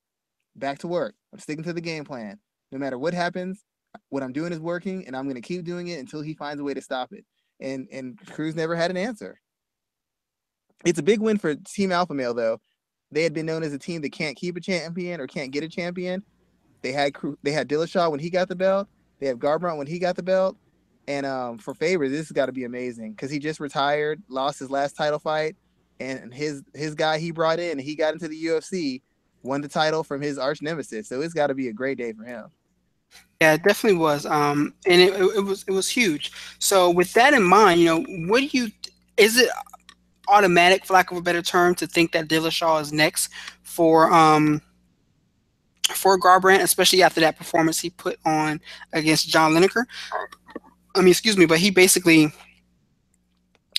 back 0.55 0.79
to 0.81 0.87
work. 0.87 1.15
I'm 1.33 1.41
sticking 1.41 1.65
to 1.65 1.73
the 1.73 1.81
game 1.81 2.05
plan. 2.05 2.39
No 2.71 2.79
matter 2.79 2.99
what 2.99 3.15
happens, 3.15 3.65
what 4.11 4.23
I'm 4.23 4.33
doing 4.33 4.53
is 4.53 4.61
working, 4.61 5.07
and 5.07 5.17
I'm 5.17 5.25
going 5.25 5.35
to 5.35 5.41
keep 5.41 5.65
doing 5.65 5.89
it 5.89 5.99
until 5.99 6.21
he 6.21 6.35
finds 6.35 6.61
a 6.61 6.65
way 6.65 6.75
to 6.75 6.83
stop 6.83 7.13
it. 7.13 7.25
And 7.61 7.89
and 7.91 8.19
Cruz 8.27 8.55
never 8.55 8.77
had 8.77 8.91
an 8.91 8.97
answer. 8.97 9.41
It's 10.85 10.99
a 10.99 11.03
big 11.03 11.21
win 11.21 11.39
for 11.39 11.55
Team 11.55 11.91
Alpha 11.91 12.15
Male 12.15 12.35
though. 12.35 12.61
They 13.11 13.23
had 13.23 13.35
been 13.35 13.47
known 13.47 13.63
as 13.65 13.73
a 13.73 13.79
team 13.79 14.03
that 14.03 14.13
can't 14.13 14.37
keep 14.37 14.57
a 14.57 14.61
champion 14.61 15.21
or 15.21 15.27
can't 15.27 15.51
get 15.51 15.65
a 15.65 15.69
champion. 15.69 16.23
They 16.83 16.93
had 16.93 17.15
they 17.43 17.53
had 17.53 17.69
Dillashaw 17.69 18.11
when 18.11 18.21
he 18.21 18.31
got 18.31 18.49
the 18.49 18.57
belt. 18.57 18.89
They 19.19 19.27
have 19.27 19.39
Garbrandt 19.39 19.79
when 19.79 19.87
he 19.87 19.99
got 19.99 20.17
the 20.17 20.23
belt. 20.23 20.57
And 21.09 21.27
um, 21.27 21.59
for 21.59 21.75
Faber, 21.75 22.09
this 22.09 22.29
has 22.29 22.33
got 22.33 22.47
to 22.47 22.53
be 22.53 22.65
amazing 22.65 23.13
because 23.13 23.31
he 23.31 23.39
just 23.39 23.59
retired, 23.59 24.23
lost 24.29 24.61
his 24.61 24.71
last 24.71 24.97
title 24.97 25.19
fight, 25.19 25.57
and 26.01 26.33
his 26.33 26.63
his 26.75 26.95
guy 26.95 27.19
he 27.19 27.31
brought 27.31 27.61
in, 27.61 27.79
he 27.79 27.95
got 27.95 28.15
into 28.15 28.27
the 28.27 28.45
UFC, 28.45 29.03
won 29.43 29.61
the 29.61 29.69
title 29.69 30.03
from 30.03 30.21
his 30.21 30.39
arch 30.39 30.63
nemesis. 30.63 31.09
So 31.09 31.21
it's 31.21 31.35
got 31.35 31.49
to 31.49 31.55
be 31.55 31.69
a 31.69 31.73
great 31.73 31.99
day 31.99 32.13
for 32.13 32.25
him. 32.25 32.47
Yeah, 33.41 33.55
it 33.55 33.63
definitely 33.63 33.99
was. 33.99 34.27
Um, 34.27 34.75
and 34.87 35.01
it, 35.01 35.15
it 35.15 35.45
was 35.45 35.65
it 35.69 35.73
was 35.73 35.89
huge. 35.89 36.33
So 36.59 36.91
with 36.91 37.13
that 37.13 37.35
in 37.35 37.43
mind, 37.43 37.81
you 37.81 37.87
know, 37.87 38.05
what 38.29 38.41
do 38.41 38.49
you 38.53 38.71
is 39.17 39.37
it 39.37 39.51
automatic, 40.29 40.87
for 40.87 40.95
lack 40.95 41.11
of 41.11 41.19
a 41.19 41.23
better 41.23 41.43
term, 41.43 41.75
to 41.77 41.87
think 41.87 42.13
that 42.13 42.29
Dillashaw 42.29 42.81
is 42.81 42.93
next 42.93 43.31
for 43.63 44.13
um 44.13 44.63
for 45.89 46.19
Garbrandt, 46.19 46.63
especially 46.63 47.03
after 47.03 47.21
that 47.21 47.37
performance 47.37 47.81
he 47.81 47.91
put 47.91 48.19
on 48.25 48.61
against 48.93 49.29
John 49.29 49.53
Lineker. 49.53 49.85
I 50.95 51.01
mean, 51.01 51.09
excuse 51.09 51.37
me, 51.37 51.47
but 51.47 51.59
he 51.59 51.71
basically 51.71 52.33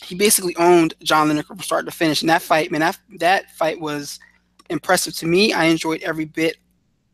he 0.03 0.15
basically 0.15 0.55
owned 0.57 0.93
John 1.03 1.29
Lineker 1.29 1.47
from 1.47 1.59
start 1.59 1.85
to 1.85 1.91
finish. 1.91 2.21
And 2.21 2.29
that 2.29 2.41
fight, 2.41 2.71
man, 2.71 2.81
that 2.81 2.97
that 3.17 3.51
fight 3.51 3.79
was 3.79 4.19
impressive 4.69 5.15
to 5.17 5.27
me. 5.27 5.53
I 5.53 5.65
enjoyed 5.65 6.01
every 6.01 6.25
bit 6.25 6.57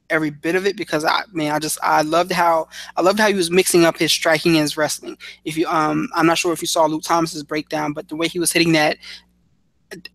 every 0.09 0.29
bit 0.29 0.55
of 0.55 0.65
it 0.65 0.77
because 0.77 1.03
I 1.03 1.23
man, 1.33 1.51
I 1.51 1.59
just 1.59 1.77
I 1.83 2.01
loved 2.01 2.31
how 2.31 2.69
I 2.95 3.01
loved 3.01 3.19
how 3.19 3.27
he 3.27 3.33
was 3.33 3.51
mixing 3.51 3.83
up 3.85 3.97
his 3.97 4.11
striking 4.11 4.53
and 4.53 4.61
his 4.61 4.77
wrestling. 4.77 5.17
If 5.43 5.57
you 5.57 5.67
um 5.67 6.09
I'm 6.15 6.25
not 6.25 6.37
sure 6.37 6.53
if 6.53 6.61
you 6.61 6.67
saw 6.67 6.85
Luke 6.85 7.03
Thomas's 7.03 7.43
breakdown, 7.43 7.93
but 7.93 8.07
the 8.07 8.15
way 8.15 8.27
he 8.27 8.39
was 8.39 8.51
hitting 8.51 8.71
that 8.73 8.97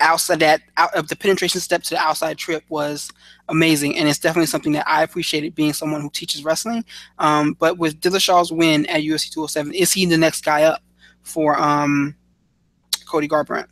outside 0.01 0.41
that 0.41 0.61
out 0.77 0.95
of 0.95 1.09
the 1.09 1.16
penetration 1.16 1.61
step 1.61 1.83
to 1.83 1.91
the 1.91 1.99
outside 1.99 2.37
trip 2.37 2.62
was 2.68 3.11
amazing 3.49 3.97
and 3.97 4.07
it's 4.07 4.18
definitely 4.18 4.47
something 4.47 4.73
that 4.73 4.87
I 4.87 5.03
appreciated 5.03 5.55
being 5.55 5.73
someone 5.73 6.03
who 6.03 6.11
teaches 6.11 6.45
wrestling. 6.45 6.85
Um, 7.18 7.55
but 7.59 7.79
with 7.79 8.01
Dillashaw's 8.01 8.53
win 8.53 8.87
at 8.87 9.03
UFC 9.03 9.31
207, 9.31 9.75
is 9.75 9.93
he 9.93 10.07
the 10.07 10.18
next 10.18 10.45
guy 10.45 10.64
up 10.64 10.83
for 11.23 11.59
um, 11.59 12.14
Cody 13.13 13.29
Garbrandt? 13.29 13.67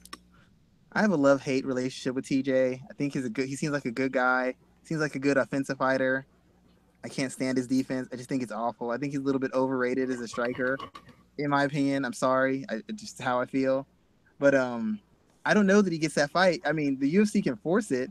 I 0.92 1.00
have 1.00 1.12
a 1.12 1.16
love 1.16 1.40
hate 1.40 1.64
relationship 1.64 2.14
with 2.14 2.26
TJ. 2.26 2.78
I 2.90 2.92
think 2.92 3.14
he's 3.14 3.24
a 3.24 3.30
good. 3.30 3.48
He 3.48 3.56
seems 3.56 3.72
like 3.72 3.86
a 3.86 3.90
good 3.90 4.12
guy. 4.12 4.54
Seems 4.82 5.00
like 5.00 5.14
a 5.14 5.18
good 5.18 5.38
offensive 5.38 5.78
fighter. 5.78 6.26
I 7.02 7.08
can't 7.08 7.32
stand 7.32 7.56
his 7.56 7.66
defense. 7.66 8.06
I 8.12 8.16
just 8.16 8.28
think 8.28 8.42
it's 8.42 8.52
awful. 8.52 8.90
I 8.90 8.98
think 8.98 9.12
he's 9.12 9.20
a 9.22 9.24
little 9.24 9.38
bit 9.40 9.50
overrated 9.54 10.10
as 10.10 10.20
a 10.20 10.28
striker, 10.28 10.76
in 11.38 11.48
my 11.48 11.64
opinion. 11.64 12.04
I'm 12.04 12.12
sorry. 12.12 12.66
I, 12.68 12.82
just 12.94 13.18
how 13.18 13.40
I 13.40 13.46
feel. 13.46 13.86
But 14.38 14.54
um, 14.54 15.00
I 15.46 15.54
don't 15.54 15.66
know 15.66 15.80
that 15.80 15.90
he 15.90 15.98
gets 15.98 16.16
that 16.16 16.30
fight. 16.30 16.60
I 16.66 16.72
mean, 16.72 16.98
the 16.98 17.14
UFC 17.14 17.42
can 17.42 17.56
force 17.56 17.90
it, 17.90 18.10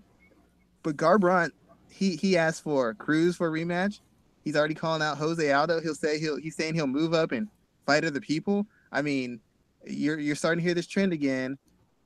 but 0.82 0.98
Garbrandt, 0.98 1.52
he 1.92 2.16
he 2.16 2.38
asked 2.38 2.64
for 2.64 2.96
Cruz 2.96 3.36
for 3.36 3.50
a 3.50 3.52
rematch. 3.52 4.00
He's 4.44 4.56
already 4.56 4.74
calling 4.74 5.04
out 5.04 5.20
Jose 5.20 5.52
Aldo. 5.52 5.80
He'll 5.82 5.94
say 5.94 6.20
he'll 6.20 6.38
he's 6.38 6.56
saying 6.56 6.74
he'll 6.74 6.88
move 6.88 7.14
up 7.14 7.34
and 7.34 7.50
fight 7.86 8.04
other 8.04 8.20
people. 8.20 8.66
I 8.92 9.04
mean, 9.04 9.40
you're 9.86 10.20
you're 10.20 10.36
starting 10.36 10.60
to 10.60 10.66
hear 10.66 10.74
this 10.74 10.88
trend 10.88 11.14
again. 11.14 11.58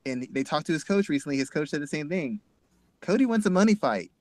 And 0.06 0.28
they 0.32 0.44
talked 0.44 0.66
to 0.68 0.74
his 0.74 0.84
coach 0.84 1.08
recently. 1.08 1.38
His 1.38 1.50
coach 1.50 1.70
said 1.70 1.82
the 1.82 1.88
same 1.88 2.10
thing. 2.10 2.42
Cody 3.02 3.26
wants 3.26 3.46
a 3.46 3.50
money 3.50 3.76
fight. 3.76 4.12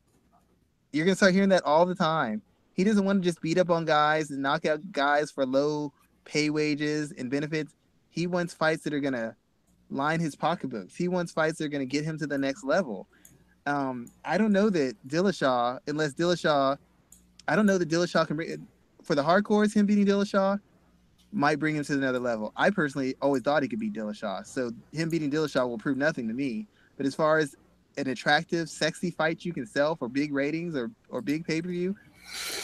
You're 0.93 1.05
gonna 1.05 1.17
start 1.17 1.35
hearing 1.35 1.49
that 1.49 1.65
all 1.65 1.87
the 1.87 1.95
time. 1.95 2.43
He 2.75 2.85
doesn't 2.85 3.05
want 3.05 3.23
to 3.23 3.29
just 3.29 3.41
beat 3.41 3.59
up 3.59 3.71
on 3.71 3.85
guys 3.85 4.31
and 4.31 4.43
knock 4.43 4.65
out 4.65 4.81
guys 4.93 5.31
for 5.31 5.45
low 5.45 5.93
pay 6.25 6.51
wages 6.51 7.13
and 7.13 7.31
benefits. 7.31 7.75
He 8.11 8.27
wants 8.27 8.55
fights 8.55 8.85
that 8.85 8.95
are 8.95 9.01
gonna 9.01 9.37
line 9.91 10.21
his 10.21 10.35
pocketbooks. 10.35 10.95
He 10.95 11.09
wants 11.09 11.33
fights 11.33 11.59
that 11.59 11.67
are 11.67 11.79
to 11.79 11.87
get 11.87 12.05
him 12.05 12.19
to 12.19 12.27
the 12.27 12.39
next 12.39 12.65
level. 12.65 13.09
Um, 13.67 14.09
I 14.25 14.39
don't 14.39 14.53
know 14.53 14.71
that 14.71 14.97
Dillashaw, 15.07 15.79
unless 15.87 16.15
Dillashaw, 16.15 16.77
I 17.47 17.57
don't 17.57 17.67
know 17.67 17.79
that 17.79 17.89
Dillashaw 17.89 18.27
can 18.27 18.37
bring 18.37 18.67
for 19.03 19.15
the 19.15 19.23
hardcores. 19.23 19.75
Him 19.75 19.87
beating 19.87 20.07
Dillashaw 20.07 20.59
might 21.33 21.59
bring 21.59 21.77
him 21.77 21.85
to 21.85 21.95
another 21.95 22.19
level. 22.19 22.53
I 22.57 22.71
personally 22.71 23.15
always 23.23 23.43
thought 23.43 23.63
he 23.63 23.69
could 23.69 23.81
beat 23.81 23.93
Dillashaw, 23.93 24.47
so 24.47 24.71
him 24.93 25.09
beating 25.09 25.31
Dillashaw 25.31 25.67
will 25.69 25.79
prove 25.79 25.97
nothing 25.97 26.29
to 26.29 26.35
me. 26.35 26.67
But 26.97 27.07
as 27.07 27.15
far 27.15 27.39
as 27.39 27.57
an 27.97 28.09
attractive, 28.09 28.69
sexy 28.69 29.11
fight 29.11 29.45
you 29.45 29.53
can 29.53 29.67
sell 29.67 29.97
for 29.97 30.09
big 30.09 30.33
ratings 30.33 30.77
or 30.77 30.91
or 31.09 31.21
big 31.21 31.47
pay 31.47 31.63
per 31.63 31.69
view, 31.69 31.97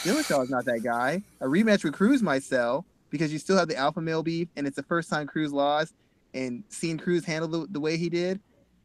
Dillashaw 0.03 0.43
is 0.43 0.49
not 0.49 0.65
that 0.65 0.81
guy. 0.83 1.23
A 1.41 1.45
rematch 1.45 1.83
with 1.83 1.93
Cruz 1.93 2.21
might 2.21 2.43
sell 2.43 2.85
because 3.09 3.33
you 3.33 3.39
still 3.39 3.57
have 3.57 3.67
the 3.67 3.75
alpha 3.75 4.01
male 4.01 4.23
beef, 4.23 4.47
and 4.55 4.67
it's 4.67 4.75
the 4.75 4.83
first 4.83 5.09
time 5.09 5.27
Cruz 5.27 5.51
lost, 5.51 5.93
and 6.33 6.63
seeing 6.69 6.97
Cruz 6.97 7.25
handle 7.25 7.49
the, 7.49 7.67
the 7.71 7.79
way 7.79 7.97
he 7.97 8.09
did, 8.09 8.39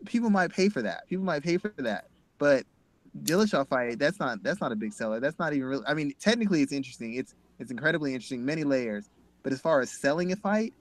people 0.07 0.31
might 0.31 0.53
pay 0.53 0.69
for 0.69 0.83
that. 0.83 1.07
People 1.09 1.25
might 1.25 1.43
pay 1.43 1.59
for 1.59 1.73
that. 1.79 2.07
But 2.39 2.65
Dillashaw 3.23 3.69
fight, 3.69 3.99
that's 3.99 4.19
not 4.19 4.43
that's 4.43 4.61
not 4.61 4.73
a 4.73 4.77
big 4.77 4.93
seller. 4.93 5.21
That's 5.21 5.39
not 5.39 5.53
even 5.53 5.69
real. 5.69 5.85
I 5.87 5.95
mean, 5.95 6.15
technically 6.19 6.63
it's 6.63 6.73
interesting. 6.73 7.15
It's 7.15 7.35
it's 7.59 7.71
incredibly 7.71 8.15
interesting, 8.15 8.45
many 8.45 8.65
layers. 8.65 9.11
But 9.45 9.53
as 9.53 9.61
far 9.61 9.81
as 9.81 9.93
selling 9.93 10.33
a 10.33 10.37
fight, 10.37 10.75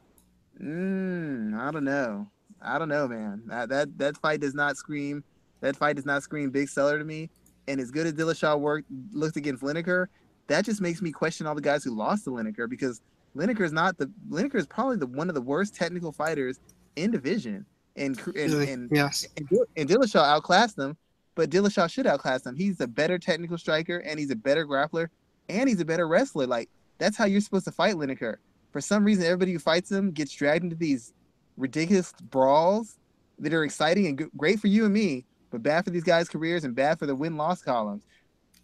mm, 0.59 1.55
I 1.55 1.69
don't 1.69 1.83
know. 1.83 2.27
I 2.61 2.79
don't 2.79 2.89
know, 2.89 3.07
man. 3.07 3.43
That 3.45 3.69
that 3.69 3.97
that 3.99 4.17
fight 4.17 4.39
does 4.39 4.55
not 4.55 4.77
scream. 4.77 5.23
That 5.59 5.75
fight 5.75 5.97
does 5.97 6.05
not 6.05 6.23
scream 6.23 6.49
big 6.49 6.69
seller 6.69 6.97
to 6.97 7.05
me. 7.05 7.29
And 7.67 7.79
as 7.79 7.91
good 7.91 8.07
as 8.07 8.13
Dillashaw 8.13 8.59
worked 8.59 8.87
looked 9.11 9.37
against 9.37 9.61
Lineker, 9.61 10.07
that 10.47 10.65
just 10.65 10.81
makes 10.81 11.01
me 11.01 11.11
question 11.11 11.45
all 11.45 11.55
the 11.55 11.61
guys 11.61 11.83
who 11.83 11.95
lost 11.95 12.23
to 12.23 12.31
Lineker 12.31 12.69
because 12.69 13.01
Lineker 13.35 13.61
is 13.61 13.73
not 13.73 13.97
the 13.97 14.09
Lineker 14.29 14.55
is 14.55 14.65
probably 14.65 14.97
the 14.97 15.07
one 15.07 15.29
of 15.29 15.35
the 15.35 15.41
worst 15.41 15.75
technical 15.75 16.13
fighters 16.13 16.59
in 16.95 17.11
division, 17.11 17.65
and 17.97 18.17
and 18.35 18.53
and, 18.53 18.89
yes. 18.91 19.27
and, 19.37 19.49
and 19.75 19.89
Dillashaw 19.89 20.23
outclassed 20.23 20.77
them, 20.77 20.95
but 21.35 21.49
Dillashaw 21.49 21.89
should 21.89 22.07
outclass 22.07 22.45
him. 22.45 22.55
He's 22.55 22.79
a 22.79 22.87
better 22.87 23.19
technical 23.19 23.57
striker, 23.57 23.97
and 23.99 24.19
he's 24.19 24.31
a 24.31 24.35
better 24.35 24.65
grappler, 24.65 25.07
and 25.49 25.67
he's 25.67 25.81
a 25.81 25.85
better 25.85 26.07
wrestler. 26.07 26.47
Like 26.47 26.69
that's 26.97 27.17
how 27.17 27.25
you're 27.25 27.41
supposed 27.41 27.65
to 27.65 27.71
fight 27.71 27.95
Lineker. 27.95 28.37
For 28.73 28.81
some 28.81 29.05
reason, 29.05 29.23
everybody 29.23 29.53
who 29.53 29.59
fights 29.59 29.91
him 29.91 30.11
gets 30.11 30.33
dragged 30.33 30.63
into 30.63 30.75
these 30.75 31.13
ridiculous 31.57 32.11
brawls 32.31 32.97
that 33.37 33.53
are 33.53 33.63
exciting 33.63 34.07
and 34.07 34.29
great 34.35 34.59
for 34.59 34.67
you 34.67 34.85
and 34.85 34.93
me, 34.93 35.25
but 35.51 35.61
bad 35.61 35.85
for 35.85 35.91
these 35.91 36.03
guys' 36.03 36.27
careers 36.27 36.63
and 36.63 36.75
bad 36.75 36.97
for 36.97 37.05
the 37.05 37.15
win 37.15 37.37
loss 37.37 37.61
columns. 37.61 38.03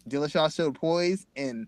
Dillashaw 0.08 0.52
showed 0.54 0.74
poise 0.74 1.26
and 1.36 1.66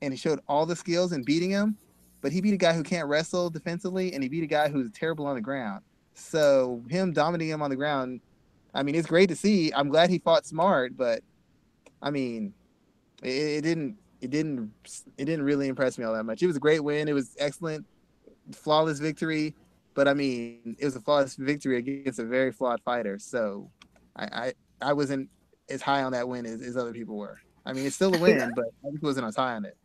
and 0.00 0.12
he 0.12 0.18
showed 0.18 0.40
all 0.48 0.66
the 0.66 0.74
skills 0.74 1.12
in 1.12 1.22
beating 1.22 1.50
him, 1.50 1.76
but 2.22 2.32
he 2.32 2.40
beat 2.40 2.54
a 2.54 2.56
guy 2.56 2.72
who 2.72 2.82
can't 2.82 3.06
wrestle 3.06 3.50
defensively, 3.50 4.14
and 4.14 4.22
he 4.22 4.28
beat 4.28 4.42
a 4.42 4.48
guy 4.48 4.68
who's 4.68 4.90
terrible 4.90 5.26
on 5.26 5.36
the 5.36 5.40
ground. 5.40 5.84
So 6.14 6.82
him 6.88 7.12
dominating 7.12 7.52
him 7.52 7.62
on 7.62 7.70
the 7.70 7.76
ground, 7.76 8.20
I 8.74 8.82
mean, 8.82 8.94
it's 8.96 9.06
great 9.06 9.28
to 9.28 9.36
see. 9.36 9.72
I'm 9.72 9.90
glad 9.90 10.10
he 10.10 10.18
fought 10.18 10.44
smart, 10.44 10.96
but 10.96 11.22
I 12.02 12.10
mean, 12.10 12.52
it, 13.22 13.28
it 13.28 13.60
didn't, 13.62 13.96
it 14.22 14.30
didn't, 14.30 14.72
it 15.18 15.24
didn't 15.24 15.44
really 15.44 15.68
impress 15.68 15.98
me 15.98 16.04
all 16.04 16.14
that 16.14 16.24
much. 16.24 16.42
It 16.42 16.46
was 16.46 16.56
a 16.56 16.60
great 16.60 16.82
win. 16.82 17.08
It 17.08 17.12
was 17.12 17.36
excellent, 17.38 17.84
flawless 18.52 19.00
victory. 19.00 19.54
But 19.94 20.08
I 20.08 20.14
mean, 20.14 20.76
it 20.78 20.84
was 20.84 20.96
a 20.96 21.00
flawless 21.00 21.34
victory 21.34 21.76
against 21.76 22.18
a 22.18 22.24
very 22.24 22.52
flawed 22.52 22.80
fighter. 22.82 23.18
So 23.18 23.70
I, 24.16 24.24
I, 24.24 24.52
I 24.80 24.92
wasn't 24.94 25.28
as 25.68 25.82
high 25.82 26.02
on 26.02 26.12
that 26.12 26.26
win 26.28 26.46
as, 26.46 26.62
as 26.62 26.76
other 26.76 26.92
people 26.92 27.16
were. 27.16 27.40
I 27.66 27.72
mean, 27.72 27.84
it's 27.84 27.96
still 27.96 28.14
a 28.14 28.18
win, 28.18 28.52
but 28.56 28.66
I 28.84 28.88
wasn't 29.02 29.26
as 29.26 29.36
high 29.36 29.54
on 29.54 29.64
it. 29.64 29.76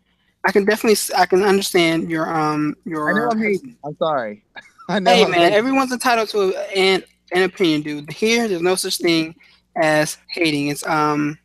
I 0.45 0.51
can 0.51 0.65
definitely 0.65 0.97
I 1.17 1.25
can 1.25 1.43
understand 1.43 2.09
your 2.09 2.29
um 2.33 2.75
your. 2.85 3.09
I 3.09 3.19
know 3.19 3.29
I'm 3.31 3.39
hating. 3.39 3.75
I'm 3.83 3.97
sorry. 3.97 4.45
I 4.89 4.99
know. 4.99 5.11
Hey 5.11 5.25
I'm 5.25 5.31
man, 5.31 5.39
hating. 5.41 5.55
everyone's 5.55 5.91
entitled 5.91 6.29
to 6.29 6.55
an 6.75 7.03
an 7.33 7.43
opinion, 7.43 7.81
dude. 7.81 8.11
Here, 8.11 8.47
there's 8.47 8.61
no 8.61 8.75
such 8.75 8.97
thing 8.97 9.35
as 9.75 10.17
hating. 10.29 10.67
It's 10.67 10.85
um. 10.88 11.38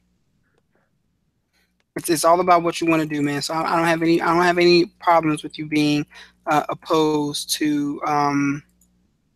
It's, 1.97 2.09
it's 2.09 2.25
all 2.25 2.41
about 2.41 2.63
what 2.63 2.81
you 2.81 2.87
want 2.87 3.03
to 3.03 3.09
do, 3.09 3.23
man. 3.23 3.43
So 3.43 3.55
I, 3.55 3.73
I 3.73 3.77
don't 3.77 3.87
have 3.87 4.03
any 4.03 4.21
I 4.21 4.27
don't 4.33 4.43
have 4.43 4.59
any 4.59 4.87
problems 5.01 5.43
with 5.43 5.59
you 5.59 5.67
being 5.67 6.07
uh, 6.47 6.65
opposed 6.69 7.51
to 7.55 8.01
um 8.07 8.63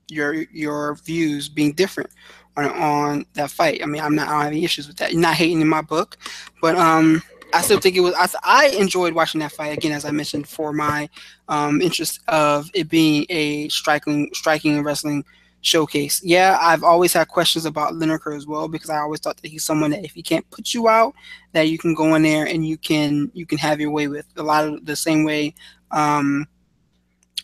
your 0.09 0.35
your 0.53 0.95
views 0.97 1.49
being 1.49 1.73
different 1.73 2.11
on, 2.57 2.67
on 2.71 3.27
that 3.35 3.51
fight. 3.51 3.83
I 3.83 3.87
mean, 3.87 4.01
I'm 4.03 4.15
not 4.15 4.29
I 4.29 4.33
don't 4.33 4.43
have 4.43 4.53
any 4.53 4.65
issues 4.65 4.89
with 4.89 4.97
that. 4.99 5.13
You're 5.13 5.21
not 5.21 5.35
hating 5.35 5.61
in 5.61 5.69
my 5.69 5.83
book, 5.83 6.17
but 6.61 6.77
um 6.77 7.23
I 7.53 7.63
still 7.63 7.79
think 7.81 7.97
it 7.97 8.01
was. 8.01 8.15
I, 8.15 8.29
I 8.43 8.67
enjoyed 8.77 9.15
watching 9.15 9.41
that 9.41 9.53
fight 9.53 9.77
again, 9.77 9.93
as 9.93 10.05
I 10.05 10.11
mentioned, 10.11 10.49
for 10.49 10.73
my 10.73 11.09
um, 11.49 11.81
interest 11.81 12.21
of 12.29 12.69
it 12.75 12.89
being 12.89 13.25
a 13.31 13.69
striking, 13.69 14.31
striking 14.35 14.75
and 14.77 14.85
wrestling 14.85 15.25
showcase. 15.67 16.21
Yeah, 16.23 16.59
I've 16.61 16.85
always 16.85 17.13
had 17.13 17.29
questions 17.29 17.67
about 17.67 17.95
Lineker 17.95 18.37
as 18.37 18.47
well 18.47 18.69
because 18.69 18.91
I 18.91 18.99
always 18.99 19.21
thought 19.21 19.37
that 19.43 19.49
he's 19.49 19.65
someone 19.65 19.91
that 19.91 20.05
if 20.05 20.13
he 20.13 20.23
can't 20.23 20.49
put 20.51 20.73
you 20.73 20.89
out, 20.89 21.15
that 21.53 21.69
you 21.69 21.79
can 21.79 21.95
go 21.95 22.15
in 22.15 22.23
there 22.23 22.47
and 22.47 22.67
you 22.67 22.79
can 22.79 23.31
you 23.35 23.47
can 23.47 23.59
have 23.59 23.81
your 23.81 23.91
way 23.91 24.09
with 24.09 24.27
a 24.37 24.43
lot 24.43 24.67
of 24.67 24.87
the 24.87 24.97
same 24.97 25.25
way 25.25 25.55
um, 25.91 26.47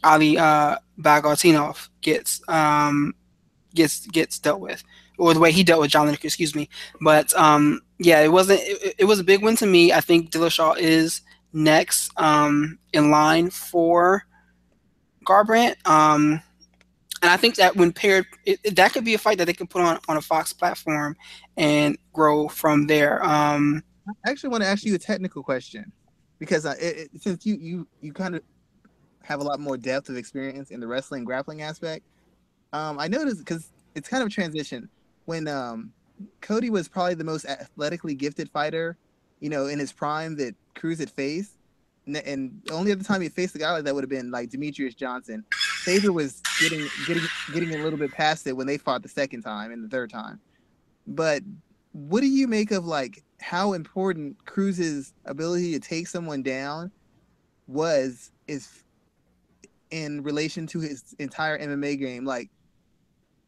Ali 0.05 0.39
uh, 0.39 0.77
Bagautinov 1.01 1.89
gets 2.01 2.41
um, 2.49 3.15
gets 3.75 4.07
gets 4.07 4.39
dealt 4.39 4.61
with, 4.61 4.83
or 5.19 5.35
the 5.35 5.41
way 5.41 5.53
he 5.53 5.65
dealt 5.65 5.81
with 5.81 5.91
John 5.91 6.09
Lineker, 6.09 6.25
excuse 6.25 6.55
me. 6.55 6.69
But 7.01 7.35
um, 7.35 7.81
yeah, 7.99 8.21
it 8.21 8.33
wasn't. 8.33 8.61
It, 8.63 8.95
it, 8.99 9.05
was 9.05 9.21
a 9.21 9.25
big 9.25 9.43
win 9.43 9.57
to 9.57 9.67
me. 9.67 9.93
I 9.93 10.01
think 10.01 10.31
Dillashaw 10.31 10.79
is 10.79 11.23
next 11.53 12.11
um, 12.17 12.79
in 12.93 13.11
line 13.11 13.51
for 13.51 14.25
Garbrandt. 15.25 15.87
Um, 15.87 16.43
and 17.23 17.31
I 17.31 17.37
think 17.37 17.55
that 17.55 17.77
when 17.77 17.93
paired, 17.93 18.27
it, 18.45 18.59
it, 18.65 18.77
that 18.77 18.93
could 18.93 19.05
be 19.05 19.15
a 19.15 19.19
fight 19.19 19.39
that 19.39 19.45
they 19.45 19.53
could 19.53 19.71
put 19.71 19.81
on 19.81 19.99
on 20.09 20.17
a 20.17 20.21
Fox 20.21 20.53
platform 20.53 21.17
and 21.57 21.97
grow 22.13 22.49
from 22.49 22.89
there. 22.89 23.25
Um, 23.25 23.83
I 24.27 24.31
actually 24.31 24.51
want 24.51 24.65
to 24.65 24.69
ask 24.69 24.85
you 24.85 24.95
a 24.97 24.99
technical 24.99 25.43
question 25.43 25.91
because 26.41 26.67
uh, 26.67 26.75
it, 26.81 27.11
since 27.21 27.47
you 27.47 27.57
you 27.57 27.87
you 28.01 28.13
kind 28.13 28.35
of 28.35 28.43
have 29.23 29.41
a 29.41 29.45
lot 29.45 29.61
more 29.61 29.77
depth 29.77 30.09
of 30.09 30.17
experience 30.17 30.73
in 30.73 30.81
the 30.81 30.87
wrestling 30.87 31.25
grappling 31.25 31.63
aspect, 31.63 32.05
um, 32.73 32.99
I 32.99 33.07
noticed 33.07 33.39
because 33.39 33.71
it's 33.95 34.09
kind 34.09 34.23
of 34.23 34.27
a 34.27 34.31
transition 34.31 34.89
when 35.27 35.47
um, 35.47 35.93
Cody 36.41 36.71
was 36.71 36.89
probably 36.89 37.15
the 37.15 37.25
most 37.25 37.45
athletically 37.45 38.17
gifted 38.17 38.51
fighter, 38.51 38.97
you 39.39 39.49
know, 39.49 39.67
in 39.67 39.79
his 39.79 39.93
prime 39.93 40.37
that 40.37 40.57
Cruz 40.75 40.99
had 40.99 41.11
faced. 41.11 41.53
And 42.07 42.61
the 42.65 42.73
only 42.73 42.91
other 42.91 43.05
time 43.05 43.21
he 43.21 43.29
faced 43.29 43.55
a 43.55 43.59
guy 43.59 43.71
like 43.71 43.85
that 43.85 43.95
would 43.95 44.03
have 44.03 44.11
been 44.11 44.33
like 44.33 44.51
Demetrious 44.51 44.97
Johnson. 44.97 45.45
Faber 45.83 46.13
was 46.13 46.41
getting 46.61 46.87
getting 47.07 47.25
getting 47.53 47.75
a 47.75 47.83
little 47.83 47.99
bit 47.99 48.13
past 48.13 48.47
it 48.47 48.57
when 48.57 48.69
they 48.69 48.79
fought 48.79 49.03
the 49.03 49.09
second 49.09 49.43
time 49.43 49.73
and 49.73 49.83
the 49.83 49.89
third 49.89 50.11
time. 50.11 50.41
But 51.09 51.43
what 51.91 52.21
do 52.21 52.29
you 52.29 52.47
make 52.47 52.71
of 52.71 52.87
like 52.87 53.25
how 53.41 53.73
important 53.73 54.45
Cruz's 54.45 55.13
ability 55.25 55.73
to 55.73 55.81
take 55.81 56.07
someone 56.07 56.43
down 56.43 56.93
was 57.67 58.31
is 58.47 58.85
in 59.91 60.23
relation 60.23 60.69
to 60.69 60.79
his 60.79 61.17
entire 61.19 61.59
MMA 61.59 61.99
game? 61.99 62.25
Like 62.25 62.49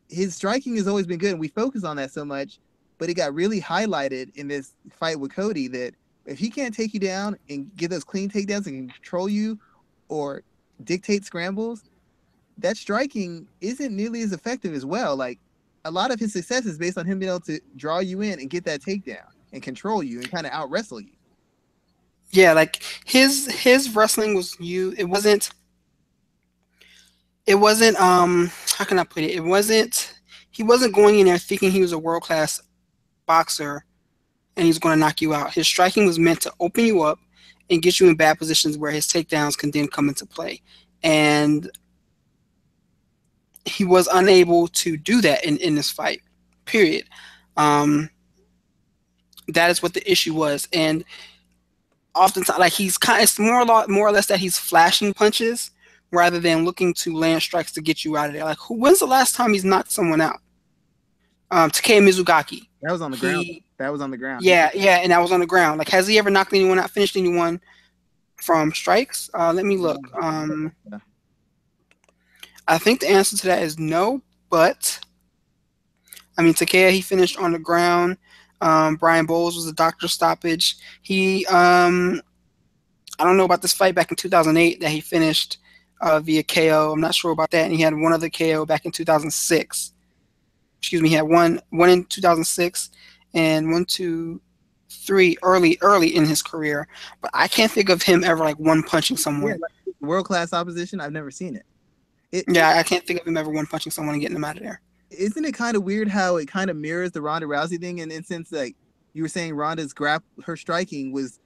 his 0.09 0.35
striking 0.35 0.75
has 0.77 0.89
always 0.89 1.07
been 1.07 1.19
good, 1.19 1.31
and 1.31 1.41
we 1.41 1.49
focus 1.49 1.85
on 1.85 1.97
that 1.99 2.11
so 2.11 2.25
much. 2.25 2.59
But 2.99 3.09
it 3.11 3.15
got 3.15 3.33
really 3.33 3.61
highlighted 3.61 4.35
in 4.37 4.49
this 4.49 4.75
fight 4.91 5.21
with 5.21 5.33
Cody 5.33 5.69
that 5.69 5.95
if 6.27 6.39
he 6.39 6.51
can't 6.51 6.75
take 6.75 6.95
you 6.95 7.01
down 7.01 7.37
and 7.49 7.71
get 7.77 7.91
those 7.91 8.05
clean 8.05 8.29
takedowns 8.29 8.67
and 8.67 8.93
control 8.93 9.29
you, 9.29 9.59
or 10.09 10.43
dictate 10.83 11.25
scrambles, 11.25 11.85
that 12.59 12.77
striking 12.77 13.49
isn't 13.61 13.95
nearly 13.95 14.23
as 14.23 14.33
effective 14.33 14.75
as 14.75 14.85
well. 14.85 15.17
Like 15.17 15.39
a 15.85 15.91
lot 15.91 16.11
of 16.11 16.21
his 16.21 16.33
success 16.33 16.67
is 16.67 16.79
based 16.79 16.99
on 16.99 17.07
him 17.07 17.19
being 17.19 17.31
able 17.31 17.41
to 17.41 17.61
draw 17.77 17.99
you 17.99 18.21
in 18.21 18.41
and 18.41 18.49
get 18.49 18.65
that 18.65 18.81
takedown 18.81 19.27
and 19.53 19.63
control 19.63 20.03
you 20.03 20.21
and 20.21 20.31
kind 20.31 20.47
of 20.47 20.53
out 20.53 20.71
wrestle 20.71 21.01
you. 21.01 21.13
Yeah, 22.31 22.53
like 22.53 22.83
his 23.05 23.47
his 23.53 23.95
wrestling 23.95 24.35
was 24.35 24.59
you. 24.59 24.95
It 24.97 25.05
wasn't 25.05 25.51
it 27.47 27.57
wasn't 27.57 28.01
um 28.01 28.51
how 28.77 28.85
can 28.85 28.99
I 28.99 29.05
put 29.05 29.23
it? 29.23 29.31
It 29.31 29.45
wasn't 29.45 30.15
he 30.51 30.63
wasn't 30.63 30.95
going 30.95 31.19
in 31.19 31.27
there 31.27 31.39
thinking 31.39 31.71
he 31.71 31.81
was 31.81 31.93
a 31.93 31.99
world 31.99 32.23
class 32.23 32.61
boxer 33.27 33.85
and 34.57 34.67
he's 34.67 34.79
going 34.79 34.95
to 34.95 35.01
knock 35.01 35.21
you 35.21 35.35
out. 35.35 35.53
His 35.53 35.67
striking 35.67 36.07
was 36.07 36.19
meant 36.19 36.41
to 36.43 36.53
open 36.61 36.85
you 36.85 37.03
up 37.03 37.19
and 37.71 37.83
get 37.83 37.99
you 37.99 38.09
in 38.09 38.15
bad 38.15 38.39
positions 38.39 38.79
where 38.79 38.93
his 38.93 39.07
takedowns 39.07 39.59
can 39.59 39.71
then 39.71 39.89
come 39.89 40.09
into 40.09 40.27
play. 40.27 40.63
And 41.03 41.71
he 43.65 43.85
was 43.85 44.09
unable 44.13 44.69
to 44.69 44.97
do 44.97 45.21
that 45.21 45.45
in, 45.45 45.57
in 45.59 45.75
this 45.75 45.91
fight. 45.91 46.23
Period. 46.65 47.05
Um, 47.57 48.11
that 49.49 49.71
is 49.71 49.83
what 49.83 49.95
the 49.95 50.11
issue 50.11 50.35
was. 50.35 50.69
And 50.73 51.05
oftentimes 52.15 52.59
like 52.59 52.73
he's 52.73 52.97
kind 52.99 53.19
of, 53.19 53.25
it's 53.25 53.39
more 53.39 53.65
more 53.89 54.09
or 54.09 54.13
less 54.13 54.27
that 54.27 54.39
he's 54.39 54.59
flashing 54.59 55.15
punches 55.15 55.71
rather 56.11 56.41
than 56.41 56.65
looking 56.65 56.95
to 56.95 57.17
land 57.17 57.43
strikes 57.43 57.73
to 57.73 57.83
get 57.83 58.05
you 58.05 58.17
out 58.17 58.29
of 58.29 58.35
there. 58.35 58.45
Like, 58.45 58.59
who? 58.59 58.75
When's 58.75 59.01
the 59.01 59.07
last 59.07 59.35
time 59.35 59.53
he's 59.53 59.65
knocked 59.65 59.91
someone 59.91 60.21
out? 60.21 60.41
Um, 61.51 61.71
Takeya 61.71 62.03
Mizugaki. 62.03 62.69
That 62.83 62.93
was 62.93 63.03
on 63.03 63.11
the 63.11 63.17
he, 63.17 63.21
ground. 63.21 63.47
That 63.79 63.93
was 63.93 64.01
on 64.01 64.11
the 64.11 64.17
ground. 64.17 64.45
Yeah, 64.45 64.71
yeah, 64.75 64.99
and 64.99 65.11
that 65.13 65.21
was 65.21 65.33
on 65.33 65.41
the 65.41 65.47
ground. 65.47 65.79
Like, 65.79 65.89
has 65.89 66.07
he 66.07 66.19
ever 66.19 66.31
knocked 66.31 66.53
anyone 66.53 66.79
out, 66.79 66.91
finished 66.91 67.17
anyone 67.17 67.61
from 68.37 68.73
strikes? 68.73 69.31
Uh, 69.35 69.53
let 69.53 69.65
me 69.65 69.77
look. 69.77 70.01
Um, 70.21 70.73
I 72.67 72.79
think 72.79 73.01
the 73.01 73.09
answer 73.09 73.37
to 73.37 73.47
that 73.47 73.63
is 73.63 73.79
no, 73.79 74.23
but 74.51 74.99
I 76.37 76.43
mean, 76.43 76.55
Takeya, 76.55 76.91
he 76.91 77.01
finished 77.01 77.39
on 77.39 77.53
the 77.53 77.59
ground. 77.59 78.17
Um, 78.61 78.97
Brian 78.97 79.27
Bowles 79.27 79.57
was 79.57 79.69
a 79.69 79.73
doctor 79.73 80.09
stoppage. 80.09 80.77
He, 81.03 81.45
um, 81.47 82.21
I 83.19 83.25
don't 83.25 83.37
know 83.37 83.45
about 83.45 83.63
this 83.63 83.73
fight 83.73 83.95
back 83.95 84.11
in 84.11 84.17
2008 84.17 84.81
that 84.81 84.91
he 84.91 85.01
finished 85.01 85.59
uh, 86.01 86.21
via 86.21 86.43
KO. 86.43 86.93
I'm 86.93 87.01
not 87.01 87.15
sure 87.15 87.33
about 87.33 87.51
that. 87.51 87.65
And 87.65 87.75
he 87.75 87.83
had 87.83 87.95
one 87.95 88.13
other 88.13 88.31
KO 88.31 88.65
back 88.65 88.85
in 88.85 88.93
2006. 88.93 89.93
Excuse 90.79 91.03
me, 91.03 91.09
he 91.09 91.15
had 91.15 91.23
one 91.23 91.61
one 91.71 91.89
in 91.89 92.05
2006 92.05 92.91
and 93.33 93.71
one, 93.71 93.85
two, 93.87 94.41
three 94.91 95.37
early 95.43 95.79
early 95.81 96.15
in 96.15 96.27
his 96.27 96.43
career. 96.43 96.87
But 97.23 97.31
I 97.33 97.49
can't 97.49 97.73
think 97.73 97.89
of 97.89 98.03
him 98.03 98.23
ever 98.23 98.45
like 98.45 98.59
one 98.59 98.83
punching 98.83 99.17
someone. 99.17 99.53
Yeah, 99.53 99.57
like 99.61 99.97
World 100.01 100.27
class 100.27 100.53
opposition. 100.53 101.01
I've 101.01 101.13
never 101.13 101.31
seen 101.31 101.57
it. 101.57 101.65
It 102.35 102.45
yeah, 102.49 102.71
I 102.71 102.83
can't 102.83 103.07
think 103.07 103.21
of 103.21 103.27
him 103.27 103.37
ever 103.37 103.49
one 103.49 103.67
punching 103.67 103.93
someone 103.93 104.15
and 104.15 104.21
getting 104.21 104.35
them 104.35 104.45
out 104.45 104.57
of 104.57 104.63
there. 104.65 104.81
Isn't 105.11 105.45
it 105.45 105.53
kind 105.53 105.77
of 105.77 105.85
weird 105.85 106.09
how 106.09 106.37
it 106.37 106.49
kind 106.49 106.69
of 106.69 106.77
mirrors 106.77 107.13
the 107.13 107.23
Ronda 107.23 107.47
Rousey 107.47 107.81
thing? 107.81 107.99
In 107.99 108.11
instance, 108.11 108.51
like 108.51 108.75
you 109.13 109.23
were 109.23 109.29
saying, 109.29 109.55
Ronda's 109.55 109.93
grab 109.93 110.23
her 110.45 110.57
striking 110.57 111.13
was 111.13 111.39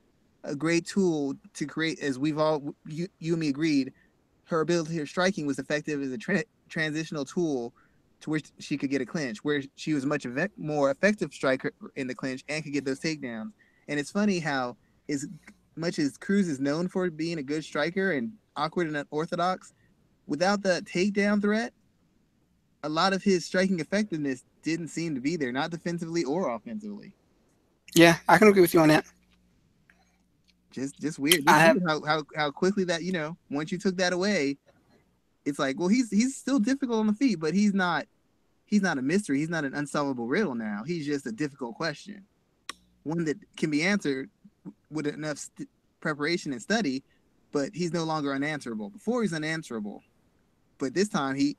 a 0.45 0.57
great 0.57 0.87
tool 0.87 1.35
to 1.55 1.67
create, 1.67 2.01
as 2.01 2.19
we've 2.19 2.39
all 2.39 2.75
you, 2.87 3.07
you 3.19 3.35
and 3.35 3.41
me 3.41 3.49
agreed, 3.49 3.93
her 4.45 4.63
ability, 4.63 4.97
her 4.97 5.05
striking 5.05 5.47
was 5.47 5.59
effective 5.59 6.01
as 6.01 6.11
a 6.11 6.17
tra- 6.17 6.45
transitional 6.71 7.27
tool 7.27 7.75
to 8.21 8.31
which 8.31 8.51
she 8.59 8.79
could 8.79 8.89
get 8.89 9.03
a 9.03 9.07
clinch, 9.07 9.45
where 9.45 9.63
she 9.77 9.93
was 9.93 10.07
much 10.07 10.25
ev- 10.25 10.51
more 10.57 10.91
effective 10.91 11.35
striker 11.35 11.73
in 11.97 12.07
the 12.07 12.15
clinch 12.15 12.45
and 12.49 12.65
could 12.65 12.73
get 12.73 12.87
those 12.87 12.99
takedowns. 12.99 13.53
And 13.89 14.01
it's 14.01 14.11
funny 14.11 14.39
how, 14.39 14.77
as 15.11 15.27
much 15.77 15.99
as 15.99 16.17
Cruz 16.17 16.49
is 16.49 16.59
known 16.59 16.89
for 16.89 17.11
being 17.11 17.39
a 17.39 17.43
good 17.43 17.63
striker 17.63 18.13
and 18.13 18.33
awkward 18.57 18.87
and 18.87 18.97
unorthodox, 18.97 19.75
without 20.29 20.63
the 20.63 20.83
takedown 20.83 21.43
threat, 21.43 21.73
a 22.85 22.89
lot 22.89 23.13
of 23.13 23.25
his 23.25 23.45
striking 23.45 23.81
effectiveness 23.81 24.45
didn't 24.63 24.89
seem 24.89 25.17
to 25.17 25.21
be 25.21 25.35
there, 25.35 25.51
not 25.51 25.71
defensively 25.71 26.23
or 26.23 26.55
offensively. 26.55 27.13
Yeah, 27.95 28.19
I 28.29 28.39
can 28.39 28.47
agree 28.47 28.61
with 28.61 28.75
you 28.75 28.81
on 28.81 28.89
that 28.89 29.05
just 30.79 31.01
just 31.01 31.19
weird. 31.19 31.45
Just 31.45 31.49
have, 31.49 31.79
how, 31.87 32.05
how 32.05 32.23
how 32.35 32.51
quickly 32.51 32.85
that 32.85 33.03
you 33.03 33.13
know 33.13 33.37
once 33.51 33.73
you 33.73 33.79
took 33.79 33.97
that 33.97 34.13
away, 34.13 34.57
it's 35.45 35.59
like 35.59 35.79
well 35.79 35.89
he's 35.89 36.11
he's 36.11 36.37
still 36.37 36.59
difficult 36.59 37.01
on 37.01 37.07
the 37.07 37.13
feet, 37.13 37.41
but 37.41 37.55
he's 37.55 37.75
not 37.75 38.07
he's 38.65 38.83
not 38.83 38.99
a 38.99 39.03
mystery. 39.03 39.39
He's 39.39 39.49
not 39.49 39.65
an 39.65 39.75
unsolvable 39.75 40.27
riddle 40.27 40.55
now. 40.55 40.83
He's 40.87 41.07
just 41.07 41.27
a 41.27 41.33
difficult 41.33 41.75
question, 41.75 42.25
one 43.03 43.25
that 43.25 43.37
can 43.57 43.71
be 43.71 43.83
answered 43.83 44.31
with 44.91 45.07
enough 45.07 45.39
st- 45.39 45.69
preparation 46.01 46.53
and 46.53 46.63
study, 46.63 47.03
but 47.53 47.71
he's 47.75 47.93
no 47.93 48.05
longer 48.05 48.33
unanswerable. 48.33 48.91
Before 48.91 49.23
he's 49.23 49.33
unanswerable, 49.33 50.03
but 50.79 50.95
this 50.95 51.09
time 51.09 51.35
he, 51.35 51.57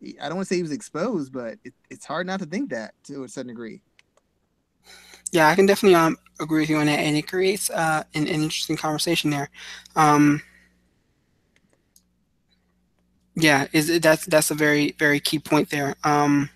he 0.00 0.18
I 0.20 0.28
don't 0.28 0.36
want 0.36 0.48
to 0.48 0.54
say 0.54 0.56
he 0.56 0.62
was 0.62 0.72
exposed, 0.72 1.32
but 1.32 1.58
it, 1.64 1.74
it's 1.90 2.04
hard 2.04 2.26
not 2.26 2.40
to 2.40 2.46
think 2.46 2.70
that 2.70 2.94
to 3.04 3.24
a 3.24 3.28
certain 3.28 3.48
degree. 3.48 3.82
Yeah, 5.32 5.48
I 5.48 5.54
can 5.54 5.66
definitely 5.66 5.94
um, 5.94 6.18
agree 6.40 6.60
with 6.60 6.70
you 6.70 6.76
on 6.76 6.86
that, 6.86 6.98
and 6.98 7.16
it 7.16 7.26
creates 7.26 7.70
uh, 7.70 8.04
an, 8.14 8.22
an 8.22 8.42
interesting 8.42 8.76
conversation 8.76 9.30
there. 9.30 9.48
Um, 9.96 10.42
yeah, 13.34 13.66
is 13.72 14.00
that's 14.00 14.26
that's 14.26 14.50
a 14.50 14.54
very 14.54 14.94
very 14.98 15.20
key 15.20 15.38
point 15.38 15.70
there. 15.70 15.94
Um, 16.04 16.50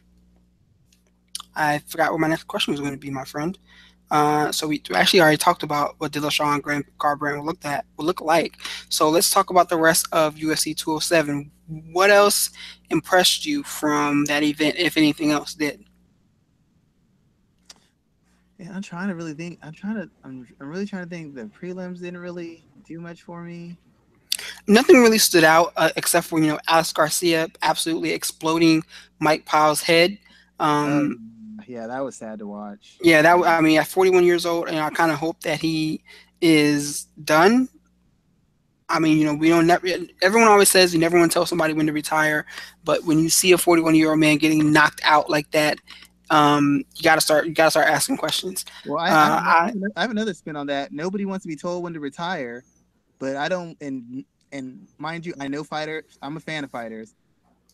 I 1.54 1.78
forgot 1.86 2.12
what 2.12 2.20
my 2.20 2.28
next 2.28 2.44
question 2.44 2.72
was 2.72 2.80
going 2.80 2.92
to 2.92 2.98
be, 2.98 3.10
my 3.10 3.24
friend. 3.24 3.58
Uh, 4.10 4.52
so 4.52 4.68
we 4.68 4.82
actually 4.94 5.20
already 5.20 5.36
talked 5.36 5.62
about 5.62 5.96
what 5.98 6.12
Dillashaw 6.12 6.54
and 6.54 6.62
Grant 6.62 6.86
Garbrandt 6.98 7.38
will 7.38 7.44
look 7.44 7.64
at 7.64 7.84
will 7.96 8.04
look 8.04 8.20
like. 8.20 8.56
So 8.88 9.08
let's 9.10 9.30
talk 9.30 9.50
about 9.50 9.68
the 9.68 9.76
rest 9.76 10.06
of 10.12 10.36
UFC 10.36 10.76
207. 10.76 11.50
What 11.92 12.10
else 12.10 12.50
impressed 12.90 13.44
you 13.44 13.64
from 13.64 14.24
that 14.26 14.42
event, 14.42 14.76
if 14.76 14.96
anything 14.96 15.32
else 15.32 15.54
did? 15.54 15.84
Yeah, 18.58 18.72
I'm 18.72 18.82
trying 18.82 19.08
to 19.08 19.14
really 19.14 19.34
think. 19.34 19.58
I'm 19.62 19.72
trying 19.72 19.96
to. 19.96 20.08
I'm, 20.24 20.46
I'm 20.60 20.68
really 20.68 20.86
trying 20.86 21.04
to 21.04 21.10
think. 21.10 21.34
The 21.34 21.44
prelims 21.44 22.00
didn't 22.00 22.20
really 22.20 22.64
do 22.86 23.00
much 23.00 23.22
for 23.22 23.42
me. 23.42 23.76
Nothing 24.66 25.02
really 25.02 25.18
stood 25.18 25.44
out 25.44 25.72
uh, 25.76 25.90
except 25.96 26.26
for 26.26 26.38
you 26.38 26.46
know 26.46 26.58
Alex 26.68 26.92
Garcia 26.92 27.48
absolutely 27.62 28.12
exploding 28.12 28.82
Mike 29.18 29.44
Pyle's 29.44 29.82
head. 29.82 30.18
Um, 30.58 31.18
uh, 31.20 31.35
yeah, 31.66 31.86
that 31.86 32.04
was 32.04 32.16
sad 32.16 32.38
to 32.40 32.46
watch. 32.46 32.96
Yeah, 33.00 33.22
that 33.22 33.36
I 33.36 33.60
mean, 33.60 33.78
at 33.78 33.86
41 33.86 34.24
years 34.24 34.46
old, 34.46 34.68
and 34.68 34.78
I 34.78 34.90
kind 34.90 35.10
of 35.10 35.18
hope 35.18 35.40
that 35.40 35.60
he 35.60 36.02
is 36.40 37.04
done. 37.24 37.68
I 38.88 39.00
mean, 39.00 39.18
you 39.18 39.24
know, 39.24 39.34
we 39.34 39.48
don't 39.48 39.66
never. 39.66 39.86
Everyone 40.22 40.48
always 40.48 40.68
says 40.68 40.94
you 40.94 41.00
never 41.00 41.18
want 41.18 41.30
to 41.30 41.34
tell 41.34 41.46
somebody 41.46 41.72
when 41.72 41.86
to 41.86 41.92
retire, 41.92 42.46
but 42.84 43.04
when 43.04 43.18
you 43.18 43.28
see 43.28 43.52
a 43.52 43.58
41 43.58 43.94
year 43.94 44.10
old 44.10 44.20
man 44.20 44.36
getting 44.36 44.72
knocked 44.72 45.00
out 45.04 45.28
like 45.28 45.50
that, 45.50 45.78
um, 46.30 46.84
you 46.94 47.02
gotta 47.02 47.20
start 47.20 47.46
you 47.46 47.52
gotta 47.52 47.70
start 47.70 47.88
asking 47.88 48.16
questions. 48.16 48.64
Well, 48.86 48.98
I, 48.98 49.10
uh, 49.10 49.14
I, 49.14 49.16
I, 49.16 49.72
I, 49.96 50.00
have 50.00 50.10
another 50.10 50.34
spin 50.34 50.56
on 50.56 50.66
that. 50.68 50.92
Nobody 50.92 51.24
wants 51.24 51.44
to 51.44 51.48
be 51.48 51.56
told 51.56 51.82
when 51.82 51.94
to 51.94 52.00
retire, 52.00 52.64
but 53.18 53.36
I 53.36 53.48
don't. 53.48 53.76
And 53.80 54.24
and 54.52 54.86
mind 54.98 55.26
you, 55.26 55.34
I 55.40 55.48
know 55.48 55.64
fighters. 55.64 56.18
I'm 56.22 56.36
a 56.36 56.40
fan 56.40 56.64
of 56.64 56.70
fighters, 56.70 57.14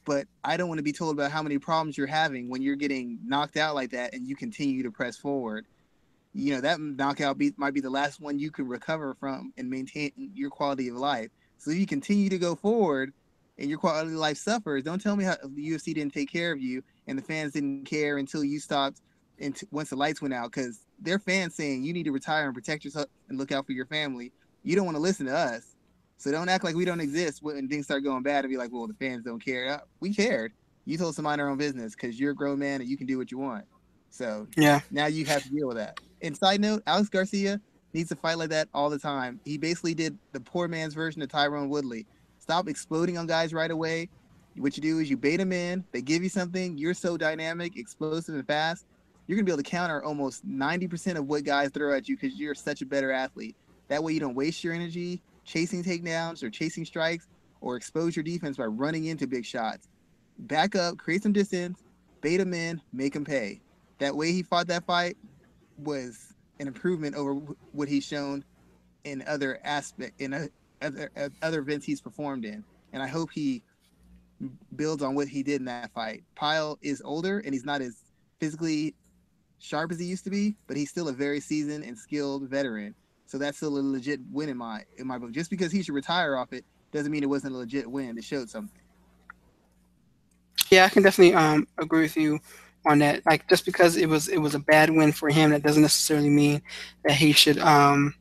but 0.05 0.26
I 0.42 0.57
don't 0.57 0.68
want 0.68 0.78
to 0.78 0.84
be 0.84 0.92
told 0.92 1.14
about 1.14 1.30
how 1.30 1.42
many 1.42 1.59
problems 1.59 1.96
you're 1.96 2.07
having 2.07 2.48
when 2.48 2.62
you're 2.62 2.76
getting 2.76 3.18
knocked 3.24 3.57
out 3.57 3.74
like 3.74 3.90
that 3.90 4.14
and 4.14 4.26
you 4.26 4.34
continue 4.34 4.82
to 4.82 4.90
press 4.90 5.16
forward. 5.16 5.66
You 6.34 6.55
know 6.55 6.61
that 6.62 6.80
knockout 6.80 7.38
be, 7.38 7.53
might 7.57 7.74
be 7.74 7.80
the 7.80 7.90
last 7.90 8.20
one 8.20 8.38
you 8.38 8.50
can 8.50 8.66
recover 8.66 9.14
from 9.14 9.53
and 9.59 9.68
maintain 9.68 10.12
your 10.16 10.50
quality 10.50 10.88
of 10.88 10.96
life. 10.96 11.30
So 11.59 11.70
if 11.70 11.76
you 11.76 11.86
continue 11.86 12.30
to 12.30 12.38
go 12.38 12.55
forward 12.55 13.12
and 13.59 13.68
your 13.68 13.78
quality 13.78 14.12
of 14.12 14.16
life 14.16 14.38
suffers, 14.38 14.82
don't 14.82 15.00
tell 15.00 15.14
me 15.14 15.24
how 15.24 15.36
the 15.42 15.70
UFC 15.70 15.94
didn't 15.94 16.14
take 16.14 16.32
care 16.32 16.50
of 16.50 16.61
you 16.61 16.82
and 17.07 17.18
the 17.18 17.22
fans 17.22 17.53
didn't 17.53 17.84
care 17.84 18.16
until 18.16 18.42
you 18.42 18.59
stopped 18.59 19.03
and 19.38 19.55
t- 19.55 19.66
once 19.70 19.90
the 19.90 19.96
lights 19.96 20.22
went 20.22 20.32
out 20.32 20.50
because 20.50 20.80
they're 21.00 21.18
fans 21.18 21.55
saying 21.55 21.84
you 21.84 21.92
need 21.92 22.05
to 22.05 22.12
retire 22.12 22.46
and 22.46 22.55
protect 22.55 22.84
yourself 22.84 23.07
and 23.28 23.38
look 23.38 23.53
out 23.53 23.66
for 23.66 23.72
your 23.72 23.86
family. 23.86 24.32
You 24.64 24.74
don't 24.74 24.86
want 24.86 24.96
to 24.96 25.03
listen 25.03 25.26
to 25.26 25.36
us. 25.36 25.71
So 26.22 26.30
don't 26.30 26.48
act 26.48 26.62
like 26.62 26.76
we 26.76 26.84
don't 26.84 27.00
exist 27.00 27.42
when 27.42 27.66
things 27.68 27.86
start 27.86 28.04
going 28.04 28.22
bad 28.22 28.44
and 28.44 28.50
be 28.52 28.56
like, 28.56 28.70
well, 28.70 28.86
the 28.86 28.94
fans 28.94 29.24
don't 29.24 29.44
care. 29.44 29.72
Uh, 29.72 29.78
we 29.98 30.14
cared. 30.14 30.52
You 30.84 30.96
told 30.96 31.10
us 31.10 31.16
to 31.16 31.22
mind 31.22 31.40
our 31.40 31.48
own 31.48 31.58
business 31.58 31.96
because 31.96 32.20
you're 32.20 32.30
a 32.30 32.34
grown 32.34 32.60
man 32.60 32.80
and 32.80 32.88
you 32.88 32.96
can 32.96 33.08
do 33.08 33.18
what 33.18 33.32
you 33.32 33.38
want. 33.38 33.64
So 34.10 34.46
yeah, 34.56 34.82
now 34.92 35.06
you 35.06 35.24
have 35.24 35.42
to 35.42 35.50
deal 35.50 35.66
with 35.66 35.78
that. 35.78 35.98
And 36.22 36.36
side 36.36 36.60
note, 36.60 36.84
Alex 36.86 37.08
Garcia 37.08 37.60
needs 37.92 38.08
to 38.10 38.14
fight 38.14 38.38
like 38.38 38.50
that 38.50 38.68
all 38.72 38.88
the 38.88 39.00
time. 39.00 39.40
He 39.44 39.58
basically 39.58 39.94
did 39.94 40.16
the 40.30 40.38
poor 40.38 40.68
man's 40.68 40.94
version 40.94 41.22
of 41.22 41.28
Tyron 41.28 41.68
Woodley. 41.68 42.06
Stop 42.38 42.68
exploding 42.68 43.18
on 43.18 43.26
guys 43.26 43.52
right 43.52 43.72
away. 43.72 44.08
What 44.56 44.76
you 44.76 44.80
do 44.80 45.00
is 45.00 45.10
you 45.10 45.16
bait 45.16 45.38
them 45.38 45.50
in, 45.50 45.82
they 45.90 46.02
give 46.02 46.22
you 46.22 46.28
something, 46.28 46.78
you're 46.78 46.94
so 46.94 47.16
dynamic, 47.16 47.76
explosive, 47.76 48.36
and 48.36 48.46
fast, 48.46 48.86
you're 49.26 49.34
gonna 49.34 49.44
be 49.44 49.50
able 49.50 49.64
to 49.64 49.68
counter 49.68 50.04
almost 50.04 50.46
90% 50.46 51.16
of 51.16 51.26
what 51.26 51.42
guys 51.42 51.70
throw 51.70 51.92
at 51.92 52.08
you 52.08 52.16
because 52.16 52.38
you're 52.38 52.54
such 52.54 52.80
a 52.80 52.86
better 52.86 53.10
athlete. 53.10 53.56
That 53.88 54.04
way 54.04 54.12
you 54.12 54.20
don't 54.20 54.36
waste 54.36 54.62
your 54.62 54.72
energy 54.72 55.20
chasing 55.45 55.82
takedowns 55.82 56.43
or 56.43 56.51
chasing 56.51 56.84
strikes 56.84 57.28
or 57.61 57.76
expose 57.76 58.16
your 58.16 58.22
defense 58.22 58.57
by 58.57 58.64
running 58.64 59.07
into 59.07 59.26
big 59.26 59.45
shots. 59.45 59.88
Back 60.38 60.74
up, 60.74 60.99
create 60.99 61.22
some 61.22 61.32
distance, 61.32 61.82
bait 62.20 62.40
him 62.40 62.55
in, 62.55 62.80
make 62.93 63.14
him 63.14 63.24
pay. 63.24 63.61
That 63.99 64.16
way 64.16 64.32
he 64.32 64.43
fought 64.43 64.66
that 64.68 64.84
fight 64.84 65.16
was 65.78 66.34
an 66.59 66.66
improvement 66.66 67.14
over 67.14 67.34
what 67.72 67.88
he's 67.88 68.05
shown 68.05 68.45
in 69.05 69.22
other 69.26 69.59
aspect 69.64 70.20
in 70.20 70.49
other 70.80 71.11
other 71.43 71.61
events 71.61 71.86
he's 71.86 72.01
performed 72.01 72.45
in. 72.45 72.64
And 72.93 73.03
I 73.03 73.07
hope 73.07 73.30
he 73.32 73.62
builds 74.76 75.03
on 75.03 75.14
what 75.14 75.28
he 75.28 75.43
did 75.43 75.61
in 75.61 75.66
that 75.66 75.93
fight. 75.93 76.24
Pyle 76.34 76.78
is 76.82 77.01
older 77.05 77.38
and 77.38 77.55
he's 77.55 77.64
not 77.64 77.80
as 77.80 78.03
physically 78.40 78.95
sharp 79.59 79.93
as 79.93 80.01
he 80.01 80.07
used 80.07 80.24
to 80.24 80.30
be, 80.30 80.57
but 80.66 80.76
he's 80.76 80.90
still 80.90 81.09
a 81.09 81.12
very 81.12 81.40
seasoned 81.40 81.84
and 81.84 81.97
skilled 81.97 82.49
veteran. 82.49 82.95
So 83.26 83.38
that's 83.38 83.56
still 83.56 83.78
a 83.78 83.80
legit 83.80 84.20
win 84.30 84.48
in 84.48 84.56
my 84.56 84.84
in 84.98 85.06
my 85.06 85.18
book. 85.18 85.32
Just 85.32 85.50
because 85.50 85.72
he 85.72 85.82
should 85.82 85.94
retire 85.94 86.36
off 86.36 86.52
it 86.52 86.64
doesn't 86.92 87.10
mean 87.10 87.22
it 87.22 87.28
wasn't 87.28 87.54
a 87.54 87.56
legit 87.56 87.90
win. 87.90 88.18
It 88.18 88.24
showed 88.24 88.50
something. 88.50 88.80
Yeah, 90.70 90.84
I 90.84 90.88
can 90.88 91.02
definitely 91.02 91.34
um, 91.34 91.66
agree 91.78 92.02
with 92.02 92.16
you 92.16 92.40
on 92.86 92.98
that. 93.00 93.24
Like 93.26 93.48
just 93.48 93.64
because 93.64 93.96
it 93.96 94.08
was 94.08 94.28
it 94.28 94.38
was 94.38 94.54
a 94.54 94.58
bad 94.58 94.90
win 94.90 95.12
for 95.12 95.30
him, 95.30 95.50
that 95.50 95.62
doesn't 95.62 95.82
necessarily 95.82 96.30
mean 96.30 96.62
that 97.04 97.14
he 97.14 97.32
should 97.32 97.58
um, 97.58 98.14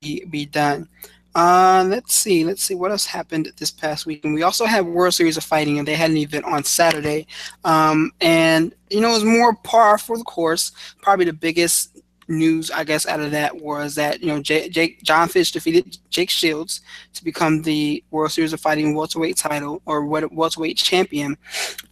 be, 0.00 0.24
be 0.24 0.46
done. 0.46 0.88
Uh, 1.34 1.84
let's 1.88 2.14
see. 2.14 2.44
Let's 2.44 2.62
see 2.62 2.74
what 2.74 2.90
else 2.90 3.06
happened 3.06 3.50
this 3.56 3.70
past 3.70 4.04
week. 4.04 4.22
And 4.24 4.34
we 4.34 4.42
also 4.42 4.66
had 4.66 4.84
World 4.84 5.14
Series 5.14 5.38
of 5.38 5.44
Fighting, 5.44 5.78
and 5.78 5.88
they 5.88 5.94
had 5.94 6.10
an 6.10 6.18
event 6.18 6.44
on 6.44 6.62
Saturday. 6.62 7.26
Um, 7.64 8.12
and 8.20 8.74
you 8.90 9.00
know, 9.00 9.10
it 9.10 9.14
was 9.14 9.24
more 9.24 9.54
par 9.54 9.96
for 9.96 10.18
the 10.18 10.24
course. 10.24 10.72
Probably 11.00 11.24
the 11.24 11.32
biggest 11.32 11.91
news, 12.28 12.70
I 12.70 12.84
guess, 12.84 13.06
out 13.06 13.20
of 13.20 13.30
that 13.32 13.60
was 13.60 13.94
that 13.96 14.20
you 14.20 14.26
know 14.26 14.40
Jake, 14.40 14.72
Jake 14.72 15.02
Jon 15.02 15.28
Fitch 15.28 15.52
defeated 15.52 15.98
Jake 16.10 16.30
Shields 16.30 16.80
to 17.14 17.24
become 17.24 17.62
the 17.62 18.02
World 18.10 18.32
Series 18.32 18.52
of 18.52 18.60
Fighting 18.60 18.94
welterweight 18.94 19.36
title 19.36 19.82
or 19.86 20.04
welterweight 20.06 20.76
champion. 20.76 21.36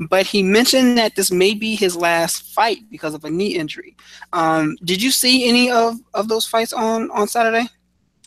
But 0.08 0.26
he 0.26 0.42
mentioned 0.42 0.98
that 0.98 1.16
this 1.16 1.30
may 1.30 1.54
be 1.54 1.74
his 1.76 1.96
last 1.96 2.42
fight 2.42 2.88
because 2.90 3.14
of 3.14 3.24
a 3.24 3.30
knee 3.30 3.54
injury. 3.56 3.96
Um, 4.32 4.76
did 4.84 5.02
you 5.02 5.10
see 5.10 5.48
any 5.48 5.70
of, 5.70 5.96
of 6.14 6.28
those 6.28 6.46
fights 6.46 6.72
on 6.72 7.10
on 7.10 7.28
Saturday? 7.28 7.66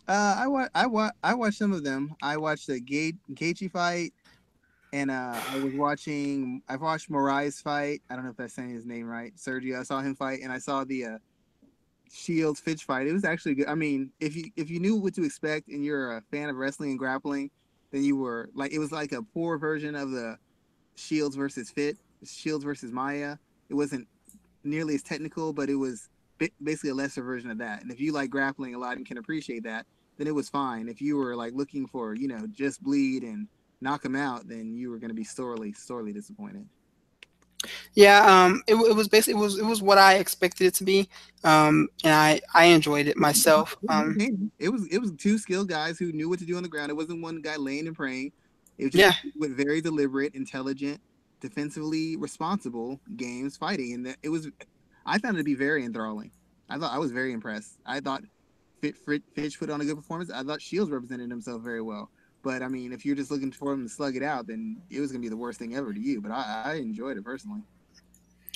Uh, 0.08 0.36
I 0.40 0.48
wa- 0.48 0.70
I 0.76 0.86
wa- 0.86 1.12
I 1.24 1.34
watched 1.34 1.58
some 1.58 1.72
of 1.72 1.84
them. 1.84 2.16
I 2.22 2.38
watched 2.38 2.68
the 2.68 2.80
Gate 2.80 3.16
Gaethje 3.34 3.72
fight, 3.72 4.14
and 4.92 5.10
uh, 5.10 5.40
I 5.50 5.60
was 5.60 5.74
watching. 5.74 6.62
I've 6.68 6.82
watched 6.82 7.10
Moraes 7.10 7.62
fight. 7.62 8.02
I 8.10 8.16
don't 8.16 8.26
know 8.26 8.32
if 8.32 8.38
that's 8.38 8.54
saying 8.54 8.72
his 8.72 8.86
name 8.86 9.08
right. 9.08 9.34
Sergio. 9.38 9.80
I 9.80 9.84
saw 9.84 10.02
him 10.02 10.16
fight, 10.16 10.42
and 10.44 10.52
I 10.52 10.58
saw 10.58 10.84
the 10.84 11.06
uh, 11.06 11.18
Shields 12.14 12.60
Fitch 12.60 12.84
fight. 12.84 13.08
It 13.08 13.14
was 13.14 13.26
actually 13.26 13.56
good. 13.56 13.68
I 13.68 13.74
mean, 13.74 14.12
if 14.20 14.36
you 14.36 14.46
if 14.56 14.70
you 14.70 14.80
knew 14.80 14.96
what 14.96 15.16
to 15.16 15.24
expect 15.24 15.68
and 15.68 15.84
you're 15.84 16.18
a 16.18 16.22
fan 16.32 16.48
of 16.48 16.56
wrestling 16.58 16.92
and 16.92 17.00
grappling, 17.00 17.50
then 17.92 18.04
you 18.04 18.16
were 18.16 18.50
like 18.54 18.72
it 18.72 18.80
was 18.80 18.92
like 18.92 19.12
a 19.14 19.24
poor 19.24 19.58
version 19.58 19.96
of 19.96 20.12
the 20.12 20.38
Shields 20.96 21.36
versus 21.36 21.72
Fit, 21.72 21.98
Shields 22.24 22.64
versus 22.64 22.92
Maia. 22.92 23.38
It 23.70 23.74
wasn't 23.74 24.08
nearly 24.64 24.94
as 24.94 25.02
technical, 25.02 25.54
but 25.54 25.70
it 25.70 25.76
was 25.76 26.10
basically 26.62 26.92
a 26.92 26.96
lesser 26.96 27.24
version 27.24 27.50
of 27.50 27.58
that. 27.58 27.82
And 27.82 27.92
if 27.92 28.00
you 28.00 28.12
like 28.12 28.30
grappling 28.30 28.76
a 28.76 28.80
lot 28.80 28.98
and 28.98 29.06
can 29.06 29.18
appreciate 29.18 29.64
that, 29.64 29.88
then 30.18 30.28
it 30.28 30.36
was 30.36 30.50
fine. 30.50 30.88
If 30.90 31.02
you 31.02 31.18
were 31.18 31.36
like 31.36 31.54
looking 31.54 31.88
for, 31.88 32.14
you 32.14 32.28
know, 32.28 32.46
just 32.52 32.84
bleed 32.84 33.24
and 33.24 33.48
knock 33.82 34.04
them 34.04 34.16
out, 34.16 34.48
then 34.48 34.76
you 34.76 34.92
were 34.92 35.00
going 35.00 35.10
to 35.10 35.16
be 35.16 35.24
sorely, 35.24 35.74
sorely 35.74 36.14
disappointed. 36.14 36.68
Yeah, 37.94 38.26
um, 38.26 38.62
it, 38.68 38.76
it 38.76 38.96
was 38.96 39.08
basically 39.08 39.40
it 39.40 39.44
was 39.44 39.60
it 39.60 39.66
was 39.66 39.82
what 39.82 39.98
I 39.98 40.16
expected 40.16 40.68
it 40.68 40.74
to 40.76 40.84
be, 40.84 41.10
um, 41.44 41.88
and 42.04 42.14
I 42.14 42.42
I 42.54 42.66
enjoyed 42.66 43.08
it 43.08 43.18
myself. 43.18 43.76
Um, 43.90 44.18
it 44.60 44.70
was 44.70 44.88
it 44.88 45.00
was 45.00 45.12
two 45.18 45.38
skilled 45.38 45.68
guys 45.68 46.00
who 46.00 46.12
knew 46.12 46.30
what 46.30 46.40
to 46.40 46.46
do 46.46 46.58
on 46.58 46.64
the 46.64 46.70
ground. 46.70 46.90
It 46.90 46.96
wasn't 46.96 47.22
one 47.22 47.42
guy 47.42 47.58
laying 47.58 47.88
and 47.88 47.96
praying. 47.96 48.32
It 48.78 48.86
was 48.86 48.96
yeah, 48.96 49.14
with 49.38 49.56
very 49.56 49.82
deliberate, 49.82 50.34
intelligent, 50.36 51.00
defensively 51.42 52.16
responsible 52.16 53.00
games 53.18 53.58
fighting, 53.58 53.94
and 53.94 54.18
it 54.24 54.30
was 54.30 54.50
I 55.06 55.20
found 55.20 55.36
it 55.36 55.40
to 55.40 55.44
be 55.44 55.56
very 55.56 55.86
enthralling. 55.86 56.32
I 56.70 56.80
thought 56.80 56.94
I 56.94 56.98
was 56.98 57.12
very 57.12 57.34
impressed. 57.34 57.78
I 57.86 58.00
thought 58.00 58.24
Fitch 58.82 59.60
put 59.60 59.70
on 59.70 59.82
a 59.82 59.86
good 59.86 59.96
performance. 59.96 60.32
I 60.32 60.44
thought 60.44 60.62
Shields 60.62 60.92
represented 60.92 61.30
himself 61.30 61.62
very 61.62 61.82
well. 61.82 62.10
But 62.44 62.62
I 62.62 62.68
mean, 62.68 62.92
if 62.92 63.06
you're 63.06 63.16
just 63.16 63.32
looking 63.32 63.52
for 63.52 63.74
him 63.74 63.84
to 63.84 63.90
slug 63.90 64.16
it 64.16 64.24
out, 64.24 64.48
then 64.48 64.78
it 64.90 65.00
was 65.00 65.12
gonna 65.12 65.22
be 65.22 65.30
the 65.30 65.38
worst 65.38 65.60
thing 65.60 65.76
ever 65.76 65.94
to 65.94 66.00
you. 66.00 66.22
But 66.22 66.32
I, 66.32 66.64
I 66.66 66.74
enjoyed 66.76 67.18
it 67.18 67.24
personally. 67.24 67.62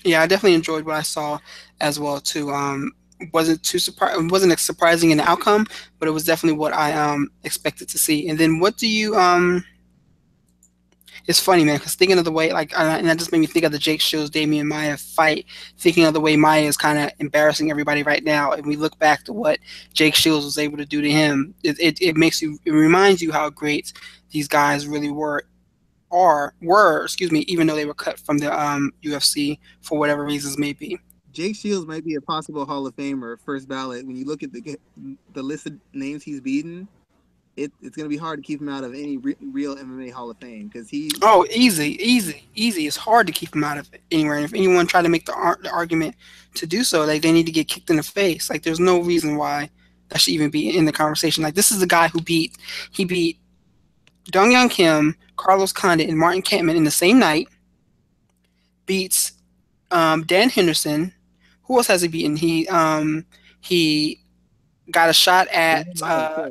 Yeah, 0.03 0.21
I 0.21 0.27
definitely 0.27 0.55
enjoyed 0.55 0.85
what 0.85 0.95
I 0.95 1.01
saw 1.01 1.39
as 1.81 1.99
well 1.99 2.19
too. 2.19 2.51
Um, 2.51 2.91
wasn't 3.33 3.63
too 3.63 3.79
surprised. 3.79 4.29
wasn't 4.29 4.51
as 4.51 4.61
surprising 4.61 5.11
in 5.11 5.17
the 5.17 5.29
outcome, 5.29 5.65
but 5.99 6.07
it 6.07 6.11
was 6.11 6.25
definitely 6.25 6.57
what 6.59 6.73
I 6.73 6.93
um 6.93 7.29
expected 7.43 7.89
to 7.89 7.97
see. 7.97 8.29
And 8.29 8.38
then, 8.38 8.59
what 8.59 8.77
do 8.77 8.88
you 8.88 9.15
um? 9.15 9.63
It's 11.26 11.39
funny, 11.39 11.63
man, 11.63 11.78
because 11.78 11.95
thinking 11.95 12.18
of 12.18 12.26
the 12.26 12.32
way, 12.32 12.53
like, 12.53 12.72
and 12.78 13.07
that 13.07 13.18
just 13.18 13.32
made 13.32 13.39
me 13.39 13.47
think 13.47 13.65
of 13.65 13.72
the 13.72 13.80
Jake 13.80 14.01
Shields, 14.01 14.30
Demian 14.30 14.65
Maia 14.65 14.97
fight. 14.97 15.45
Thinking 15.78 16.05
of 16.05 16.13
the 16.13 16.22
way 16.22 16.36
Maya 16.36 16.61
is 16.61 16.78
kind 16.78 16.99
of 16.99 17.11
embarrassing 17.20 17.72
everybody 17.72 18.03
right 18.03 18.24
now, 18.24 18.51
and 18.51 18.65
we 18.65 18.76
look 18.76 18.97
back 18.99 19.24
to 19.26 19.34
what 19.34 19.59
Jake 19.93 20.15
Shields 20.15 20.45
was 20.45 20.57
able 20.57 20.78
to 20.78 20.86
do 20.86 21.01
to 21.01 21.11
him. 21.11 21.53
It, 21.63 21.80
it, 21.80 22.01
it 22.01 22.15
makes 22.15 22.41
you, 22.41 22.59
it 22.65 22.72
reminds 22.72 23.22
you 23.22 23.32
how 23.32 23.49
great 23.49 23.93
these 24.32 24.47
guys 24.47 24.88
really 24.88 25.11
were 25.11 25.45
are 26.11 26.53
were 26.61 27.03
excuse 27.03 27.34
me 27.34 27.39
even 27.49 27.68
though 27.68 27.76
they 27.76 27.86
were 27.86 27.93
cut 27.93 28.18
from 28.20 28.38
the 28.38 28.57
um, 28.57 28.93
UFC 29.03 29.59
for 29.82 29.99
whatever 29.99 30.24
reasons 30.24 30.57
may 30.57 30.74
be. 30.74 30.97
Jake 31.34 31.55
Shields 31.55 31.86
might 31.86 32.05
be 32.05 32.15
a 32.15 32.22
possible 32.22 32.65
Hall 32.65 32.88
of 32.88 32.95
Famer 32.95 33.38
first 33.45 33.68
ballot. 33.68 34.07
When 34.07 34.15
you 34.15 34.26
look 34.26 34.41
at 34.41 34.51
the 34.51 34.78
the 35.34 35.43
list 35.43 35.68
of 35.68 35.74
names 35.93 36.24
he's 36.24 36.41
beaten, 36.41 36.88
it, 37.58 37.72
it's 37.82 37.95
going 37.97 38.05
to 38.05 38.10
be 38.10 38.18
hard 38.18 38.38
to 38.38 38.43
keep 38.43 38.62
him 38.62 38.70
out 38.70 38.84
of 38.84 38.93
any 38.93 39.18
re- 39.18 39.36
real 39.51 39.76
MMA 39.76 40.12
Hall 40.12 40.30
of 40.30 40.38
Fame 40.38 40.68
because 40.68 40.88
he. 40.88 41.10
Oh, 41.24 41.45
easy, 41.49 41.97
easy, 42.03 42.47
easy. 42.53 42.86
It's 42.86 42.95
hard 42.95 43.26
to 43.28 43.34
keep 43.34 43.55
him 43.55 43.64
out 43.64 43.80
of 43.80 43.91
it 43.93 44.01
anywhere. 44.12 44.36
And 44.36 44.45
if 44.45 44.53
anyone 44.53 44.86
tried 44.86 45.01
to 45.01 45.10
make 45.10 45.26
the, 45.26 45.34
ar- 45.34 45.60
the 45.62 45.72
argument 45.72 46.16
to 46.53 46.68
do 46.68 46.84
so, 46.84 47.03
like 47.03 47.24
they 47.24 47.32
need 47.32 47.47
to 47.47 47.51
get 47.51 47.68
kicked 47.68 47.89
in 47.89 47.97
the 47.97 48.03
face. 48.03 48.49
Like 48.49 48.62
there's 48.62 48.80
no 48.80 49.01
reason 49.01 49.38
why 49.38 49.72
that 50.10 50.22
should 50.22 50.36
even 50.36 50.51
be 50.51 50.78
in 50.78 50.86
the 50.86 50.91
conversation. 50.91 51.43
Like 51.43 51.55
this 51.55 51.72
is 51.72 51.80
the 51.80 51.88
guy 51.88 52.08
who 52.08 52.22
beat 52.22 52.55
he 52.91 53.05
beat 53.05 53.39
Dong 54.26 54.51
Hyun 54.51 54.70
Kim, 54.70 55.16
Carlos 55.36 55.74
Condit, 55.74 56.10
and 56.10 56.18
Martin 56.18 56.43
Kampmann 56.43 56.76
in 56.76 56.84
the 56.84 56.91
same 56.91 57.18
night. 57.18 57.47
Beats 58.86 59.34
um, 59.89 60.24
Dan 60.24 60.49
Henderson. 60.49 61.14
Who 61.64 61.78
else 61.78 61.88
has 61.88 62.03
he 62.03 62.08
beaten? 62.08 62.36
He 62.36 62.68
um, 62.68 63.26
he 63.62 64.22
got 64.91 65.10
a 65.10 65.14
shot 65.14 65.47
at. 65.47 65.88
Uh, 66.01 66.49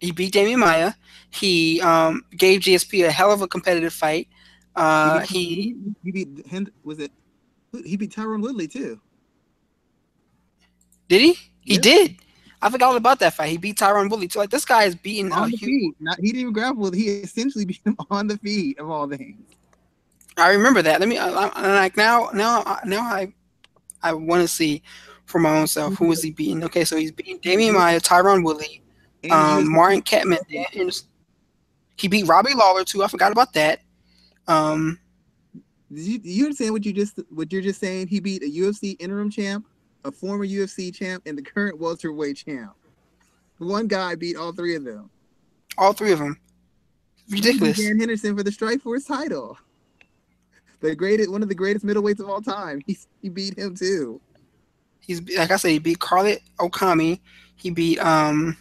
he 0.00 0.12
beat 0.12 0.32
Demian 0.32 0.58
Maia. 0.58 0.92
He 1.30 1.80
um, 1.80 2.24
gave 2.36 2.60
GSP 2.60 3.06
a 3.06 3.10
hell 3.10 3.32
of 3.32 3.42
a 3.42 3.48
competitive 3.48 3.92
fight. 3.92 4.28
Uh, 4.74 5.20
he, 5.20 5.54
he, 5.54 5.76
he 6.04 6.10
beat 6.12 6.28
was 6.84 7.00
it 7.00 7.10
he 7.84 7.96
beat 7.96 8.14
Tyron 8.14 8.42
Woodley 8.42 8.68
too. 8.68 9.00
Did 11.08 11.20
he? 11.20 11.32
He 11.60 11.74
yeah. 11.74 11.80
did. 11.80 12.16
I 12.60 12.70
forgot 12.70 12.90
all 12.90 12.96
about 12.96 13.20
that 13.20 13.34
fight. 13.34 13.50
He 13.50 13.56
beat 13.56 13.76
Tyron 13.76 14.10
Woodley 14.10 14.28
too. 14.28 14.38
Like 14.38 14.50
this 14.50 14.64
guy 14.64 14.84
is 14.84 14.94
beating 14.94 15.32
on 15.32 15.50
the 15.50 15.56
huge... 15.56 15.70
feet. 15.70 15.94
Not, 16.00 16.18
he 16.18 16.26
didn't 16.26 16.40
even 16.40 16.52
grapple. 16.52 16.90
He 16.90 17.08
essentially 17.08 17.64
beat 17.66 17.80
him 17.84 17.96
on 18.10 18.26
the 18.26 18.38
feet 18.38 18.78
of 18.78 18.90
all 18.90 19.08
things. 19.08 19.36
I 20.36 20.52
remember 20.52 20.82
that. 20.82 21.00
Let 21.00 21.08
me 21.08 21.18
I, 21.18 21.28
I, 21.28 21.74
like 21.74 21.96
now. 21.96 22.30
Now, 22.32 22.78
now 22.84 23.02
I, 23.02 23.32
I 24.02 24.12
want 24.12 24.42
to 24.42 24.48
see 24.48 24.82
for 25.26 25.38
my 25.38 25.58
own 25.58 25.66
self 25.66 25.94
who 25.96 26.10
is 26.12 26.22
he 26.22 26.30
beating. 26.30 26.62
Okay, 26.64 26.84
so 26.84 26.96
he's 26.96 27.12
beating 27.12 27.38
Demian 27.40 27.74
Maia, 27.74 28.00
Tyron 28.00 28.44
Woodley, 28.44 28.82
um, 29.30 29.70
Martin 29.70 30.02
Kampmann, 30.02 31.02
He 31.96 32.08
beat 32.08 32.26
Robbie 32.26 32.54
Lawler 32.54 32.84
too. 32.84 33.02
I 33.02 33.08
forgot 33.08 33.32
about 33.32 33.52
that. 33.54 33.80
Um, 34.46 34.98
you, 35.90 36.20
you 36.22 36.44
understand 36.44 36.72
what 36.72 36.84
you 36.84 36.92
just 36.92 37.18
what 37.30 37.52
you're 37.52 37.62
just 37.62 37.80
saying? 37.80 38.08
He 38.08 38.20
beat 38.20 38.42
a 38.42 38.46
UFC 38.46 38.96
interim 39.00 39.30
champ, 39.30 39.66
a 40.04 40.12
former 40.12 40.46
UFC 40.46 40.94
champ, 40.94 41.22
and 41.26 41.36
the 41.36 41.42
current 41.42 41.78
welterweight 41.78 42.36
champ. 42.36 42.72
One 43.58 43.88
guy 43.88 44.14
beat 44.14 44.36
all 44.36 44.52
three 44.52 44.76
of 44.76 44.84
them. 44.84 45.10
all 45.76 45.92
three 45.92 46.12
of 46.12 46.20
them. 46.20 46.38
Ridiculous. 47.28 47.76
Dan 47.78 47.98
Henderson 47.98 48.36
for 48.36 48.42
the 48.42 48.50
Strikeforce 48.50 49.06
title. 49.06 49.58
The 50.80 50.94
greatest, 50.94 51.30
one 51.30 51.42
of 51.42 51.48
the 51.48 51.54
greatest 51.54 51.84
middleweights 51.84 52.20
of 52.20 52.28
all 52.28 52.40
time. 52.40 52.80
He 52.86 52.96
he 53.20 53.28
beat 53.28 53.58
him 53.58 53.74
too. 53.74 54.20
He's 55.00 55.20
like 55.36 55.50
I 55.50 55.56
said, 55.56 55.72
he 55.72 55.78
beat 55.78 55.98
Carlet 55.98 56.40
Okami. 56.58 57.20
He 57.56 57.70
beat 57.70 57.98
um. 57.98 58.56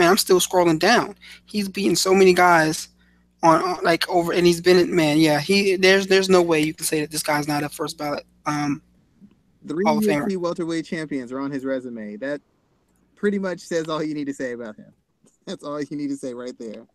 Man, 0.00 0.08
I'm 0.08 0.16
still 0.16 0.40
scrolling 0.40 0.78
down. 0.78 1.14
He's 1.44 1.68
beaten 1.68 1.94
so 1.94 2.14
many 2.14 2.32
guys 2.32 2.88
on, 3.42 3.62
on 3.62 3.84
like 3.84 4.08
over, 4.08 4.32
and 4.32 4.46
he's 4.46 4.62
been 4.62 4.94
man. 4.96 5.18
Yeah, 5.18 5.40
he 5.40 5.76
there's 5.76 6.06
there's 6.06 6.30
no 6.30 6.40
way 6.40 6.62
you 6.62 6.72
can 6.72 6.86
say 6.86 7.02
that 7.02 7.10
this 7.10 7.22
guy's 7.22 7.46
not 7.46 7.64
a 7.64 7.68
first 7.68 7.98
ballot. 7.98 8.24
Um, 8.46 8.80
Three 9.68 9.84
Hall 9.84 9.98
of 9.98 10.04
Famer. 10.04 10.26
UFC 10.26 10.38
welterweight 10.38 10.86
champions 10.86 11.32
are 11.32 11.40
on 11.40 11.50
his 11.50 11.66
resume. 11.66 12.16
That 12.16 12.40
pretty 13.14 13.38
much 13.38 13.60
says 13.60 13.88
all 13.90 14.02
you 14.02 14.14
need 14.14 14.26
to 14.28 14.32
say 14.32 14.52
about 14.52 14.76
him. 14.76 14.90
That's 15.46 15.62
all 15.62 15.78
you 15.82 15.96
need 15.98 16.08
to 16.08 16.16
say 16.16 16.32
right 16.32 16.58
there. 16.58 16.86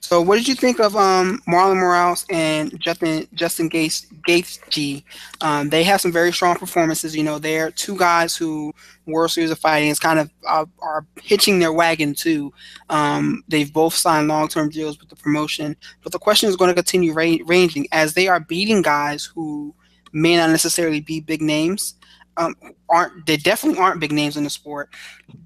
So, 0.00 0.20
what 0.20 0.36
did 0.36 0.48
you 0.48 0.54
think 0.54 0.80
of 0.80 0.96
um, 0.96 1.40
Marlon 1.46 1.76
Moraes 1.76 2.24
and 2.30 2.78
Justin 2.80 3.28
Justin 3.34 3.68
Gates 3.68 4.06
Gaethje? 4.26 5.04
Um, 5.40 5.68
they 5.68 5.84
have 5.84 6.00
some 6.00 6.10
very 6.10 6.32
strong 6.32 6.56
performances. 6.56 7.14
You 7.14 7.22
know, 7.22 7.38
they're 7.38 7.70
two 7.70 7.96
guys 7.96 8.34
who 8.34 8.72
World 9.06 9.30
Series 9.30 9.50
of 9.50 9.58
Fighting 9.58 9.90
is 9.90 9.98
kind 9.98 10.18
of 10.18 10.30
uh, 10.48 10.64
are 10.80 11.06
hitching 11.22 11.58
their 11.58 11.72
wagon 11.72 12.14
too. 12.14 12.52
Um, 12.88 13.44
they've 13.48 13.72
both 13.72 13.94
signed 13.94 14.28
long 14.28 14.48
term 14.48 14.70
deals 14.70 14.98
with 14.98 15.10
the 15.10 15.16
promotion, 15.16 15.76
but 16.02 16.12
the 16.12 16.18
question 16.18 16.48
is 16.48 16.56
going 16.56 16.68
to 16.70 16.74
continue 16.74 17.12
ra- 17.12 17.36
ranging 17.44 17.86
as 17.92 18.14
they 18.14 18.26
are 18.26 18.40
beating 18.40 18.82
guys 18.82 19.24
who 19.24 19.74
may 20.12 20.36
not 20.36 20.50
necessarily 20.50 21.00
be 21.00 21.20
big 21.20 21.42
names. 21.42 21.94
Um, 22.36 22.54
aren't 22.88 23.26
they 23.26 23.36
definitely 23.36 23.80
aren't 23.80 24.00
big 24.00 24.12
names 24.12 24.36
in 24.36 24.44
the 24.44 24.50
sport? 24.50 24.88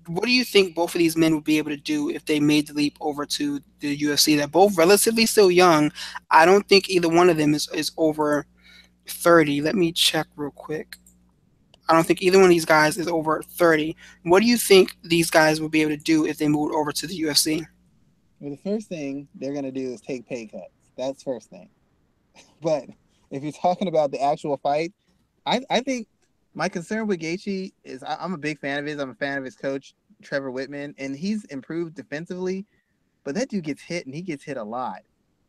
What 0.06 0.26
do 0.26 0.30
you 0.30 0.44
think 0.44 0.74
both 0.74 0.94
of 0.94 0.98
these 0.98 1.16
men 1.16 1.34
would 1.34 1.44
be 1.44 1.58
able 1.58 1.70
to 1.70 1.76
do 1.76 2.10
if 2.10 2.24
they 2.24 2.38
made 2.38 2.66
the 2.68 2.74
leap 2.74 2.96
over 3.00 3.26
to 3.26 3.60
the 3.80 3.98
UFC? 3.98 4.36
They're 4.36 4.46
both 4.46 4.76
relatively 4.76 5.26
still 5.26 5.50
young. 5.50 5.90
I 6.30 6.46
don't 6.46 6.68
think 6.68 6.88
either 6.90 7.08
one 7.08 7.30
of 7.30 7.36
them 7.36 7.54
is, 7.54 7.68
is 7.74 7.90
over 7.96 8.46
30. 9.08 9.62
Let 9.62 9.74
me 9.74 9.92
check 9.92 10.26
real 10.36 10.50
quick. 10.50 10.96
I 11.88 11.94
don't 11.94 12.06
think 12.06 12.22
either 12.22 12.38
one 12.38 12.46
of 12.46 12.50
these 12.50 12.64
guys 12.64 12.96
is 12.96 13.08
over 13.08 13.42
30. 13.42 13.96
What 14.22 14.40
do 14.40 14.46
you 14.46 14.56
think 14.56 14.96
these 15.02 15.30
guys 15.30 15.60
would 15.60 15.70
be 15.70 15.82
able 15.82 15.92
to 15.92 16.02
do 16.02 16.26
if 16.26 16.38
they 16.38 16.48
moved 16.48 16.74
over 16.74 16.92
to 16.92 17.06
the 17.06 17.22
UFC? 17.22 17.66
Well, 18.40 18.50
the 18.50 18.70
first 18.70 18.88
thing 18.88 19.28
they're 19.34 19.54
gonna 19.54 19.72
do 19.72 19.92
is 19.92 20.00
take 20.00 20.26
pay 20.26 20.46
cuts. 20.46 20.64
That's 20.96 21.22
first 21.22 21.50
thing. 21.50 21.68
But 22.62 22.84
if 23.30 23.42
you're 23.42 23.52
talking 23.52 23.88
about 23.88 24.10
the 24.10 24.22
actual 24.22 24.56
fight, 24.56 24.92
I, 25.44 25.60
I 25.68 25.80
think 25.80 26.08
my 26.54 26.68
concern 26.68 27.06
with 27.06 27.20
Gaethje 27.20 27.72
is 27.82 28.02
I, 28.02 28.16
I'm 28.20 28.32
a 28.32 28.38
big 28.38 28.60
fan 28.60 28.78
of 28.78 28.86
his. 28.86 28.98
I'm 28.98 29.10
a 29.10 29.14
fan 29.14 29.38
of 29.38 29.44
his 29.44 29.56
coach 29.56 29.94
Trevor 30.22 30.50
Wittman, 30.50 30.94
and 30.98 31.16
he's 31.16 31.44
improved 31.46 31.94
defensively. 31.94 32.64
But 33.24 33.34
that 33.34 33.48
dude 33.48 33.64
gets 33.64 33.82
hit, 33.82 34.06
and 34.06 34.14
he 34.14 34.22
gets 34.22 34.44
hit 34.44 34.56
a 34.56 34.64
lot. 34.64 35.00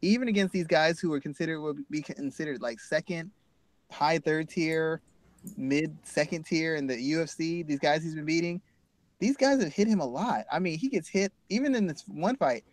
Even 0.02 0.28
against 0.28 0.54
these 0.54 0.68
guys 0.68 1.00
who 1.00 1.14
are 1.14 1.20
considered 1.20 1.62
would 1.62 1.88
be 1.90 2.02
considered 2.02 2.62
like 2.62 2.80
second, 2.80 3.32
high 3.92 4.18
third 4.18 4.50
tier, 4.50 5.02
mid 5.58 5.96
second 6.04 6.46
tier 6.46 6.76
in 6.76 6.88
the 6.88 6.96
UFC. 6.96 7.66
These 7.66 7.80
guys 7.80 8.04
he's 8.04 8.16
been 8.16 8.26
beating, 8.26 8.62
these 9.20 9.38
guys 9.38 9.62
have 9.64 9.74
hit 9.74 9.88
him 9.88 10.00
a 10.00 10.06
lot. 10.06 10.46
I 10.52 10.60
mean, 10.60 10.78
he 10.78 10.90
gets 10.90 11.08
hit 11.08 11.32
even 11.50 11.76
in 11.76 11.88
this 11.88 12.04
one 12.08 12.36
fight. 12.36 12.64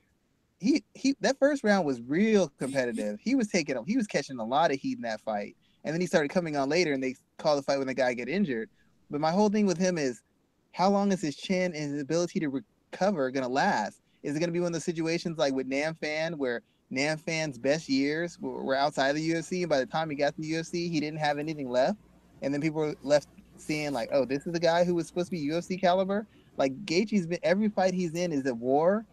He 0.58 0.84
he 0.94 1.16
that 1.20 1.38
first 1.38 1.64
round 1.64 1.86
was 1.86 2.00
real 2.02 2.52
competitive. 2.58 3.18
He 3.20 3.34
was 3.34 3.48
taking 3.48 3.76
he 3.86 3.96
was 3.96 4.06
catching 4.06 4.38
a 4.38 4.44
lot 4.44 4.70
of 4.70 4.78
heat 4.78 4.96
in 4.96 5.02
that 5.02 5.20
fight. 5.20 5.56
And 5.84 5.92
then 5.92 6.00
he 6.00 6.06
started 6.06 6.28
coming 6.28 6.56
on 6.56 6.68
later 6.68 6.92
and 6.92 7.02
they 7.02 7.16
call 7.42 7.56
the 7.56 7.62
fight 7.62 7.78
when 7.78 7.86
the 7.86 7.94
guy 7.94 8.14
get 8.14 8.28
injured. 8.28 8.70
But 9.10 9.20
my 9.20 9.30
whole 9.30 9.50
thing 9.50 9.66
with 9.66 9.78
him 9.78 9.98
is 9.98 10.22
how 10.72 10.90
long 10.90 11.12
is 11.12 11.20
his 11.20 11.36
chin 11.36 11.74
and 11.74 11.92
his 11.92 12.02
ability 12.02 12.40
to 12.40 12.48
recover 12.48 13.30
gonna 13.30 13.48
last? 13.48 14.00
Is 14.22 14.36
it 14.36 14.40
gonna 14.40 14.52
be 14.52 14.60
one 14.60 14.68
of 14.68 14.72
those 14.72 14.84
situations 14.84 15.38
like 15.38 15.52
with 15.52 15.66
Nam 15.66 15.94
Phan 15.94 16.38
where 16.38 16.62
Nam 16.90 17.18
Phan's 17.18 17.58
best 17.58 17.88
years 17.88 18.38
were, 18.40 18.74
outside 18.74 19.12
the 19.12 19.30
UFC 19.30 19.62
and 19.62 19.68
by 19.68 19.78
the 19.78 19.86
time 19.86 20.08
he 20.08 20.16
got 20.16 20.34
to 20.34 20.40
the 20.40 20.52
UFC 20.52 20.90
he 20.90 21.00
didn't 21.00 21.18
have 21.18 21.38
anything 21.38 21.70
left? 21.70 21.98
And 22.40 22.52
then 22.52 22.60
people 22.60 22.80
were 22.80 22.94
left 23.02 23.28
seeing 23.56 23.92
like, 23.92 24.08
oh, 24.12 24.24
this 24.24 24.46
is 24.46 24.52
the 24.52 24.60
guy 24.60 24.84
who 24.84 24.94
was 24.94 25.06
supposed 25.06 25.26
to 25.26 25.32
be 25.32 25.46
UFC 25.46 25.80
caliber. 25.80 26.26
Like 26.56 26.72
Gaethje's 26.84 27.26
been 27.26 27.38
every 27.42 27.68
fight 27.68 27.94
he's 27.94 28.14
in 28.14 28.32
is 28.32 28.46
a 28.46 28.54
war, 28.54 29.04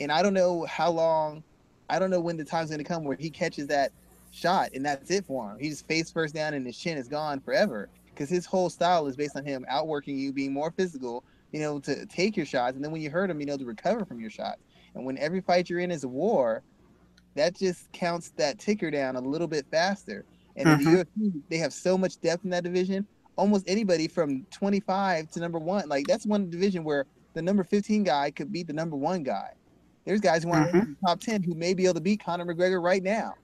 and 0.00 0.10
I 0.10 0.22
don't 0.22 0.34
know 0.34 0.64
how 0.66 0.90
long, 0.90 1.42
I 1.88 1.98
don't 1.98 2.10
know 2.10 2.20
when 2.20 2.36
the 2.36 2.44
time's 2.44 2.70
gonna 2.70 2.84
come 2.84 3.04
where 3.04 3.16
he 3.16 3.30
catches 3.30 3.66
that 3.68 3.92
shot 4.32 4.70
and 4.74 4.84
that's 4.84 5.10
it 5.10 5.24
for 5.24 5.50
him. 5.50 5.58
He 5.60 5.68
just 5.68 5.86
face 5.86 6.10
first 6.10 6.34
down 6.34 6.54
and 6.54 6.66
his 6.66 6.76
chin 6.76 6.98
is 6.98 7.06
gone 7.06 7.38
forever 7.40 7.88
because 8.06 8.28
his 8.28 8.44
whole 8.44 8.68
style 8.68 9.06
is 9.06 9.16
based 9.16 9.36
on 9.36 9.44
him 9.44 9.64
outworking 9.68 10.18
you, 10.18 10.32
being 10.32 10.52
more 10.52 10.70
physical, 10.70 11.24
you 11.52 11.60
know, 11.60 11.78
to 11.80 12.06
take 12.06 12.36
your 12.36 12.46
shots, 12.46 12.74
and 12.74 12.84
then 12.84 12.90
when 12.90 13.00
you 13.00 13.10
hurt 13.10 13.30
him, 13.30 13.40
you 13.40 13.46
know, 13.46 13.56
to 13.56 13.64
recover 13.64 14.04
from 14.04 14.20
your 14.20 14.30
shots. 14.30 14.60
And 14.94 15.04
when 15.04 15.16
every 15.18 15.40
fight 15.40 15.70
you're 15.70 15.80
in 15.80 15.90
is 15.90 16.04
a 16.04 16.08
war, 16.08 16.62
that 17.34 17.56
just 17.56 17.90
counts 17.92 18.30
that 18.36 18.58
ticker 18.58 18.90
down 18.90 19.16
a 19.16 19.20
little 19.20 19.46
bit 19.46 19.66
faster. 19.70 20.24
And 20.56 20.68
in 20.68 20.84
the 20.84 20.90
mm-hmm. 20.90 21.22
UFC, 21.22 21.42
they 21.48 21.56
have 21.58 21.72
so 21.72 21.96
much 21.96 22.20
depth 22.20 22.44
in 22.44 22.50
that 22.50 22.64
division. 22.64 23.06
Almost 23.36 23.64
anybody 23.66 24.06
from 24.06 24.44
25 24.50 25.30
to 25.30 25.40
number 25.40 25.58
one, 25.58 25.88
like 25.88 26.06
that's 26.06 26.26
one 26.26 26.50
division 26.50 26.84
where 26.84 27.06
the 27.32 27.40
number 27.40 27.64
15 27.64 28.04
guy 28.04 28.30
could 28.30 28.52
beat 28.52 28.66
the 28.66 28.74
number 28.74 28.96
one 28.96 29.22
guy. 29.22 29.52
There's 30.04 30.20
guys 30.20 30.42
who 30.42 30.50
are 30.50 30.66
mm-hmm. 30.66 30.76
in 30.76 30.96
the 31.00 31.08
top 31.08 31.20
10 31.20 31.42
who 31.42 31.54
may 31.54 31.72
be 31.72 31.84
able 31.84 31.94
to 31.94 32.00
beat 32.00 32.22
Conor 32.22 32.44
McGregor 32.44 32.82
right 32.82 33.02
now. 33.02 33.34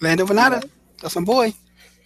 Lando 0.00 0.26
Vannata, 0.26 0.68
that's 1.00 1.16
my 1.16 1.22
boy. 1.24 1.44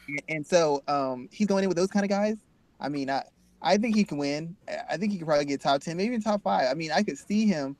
And- 0.08 0.22
And 0.28 0.46
so 0.46 0.82
um, 0.88 1.28
he's 1.32 1.46
going 1.46 1.62
in 1.64 1.68
with 1.68 1.76
those 1.76 1.90
kind 1.90 2.04
of 2.04 2.10
guys. 2.10 2.36
I 2.80 2.88
mean, 2.88 3.08
I 3.10 3.22
I 3.64 3.76
think 3.76 3.94
he 3.94 4.02
can 4.04 4.18
win. 4.18 4.56
I- 4.90 4.96
think 4.96 5.12
he 5.12 5.18
could 5.18 5.26
probably 5.28 5.44
get 5.44 5.60
top 5.60 5.80
ten, 5.80 5.96
maybe 5.96 6.08
even 6.08 6.22
top 6.22 6.42
five. 6.42 6.66
I 6.70 6.74
mean, 6.74 6.90
I 6.90 7.02
could 7.02 7.16
see 7.18 7.46
him 7.46 7.76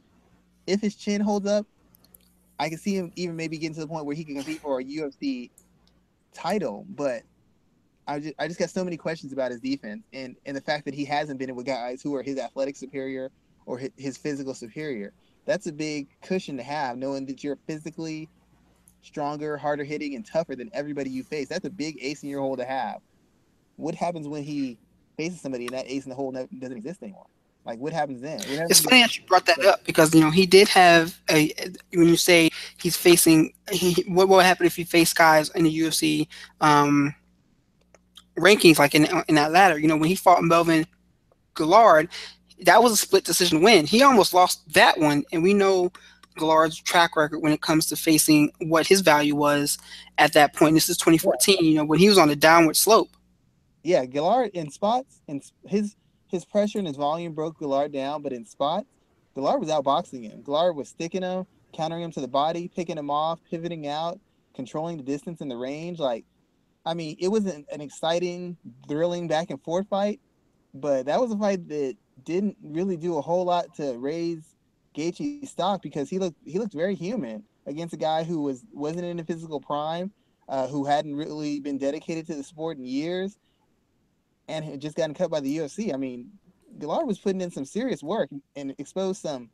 if 0.66 0.80
his 0.80 0.94
chin 0.94 1.20
holds 1.20 1.46
up. 1.46 1.66
I 2.60 2.70
could 2.70 2.78
see 2.80 2.94
him 2.96 3.12
even 3.16 3.34
maybe 3.34 3.58
getting 3.58 3.74
to 3.74 3.80
the 3.80 3.88
point 3.88 4.06
where 4.06 4.14
he 4.14 4.24
can 4.24 4.36
compete 4.36 4.60
for 4.60 4.78
a 4.80 4.84
UFC 4.84 5.50
title. 6.32 6.86
But 6.88 7.22
I 8.06 8.20
just 8.20 8.34
I 8.38 8.46
just 8.46 8.60
got 8.60 8.70
so 8.70 8.84
many 8.84 8.96
questions 8.96 9.32
about 9.32 9.50
his 9.50 9.60
defense 9.60 10.04
and 10.12 10.36
and 10.46 10.56
the 10.56 10.60
fact 10.60 10.84
that 10.84 10.94
he 10.94 11.04
hasn't 11.04 11.38
been 11.38 11.50
in 11.50 11.56
with 11.56 11.66
guys 11.66 12.00
who 12.02 12.14
are 12.14 12.22
his 12.22 12.38
athletic 12.38 12.76
superior 12.76 13.30
or 13.66 13.78
his, 13.78 13.90
his 13.96 14.16
physical 14.16 14.54
superior. 14.54 15.12
That's 15.44 15.66
a 15.66 15.72
big 15.72 16.06
cushion 16.22 16.56
to 16.58 16.62
have, 16.62 16.96
knowing 16.96 17.26
that 17.26 17.42
you're 17.42 17.58
physically 17.66 18.28
stronger, 19.03 19.57
harder 19.57 19.84
hitting, 19.84 20.14
and 20.14 20.24
tougher 20.24 20.57
than 20.57 20.70
everybody 20.72 21.11
you 21.11 21.22
face. 21.22 21.48
That's 21.48 21.66
a 21.66 21.70
big 21.70 21.98
ace 22.00 22.22
in 22.22 22.28
your 22.28 22.40
hole 22.40 22.57
to 22.57 22.64
have. 22.64 23.00
What 23.76 23.94
happens 23.94 24.26
when 24.26 24.42
he 24.42 24.78
faces 25.16 25.40
somebody 25.40 25.66
and 25.66 25.74
that 25.74 25.86
ace 25.86 26.05
in 26.05 26.11
the 26.11 26.14
hole 26.14 26.32
doesn't 26.32 26.76
exist 26.76 27.03
anymore? 27.03 27.26
Like, 27.64 27.78
what 27.78 27.92
happens 27.92 28.20
then? 28.20 28.38
What 28.38 28.48
happens 28.48 28.70
It's 28.70 28.80
funny 28.80 29.03
that 29.03 29.16
you 29.16 29.24
brought 29.24 29.46
that 29.46 29.64
up 29.64 29.84
because 29.84 30.14
you 30.14 30.20
know 30.20 30.30
he 30.30 30.46
did 30.46 30.68
have 30.68 31.20
a 31.30 31.53
when 31.92 32.08
you 32.08 32.16
say 32.16 32.50
he's 32.80 32.96
facing 32.96 33.53
he, 33.70 34.04
what 34.08 34.29
what 34.29 34.37
would 34.37 34.46
happen 34.46 34.66
if 34.66 34.74
he 34.74 34.84
faced 34.84 35.14
guys 35.14 35.49
in 35.50 35.64
the 35.64 35.79
UFC 35.79 36.26
um, 36.61 37.14
rankings 38.37 38.79
like 38.79 38.95
in 38.95 39.07
in 39.29 39.37
that 39.37 39.53
ladder 39.53 39.79
you 39.79 39.87
know 39.87 39.96
when 39.96 40.08
he 40.08 40.16
fought 40.16 40.42
Melvin 40.42 40.87
Guillard 41.54 42.08
that 42.62 42.83
was 42.83 42.92
a 42.92 42.96
split 42.96 43.24
decision 43.24 43.62
win 43.62 43.87
he 43.87 44.03
almost 44.03 44.34
lost 44.34 44.72
that 44.72 44.99
one 44.99 45.24
and 45.33 45.42
we 45.42 45.54
know 45.54 45.92
Guillard's 46.37 46.76
track 46.79 47.17
record 47.17 47.38
when 47.38 47.53
it 47.53 47.63
comes 47.63 47.87
to 47.87 47.96
facing 47.96 48.53
what 48.61 48.87
his 48.87 49.00
value 49.00 49.34
was 49.34 49.79
at 50.18 50.33
that 50.33 50.54
point 50.54 50.75
this 50.75 50.88
is 50.88 50.96
2014 50.96 51.64
you 51.64 51.75
know 51.75 51.84
when 51.84 51.99
he 51.99 52.09
was 52.09 52.18
on 52.18 52.30
a 52.30 52.37
downward 52.37 52.76
slope 52.76 53.11
yeah, 53.83 54.04
Guillard 54.04 54.50
in 54.53 54.71
spots 54.71 55.21
and 55.29 55.42
his 55.67 55.96
his 56.29 56.45
pressure 56.45 56.79
and 56.79 56.87
his 56.87 56.96
volume 56.96 57.34
broke 57.34 57.59
Guillard 57.59 57.92
down, 57.92 58.22
but 58.22 58.33
in 58.33 58.46
spots, 58.46 58.87
Guillard 59.34 59.61
was 59.61 59.68
outboxing 59.68 60.22
him. 60.22 60.42
Guillard 60.42 60.75
was 60.75 60.88
sticking 60.88 61.22
him, 61.22 61.46
countering 61.72 62.03
him 62.03 62.13
to 62.13 62.21
the 62.21 62.29
body, 62.29 62.68
picking 62.68 62.96
him 62.96 63.11
off, 63.11 63.41
pivoting 63.50 63.87
out, 63.87 64.18
controlling 64.54 64.96
the 64.96 65.03
distance 65.03 65.41
and 65.41 65.50
the 65.50 65.57
range. 65.57 65.99
Like, 65.99 66.25
I 66.87 66.95
mean, 66.95 67.17
it 67.18 67.29
was 67.29 67.45
an, 67.46 67.67
an 67.71 67.80
exciting, 67.80 68.57
thrilling 68.88 69.29
back 69.29 69.50
and 69.50 69.63
forth 69.63 69.88
fight, 69.88 70.21
but 70.72 71.07
that 71.07 71.21
was 71.21 71.33
a 71.33 71.37
fight 71.37 71.68
that 71.68 71.96
didn't 72.25 72.57
really 72.63 72.96
do 72.96 73.18
a 73.18 73.21
whole 73.21 73.45
lot 73.45 73.75
to 73.75 73.99
raise 73.99 74.54
Gaethje's 74.94 75.50
stock 75.50 75.82
because 75.82 76.08
he 76.08 76.18
looked 76.18 76.38
he 76.44 76.58
looked 76.58 76.74
very 76.74 76.94
human 76.94 77.44
against 77.66 77.94
a 77.94 77.98
guy 77.98 78.24
who 78.24 78.42
was 78.42 78.64
wasn't 78.72 79.04
in 79.04 79.18
a 79.20 79.24
physical 79.24 79.60
prime, 79.60 80.12
uh, 80.48 80.66
who 80.66 80.84
hadn't 80.84 81.14
really 81.16 81.60
been 81.60 81.78
dedicated 81.78 82.26
to 82.26 82.34
the 82.34 82.42
sport 82.42 82.78
in 82.78 82.84
years 82.84 83.38
and 84.48 84.64
had 84.64 84.80
just 84.80 84.96
gotten 84.96 85.14
cut 85.14 85.30
by 85.30 85.40
the 85.40 85.58
UFC. 85.58 85.94
I 85.94 85.96
mean, 85.96 86.30
Guillard 86.78 87.06
was 87.06 87.18
putting 87.18 87.40
in 87.40 87.50
some 87.50 87.64
serious 87.64 88.02
work 88.02 88.30
and 88.56 88.74
exposed 88.78 89.20
some 89.20 89.50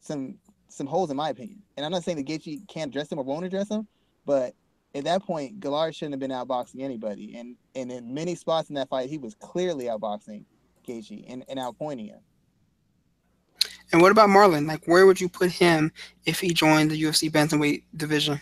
some 0.00 0.36
some 0.68 0.86
holes 0.86 1.10
in 1.10 1.16
my 1.16 1.30
opinion. 1.30 1.62
And 1.76 1.86
I'm 1.86 1.92
not 1.92 2.04
saying 2.04 2.18
that 2.18 2.26
Gaethje 2.26 2.66
can't 2.68 2.90
address 2.90 3.08
them 3.08 3.18
or 3.18 3.24
won't 3.24 3.46
address 3.46 3.68
them, 3.68 3.86
but 4.26 4.54
at 4.94 5.04
that 5.04 5.22
point, 5.22 5.60
Guillard 5.60 5.94
shouldn't 5.94 6.14
have 6.14 6.20
been 6.20 6.30
outboxing 6.30 6.82
anybody. 6.82 7.36
And 7.36 7.56
and 7.74 7.90
in 7.90 8.12
many 8.12 8.34
spots 8.34 8.68
in 8.68 8.74
that 8.74 8.88
fight, 8.88 9.08
he 9.08 9.18
was 9.18 9.34
clearly 9.34 9.86
outboxing 9.86 10.44
Gaethje 10.86 11.24
and, 11.28 11.44
and 11.48 11.58
outpointing 11.58 12.08
him. 12.08 12.20
And 13.92 14.02
what 14.02 14.12
about 14.12 14.28
Marlon? 14.28 14.66
Like, 14.66 14.86
where 14.86 15.06
would 15.06 15.20
you 15.20 15.28
put 15.28 15.50
him 15.50 15.92
if 16.26 16.40
he 16.40 16.52
joined 16.52 16.90
the 16.90 17.02
UFC 17.02 17.30
bantamweight 17.30 17.84
division? 17.96 18.38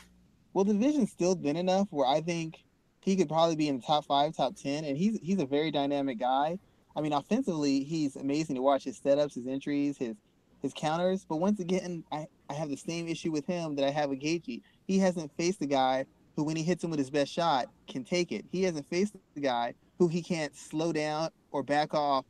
Well, 0.52 0.64
the 0.64 0.72
division's 0.72 1.12
still 1.12 1.34
thin 1.34 1.56
enough 1.56 1.88
where 1.90 2.06
I 2.06 2.20
think 2.20 2.64
he 3.00 3.14
could 3.14 3.28
probably 3.28 3.56
be 3.56 3.68
in 3.68 3.76
the 3.76 3.82
top 3.82 4.04
five, 4.06 4.36
top 4.36 4.56
ten, 4.56 4.84
and 4.84 4.96
he's 4.96 5.18
he's 5.22 5.38
a 5.38 5.46
very 5.46 5.70
dynamic 5.70 6.18
guy. 6.18 6.58
I 6.96 7.00
mean, 7.00 7.12
offensively, 7.12 7.84
he's 7.84 8.16
amazing 8.16 8.56
to 8.56 8.62
watch. 8.62 8.84
His 8.84 8.98
setups, 8.98 9.34
his 9.34 9.46
entries, 9.46 9.96
his 9.98 10.16
his 10.62 10.72
counters. 10.74 11.24
But 11.28 11.36
once 11.36 11.60
again, 11.60 12.02
I, 12.10 12.26
I 12.50 12.54
have 12.54 12.68
the 12.68 12.76
same 12.76 13.06
issue 13.06 13.30
with 13.30 13.46
him 13.46 13.76
that 13.76 13.84
I 13.84 13.90
have 13.90 14.10
with 14.10 14.20
Gaethje. 14.20 14.62
He 14.86 14.98
hasn't 14.98 15.30
faced 15.36 15.62
a 15.62 15.66
guy 15.66 16.06
who, 16.34 16.44
when 16.44 16.56
he 16.56 16.62
hits 16.62 16.82
him 16.82 16.90
with 16.90 16.98
his 16.98 17.10
best 17.10 17.32
shot, 17.32 17.66
can 17.88 18.04
take 18.04 18.32
it. 18.32 18.44
He 18.50 18.62
hasn't 18.62 18.88
faced 18.88 19.14
the 19.34 19.40
guy 19.40 19.74
who 19.98 20.08
he 20.08 20.22
can't 20.22 20.56
slow 20.56 20.92
down 20.92 21.30
or 21.52 21.62
back 21.62 21.94
off 21.94 22.24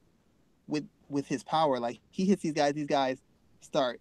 with 0.68 0.86
with 1.08 1.26
his 1.26 1.42
power. 1.42 1.78
Like 1.78 2.00
he 2.10 2.24
hits 2.24 2.42
these 2.42 2.52
guys, 2.52 2.74
these 2.74 2.86
guys 2.86 3.18
start 3.60 4.00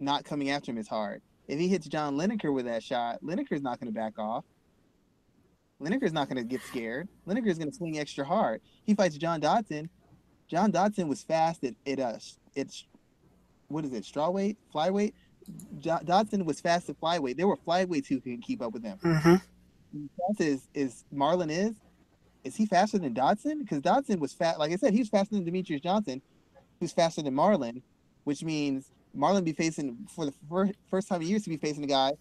not 0.00 0.24
coming 0.24 0.50
after 0.50 0.70
him 0.70 0.78
as 0.78 0.88
hard. 0.88 1.22
If 1.46 1.58
he 1.58 1.68
hits 1.68 1.86
John 1.88 2.16
Lineker 2.16 2.52
with 2.52 2.66
that 2.66 2.82
shot, 2.82 3.22
Lineker's 3.22 3.62
not 3.62 3.80
going 3.80 3.92
to 3.92 3.98
back 3.98 4.18
off. 4.18 4.44
Lineker's 5.80 6.12
not 6.12 6.28
going 6.28 6.36
to 6.36 6.44
get 6.44 6.60
scared. 6.62 7.08
Lineker's 7.26 7.58
going 7.58 7.70
to 7.70 7.76
swing 7.76 7.98
extra 7.98 8.24
hard. 8.24 8.60
He 8.84 8.94
fights 8.94 9.16
John 9.16 9.40
Dodson. 9.40 9.88
John 10.48 10.70
Dodson 10.70 11.08
was 11.08 11.22
fast 11.22 11.64
at 11.64 11.74
it. 11.84 12.00
Uh, 12.00 12.18
it's 12.54 12.84
what 13.68 13.84
is 13.84 13.92
it? 13.92 14.04
straw 14.04 14.30
Strawweight, 14.30 14.56
flyweight. 14.74 15.12
Jo- 15.78 16.00
Dodson 16.04 16.44
was 16.44 16.60
fast 16.60 16.88
at 16.88 17.00
flyweight. 17.00 17.36
There 17.36 17.46
were 17.46 17.56
flyweights 17.56 18.06
who 18.06 18.20
can 18.20 18.40
keep 18.40 18.60
up 18.60 18.72
with 18.72 18.82
him. 18.82 18.98
Mm-hmm. 19.02 20.06
Fast 20.16 20.40
is 20.40 20.68
is 20.74 21.04
Marlon 21.14 21.50
is 21.50 21.74
is 22.44 22.56
he 22.56 22.66
faster 22.66 22.98
than 22.98 23.12
Dodson? 23.12 23.60
Because 23.62 23.80
Dodson 23.80 24.20
was 24.20 24.32
fast. 24.32 24.58
Like 24.58 24.72
I 24.72 24.76
said, 24.76 24.92
he 24.92 25.00
was 25.00 25.08
faster 25.08 25.34
than 25.34 25.44
Demetrious 25.44 25.82
Johnson, 25.82 26.22
who's 26.80 26.92
faster 26.92 27.22
than 27.22 27.34
Marlon, 27.34 27.82
which 28.24 28.42
means 28.42 28.90
Marlon 29.16 29.44
be 29.44 29.52
facing 29.52 30.06
for 30.14 30.26
the 30.26 30.34
first, 30.48 30.72
first 30.90 31.08
time 31.08 31.22
in 31.22 31.28
years 31.28 31.42
to 31.44 31.50
be 31.50 31.56
facing 31.56 31.84
a 31.84 31.88
guy 31.88 32.14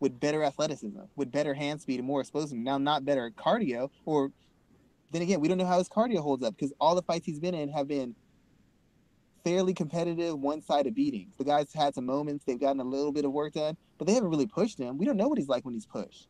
with 0.00 0.18
better 0.18 0.42
athleticism, 0.42 1.00
with 1.16 1.30
better 1.30 1.54
hand 1.54 1.80
speed 1.80 1.98
and 1.98 2.06
more 2.06 2.20
explosive. 2.20 2.58
Now, 2.58 2.78
not 2.78 3.04
better 3.04 3.30
cardio, 3.30 3.90
or 4.04 4.32
then 5.12 5.22
again, 5.22 5.40
we 5.40 5.48
don't 5.48 5.58
know 5.58 5.66
how 5.66 5.78
his 5.78 5.88
cardio 5.88 6.18
holds 6.18 6.42
up 6.42 6.56
because 6.56 6.72
all 6.80 6.94
the 6.94 7.02
fights 7.02 7.26
he's 7.26 7.38
been 7.38 7.54
in 7.54 7.68
have 7.68 7.86
been 7.86 8.14
fairly 9.44 9.74
competitive, 9.74 10.38
one-sided 10.38 10.94
beatings. 10.94 11.36
The 11.36 11.44
guys 11.44 11.72
had 11.72 11.94
some 11.94 12.06
moments; 12.06 12.44
they've 12.44 12.58
gotten 12.58 12.80
a 12.80 12.84
little 12.84 13.12
bit 13.12 13.24
of 13.24 13.32
work 13.32 13.54
done, 13.54 13.76
but 13.98 14.06
they 14.06 14.14
haven't 14.14 14.30
really 14.30 14.46
pushed 14.46 14.78
him. 14.78 14.98
We 14.98 15.06
don't 15.06 15.16
know 15.16 15.28
what 15.28 15.38
he's 15.38 15.48
like 15.48 15.64
when 15.64 15.74
he's 15.74 15.86
pushed. 15.86 16.28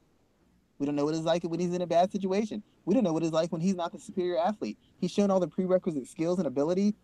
We 0.79 0.87
don't 0.87 0.97
know 0.97 1.05
what 1.05 1.15
it's 1.15 1.25
like 1.25 1.45
when 1.45 1.61
he's 1.61 1.73
in 1.73 1.83
a 1.83 1.87
bad 1.87 2.11
situation. 2.11 2.63
We 2.85 2.95
don't 2.95 3.05
know 3.05 3.13
what 3.13 3.23
it's 3.23 3.33
like 3.33 3.53
when 3.53 3.61
he's 3.61 3.77
not 3.77 3.93
the 3.93 4.01
superior 4.01 4.39
athlete. 4.39 4.79
He's 5.01 5.13
shown 5.13 5.31
all 5.31 5.39
the 5.39 5.47
prerequisite 5.47 6.09
skills 6.09 6.39
and 6.39 6.47
ability, 6.47 6.95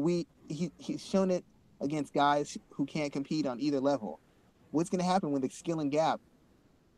we 0.00 0.26
he, 0.48 0.70
he's 0.78 1.04
shown 1.04 1.30
it 1.30 1.44
against 1.80 2.12
guys 2.12 2.56
who 2.70 2.86
can't 2.86 3.12
compete 3.12 3.46
on 3.46 3.60
either 3.60 3.80
level. 3.80 4.20
What's 4.70 4.90
going 4.90 5.00
to 5.00 5.06
happen 5.06 5.30
when 5.30 5.42
the 5.42 5.50
skill 5.50 5.80
and 5.80 5.90
gap 5.90 6.20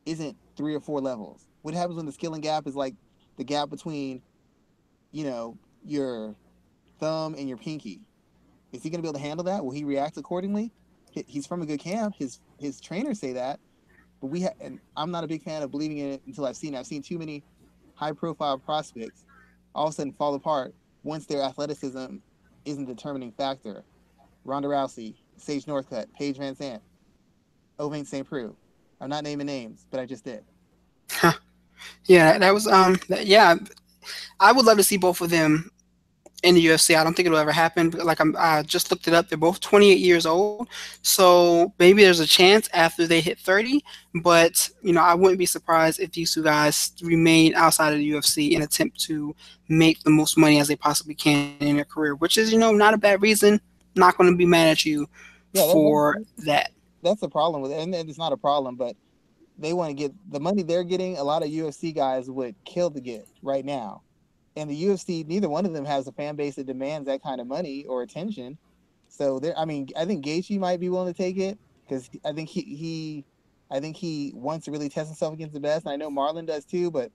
isn't 0.07 0.37
three 0.57 0.75
or 0.75 0.81
four 0.81 1.01
levels? 1.01 1.47
What 1.63 1.75
happens 1.75 1.97
when 1.97 2.07
the 2.07 2.13
skill 2.13 2.35
and 2.35 2.43
gap 2.43 2.67
is 2.67 2.75
like 2.75 2.95
the 3.37 3.45
gap 3.45 3.71
between, 3.71 4.23
you 5.13 5.25
know, 5.25 5.59
your 5.85 6.35
thumb 6.99 7.35
and 7.35 7.49
your 7.49 7.59
pinky? 7.59 8.01
Is 8.73 8.83
he 8.83 8.91
going 8.91 8.99
to 8.99 9.03
be 9.03 9.09
able 9.09 9.19
to 9.19 9.25
handle 9.25 9.45
that? 9.45 9.65
Will 9.65 9.73
he 9.73 9.85
react 9.85 10.17
accordingly? 10.17 10.73
He's 11.11 11.47
from 11.47 11.63
a 11.63 11.67
good 11.67 11.81
camp. 11.81 12.15
His 12.19 12.41
his 12.59 12.79
trainers 12.81 13.19
say 13.19 13.33
that, 13.33 13.59
but 14.21 14.27
we 14.27 14.43
ha- 14.43 14.55
and 14.61 14.79
I'm 14.97 15.11
not 15.11 15.25
a 15.25 15.27
big 15.27 15.43
fan 15.43 15.63
of 15.63 15.71
believing 15.71 15.99
in 15.99 16.13
it 16.13 16.23
until 16.27 16.45
I've 16.45 16.57
seen 16.57 16.75
it. 16.75 16.79
I've 16.79 16.87
seen 16.87 17.03
too 17.03 17.19
many 17.19 17.43
high 17.95 18.13
profile 18.13 18.59
prospects 18.59 19.25
all 19.75 19.87
of 19.87 19.93
a 19.93 19.95
sudden 19.95 20.13
fall 20.13 20.35
apart 20.35 20.75
once 21.05 21.27
their 21.27 21.43
athleticism 21.43 22.17
isn't 22.67 22.85
determining 22.85 23.33
factor. 23.33 23.85
Ronda 24.45 24.69
Rousey, 24.69 25.15
Sage 25.37 25.65
Northcutt, 25.65 26.07
Paige 26.19 26.39
VanZant, 26.39 26.81
Ovince 27.79 28.09
St. 28.09 28.27
Preux. 28.29 28.55
I'm 29.01 29.09
not 29.11 29.25
naming 29.25 29.47
names, 29.47 29.87
but 29.91 30.01
I 30.01 30.07
just 30.07 30.25
did. 30.25 30.45
Huh. 31.11 31.33
Yeah, 32.07 32.39
that 32.39 32.55
was 32.55 32.67
um 32.67 32.99
yeah. 33.09 33.57
I 34.39 34.53
would 34.53 34.65
love 34.65 34.79
to 34.79 34.85
see 34.85 34.97
both 34.97 35.21
of 35.21 35.31
them 35.31 35.71
in 36.43 36.55
the 36.55 36.67
UFC. 36.67 36.97
I 36.97 37.05
don't 37.05 37.15
think 37.15 37.27
it'll 37.27 37.39
ever 37.39 37.53
happen. 37.53 37.91
Like 37.91 38.21
I'm, 38.21 38.35
I 38.39 38.63
just 38.63 38.91
looked 38.91 39.09
it 39.09 39.15
up. 39.15 39.29
They're 39.29 39.39
both 39.39 39.61
28 39.61 39.99
years 39.99 40.27
old, 40.27 40.69
so 41.03 41.73
maybe 41.79 42.03
there's 42.03 42.21
a 42.21 42.27
chance 42.27 42.69
after 42.73 43.07
they 43.07 43.21
hit 43.21 43.39
30. 43.39 43.83
But 44.23 44.69
you 44.83 44.93
know, 44.93 45.03
I 45.03 45.15
wouldn't 45.15 45.39
be 45.39 45.47
surprised 45.47 46.01
if 46.01 46.13
these 46.13 46.35
two 46.35 46.43
guys 46.43 46.93
remain 47.03 47.55
outside 47.55 47.93
of 47.93 47.99
the 47.99 48.11
UFC 48.11 48.55
and 48.55 48.65
attempt 48.65 49.01
to 49.03 49.35
make 49.69 50.03
the 50.03 50.11
most 50.11 50.37
money 50.37 50.61
as 50.61 50.69
they 50.69 50.77
possibly 50.77 51.15
can 51.15 51.57
in 51.61 51.77
their 51.77 51.85
career, 51.85 52.15
which 52.15 52.39
is 52.39 52.53
you 52.53 52.59
know 52.59 52.73
not 52.73 52.95
a 52.95 52.99
bad 52.99 53.23
reason. 53.23 53.61
Not 53.95 54.19
going 54.19 54.31
to 54.31 54.37
be 54.37 54.47
mad 54.47 54.69
at 54.69 54.85
you 54.85 55.09
yeah, 55.53 55.73
for 55.73 56.17
that's, 56.19 56.47
that. 56.47 56.71
That's 57.03 57.21
the 57.21 57.31
problem 57.31 57.63
with 57.63 57.73
it, 57.73 57.81
and 57.81 57.95
it's 57.95 58.19
not 58.19 58.33
a 58.33 58.37
problem, 58.37 58.77
but 58.77 58.95
they 59.59 59.73
want 59.73 59.89
to 59.89 59.95
get 59.95 60.13
the 60.31 60.41
money 60.41 60.63
they're 60.63 60.85
getting. 60.85 61.17
A 61.17 61.25
lot 61.25 61.43
of 61.43 61.49
UFC 61.49 61.95
guys 61.95 62.29
would 62.29 62.55
kill 62.67 62.91
to 62.91 63.01
get 63.01 63.27
right 63.43 63.65
now 63.65 64.03
and 64.57 64.71
the 64.71 64.85
UFC, 64.85 65.27
neither 65.27 65.49
one 65.49 65.67
of 65.67 65.75
them 65.75 65.85
has 65.85 66.07
a 66.09 66.13
fan 66.13 66.35
base 66.35 66.57
that 66.57 66.67
demands 66.67 67.07
that 67.07 67.23
kind 67.23 67.41
of 67.41 67.47
money 67.47 67.85
or 67.85 68.03
attention. 68.03 68.57
So 69.09 69.39
there, 69.39 69.57
I 69.57 69.67
mean, 69.67 69.89
I 69.97 70.05
think 70.07 70.25
Gaethje 70.25 70.59
might 70.59 70.81
be 70.81 70.89
willing 70.89 71.13
to 71.13 71.17
take 71.17 71.37
it 71.37 71.59
because 71.85 72.09
I 72.25 72.33
think 72.33 72.49
he, 72.49 72.63
he, 72.63 73.25
I 73.71 73.81
think 73.81 73.97
he 73.97 74.33
wants 74.35 74.65
to 74.65 74.71
really 74.71 74.89
test 74.89 75.09
himself 75.09 75.35
against 75.35 75.55
the 75.55 75.61
best. 75.61 75.85
And 75.85 75.93
I 75.93 75.97
know 75.97 76.11
Marlon 76.11 76.47
does 76.47 76.65
too, 76.65 76.91
but 76.91 77.13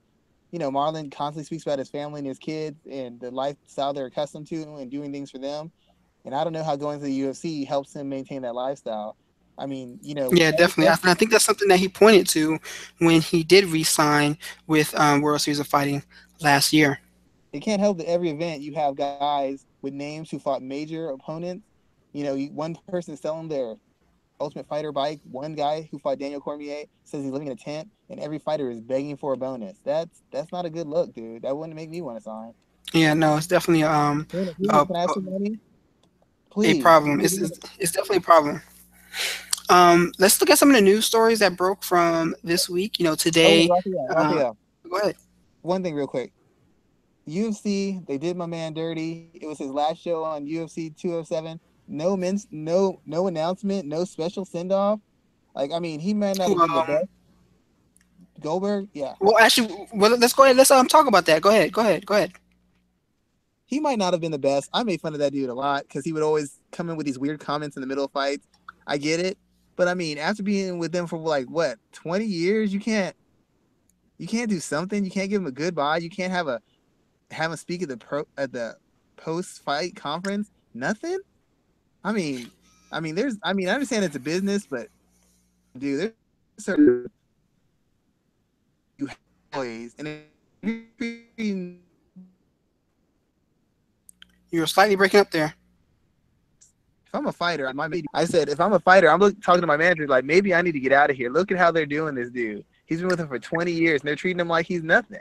you 0.52 0.58
know, 0.58 0.70
Marlon 0.70 1.10
constantly 1.10 1.44
speaks 1.44 1.64
about 1.64 1.78
his 1.78 1.88
family 1.88 2.18
and 2.20 2.28
his 2.28 2.38
kids 2.38 2.76
and 2.90 3.18
the 3.18 3.30
lifestyle 3.30 3.92
they're 3.92 4.06
accustomed 4.06 4.46
to 4.48 4.62
and 4.76 4.90
doing 4.90 5.10
things 5.10 5.30
for 5.30 5.38
them. 5.38 5.72
And 6.24 6.34
I 6.34 6.44
don't 6.44 6.52
know 6.52 6.62
how 6.62 6.76
going 6.76 7.00
to 7.00 7.04
the 7.04 7.20
UFC 7.22 7.66
helps 7.66 7.96
him 7.96 8.08
maintain 8.08 8.42
that 8.42 8.54
lifestyle. 8.54 9.16
I 9.58 9.66
mean, 9.66 9.98
you 10.02 10.14
know. 10.14 10.30
Yeah, 10.32 10.50
definitely. 10.50 10.88
I, 10.88 10.98
I 11.10 11.14
think 11.14 11.30
that's 11.30 11.44
something 11.44 11.68
that 11.68 11.78
he 11.78 11.88
pointed 11.88 12.28
to 12.28 12.58
when 12.98 13.20
he 13.20 13.42
did 13.42 13.64
re-sign 13.66 14.38
with 14.66 14.94
um, 14.98 15.20
World 15.20 15.40
Series 15.40 15.58
of 15.58 15.66
Fighting 15.66 16.02
last 16.40 16.72
year 16.72 17.00
it 17.52 17.60
can't 17.60 17.80
help 17.80 17.98
that 17.98 18.08
every 18.08 18.30
event 18.30 18.62
you 18.62 18.74
have 18.74 18.96
guys 18.96 19.66
with 19.82 19.92
names 19.92 20.30
who 20.30 20.38
fought 20.38 20.62
major 20.62 21.10
opponents. 21.10 21.66
You 22.12 22.24
know, 22.24 22.36
one 22.36 22.76
person 22.88 23.16
selling 23.16 23.48
their 23.48 23.76
Ultimate 24.40 24.66
Fighter 24.66 24.92
bike. 24.92 25.20
One 25.30 25.54
guy 25.54 25.88
who 25.90 25.98
fought 25.98 26.18
Daniel 26.18 26.40
Cormier 26.40 26.84
says 27.04 27.22
he's 27.22 27.32
living 27.32 27.48
in 27.48 27.54
a 27.54 27.56
tent, 27.56 27.88
and 28.10 28.20
every 28.20 28.38
fighter 28.38 28.70
is 28.70 28.80
begging 28.80 29.16
for 29.16 29.32
a 29.32 29.36
bonus. 29.36 29.78
That's 29.84 30.22
that's 30.30 30.52
not 30.52 30.66
a 30.66 30.70
good 30.70 30.86
look, 30.86 31.14
dude. 31.14 31.42
That 31.42 31.56
wouldn't 31.56 31.76
make 31.76 31.90
me 31.90 32.02
want 32.02 32.18
to 32.18 32.22
sign. 32.22 32.54
Yeah, 32.92 33.14
no, 33.14 33.36
it's 33.36 33.46
definitely 33.46 33.84
um 33.84 34.26
uh, 34.34 34.84
Please. 36.50 36.78
a 36.78 36.82
problem. 36.82 37.20
It's, 37.20 37.38
it's, 37.38 37.58
it's 37.78 37.92
definitely 37.92 38.18
a 38.18 38.20
problem. 38.20 38.60
Um, 39.70 40.12
let's 40.18 40.38
look 40.38 40.50
at 40.50 40.58
some 40.58 40.68
of 40.68 40.76
the 40.76 40.82
news 40.82 41.06
stories 41.06 41.38
that 41.38 41.56
broke 41.56 41.82
from 41.82 42.34
this 42.44 42.68
week. 42.68 42.98
You 42.98 43.06
know, 43.06 43.14
today. 43.14 43.70
Oh, 43.70 43.80
uh, 44.10 44.52
go 44.86 44.96
ahead. 44.98 45.16
One 45.62 45.82
thing, 45.82 45.94
real 45.94 46.06
quick. 46.06 46.32
UFC, 47.28 48.04
they 48.06 48.18
did 48.18 48.36
my 48.36 48.46
man 48.46 48.74
dirty. 48.74 49.30
It 49.34 49.46
was 49.46 49.58
his 49.58 49.70
last 49.70 50.00
show 50.00 50.24
on 50.24 50.46
UFC 50.46 50.96
207. 50.96 51.60
No 51.88 52.16
men, 52.16 52.38
no 52.50 53.00
no 53.06 53.26
announcement, 53.26 53.86
no 53.86 54.04
special 54.04 54.44
send 54.44 54.72
off. 54.72 55.00
Like 55.54 55.72
I 55.72 55.78
mean, 55.78 56.00
he 56.00 56.14
might 56.14 56.38
not 56.38 56.48
have 56.48 56.58
been 56.58 56.74
the 56.74 56.84
best. 56.86 57.08
Goldberg, 58.40 58.88
yeah. 58.92 59.14
Well, 59.20 59.38
actually, 59.38 59.88
well, 59.92 60.16
let's 60.16 60.32
go 60.32 60.44
ahead. 60.44 60.56
Let's 60.56 60.70
um 60.70 60.88
talk 60.88 61.06
about 61.06 61.26
that. 61.26 61.42
Go 61.42 61.50
ahead. 61.50 61.72
Go 61.72 61.82
ahead. 61.82 62.06
Go 62.06 62.14
ahead. 62.14 62.32
He 63.64 63.80
might 63.80 63.98
not 63.98 64.12
have 64.12 64.20
been 64.20 64.32
the 64.32 64.38
best. 64.38 64.68
I 64.72 64.82
made 64.82 65.00
fun 65.00 65.14
of 65.14 65.20
that 65.20 65.32
dude 65.32 65.48
a 65.48 65.54
lot 65.54 65.84
because 65.84 66.04
he 66.04 66.12
would 66.12 66.22
always 66.22 66.58
come 66.72 66.90
in 66.90 66.96
with 66.96 67.06
these 67.06 67.18
weird 67.18 67.40
comments 67.40 67.76
in 67.76 67.80
the 67.80 67.86
middle 67.86 68.04
of 68.04 68.10
fights. 68.10 68.46
I 68.86 68.98
get 68.98 69.20
it, 69.20 69.38
but 69.76 69.88
I 69.88 69.94
mean, 69.94 70.18
after 70.18 70.42
being 70.42 70.78
with 70.78 70.92
them 70.92 71.06
for 71.06 71.18
like 71.18 71.46
what 71.46 71.78
twenty 71.92 72.26
years, 72.26 72.72
you 72.72 72.80
can't, 72.80 73.14
you 74.18 74.26
can't 74.26 74.50
do 74.50 74.60
something. 74.60 75.04
You 75.04 75.10
can't 75.10 75.30
give 75.30 75.40
him 75.40 75.46
a 75.46 75.52
goodbye. 75.52 75.98
You 75.98 76.10
can't 76.10 76.32
have 76.32 76.48
a 76.48 76.60
have 77.32 77.50
him 77.50 77.56
speak 77.56 77.82
at 77.82 77.88
the 77.88 77.96
pro 77.96 78.26
at 78.36 78.52
the 78.52 78.76
post 79.16 79.62
fight 79.62 79.96
conference? 79.96 80.50
Nothing. 80.74 81.18
I 82.04 82.12
mean, 82.12 82.50
I 82.90 83.00
mean, 83.00 83.14
there's, 83.14 83.36
I 83.42 83.52
mean, 83.52 83.68
I 83.68 83.72
understand 83.72 84.04
it's 84.04 84.16
a 84.16 84.20
business, 84.20 84.66
but 84.66 84.88
dude, 85.78 86.00
there's 86.00 86.12
certain 86.58 87.10
you 88.98 89.08
employees 89.52 89.94
and 89.98 90.22
you're 94.50 94.66
slightly 94.66 94.96
breaking 94.96 95.20
up 95.20 95.30
there. 95.30 95.54
If 97.06 97.14
I'm 97.14 97.26
a 97.26 97.32
fighter, 97.32 97.68
I 97.68 97.72
might. 97.72 97.90
Be, 97.90 98.04
I 98.14 98.24
said, 98.24 98.48
if 98.48 98.60
I'm 98.60 98.72
a 98.72 98.80
fighter, 98.80 99.10
I'm 99.10 99.20
look, 99.20 99.40
talking 99.42 99.60
to 99.60 99.66
my 99.66 99.76
manager 99.76 100.06
like 100.06 100.24
maybe 100.24 100.54
I 100.54 100.62
need 100.62 100.72
to 100.72 100.80
get 100.80 100.92
out 100.92 101.10
of 101.10 101.16
here. 101.16 101.30
Look 101.30 101.52
at 101.52 101.58
how 101.58 101.70
they're 101.70 101.84
doing 101.84 102.14
this 102.14 102.30
dude. 102.30 102.64
He's 102.86 103.00
been 103.00 103.08
with 103.08 103.18
them 103.18 103.28
for 103.28 103.38
20 103.38 103.70
years, 103.70 104.00
and 104.00 104.08
they're 104.08 104.16
treating 104.16 104.40
him 104.40 104.48
like 104.48 104.66
he's 104.66 104.82
nothing. 104.82 105.20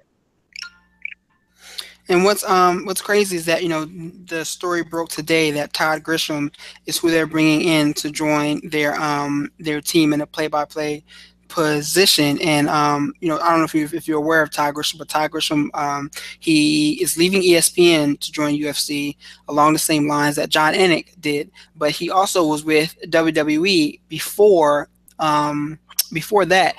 And 2.10 2.24
what's 2.24 2.44
um 2.44 2.86
what's 2.86 3.02
crazy 3.02 3.38
is 3.38 3.46
that 3.46 3.64
you 3.64 3.70
know 3.70 3.86
the 4.26 4.44
story 4.44 4.84
broke 4.84 5.10
today 5.10 5.52
that 5.52 5.74
Todd 5.74 6.04
Grisham 6.04 6.54
is 6.86 6.98
who 6.98 7.10
they're 7.12 7.28
bringing 7.28 7.62
in 7.62 7.94
to 7.96 8.12
join 8.12 8.62
their 8.70 9.00
um 9.00 9.52
their 9.60 9.82
team 9.82 10.14
in 10.14 10.22
a 10.22 10.28
play-by-play 10.28 11.04
position. 11.52 12.40
And 12.42 12.70
um, 12.70 13.14
you 13.20 13.28
know, 13.28 13.38
I 13.40 13.50
don't 13.50 13.60
know 13.60 13.66
if 13.66 13.76
you 13.76 13.88
if 13.94 14.08
you're 14.08 14.18
aware 14.18 14.42
of 14.42 14.52
Todd 14.52 14.74
Grisham, 14.74 14.98
but 14.98 15.10
Todd 15.10 15.32
Grisham, 15.32 15.70
um, 15.76 16.10
he 16.40 16.94
is 17.02 17.18
leaving 17.18 17.42
ESPN 17.42 18.20
to 18.20 18.32
join 18.32 18.56
UFC 18.56 19.18
along 19.48 19.74
the 19.74 19.80
same 19.80 20.08
lines 20.08 20.38
that 20.38 20.50
Jon 20.50 20.74
Anik 20.74 21.20
did. 21.20 21.52
But 21.76 21.92
he 21.92 22.10
also 22.10 22.46
was 22.48 22.64
with 22.64 22.96
WWE 23.08 24.00
before 24.08 24.90
um, 25.20 25.78
before 26.12 26.46
that, 26.46 26.76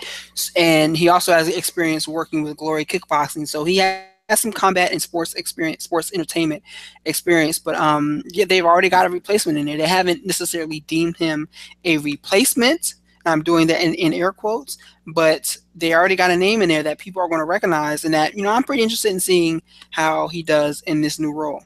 and 0.57 0.97
he 0.97 1.09
also 1.09 1.33
has 1.33 1.49
experience 1.49 2.09
working 2.09 2.43
with 2.43 2.57
Glory 2.57 2.85
Kickboxing. 2.85 3.47
So 3.47 3.65
he 3.65 3.77
has 3.77 4.12
some 4.39 4.53
combat 4.53 4.93
and 4.93 5.01
sports 5.01 5.35
experience, 5.35 5.85
sports 5.85 6.13
entertainment 6.13 6.63
experience, 7.05 7.59
but 7.59 7.75
um, 7.77 8.23
yeah, 8.29 8.45
they've 8.45 8.65
already 8.65 8.89
got 8.89 9.07
a 9.07 9.11
replacement 9.11 9.59
in 9.59 9.67
there. 9.67 9.77
They 9.77 9.87
haven't 9.87 10.27
necessarily 10.27 10.81
deemed 10.81 11.17
him 11.17 11.49
a 11.85 11.99
replacement, 11.99 12.95
I'm 13.25 13.43
doing 13.43 13.67
that 13.69 13.83
in, 13.83 13.95
in 13.95 14.13
air 14.13 14.33
quotes, 14.33 14.79
but 15.07 15.57
they 15.75 15.95
already 15.95 16.17
got 16.17 16.31
a 16.31 16.37
name 16.37 16.63
in 16.63 16.69
there 16.69 16.83
that 16.83 16.99
people 16.99 17.23
are 17.23 17.29
going 17.29 17.41
to 17.41 17.45
recognize, 17.45 18.05
and 18.05 18.15
that 18.15 18.35
you 18.35 18.43
know 18.43 18.51
I'm 18.51 18.63
pretty 18.63 18.83
interested 18.83 19.11
in 19.11 19.21
seeing 19.21 19.63
how 19.91 20.29
he 20.29 20.43
does 20.43 20.83
in 20.87 21.01
this 21.01 21.19
new 21.19 21.33
role. 21.33 21.63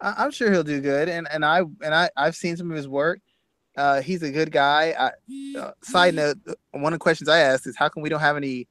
I'm 0.00 0.30
sure 0.30 0.50
he'll 0.50 0.62
do 0.62 0.80
good, 0.80 1.08
and 1.08 1.28
and 1.30 1.44
I 1.44 1.58
and 1.60 1.94
I 1.94 2.10
I've 2.16 2.36
seen 2.36 2.56
some 2.56 2.70
of 2.70 2.76
his 2.76 2.88
work. 2.88 3.20
Uh, 3.76 4.02
he's 4.02 4.22
a 4.22 4.30
good 4.30 4.52
guy. 4.52 4.94
I, 4.98 5.58
uh, 5.58 5.72
side 5.82 6.14
note: 6.14 6.38
one 6.72 6.92
of 6.92 6.98
the 6.98 7.02
questions 7.02 7.28
I 7.28 7.40
asked 7.40 7.66
is 7.66 7.76
how 7.76 7.88
come 7.88 8.02
we 8.02 8.08
don't 8.08 8.20
have 8.20 8.36
any 8.36 8.68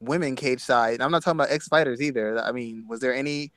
women 0.00 0.36
cage 0.36 0.60
side? 0.60 1.00
I'm 1.00 1.10
not 1.10 1.22
talking 1.22 1.38
about 1.38 1.50
ex 1.50 1.68
fighters 1.68 2.00
either. 2.00 2.38
I 2.40 2.52
mean, 2.52 2.84
was 2.88 3.00
there 3.00 3.14
any? 3.14 3.52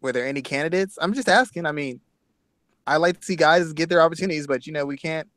Were 0.00 0.12
there 0.12 0.26
any 0.26 0.42
candidates? 0.42 0.98
I'm 1.00 1.14
just 1.14 1.28
asking. 1.28 1.66
I 1.66 1.72
mean, 1.72 2.00
I 2.86 2.96
like 2.96 3.20
to 3.20 3.24
see 3.24 3.36
guys 3.36 3.72
get 3.72 3.88
their 3.88 4.02
opportunities, 4.02 4.46
but 4.46 4.66
you 4.66 4.72
know 4.72 4.84
we 4.84 4.96
can't 4.96 5.28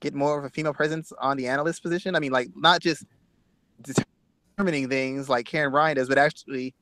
get 0.00 0.14
more 0.14 0.38
of 0.38 0.44
a 0.44 0.50
female 0.50 0.74
presence 0.74 1.12
on 1.20 1.36
the 1.36 1.48
analyst 1.48 1.82
position? 1.82 2.16
I 2.16 2.20
mean, 2.20 2.32
like 2.32 2.48
not 2.56 2.80
just 2.80 3.04
determining 3.82 4.88
things 4.88 5.28
like 5.28 5.46
Karyn 5.46 5.70
Bryant 5.70 5.96
does, 5.96 6.08
but 6.08 6.18
actually 6.18 6.74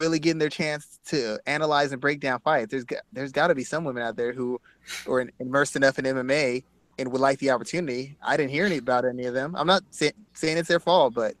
really 0.00 0.18
getting 0.18 0.38
their 0.38 0.48
chance 0.48 0.98
to 1.06 1.38
analyze 1.46 1.92
and 1.92 2.00
break 2.00 2.20
down 2.20 2.40
fights. 2.40 2.70
There's 2.70 2.84
there's 3.12 3.32
got 3.32 3.48
to 3.48 3.54
be 3.54 3.64
some 3.64 3.84
women 3.84 4.02
out 4.02 4.16
there 4.16 4.32
who 4.32 4.60
are 5.06 5.28
immersed 5.38 5.76
enough 5.76 5.98
in 5.98 6.04
MMA 6.04 6.64
and 7.00 7.10
would 7.10 7.20
like 7.20 7.38
the 7.38 7.50
opportunity. 7.50 8.16
I 8.22 8.36
didn't 8.36 8.50
hear 8.50 8.66
any 8.66 8.76
about 8.76 9.04
any 9.04 9.24
of 9.24 9.34
them. 9.34 9.56
I'm 9.56 9.66
not 9.66 9.82
say, 9.90 10.12
saying 10.34 10.58
it's 10.58 10.68
their 10.68 10.78
fault, 10.78 11.14
but 11.14 11.34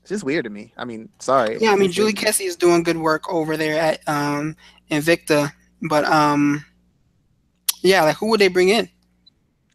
it's 0.00 0.08
just 0.08 0.24
weird 0.24 0.44
to 0.44 0.50
me. 0.50 0.72
I 0.76 0.84
mean, 0.84 1.08
sorry. 1.18 1.58
Yeah, 1.60 1.72
I 1.72 1.76
mean, 1.76 1.90
Julie 1.90 2.12
Kedzie 2.12 2.44
is 2.44 2.56
doing 2.56 2.82
good 2.82 2.96
work 2.96 3.30
over 3.32 3.56
there 3.56 3.80
at 3.80 4.00
um, 4.08 4.56
Invicta, 4.90 5.52
but 5.82 6.04
um, 6.04 6.64
yeah, 7.82 8.02
like 8.04 8.16
who 8.16 8.28
would 8.30 8.40
they 8.40 8.48
bring 8.48 8.68
in? 8.68 8.88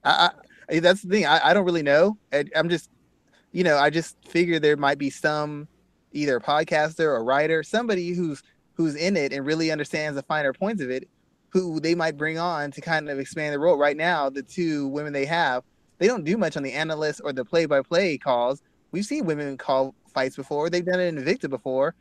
I, 0.03 0.31
I 0.69 0.79
that's 0.79 1.01
the 1.01 1.09
thing. 1.09 1.25
I, 1.25 1.49
I 1.49 1.53
don't 1.53 1.65
really 1.65 1.83
know. 1.83 2.17
I, 2.31 2.45
I'm 2.55 2.69
just, 2.69 2.89
you 3.51 3.63
know, 3.63 3.77
I 3.77 3.89
just 3.89 4.17
figure 4.27 4.59
there 4.59 4.77
might 4.77 4.97
be 4.97 5.09
some 5.09 5.67
either 6.13 6.39
podcaster 6.39 7.05
or 7.05 7.23
writer, 7.23 7.63
somebody 7.63 8.11
who's 8.11 8.41
who's 8.73 8.95
in 8.95 9.17
it 9.17 9.33
and 9.33 9.45
really 9.45 9.71
understands 9.71 10.15
the 10.15 10.23
finer 10.23 10.53
points 10.53 10.81
of 10.81 10.89
it, 10.89 11.09
who 11.61 11.79
they 11.79 11.95
might 11.95 12.17
bring 12.17 12.37
on 12.37 12.71
to 12.71 12.81
kind 12.81 13.09
of 13.09 13.19
expand 13.19 13.53
the 13.53 13.59
role. 13.59 13.77
Right 13.77 13.97
now, 13.97 14.29
the 14.29 14.43
two 14.43 14.87
women 14.87 15.13
they 15.13 15.25
have, 15.25 15.63
they 15.97 16.07
don't 16.07 16.23
do 16.23 16.37
much 16.37 16.57
on 16.57 16.63
the 16.63 16.73
analyst 16.73 17.21
or 17.23 17.33
the 17.33 17.43
play-by-play 17.43 18.17
calls. 18.19 18.61
We've 18.91 19.05
seen 19.05 19.25
women 19.25 19.57
call 19.57 19.95
fights 20.13 20.35
before. 20.35 20.69
They've 20.69 20.85
done 20.85 20.99
it 20.99 21.07
in 21.07 21.17
Invicta 21.17 21.49
before. 21.49 21.95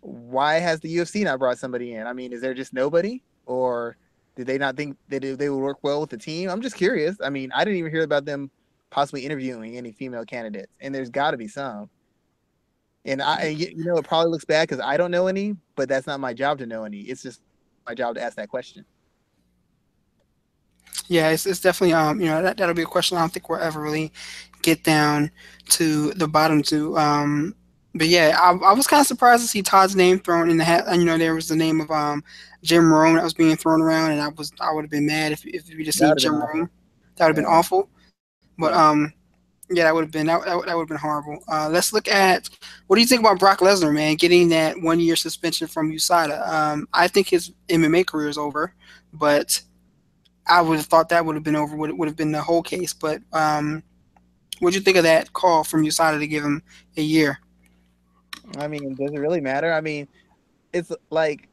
Why 0.00 0.54
has 0.54 0.80
the 0.80 0.96
UFC 0.96 1.24
not 1.24 1.38
brought 1.38 1.58
somebody 1.58 1.94
in? 1.94 2.06
I 2.06 2.12
mean, 2.12 2.32
is 2.32 2.40
there 2.40 2.54
just 2.54 2.72
nobody, 2.72 3.22
or 3.46 3.96
did 4.34 4.46
they 4.46 4.58
not 4.58 4.76
think 4.76 4.96
that 5.08 5.20
they 5.20 5.48
would 5.48 5.62
work 5.62 5.78
well 5.82 6.00
with 6.00 6.10
the 6.10 6.16
team? 6.16 6.48
I'm 6.50 6.60
just 6.60 6.76
curious. 6.76 7.16
I 7.22 7.30
mean, 7.30 7.52
I 7.54 7.64
didn't 7.64 7.78
even 7.78 7.92
hear 7.92 8.02
about 8.02 8.24
them 8.24 8.50
possibly 8.90 9.24
interviewing 9.24 9.76
any 9.76 9.92
female 9.92 10.24
candidates, 10.24 10.72
and 10.80 10.94
there's 10.94 11.10
got 11.10 11.32
to 11.32 11.36
be 11.36 11.48
some. 11.48 11.88
And 13.04 13.20
I, 13.20 13.48
you 13.48 13.84
know, 13.84 13.96
it 13.96 14.06
probably 14.06 14.30
looks 14.30 14.44
bad 14.44 14.68
because 14.68 14.82
I 14.82 14.96
don't 14.96 15.10
know 15.10 15.26
any, 15.26 15.56
but 15.76 15.88
that's 15.88 16.06
not 16.06 16.20
my 16.20 16.32
job 16.32 16.58
to 16.58 16.66
know 16.66 16.84
any. 16.84 17.00
It's 17.00 17.22
just 17.22 17.40
my 17.86 17.94
job 17.94 18.14
to 18.14 18.22
ask 18.22 18.36
that 18.36 18.48
question. 18.48 18.84
Yeah, 21.12 21.30
it's, 21.30 21.46
it's 21.46 21.60
definitely 21.60 21.94
um 21.94 22.20
you 22.20 22.26
know 22.26 22.42
that 22.42 22.56
that'll 22.56 22.74
be 22.74 22.82
a 22.82 22.86
question 22.86 23.16
I 23.16 23.20
don't 23.20 23.32
think 23.32 23.48
we'll 23.48 23.60
ever 23.60 23.80
really 23.80 24.12
get 24.62 24.84
down 24.84 25.30
to 25.70 26.12
the 26.12 26.28
bottom 26.28 26.62
to 26.62 26.96
um 26.96 27.54
but 27.94 28.06
yeah 28.06 28.38
I, 28.40 28.52
I 28.52 28.72
was 28.72 28.86
kind 28.86 29.00
of 29.00 29.06
surprised 29.06 29.42
to 29.42 29.48
see 29.48 29.62
Todd's 29.62 29.96
name 29.96 30.20
thrown 30.20 30.48
in 30.48 30.56
the 30.56 30.64
hat 30.64 30.84
and 30.86 31.02
you 31.02 31.06
know 31.06 31.18
there 31.18 31.34
was 31.34 31.48
the 31.48 31.56
name 31.56 31.80
of 31.80 31.90
um 31.90 32.22
Jim 32.62 32.92
Rome 32.92 33.16
that 33.16 33.24
was 33.24 33.34
being 33.34 33.56
thrown 33.56 33.82
around, 33.82 34.12
and 34.12 34.20
I 34.20 34.28
was 34.28 34.52
I 34.60 34.72
would 34.72 34.84
have 34.84 34.90
been 34.90 35.06
mad 35.06 35.32
if 35.32 35.44
if 35.44 35.68
we 35.68 35.84
just 35.84 35.98
seen 35.98 36.14
Jim 36.16 36.40
Rome. 36.40 36.70
That 37.16 37.26
would 37.26 37.30
have 37.30 37.36
been 37.36 37.44
awful. 37.44 37.90
But 38.56 38.72
um, 38.72 39.12
yeah, 39.68 39.84
that 39.84 39.94
would 39.94 40.04
have 40.04 40.12
been 40.12 40.26
that, 40.26 40.44
that, 40.44 40.56
would 40.56 40.68
have 40.68 40.88
been 40.88 40.96
horrible. 40.96 41.42
Uh, 41.48 41.68
let's 41.68 41.92
look 41.92 42.08
at 42.08 42.48
what 42.86 42.96
do 42.96 43.02
you 43.02 43.06
think 43.06 43.20
about 43.20 43.40
Brock 43.40 43.58
Lesnar, 43.58 43.92
man, 43.92 44.14
getting 44.14 44.48
that 44.50 44.80
one 44.80 45.00
year 45.00 45.16
suspension 45.16 45.66
from 45.66 45.90
USADA? 45.90 46.48
Um, 46.48 46.88
I 46.92 47.08
think 47.08 47.28
his 47.28 47.52
MMA 47.68 48.06
career 48.06 48.28
is 48.28 48.38
over, 48.38 48.74
but 49.12 49.60
I 50.46 50.60
would 50.60 50.76
have 50.76 50.86
thought 50.86 51.08
that 51.10 51.24
would 51.24 51.36
have 51.36 51.44
been 51.44 51.56
over. 51.56 51.76
Would 51.76 51.96
would 51.98 52.08
have 52.08 52.16
been 52.16 52.32
the 52.32 52.42
whole 52.42 52.62
case. 52.62 52.92
But 52.92 53.22
um, 53.32 53.82
what 54.58 54.70
do 54.70 54.78
you 54.78 54.82
think 54.82 54.96
of 54.96 55.04
that 55.04 55.32
call 55.32 55.64
from 55.64 55.84
USADA 55.84 56.18
to 56.18 56.26
give 56.26 56.44
him 56.44 56.62
a 56.96 57.02
year? 57.02 57.38
I 58.58 58.68
mean, 58.68 58.94
does 58.94 59.12
it 59.12 59.18
really 59.18 59.40
matter? 59.40 59.72
I 59.72 59.80
mean, 59.80 60.08
it's 60.72 60.92
like 61.10 61.48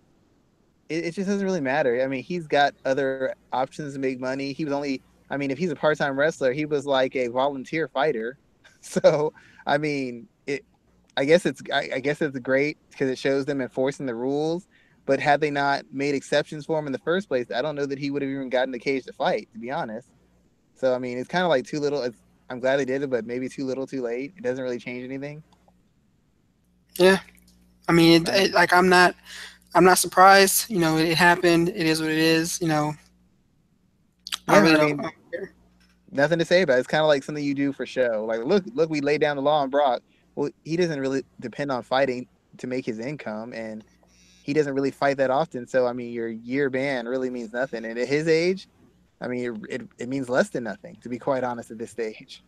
it, 0.90 1.06
it, 1.06 1.14
just 1.14 1.28
doesn't 1.28 1.46
really 1.46 1.62
matter. 1.62 2.02
I 2.02 2.08
mean, 2.08 2.24
he's 2.24 2.48
got 2.48 2.74
other 2.84 3.36
options 3.54 3.94
to 3.94 4.00
make 4.00 4.20
money. 4.20 4.54
He 4.54 4.66
was 4.66 4.74
only, 4.74 5.02
I 5.30 5.38
mean, 5.38 5.52
if 5.52 5.58
he's 5.58 5.72
a 5.72 5.76
part-time 5.76 6.18
wrestler, 6.18 6.52
he 6.52 6.66
was 6.66 6.86
like 6.86 7.16
a 7.16 7.28
volunteer 7.28 7.88
fighter. 7.88 8.38
So, 8.82 9.34
I 9.68 9.78
mean, 9.78 10.30
it. 10.48 10.64
I 11.18 11.26
guess 11.26 11.46
it's, 11.46 11.62
I, 11.74 11.90
I 11.96 12.00
guess 12.00 12.22
it's 12.22 12.40
great 12.40 12.78
because 12.90 13.10
it 13.10 13.18
shows 13.18 13.44
them 13.44 13.60
enforcing 13.60 14.06
the 14.06 14.16
rules. 14.16 14.70
But 15.10 15.20
had 15.20 15.42
they 15.42 15.50
not 15.50 15.86
made 15.92 16.14
exceptions 16.14 16.68
for 16.68 16.78
him 16.78 16.86
in 16.86 16.92
the 16.92 17.00
first 17.00 17.28
place, 17.28 17.48
I 17.50 17.64
don't 17.64 17.74
know 17.74 17.88
that 17.88 17.98
he 17.98 18.12
would 18.12 18.22
have 18.22 18.30
even 18.30 18.48
gotten 18.48 18.72
the 18.72 18.78
cage 18.78 19.06
to 19.06 19.14
fight. 19.14 19.50
To 19.54 19.58
be 19.58 19.72
honest. 19.72 20.08
So, 20.76 20.94
I 20.94 21.00
mean, 21.00 21.18
it's 21.18 21.28
kind 21.28 21.44
of 21.44 21.50
like 21.50 21.66
too 21.66 21.80
little. 21.80 22.08
I'm 22.48 22.60
glad 22.60 22.78
they 22.78 22.86
did 22.86 23.02
it, 23.02 23.10
but 23.10 23.26
maybe 23.26 23.50
too 23.50 23.66
little, 23.66 23.88
too 23.88 24.04
late. 24.04 24.34
It 24.38 24.44
doesn't 24.44 24.64
really 24.64 24.78
change 24.78 25.04
anything. 25.04 25.42
Yeah, 27.00 27.18
I 27.88 27.92
mean, 27.92 28.22
it, 28.22 28.30
it, 28.30 28.52
like 28.52 28.72
I'm 28.72 28.88
not. 28.88 29.16
I'm 29.74 29.84
not 29.84 29.98
surprised. 29.98 30.70
You 30.70 30.78
know, 30.78 30.98
it, 31.00 31.18
happened. 31.18 31.70
It 31.70 31.88
is 31.88 32.02
what 32.02 32.12
it 32.12 32.20
is. 32.20 32.62
You 32.62 32.68
know, 32.68 32.94
yeah, 34.48 34.54
I 34.54 34.60
really 34.60 34.80
I 34.80 34.86
mean, 34.86 34.98
don't 34.98 35.50
Nothing 36.12 36.38
to 36.38 36.46
say 36.46 36.62
about 36.62 36.78
it. 36.78 36.82
It's 36.82 36.88
kind 36.88 37.02
of 37.02 37.08
like 37.08 37.24
something 37.24 37.44
you 37.44 37.56
do 37.56 37.74
for 37.74 37.88
show. 37.88 38.26
Like, 38.28 38.46
look, 38.46 38.64
look, 38.76 38.92
we 38.92 39.02
laid 39.02 39.22
down 39.22 39.38
the 39.38 39.42
law 39.42 39.64
on 39.64 39.72
Brock. 39.72 40.04
Well, 40.36 40.52
he 40.66 40.78
doesn't 40.78 41.00
really 41.00 41.24
depend 41.40 41.72
on 41.72 41.82
fighting 41.82 42.28
to 42.60 42.68
make 42.68 42.86
his 42.86 43.00
income, 43.00 43.54
and 43.54 43.84
he 44.50 44.54
doesn't 44.54 44.74
really 44.74 44.90
fight 44.90 45.18
that 45.18 45.30
often. 45.30 45.68
So, 45.68 45.86
I 45.86 45.94
mean, 45.94 46.12
your 46.12 46.28
year 46.28 46.72
ban 46.72 47.08
really 47.08 47.30
means 47.30 47.54
nothing. 47.54 47.86
And 47.86 48.00
at 48.00 48.08
his 48.08 48.28
age, 48.28 48.68
I 49.22 49.28
mean, 49.28 49.64
it, 49.70 49.82
it, 50.00 50.10
means 50.10 50.28
less 50.28 50.50
than 50.50 50.64
nothing, 50.64 50.98
to 51.04 51.10
be 51.10 51.20
quite 51.20 51.44
honest, 51.44 51.70
at 51.70 51.78
this 51.78 51.92
stage. 51.92 52.42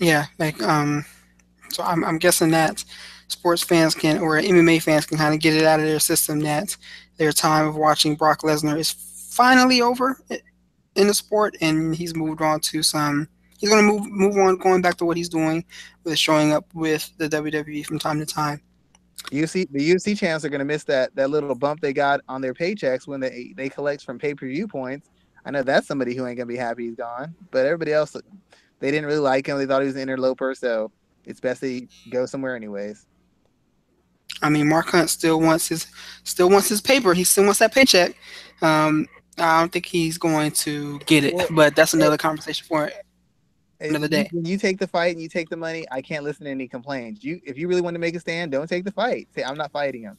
Yeah, 0.00 0.26
like, 0.40 0.60
um, 0.64 1.04
so 1.68 1.84
I'm, 1.84 2.04
I'm 2.04 2.18
guessing 2.18 2.50
that 2.50 2.84
sports 3.28 3.62
fans 3.62 3.94
can 3.94 4.18
or 4.18 4.40
MMA 4.40 4.82
fans 4.82 5.06
can 5.06 5.16
kind 5.16 5.32
of 5.32 5.38
get 5.38 5.54
it 5.54 5.62
out 5.62 5.78
of 5.78 5.86
their 5.86 6.00
system 6.00 6.40
that 6.40 6.76
their 7.16 7.30
time 7.30 7.68
of 7.68 7.76
watching 7.76 8.16
Brock 8.16 8.40
Lesnar 8.40 8.80
is 8.80 8.90
finally 9.30 9.80
over 9.80 10.20
in 10.96 11.06
the 11.06 11.14
sport, 11.14 11.56
and 11.60 11.94
he's 11.94 12.16
moved 12.16 12.42
on 12.42 12.58
to 12.60 12.82
some. 12.82 13.28
He's 13.58 13.70
to 13.70 13.80
move 13.82 14.10
move 14.10 14.36
on, 14.38 14.56
going 14.56 14.82
back 14.82 14.96
to 14.96 15.04
what 15.04 15.16
he's 15.16 15.28
doing 15.28 15.64
with 16.02 16.18
showing 16.18 16.52
up 16.52 16.66
with 16.74 17.12
the 17.18 17.28
WWE 17.28 17.86
from 17.86 18.00
time 18.00 18.18
to 18.18 18.26
time. 18.26 18.60
UFC 19.24 19.70
the 19.70 19.90
UC 19.90 20.18
champs 20.18 20.44
are 20.44 20.48
going 20.48 20.60
to 20.60 20.64
miss 20.64 20.84
that 20.84 21.14
that 21.14 21.30
little 21.30 21.54
bump 21.54 21.80
they 21.80 21.92
got 21.92 22.20
on 22.28 22.40
their 22.40 22.54
paychecks 22.54 23.06
when 23.06 23.20
they 23.20 23.52
they 23.56 23.68
collect 23.68 24.04
from 24.04 24.18
pay 24.18 24.34
per 24.34 24.46
view 24.46 24.66
points. 24.66 25.10
I 25.44 25.50
know 25.50 25.62
that's 25.62 25.86
somebody 25.86 26.14
who 26.14 26.26
ain't 26.26 26.36
gonna 26.36 26.46
be 26.46 26.56
happy 26.56 26.86
he's 26.86 26.96
gone, 26.96 27.34
but 27.50 27.64
everybody 27.64 27.92
else 27.92 28.16
they 28.80 28.90
didn't 28.90 29.06
really 29.06 29.20
like 29.20 29.46
him. 29.46 29.58
They 29.58 29.66
thought 29.66 29.82
he 29.82 29.86
was 29.86 29.96
an 29.96 30.02
interloper, 30.02 30.54
so 30.54 30.90
it's 31.24 31.40
best 31.40 31.62
he 31.62 31.88
go 32.10 32.26
somewhere 32.26 32.56
anyways. 32.56 33.06
I 34.42 34.48
mean, 34.48 34.68
Mark 34.68 34.86
Hunt 34.86 35.10
still 35.10 35.40
wants 35.40 35.68
his 35.68 35.86
still 36.24 36.48
wants 36.48 36.68
his 36.68 36.80
paper. 36.80 37.14
He 37.14 37.24
still 37.24 37.44
wants 37.44 37.58
that 37.58 37.74
paycheck. 37.74 38.14
Um, 38.62 39.06
I 39.38 39.60
don't 39.60 39.72
think 39.72 39.86
he's 39.86 40.18
going 40.18 40.50
to 40.52 40.98
get 41.00 41.24
it, 41.24 41.34
but 41.50 41.74
that's 41.74 41.94
another 41.94 42.16
conversation 42.16 42.66
for 42.66 42.90
another 43.80 44.08
day. 44.08 44.28
When 44.32 44.44
you 44.44 44.58
take 44.58 44.78
the 44.78 44.86
fight 44.86 45.12
and 45.12 45.22
you 45.22 45.28
take 45.28 45.48
the 45.48 45.56
money, 45.56 45.86
I 45.90 46.02
can't 46.02 46.24
listen 46.24 46.44
to 46.44 46.50
any 46.50 46.68
complaints. 46.68 47.24
You, 47.24 47.40
if 47.44 47.58
you 47.58 47.68
really 47.68 47.80
want 47.80 47.94
to 47.94 47.98
make 47.98 48.14
a 48.14 48.20
stand, 48.20 48.52
don't 48.52 48.68
take 48.68 48.84
the 48.84 48.92
fight. 48.92 49.28
Say, 49.34 49.42
I'm 49.42 49.56
not 49.56 49.72
fighting 49.72 50.02
him. 50.02 50.18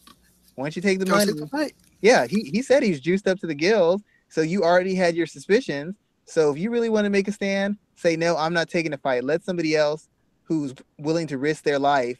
Once 0.55 0.75
you 0.75 0.81
take 0.81 0.99
the 0.99 1.05
don't 1.05 1.17
money, 1.17 1.31
the 1.31 1.71
yeah, 2.01 2.27
he 2.27 2.49
he 2.51 2.61
said 2.61 2.83
he's 2.83 2.99
juiced 2.99 3.27
up 3.27 3.39
to 3.39 3.47
the 3.47 3.55
gills. 3.55 4.01
So 4.29 4.41
you 4.41 4.63
already 4.63 4.95
had 4.95 5.15
your 5.15 5.27
suspicions. 5.27 5.95
So 6.25 6.51
if 6.51 6.57
you 6.57 6.69
really 6.69 6.89
want 6.89 7.05
to 7.05 7.09
make 7.09 7.27
a 7.27 7.31
stand, 7.31 7.77
say 7.95 8.15
no, 8.15 8.37
I'm 8.37 8.53
not 8.53 8.69
taking 8.69 8.91
the 8.91 8.97
fight. 8.97 9.23
Let 9.23 9.43
somebody 9.43 9.75
else 9.75 10.07
who's 10.43 10.73
willing 10.97 11.27
to 11.27 11.37
risk 11.37 11.63
their 11.63 11.79
life 11.79 12.19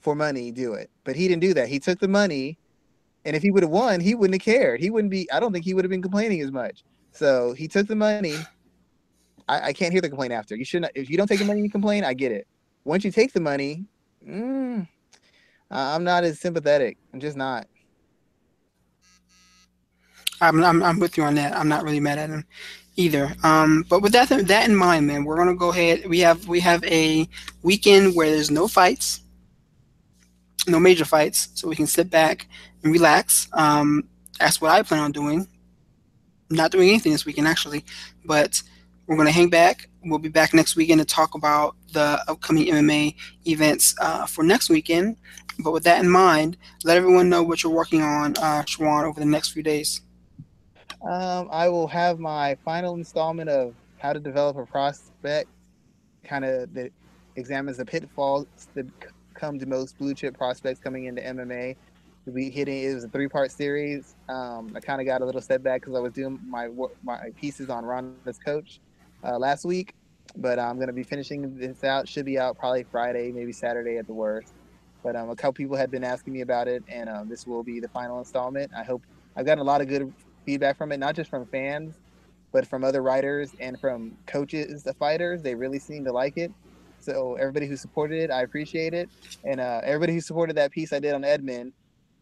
for 0.00 0.14
money 0.14 0.50
do 0.50 0.74
it. 0.74 0.90
But 1.04 1.16
he 1.16 1.28
didn't 1.28 1.42
do 1.42 1.54
that. 1.54 1.68
He 1.68 1.78
took 1.78 2.00
the 2.00 2.08
money, 2.08 2.58
and 3.24 3.36
if 3.36 3.42
he 3.42 3.50
would 3.50 3.62
have 3.62 3.70
won, 3.70 4.00
he 4.00 4.14
wouldn't 4.14 4.40
have 4.40 4.44
cared. 4.44 4.80
He 4.80 4.90
wouldn't 4.90 5.10
be. 5.10 5.30
I 5.30 5.40
don't 5.40 5.52
think 5.52 5.64
he 5.64 5.74
would 5.74 5.84
have 5.84 5.90
been 5.90 6.02
complaining 6.02 6.40
as 6.40 6.50
much. 6.50 6.84
So 7.12 7.52
he 7.52 7.68
took 7.68 7.86
the 7.86 7.96
money. 7.96 8.36
I, 9.50 9.68
I 9.68 9.72
can't 9.72 9.92
hear 9.92 10.00
the 10.00 10.08
complaint 10.08 10.32
after. 10.32 10.54
You 10.54 10.64
shouldn't. 10.64 10.92
If 10.94 11.10
you 11.10 11.16
don't 11.16 11.26
take 11.26 11.40
the 11.40 11.44
money, 11.44 11.60
you 11.60 11.70
complain. 11.70 12.04
I 12.04 12.14
get 12.14 12.30
it. 12.30 12.46
Once 12.84 13.04
you 13.04 13.10
take 13.10 13.32
the 13.32 13.40
money, 13.40 13.84
mm, 14.26 14.86
I'm 15.70 16.04
not 16.04 16.22
as 16.22 16.38
sympathetic. 16.38 16.98
I'm 17.12 17.18
just 17.20 17.36
not. 17.36 17.66
I'm, 20.40 20.62
I'm, 20.64 20.82
I'm 20.82 21.00
with 21.00 21.16
you 21.16 21.24
on 21.24 21.34
that. 21.34 21.54
I'm 21.56 21.68
not 21.68 21.82
really 21.82 22.00
mad 22.00 22.18
at 22.18 22.30
him 22.30 22.44
either. 22.96 23.34
Um, 23.42 23.84
but 23.88 24.02
with 24.02 24.12
that 24.12 24.28
that 24.28 24.68
in 24.68 24.76
mind, 24.76 25.06
man, 25.08 25.24
we're 25.24 25.36
gonna 25.36 25.56
go 25.56 25.70
ahead. 25.70 26.06
We 26.08 26.20
have 26.20 26.46
we 26.46 26.60
have 26.60 26.84
a 26.84 27.28
weekend 27.62 28.14
where 28.14 28.30
there's 28.30 28.50
no 28.50 28.68
fights, 28.68 29.20
no 30.68 30.78
major 30.78 31.04
fights, 31.04 31.48
so 31.54 31.68
we 31.68 31.76
can 31.76 31.88
sit 31.88 32.08
back 32.08 32.46
and 32.84 32.92
relax. 32.92 33.48
Um, 33.52 34.08
that's 34.38 34.60
what 34.60 34.70
I 34.70 34.82
plan 34.82 35.00
on 35.00 35.12
doing. 35.12 35.48
not 36.50 36.70
doing 36.72 36.88
anything 36.88 37.12
this 37.12 37.26
weekend 37.26 37.48
actually, 37.48 37.84
but 38.24 38.62
we're 39.10 39.16
gonna 39.16 39.32
hang 39.32 39.50
back. 39.50 39.88
We'll 40.04 40.20
be 40.20 40.28
back 40.28 40.54
next 40.54 40.76
weekend 40.76 41.00
to 41.00 41.04
talk 41.04 41.34
about 41.34 41.74
the 41.92 42.22
upcoming 42.28 42.66
MMA 42.66 43.16
events 43.44 43.92
uh, 44.00 44.24
for 44.24 44.44
next 44.44 44.70
weekend. 44.70 45.16
But 45.58 45.72
with 45.72 45.82
that 45.82 46.00
in 46.00 46.08
mind, 46.08 46.56
let 46.84 46.96
everyone 46.96 47.28
know 47.28 47.42
what 47.42 47.64
you're 47.64 47.72
working 47.72 48.02
on, 48.02 48.36
uh, 48.36 48.62
Schwan, 48.62 49.02
over 49.02 49.18
the 49.18 49.26
next 49.26 49.48
few 49.48 49.64
days. 49.64 50.02
Um, 51.02 51.48
I 51.50 51.68
will 51.68 51.88
have 51.88 52.20
my 52.20 52.56
final 52.64 52.94
installment 52.94 53.50
of 53.50 53.74
how 53.98 54.12
to 54.12 54.20
develop 54.20 54.56
a 54.56 54.64
prospect, 54.64 55.48
kind 56.22 56.44
of 56.44 56.72
that 56.74 56.92
examines 57.34 57.78
the 57.78 57.84
pitfalls 57.84 58.46
that 58.74 58.86
come 59.34 59.58
to 59.58 59.66
most 59.66 59.98
blue 59.98 60.14
chip 60.14 60.38
prospects 60.38 60.78
coming 60.78 61.06
into 61.06 61.20
MMA. 61.20 61.74
We 62.26 62.48
hitting 62.48 62.84
it 62.84 62.94
was 62.94 63.02
a 63.02 63.08
three 63.08 63.26
part 63.26 63.50
series. 63.50 64.14
Um, 64.28 64.72
I 64.76 64.78
kind 64.78 65.00
of 65.00 65.06
got 65.08 65.20
a 65.20 65.24
little 65.24 65.40
setback 65.40 65.80
because 65.80 65.96
I 65.96 65.98
was 66.00 66.12
doing 66.12 66.38
my 66.46 66.68
my 67.02 67.30
pieces 67.34 67.70
on 67.70 67.84
Ronda's 67.84 68.38
coach 68.38 68.78
uh, 69.24 69.38
last 69.38 69.64
week, 69.64 69.94
but 70.36 70.58
I'm 70.58 70.78
gonna 70.78 70.92
be 70.92 71.02
finishing 71.02 71.56
this 71.58 71.84
out. 71.84 72.08
Should 72.08 72.26
be 72.26 72.38
out 72.38 72.58
probably 72.58 72.84
Friday, 72.84 73.32
maybe 73.32 73.52
Saturday 73.52 73.98
at 73.98 74.06
the 74.06 74.14
worst. 74.14 74.52
But 75.02 75.16
um, 75.16 75.30
a 75.30 75.36
couple 75.36 75.54
people 75.54 75.76
had 75.76 75.90
been 75.90 76.04
asking 76.04 76.32
me 76.32 76.42
about 76.42 76.68
it, 76.68 76.82
and 76.88 77.08
um, 77.08 77.28
this 77.28 77.46
will 77.46 77.62
be 77.62 77.80
the 77.80 77.88
final 77.88 78.18
installment. 78.18 78.70
I 78.76 78.82
hope 78.82 79.02
I've 79.36 79.46
gotten 79.46 79.60
a 79.60 79.64
lot 79.64 79.80
of 79.80 79.88
good 79.88 80.12
feedback 80.44 80.76
from 80.76 80.92
it, 80.92 80.98
not 80.98 81.14
just 81.14 81.30
from 81.30 81.46
fans, 81.46 81.94
but 82.52 82.66
from 82.66 82.84
other 82.84 83.02
writers 83.02 83.52
and 83.60 83.80
from 83.80 84.16
coaches 84.26 84.82
the 84.82 84.94
fighters. 84.94 85.42
They 85.42 85.54
really 85.54 85.78
seem 85.78 86.04
to 86.04 86.12
like 86.12 86.36
it. 86.36 86.52
So 86.98 87.36
everybody 87.36 87.66
who 87.66 87.76
supported 87.76 88.20
it, 88.20 88.30
I 88.30 88.42
appreciate 88.42 88.92
it, 88.92 89.08
and 89.42 89.58
uh, 89.58 89.80
everybody 89.82 90.12
who 90.12 90.20
supported 90.20 90.56
that 90.56 90.70
piece 90.70 90.92
I 90.92 90.98
did 90.98 91.14
on 91.14 91.24
Edmond, 91.24 91.72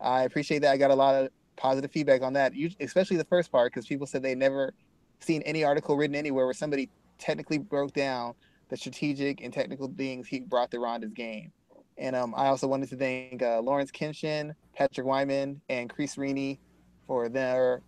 I 0.00 0.22
appreciate 0.22 0.60
that. 0.60 0.72
I 0.72 0.76
got 0.76 0.92
a 0.92 0.94
lot 0.94 1.16
of 1.16 1.30
positive 1.56 1.90
feedback 1.90 2.22
on 2.22 2.34
that, 2.34 2.52
especially 2.78 3.16
the 3.16 3.24
first 3.24 3.50
part, 3.50 3.72
because 3.72 3.86
people 3.86 4.06
said 4.06 4.22
they 4.22 4.36
never 4.36 4.72
seen 5.20 5.42
any 5.42 5.64
article 5.64 5.96
written 5.96 6.16
anywhere 6.16 6.44
where 6.44 6.54
somebody 6.54 6.88
technically 7.18 7.58
broke 7.58 7.92
down 7.92 8.34
the 8.68 8.76
strategic 8.76 9.42
and 9.42 9.52
technical 9.52 9.92
things 9.96 10.28
he 10.28 10.40
brought 10.40 10.70
to 10.70 10.78
Ronda's 10.78 11.12
game. 11.12 11.52
And 11.96 12.14
um, 12.14 12.34
I 12.36 12.46
also 12.46 12.68
wanted 12.68 12.88
to 12.90 12.96
thank 12.96 13.42
uh, 13.42 13.60
Lawrence 13.60 13.90
Kenshin, 13.90 14.54
Patrick 14.76 15.06
Wyman, 15.06 15.60
and 15.68 15.90
Chris 15.90 16.16
Rini 16.16 16.58
for 17.06 17.28
their 17.28 17.82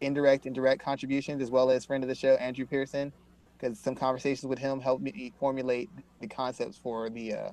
indirect 0.00 0.46
and 0.46 0.54
direct 0.54 0.82
contributions, 0.82 1.42
as 1.42 1.50
well 1.50 1.70
as 1.70 1.84
friend 1.84 2.04
of 2.04 2.08
the 2.08 2.14
show 2.14 2.34
Andrew 2.34 2.66
Pearson, 2.66 3.12
because 3.58 3.78
some 3.78 3.94
conversations 3.94 4.48
with 4.48 4.58
him 4.58 4.80
helped 4.80 5.02
me 5.02 5.32
formulate 5.40 5.90
the 6.20 6.28
concepts 6.28 6.76
for 6.76 7.10
the 7.10 7.34
uh, 7.34 7.50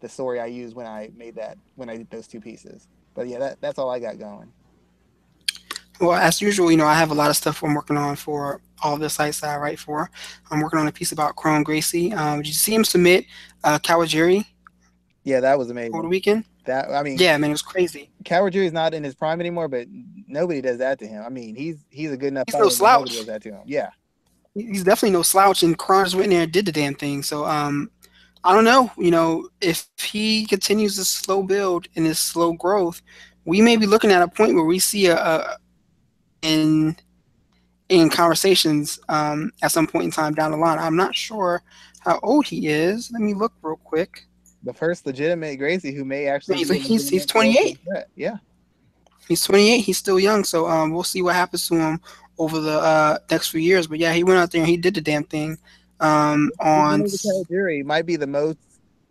the 0.00 0.08
story 0.08 0.40
I 0.40 0.46
used 0.46 0.76
when 0.76 0.86
I 0.86 1.10
made 1.16 1.36
that 1.36 1.56
when 1.76 1.88
I 1.88 1.96
did 1.96 2.10
those 2.10 2.26
two 2.26 2.40
pieces. 2.40 2.88
But 3.14 3.28
yeah, 3.28 3.38
that, 3.38 3.60
that's 3.60 3.78
all 3.78 3.90
I 3.90 4.00
got 4.00 4.18
going. 4.18 4.52
Well, 6.00 6.12
as 6.12 6.40
usual, 6.40 6.70
you 6.70 6.76
know, 6.76 6.86
I 6.86 6.94
have 6.94 7.10
a 7.10 7.14
lot 7.14 7.30
of 7.30 7.36
stuff 7.36 7.62
I'm 7.62 7.74
working 7.74 7.96
on 7.96 8.16
for 8.16 8.60
all 8.82 8.96
the 8.96 9.08
sites 9.08 9.40
that 9.40 9.50
I 9.50 9.56
write 9.58 9.78
for. 9.78 10.10
I'm 10.50 10.60
working 10.60 10.78
on 10.78 10.88
a 10.88 10.92
piece 10.92 11.12
about 11.12 11.36
Kron 11.36 11.62
Gracie. 11.62 12.12
Um, 12.12 12.38
did 12.38 12.48
you 12.48 12.52
see 12.54 12.74
him 12.74 12.84
submit 12.84 13.26
uh, 13.62 13.78
Kawajiri? 13.78 14.44
Yeah, 15.22 15.40
that 15.40 15.58
was 15.58 15.70
amazing. 15.70 15.94
Over 15.94 16.02
the 16.02 16.08
weekend? 16.08 16.44
That 16.66 16.90
I 16.90 17.02
mean, 17.02 17.18
yeah, 17.18 17.36
man, 17.36 17.50
it 17.50 17.54
was 17.54 17.62
crazy. 17.62 18.10
Kawajiri 18.24 18.66
is 18.66 18.72
not 18.72 18.94
in 18.94 19.04
his 19.04 19.14
prime 19.14 19.40
anymore, 19.40 19.68
but 19.68 19.86
nobody 20.26 20.60
does 20.60 20.78
that 20.78 20.98
to 21.00 21.06
him. 21.06 21.22
I 21.24 21.28
mean, 21.28 21.54
he's 21.54 21.84
he's 21.90 22.10
a 22.10 22.16
good 22.16 22.28
enough. 22.28 22.44
He's 22.46 22.56
no 22.56 22.68
slouch. 22.68 23.12
Does 23.12 23.26
that 23.26 23.42
to 23.42 23.50
him. 23.50 23.62
Yeah, 23.66 23.90
he's 24.54 24.84
definitely 24.84 25.10
no 25.10 25.22
slouch. 25.22 25.62
And 25.62 25.78
Kron's 25.78 26.14
went 26.14 26.26
in 26.26 26.30
there 26.30 26.42
and 26.42 26.52
did 26.52 26.66
the 26.66 26.72
damn 26.72 26.94
thing. 26.94 27.22
So 27.22 27.44
um, 27.44 27.90
I 28.44 28.54
don't 28.54 28.64
know. 28.64 28.90
You 28.96 29.10
know, 29.10 29.48
if 29.60 29.86
he 29.98 30.46
continues 30.46 30.96
this 30.96 31.08
slow 31.08 31.42
build 31.42 31.86
and 31.96 32.06
this 32.06 32.18
slow 32.18 32.54
growth, 32.54 33.02
we 33.44 33.60
may 33.60 33.76
be 33.76 33.86
looking 33.86 34.10
at 34.10 34.22
a 34.22 34.28
point 34.28 34.54
where 34.54 34.64
we 34.64 34.78
see 34.78 35.06
a, 35.06 35.16
a 35.16 35.56
in 36.44 36.96
in 37.88 38.08
conversations 38.08 39.00
um, 39.08 39.50
at 39.62 39.72
some 39.72 39.86
point 39.86 40.04
in 40.04 40.10
time 40.10 40.34
down 40.34 40.52
the 40.52 40.56
line. 40.56 40.78
I'm 40.78 40.96
not 40.96 41.14
sure 41.14 41.62
how 42.00 42.20
old 42.22 42.46
he 42.46 42.68
is. 42.68 43.10
Let 43.10 43.20
me 43.20 43.34
look 43.34 43.52
real 43.62 43.76
quick 43.76 44.26
the 44.64 44.72
first 44.72 45.06
legitimate 45.06 45.56
Gracie 45.58 45.92
who 45.92 46.04
may 46.04 46.26
actually. 46.26 46.58
He's 46.58 46.70
he's, 46.70 47.08
he's 47.08 47.26
28. 47.26 47.78
Yeah. 48.16 48.36
He's 49.28 49.42
28. 49.44 49.78
He's 49.78 49.98
still 49.98 50.20
young, 50.20 50.44
so 50.44 50.66
um, 50.66 50.90
we'll 50.90 51.02
see 51.02 51.22
what 51.22 51.34
happens 51.34 51.66
to 51.68 51.76
him 51.76 52.00
over 52.38 52.60
the 52.60 52.78
uh, 52.78 53.18
next 53.30 53.48
few 53.48 53.60
years. 53.60 53.86
But 53.86 53.98
yeah, 53.98 54.12
he 54.12 54.24
went 54.24 54.38
out 54.38 54.50
there 54.50 54.60
and 54.60 54.68
he 54.68 54.76
did 54.76 54.94
the 54.94 55.00
damn 55.00 55.24
thing. 55.24 55.58
Um, 56.00 56.50
on 56.60 57.06
jury 57.48 57.82
might 57.82 58.04
be 58.04 58.16
the 58.16 58.26
most, 58.26 58.58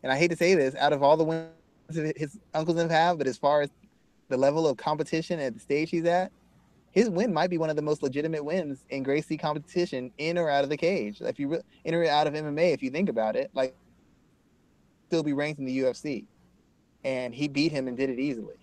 and 0.04 0.12
I 0.12 0.18
hate 0.18 0.30
to 0.30 0.36
say 0.36 0.54
this, 0.54 0.76
out 0.76 0.94
of 0.94 1.02
all 1.02 1.18
the 1.18 1.24
wins 1.24 1.50
his 2.16 2.38
uncles 2.54 2.78
have 2.78 2.92
had, 2.92 3.18
but 3.18 3.28
as 3.28 3.38
far 3.38 3.62
as 3.62 3.70
the 4.30 4.38
level 4.38 4.68
of 4.68 4.78
competition 4.78 5.40
at 5.40 5.54
the 5.54 5.60
stage 5.60 5.90
he's 5.90 6.06
at, 6.06 6.32
his 6.94 7.10
win 7.10 7.34
might 7.34 7.50
be 7.50 7.58
one 7.58 7.72
of 7.72 7.76
the 7.76 7.82
most 7.82 8.04
legitimate 8.04 8.46
wins 8.46 8.86
in 8.90 9.02
Gracie 9.02 9.36
competition 9.36 10.12
in 10.20 10.38
or 10.38 10.48
out 10.48 10.64
of 10.64 10.70
the 10.70 10.78
cage. 10.78 11.22
If 11.22 11.40
you 11.40 11.48
re- 11.48 11.62
in 11.84 11.96
out 12.08 12.28
of 12.28 12.36
MMA, 12.36 12.72
if 12.72 12.84
you 12.84 12.92
think 12.92 13.10
about 13.10 13.36
it, 13.36 13.50
like 13.56 13.76
still 15.08 15.24
be 15.24 15.34
ranked 15.34 15.60
in 15.60 15.66
the 15.66 15.80
UFC. 15.80 16.26
And 17.04 17.34
he 17.34 17.48
beat 17.48 17.72
him 17.72 17.88
and 17.88 17.98
did 17.98 18.12
it 18.12 18.20
easily. 18.20 18.56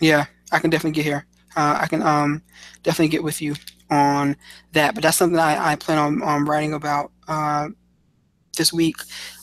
Yeah, 0.00 0.26
I 0.52 0.58
can 0.58 0.68
definitely 0.68 0.92
get 0.92 1.06
here. 1.06 1.26
Uh, 1.56 1.78
I 1.80 1.86
can 1.86 2.02
um, 2.02 2.42
definitely 2.82 3.08
get 3.08 3.24
with 3.24 3.40
you 3.40 3.54
on 3.90 4.36
that. 4.72 4.94
But 4.94 5.02
that's 5.02 5.16
something 5.16 5.38
I, 5.38 5.72
I 5.72 5.76
plan 5.76 5.98
on, 5.98 6.22
on 6.22 6.44
writing 6.44 6.74
about 6.74 7.12
uh, 7.26 7.68
this 8.58 8.72
week. 8.72 8.96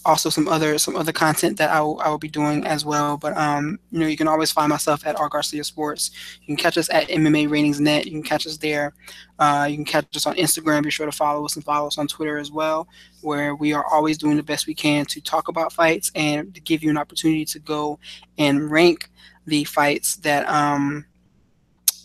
Also, 0.05 0.29
some 0.29 0.47
other 0.47 0.77
some 0.77 0.95
other 0.95 1.11
content 1.11 1.57
that 1.57 1.71
I 1.71 1.81
will, 1.81 1.99
I 1.99 2.09
will 2.09 2.19
be 2.19 2.27
doing 2.27 2.63
as 2.67 2.85
well. 2.85 3.17
But 3.17 3.35
um, 3.35 3.79
you 3.91 3.99
know, 3.99 4.05
you 4.05 4.15
can 4.17 4.27
always 4.27 4.51
find 4.51 4.69
myself 4.69 5.07
at 5.07 5.19
R 5.19 5.29
Garcia 5.29 5.63
Sports. 5.63 6.11
You 6.41 6.45
can 6.45 6.57
catch 6.57 6.77
us 6.77 6.87
at 6.91 7.07
MMA 7.07 7.49
Ratings 7.49 7.79
Net. 7.79 8.05
You 8.05 8.11
can 8.11 8.21
catch 8.21 8.45
us 8.45 8.57
there. 8.57 8.93
Uh, 9.39 9.67
you 9.67 9.77
can 9.77 9.85
catch 9.85 10.15
us 10.15 10.27
on 10.27 10.35
Instagram. 10.35 10.83
Be 10.83 10.91
sure 10.91 11.07
to 11.07 11.11
follow 11.11 11.43
us 11.45 11.55
and 11.55 11.65
follow 11.65 11.87
us 11.87 11.97
on 11.97 12.07
Twitter 12.07 12.37
as 12.37 12.51
well, 12.51 12.87
where 13.21 13.55
we 13.55 13.73
are 13.73 13.85
always 13.87 14.19
doing 14.19 14.37
the 14.37 14.43
best 14.43 14.67
we 14.67 14.75
can 14.75 15.05
to 15.05 15.21
talk 15.21 15.47
about 15.47 15.73
fights 15.73 16.11
and 16.13 16.53
to 16.53 16.61
give 16.61 16.83
you 16.83 16.91
an 16.91 16.97
opportunity 16.97 17.45
to 17.45 17.59
go 17.59 17.97
and 18.37 18.69
rank 18.69 19.09
the 19.47 19.63
fights 19.63 20.17
that 20.17 20.47
um, 20.47 21.05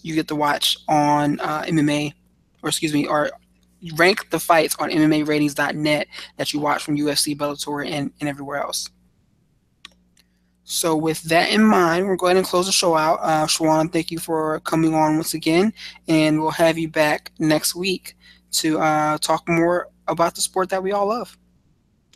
you 0.02 0.14
get 0.14 0.28
to 0.28 0.36
watch 0.36 0.78
on 0.88 1.38
uh, 1.40 1.62
MMA, 1.62 2.14
or 2.62 2.68
excuse 2.68 2.92
me, 2.92 3.06
or 3.06 3.30
rank 3.96 4.30
the 4.30 4.38
fights 4.38 4.76
on 4.78 4.90
MMAratings.net 4.90 6.06
that 6.36 6.52
you 6.52 6.60
watch 6.60 6.82
from 6.82 6.96
UFC, 6.96 7.36
Bellator, 7.36 7.86
and, 7.86 8.12
and 8.20 8.28
everywhere 8.28 8.58
else. 8.58 8.88
So 10.64 10.94
with 10.94 11.22
that 11.24 11.50
in 11.50 11.64
mind, 11.64 12.06
we're 12.06 12.16
going 12.16 12.36
to 12.36 12.42
close 12.42 12.66
the 12.66 12.72
show 12.72 12.94
out. 12.94 13.18
Uh, 13.22 13.46
Schwan, 13.46 13.92
thank 13.92 14.12
you 14.12 14.20
for 14.20 14.60
coming 14.60 14.94
on 14.94 15.16
once 15.16 15.34
again, 15.34 15.72
and 16.06 16.40
we'll 16.40 16.52
have 16.52 16.78
you 16.78 16.88
back 16.88 17.32
next 17.40 17.74
week 17.74 18.16
to 18.52 18.78
uh, 18.78 19.18
talk 19.18 19.48
more 19.48 19.88
about 20.06 20.36
the 20.36 20.40
sport 20.40 20.68
that 20.68 20.82
we 20.82 20.92
all 20.92 21.06
love. 21.06 21.36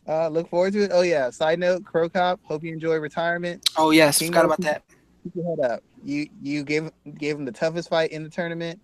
Uh, 0.06 0.28
look 0.28 0.48
forward 0.48 0.72
to 0.74 0.84
it. 0.84 0.90
Oh 0.92 1.00
yeah. 1.00 1.30
Side 1.30 1.58
note, 1.58 1.84
Cro 1.84 2.08
Cop. 2.08 2.38
Hope 2.44 2.62
you 2.62 2.72
enjoy 2.72 2.96
retirement. 2.96 3.68
Oh 3.76 3.90
yes, 3.90 4.18
King 4.18 4.28
forgot 4.28 4.44
about 4.44 4.60
that. 4.60 4.82
Keep 5.22 5.34
your 5.36 5.56
head 5.56 5.72
up. 5.72 5.82
You 6.04 6.28
you 6.42 6.62
gave 6.62 6.90
gave 7.18 7.36
him 7.36 7.44
the 7.44 7.52
toughest 7.52 7.88
fight 7.88 8.12
in 8.12 8.22
the 8.22 8.28
tournament. 8.28 8.78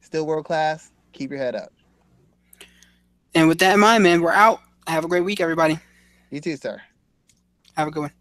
Still 0.00 0.26
world 0.26 0.44
class. 0.44 0.90
Keep 1.12 1.30
your 1.30 1.38
head 1.38 1.54
up. 1.54 1.72
And 3.34 3.48
with 3.48 3.58
that 3.58 3.74
in 3.74 3.80
mind, 3.80 4.02
man, 4.02 4.22
we're 4.22 4.32
out. 4.32 4.60
Have 4.86 5.04
a 5.04 5.08
great 5.08 5.22
week, 5.22 5.40
everybody. 5.40 5.78
You 6.30 6.40
too, 6.40 6.56
sir. 6.56 6.80
Have 7.76 7.88
a 7.88 7.90
good 7.90 8.00
one. 8.00 8.12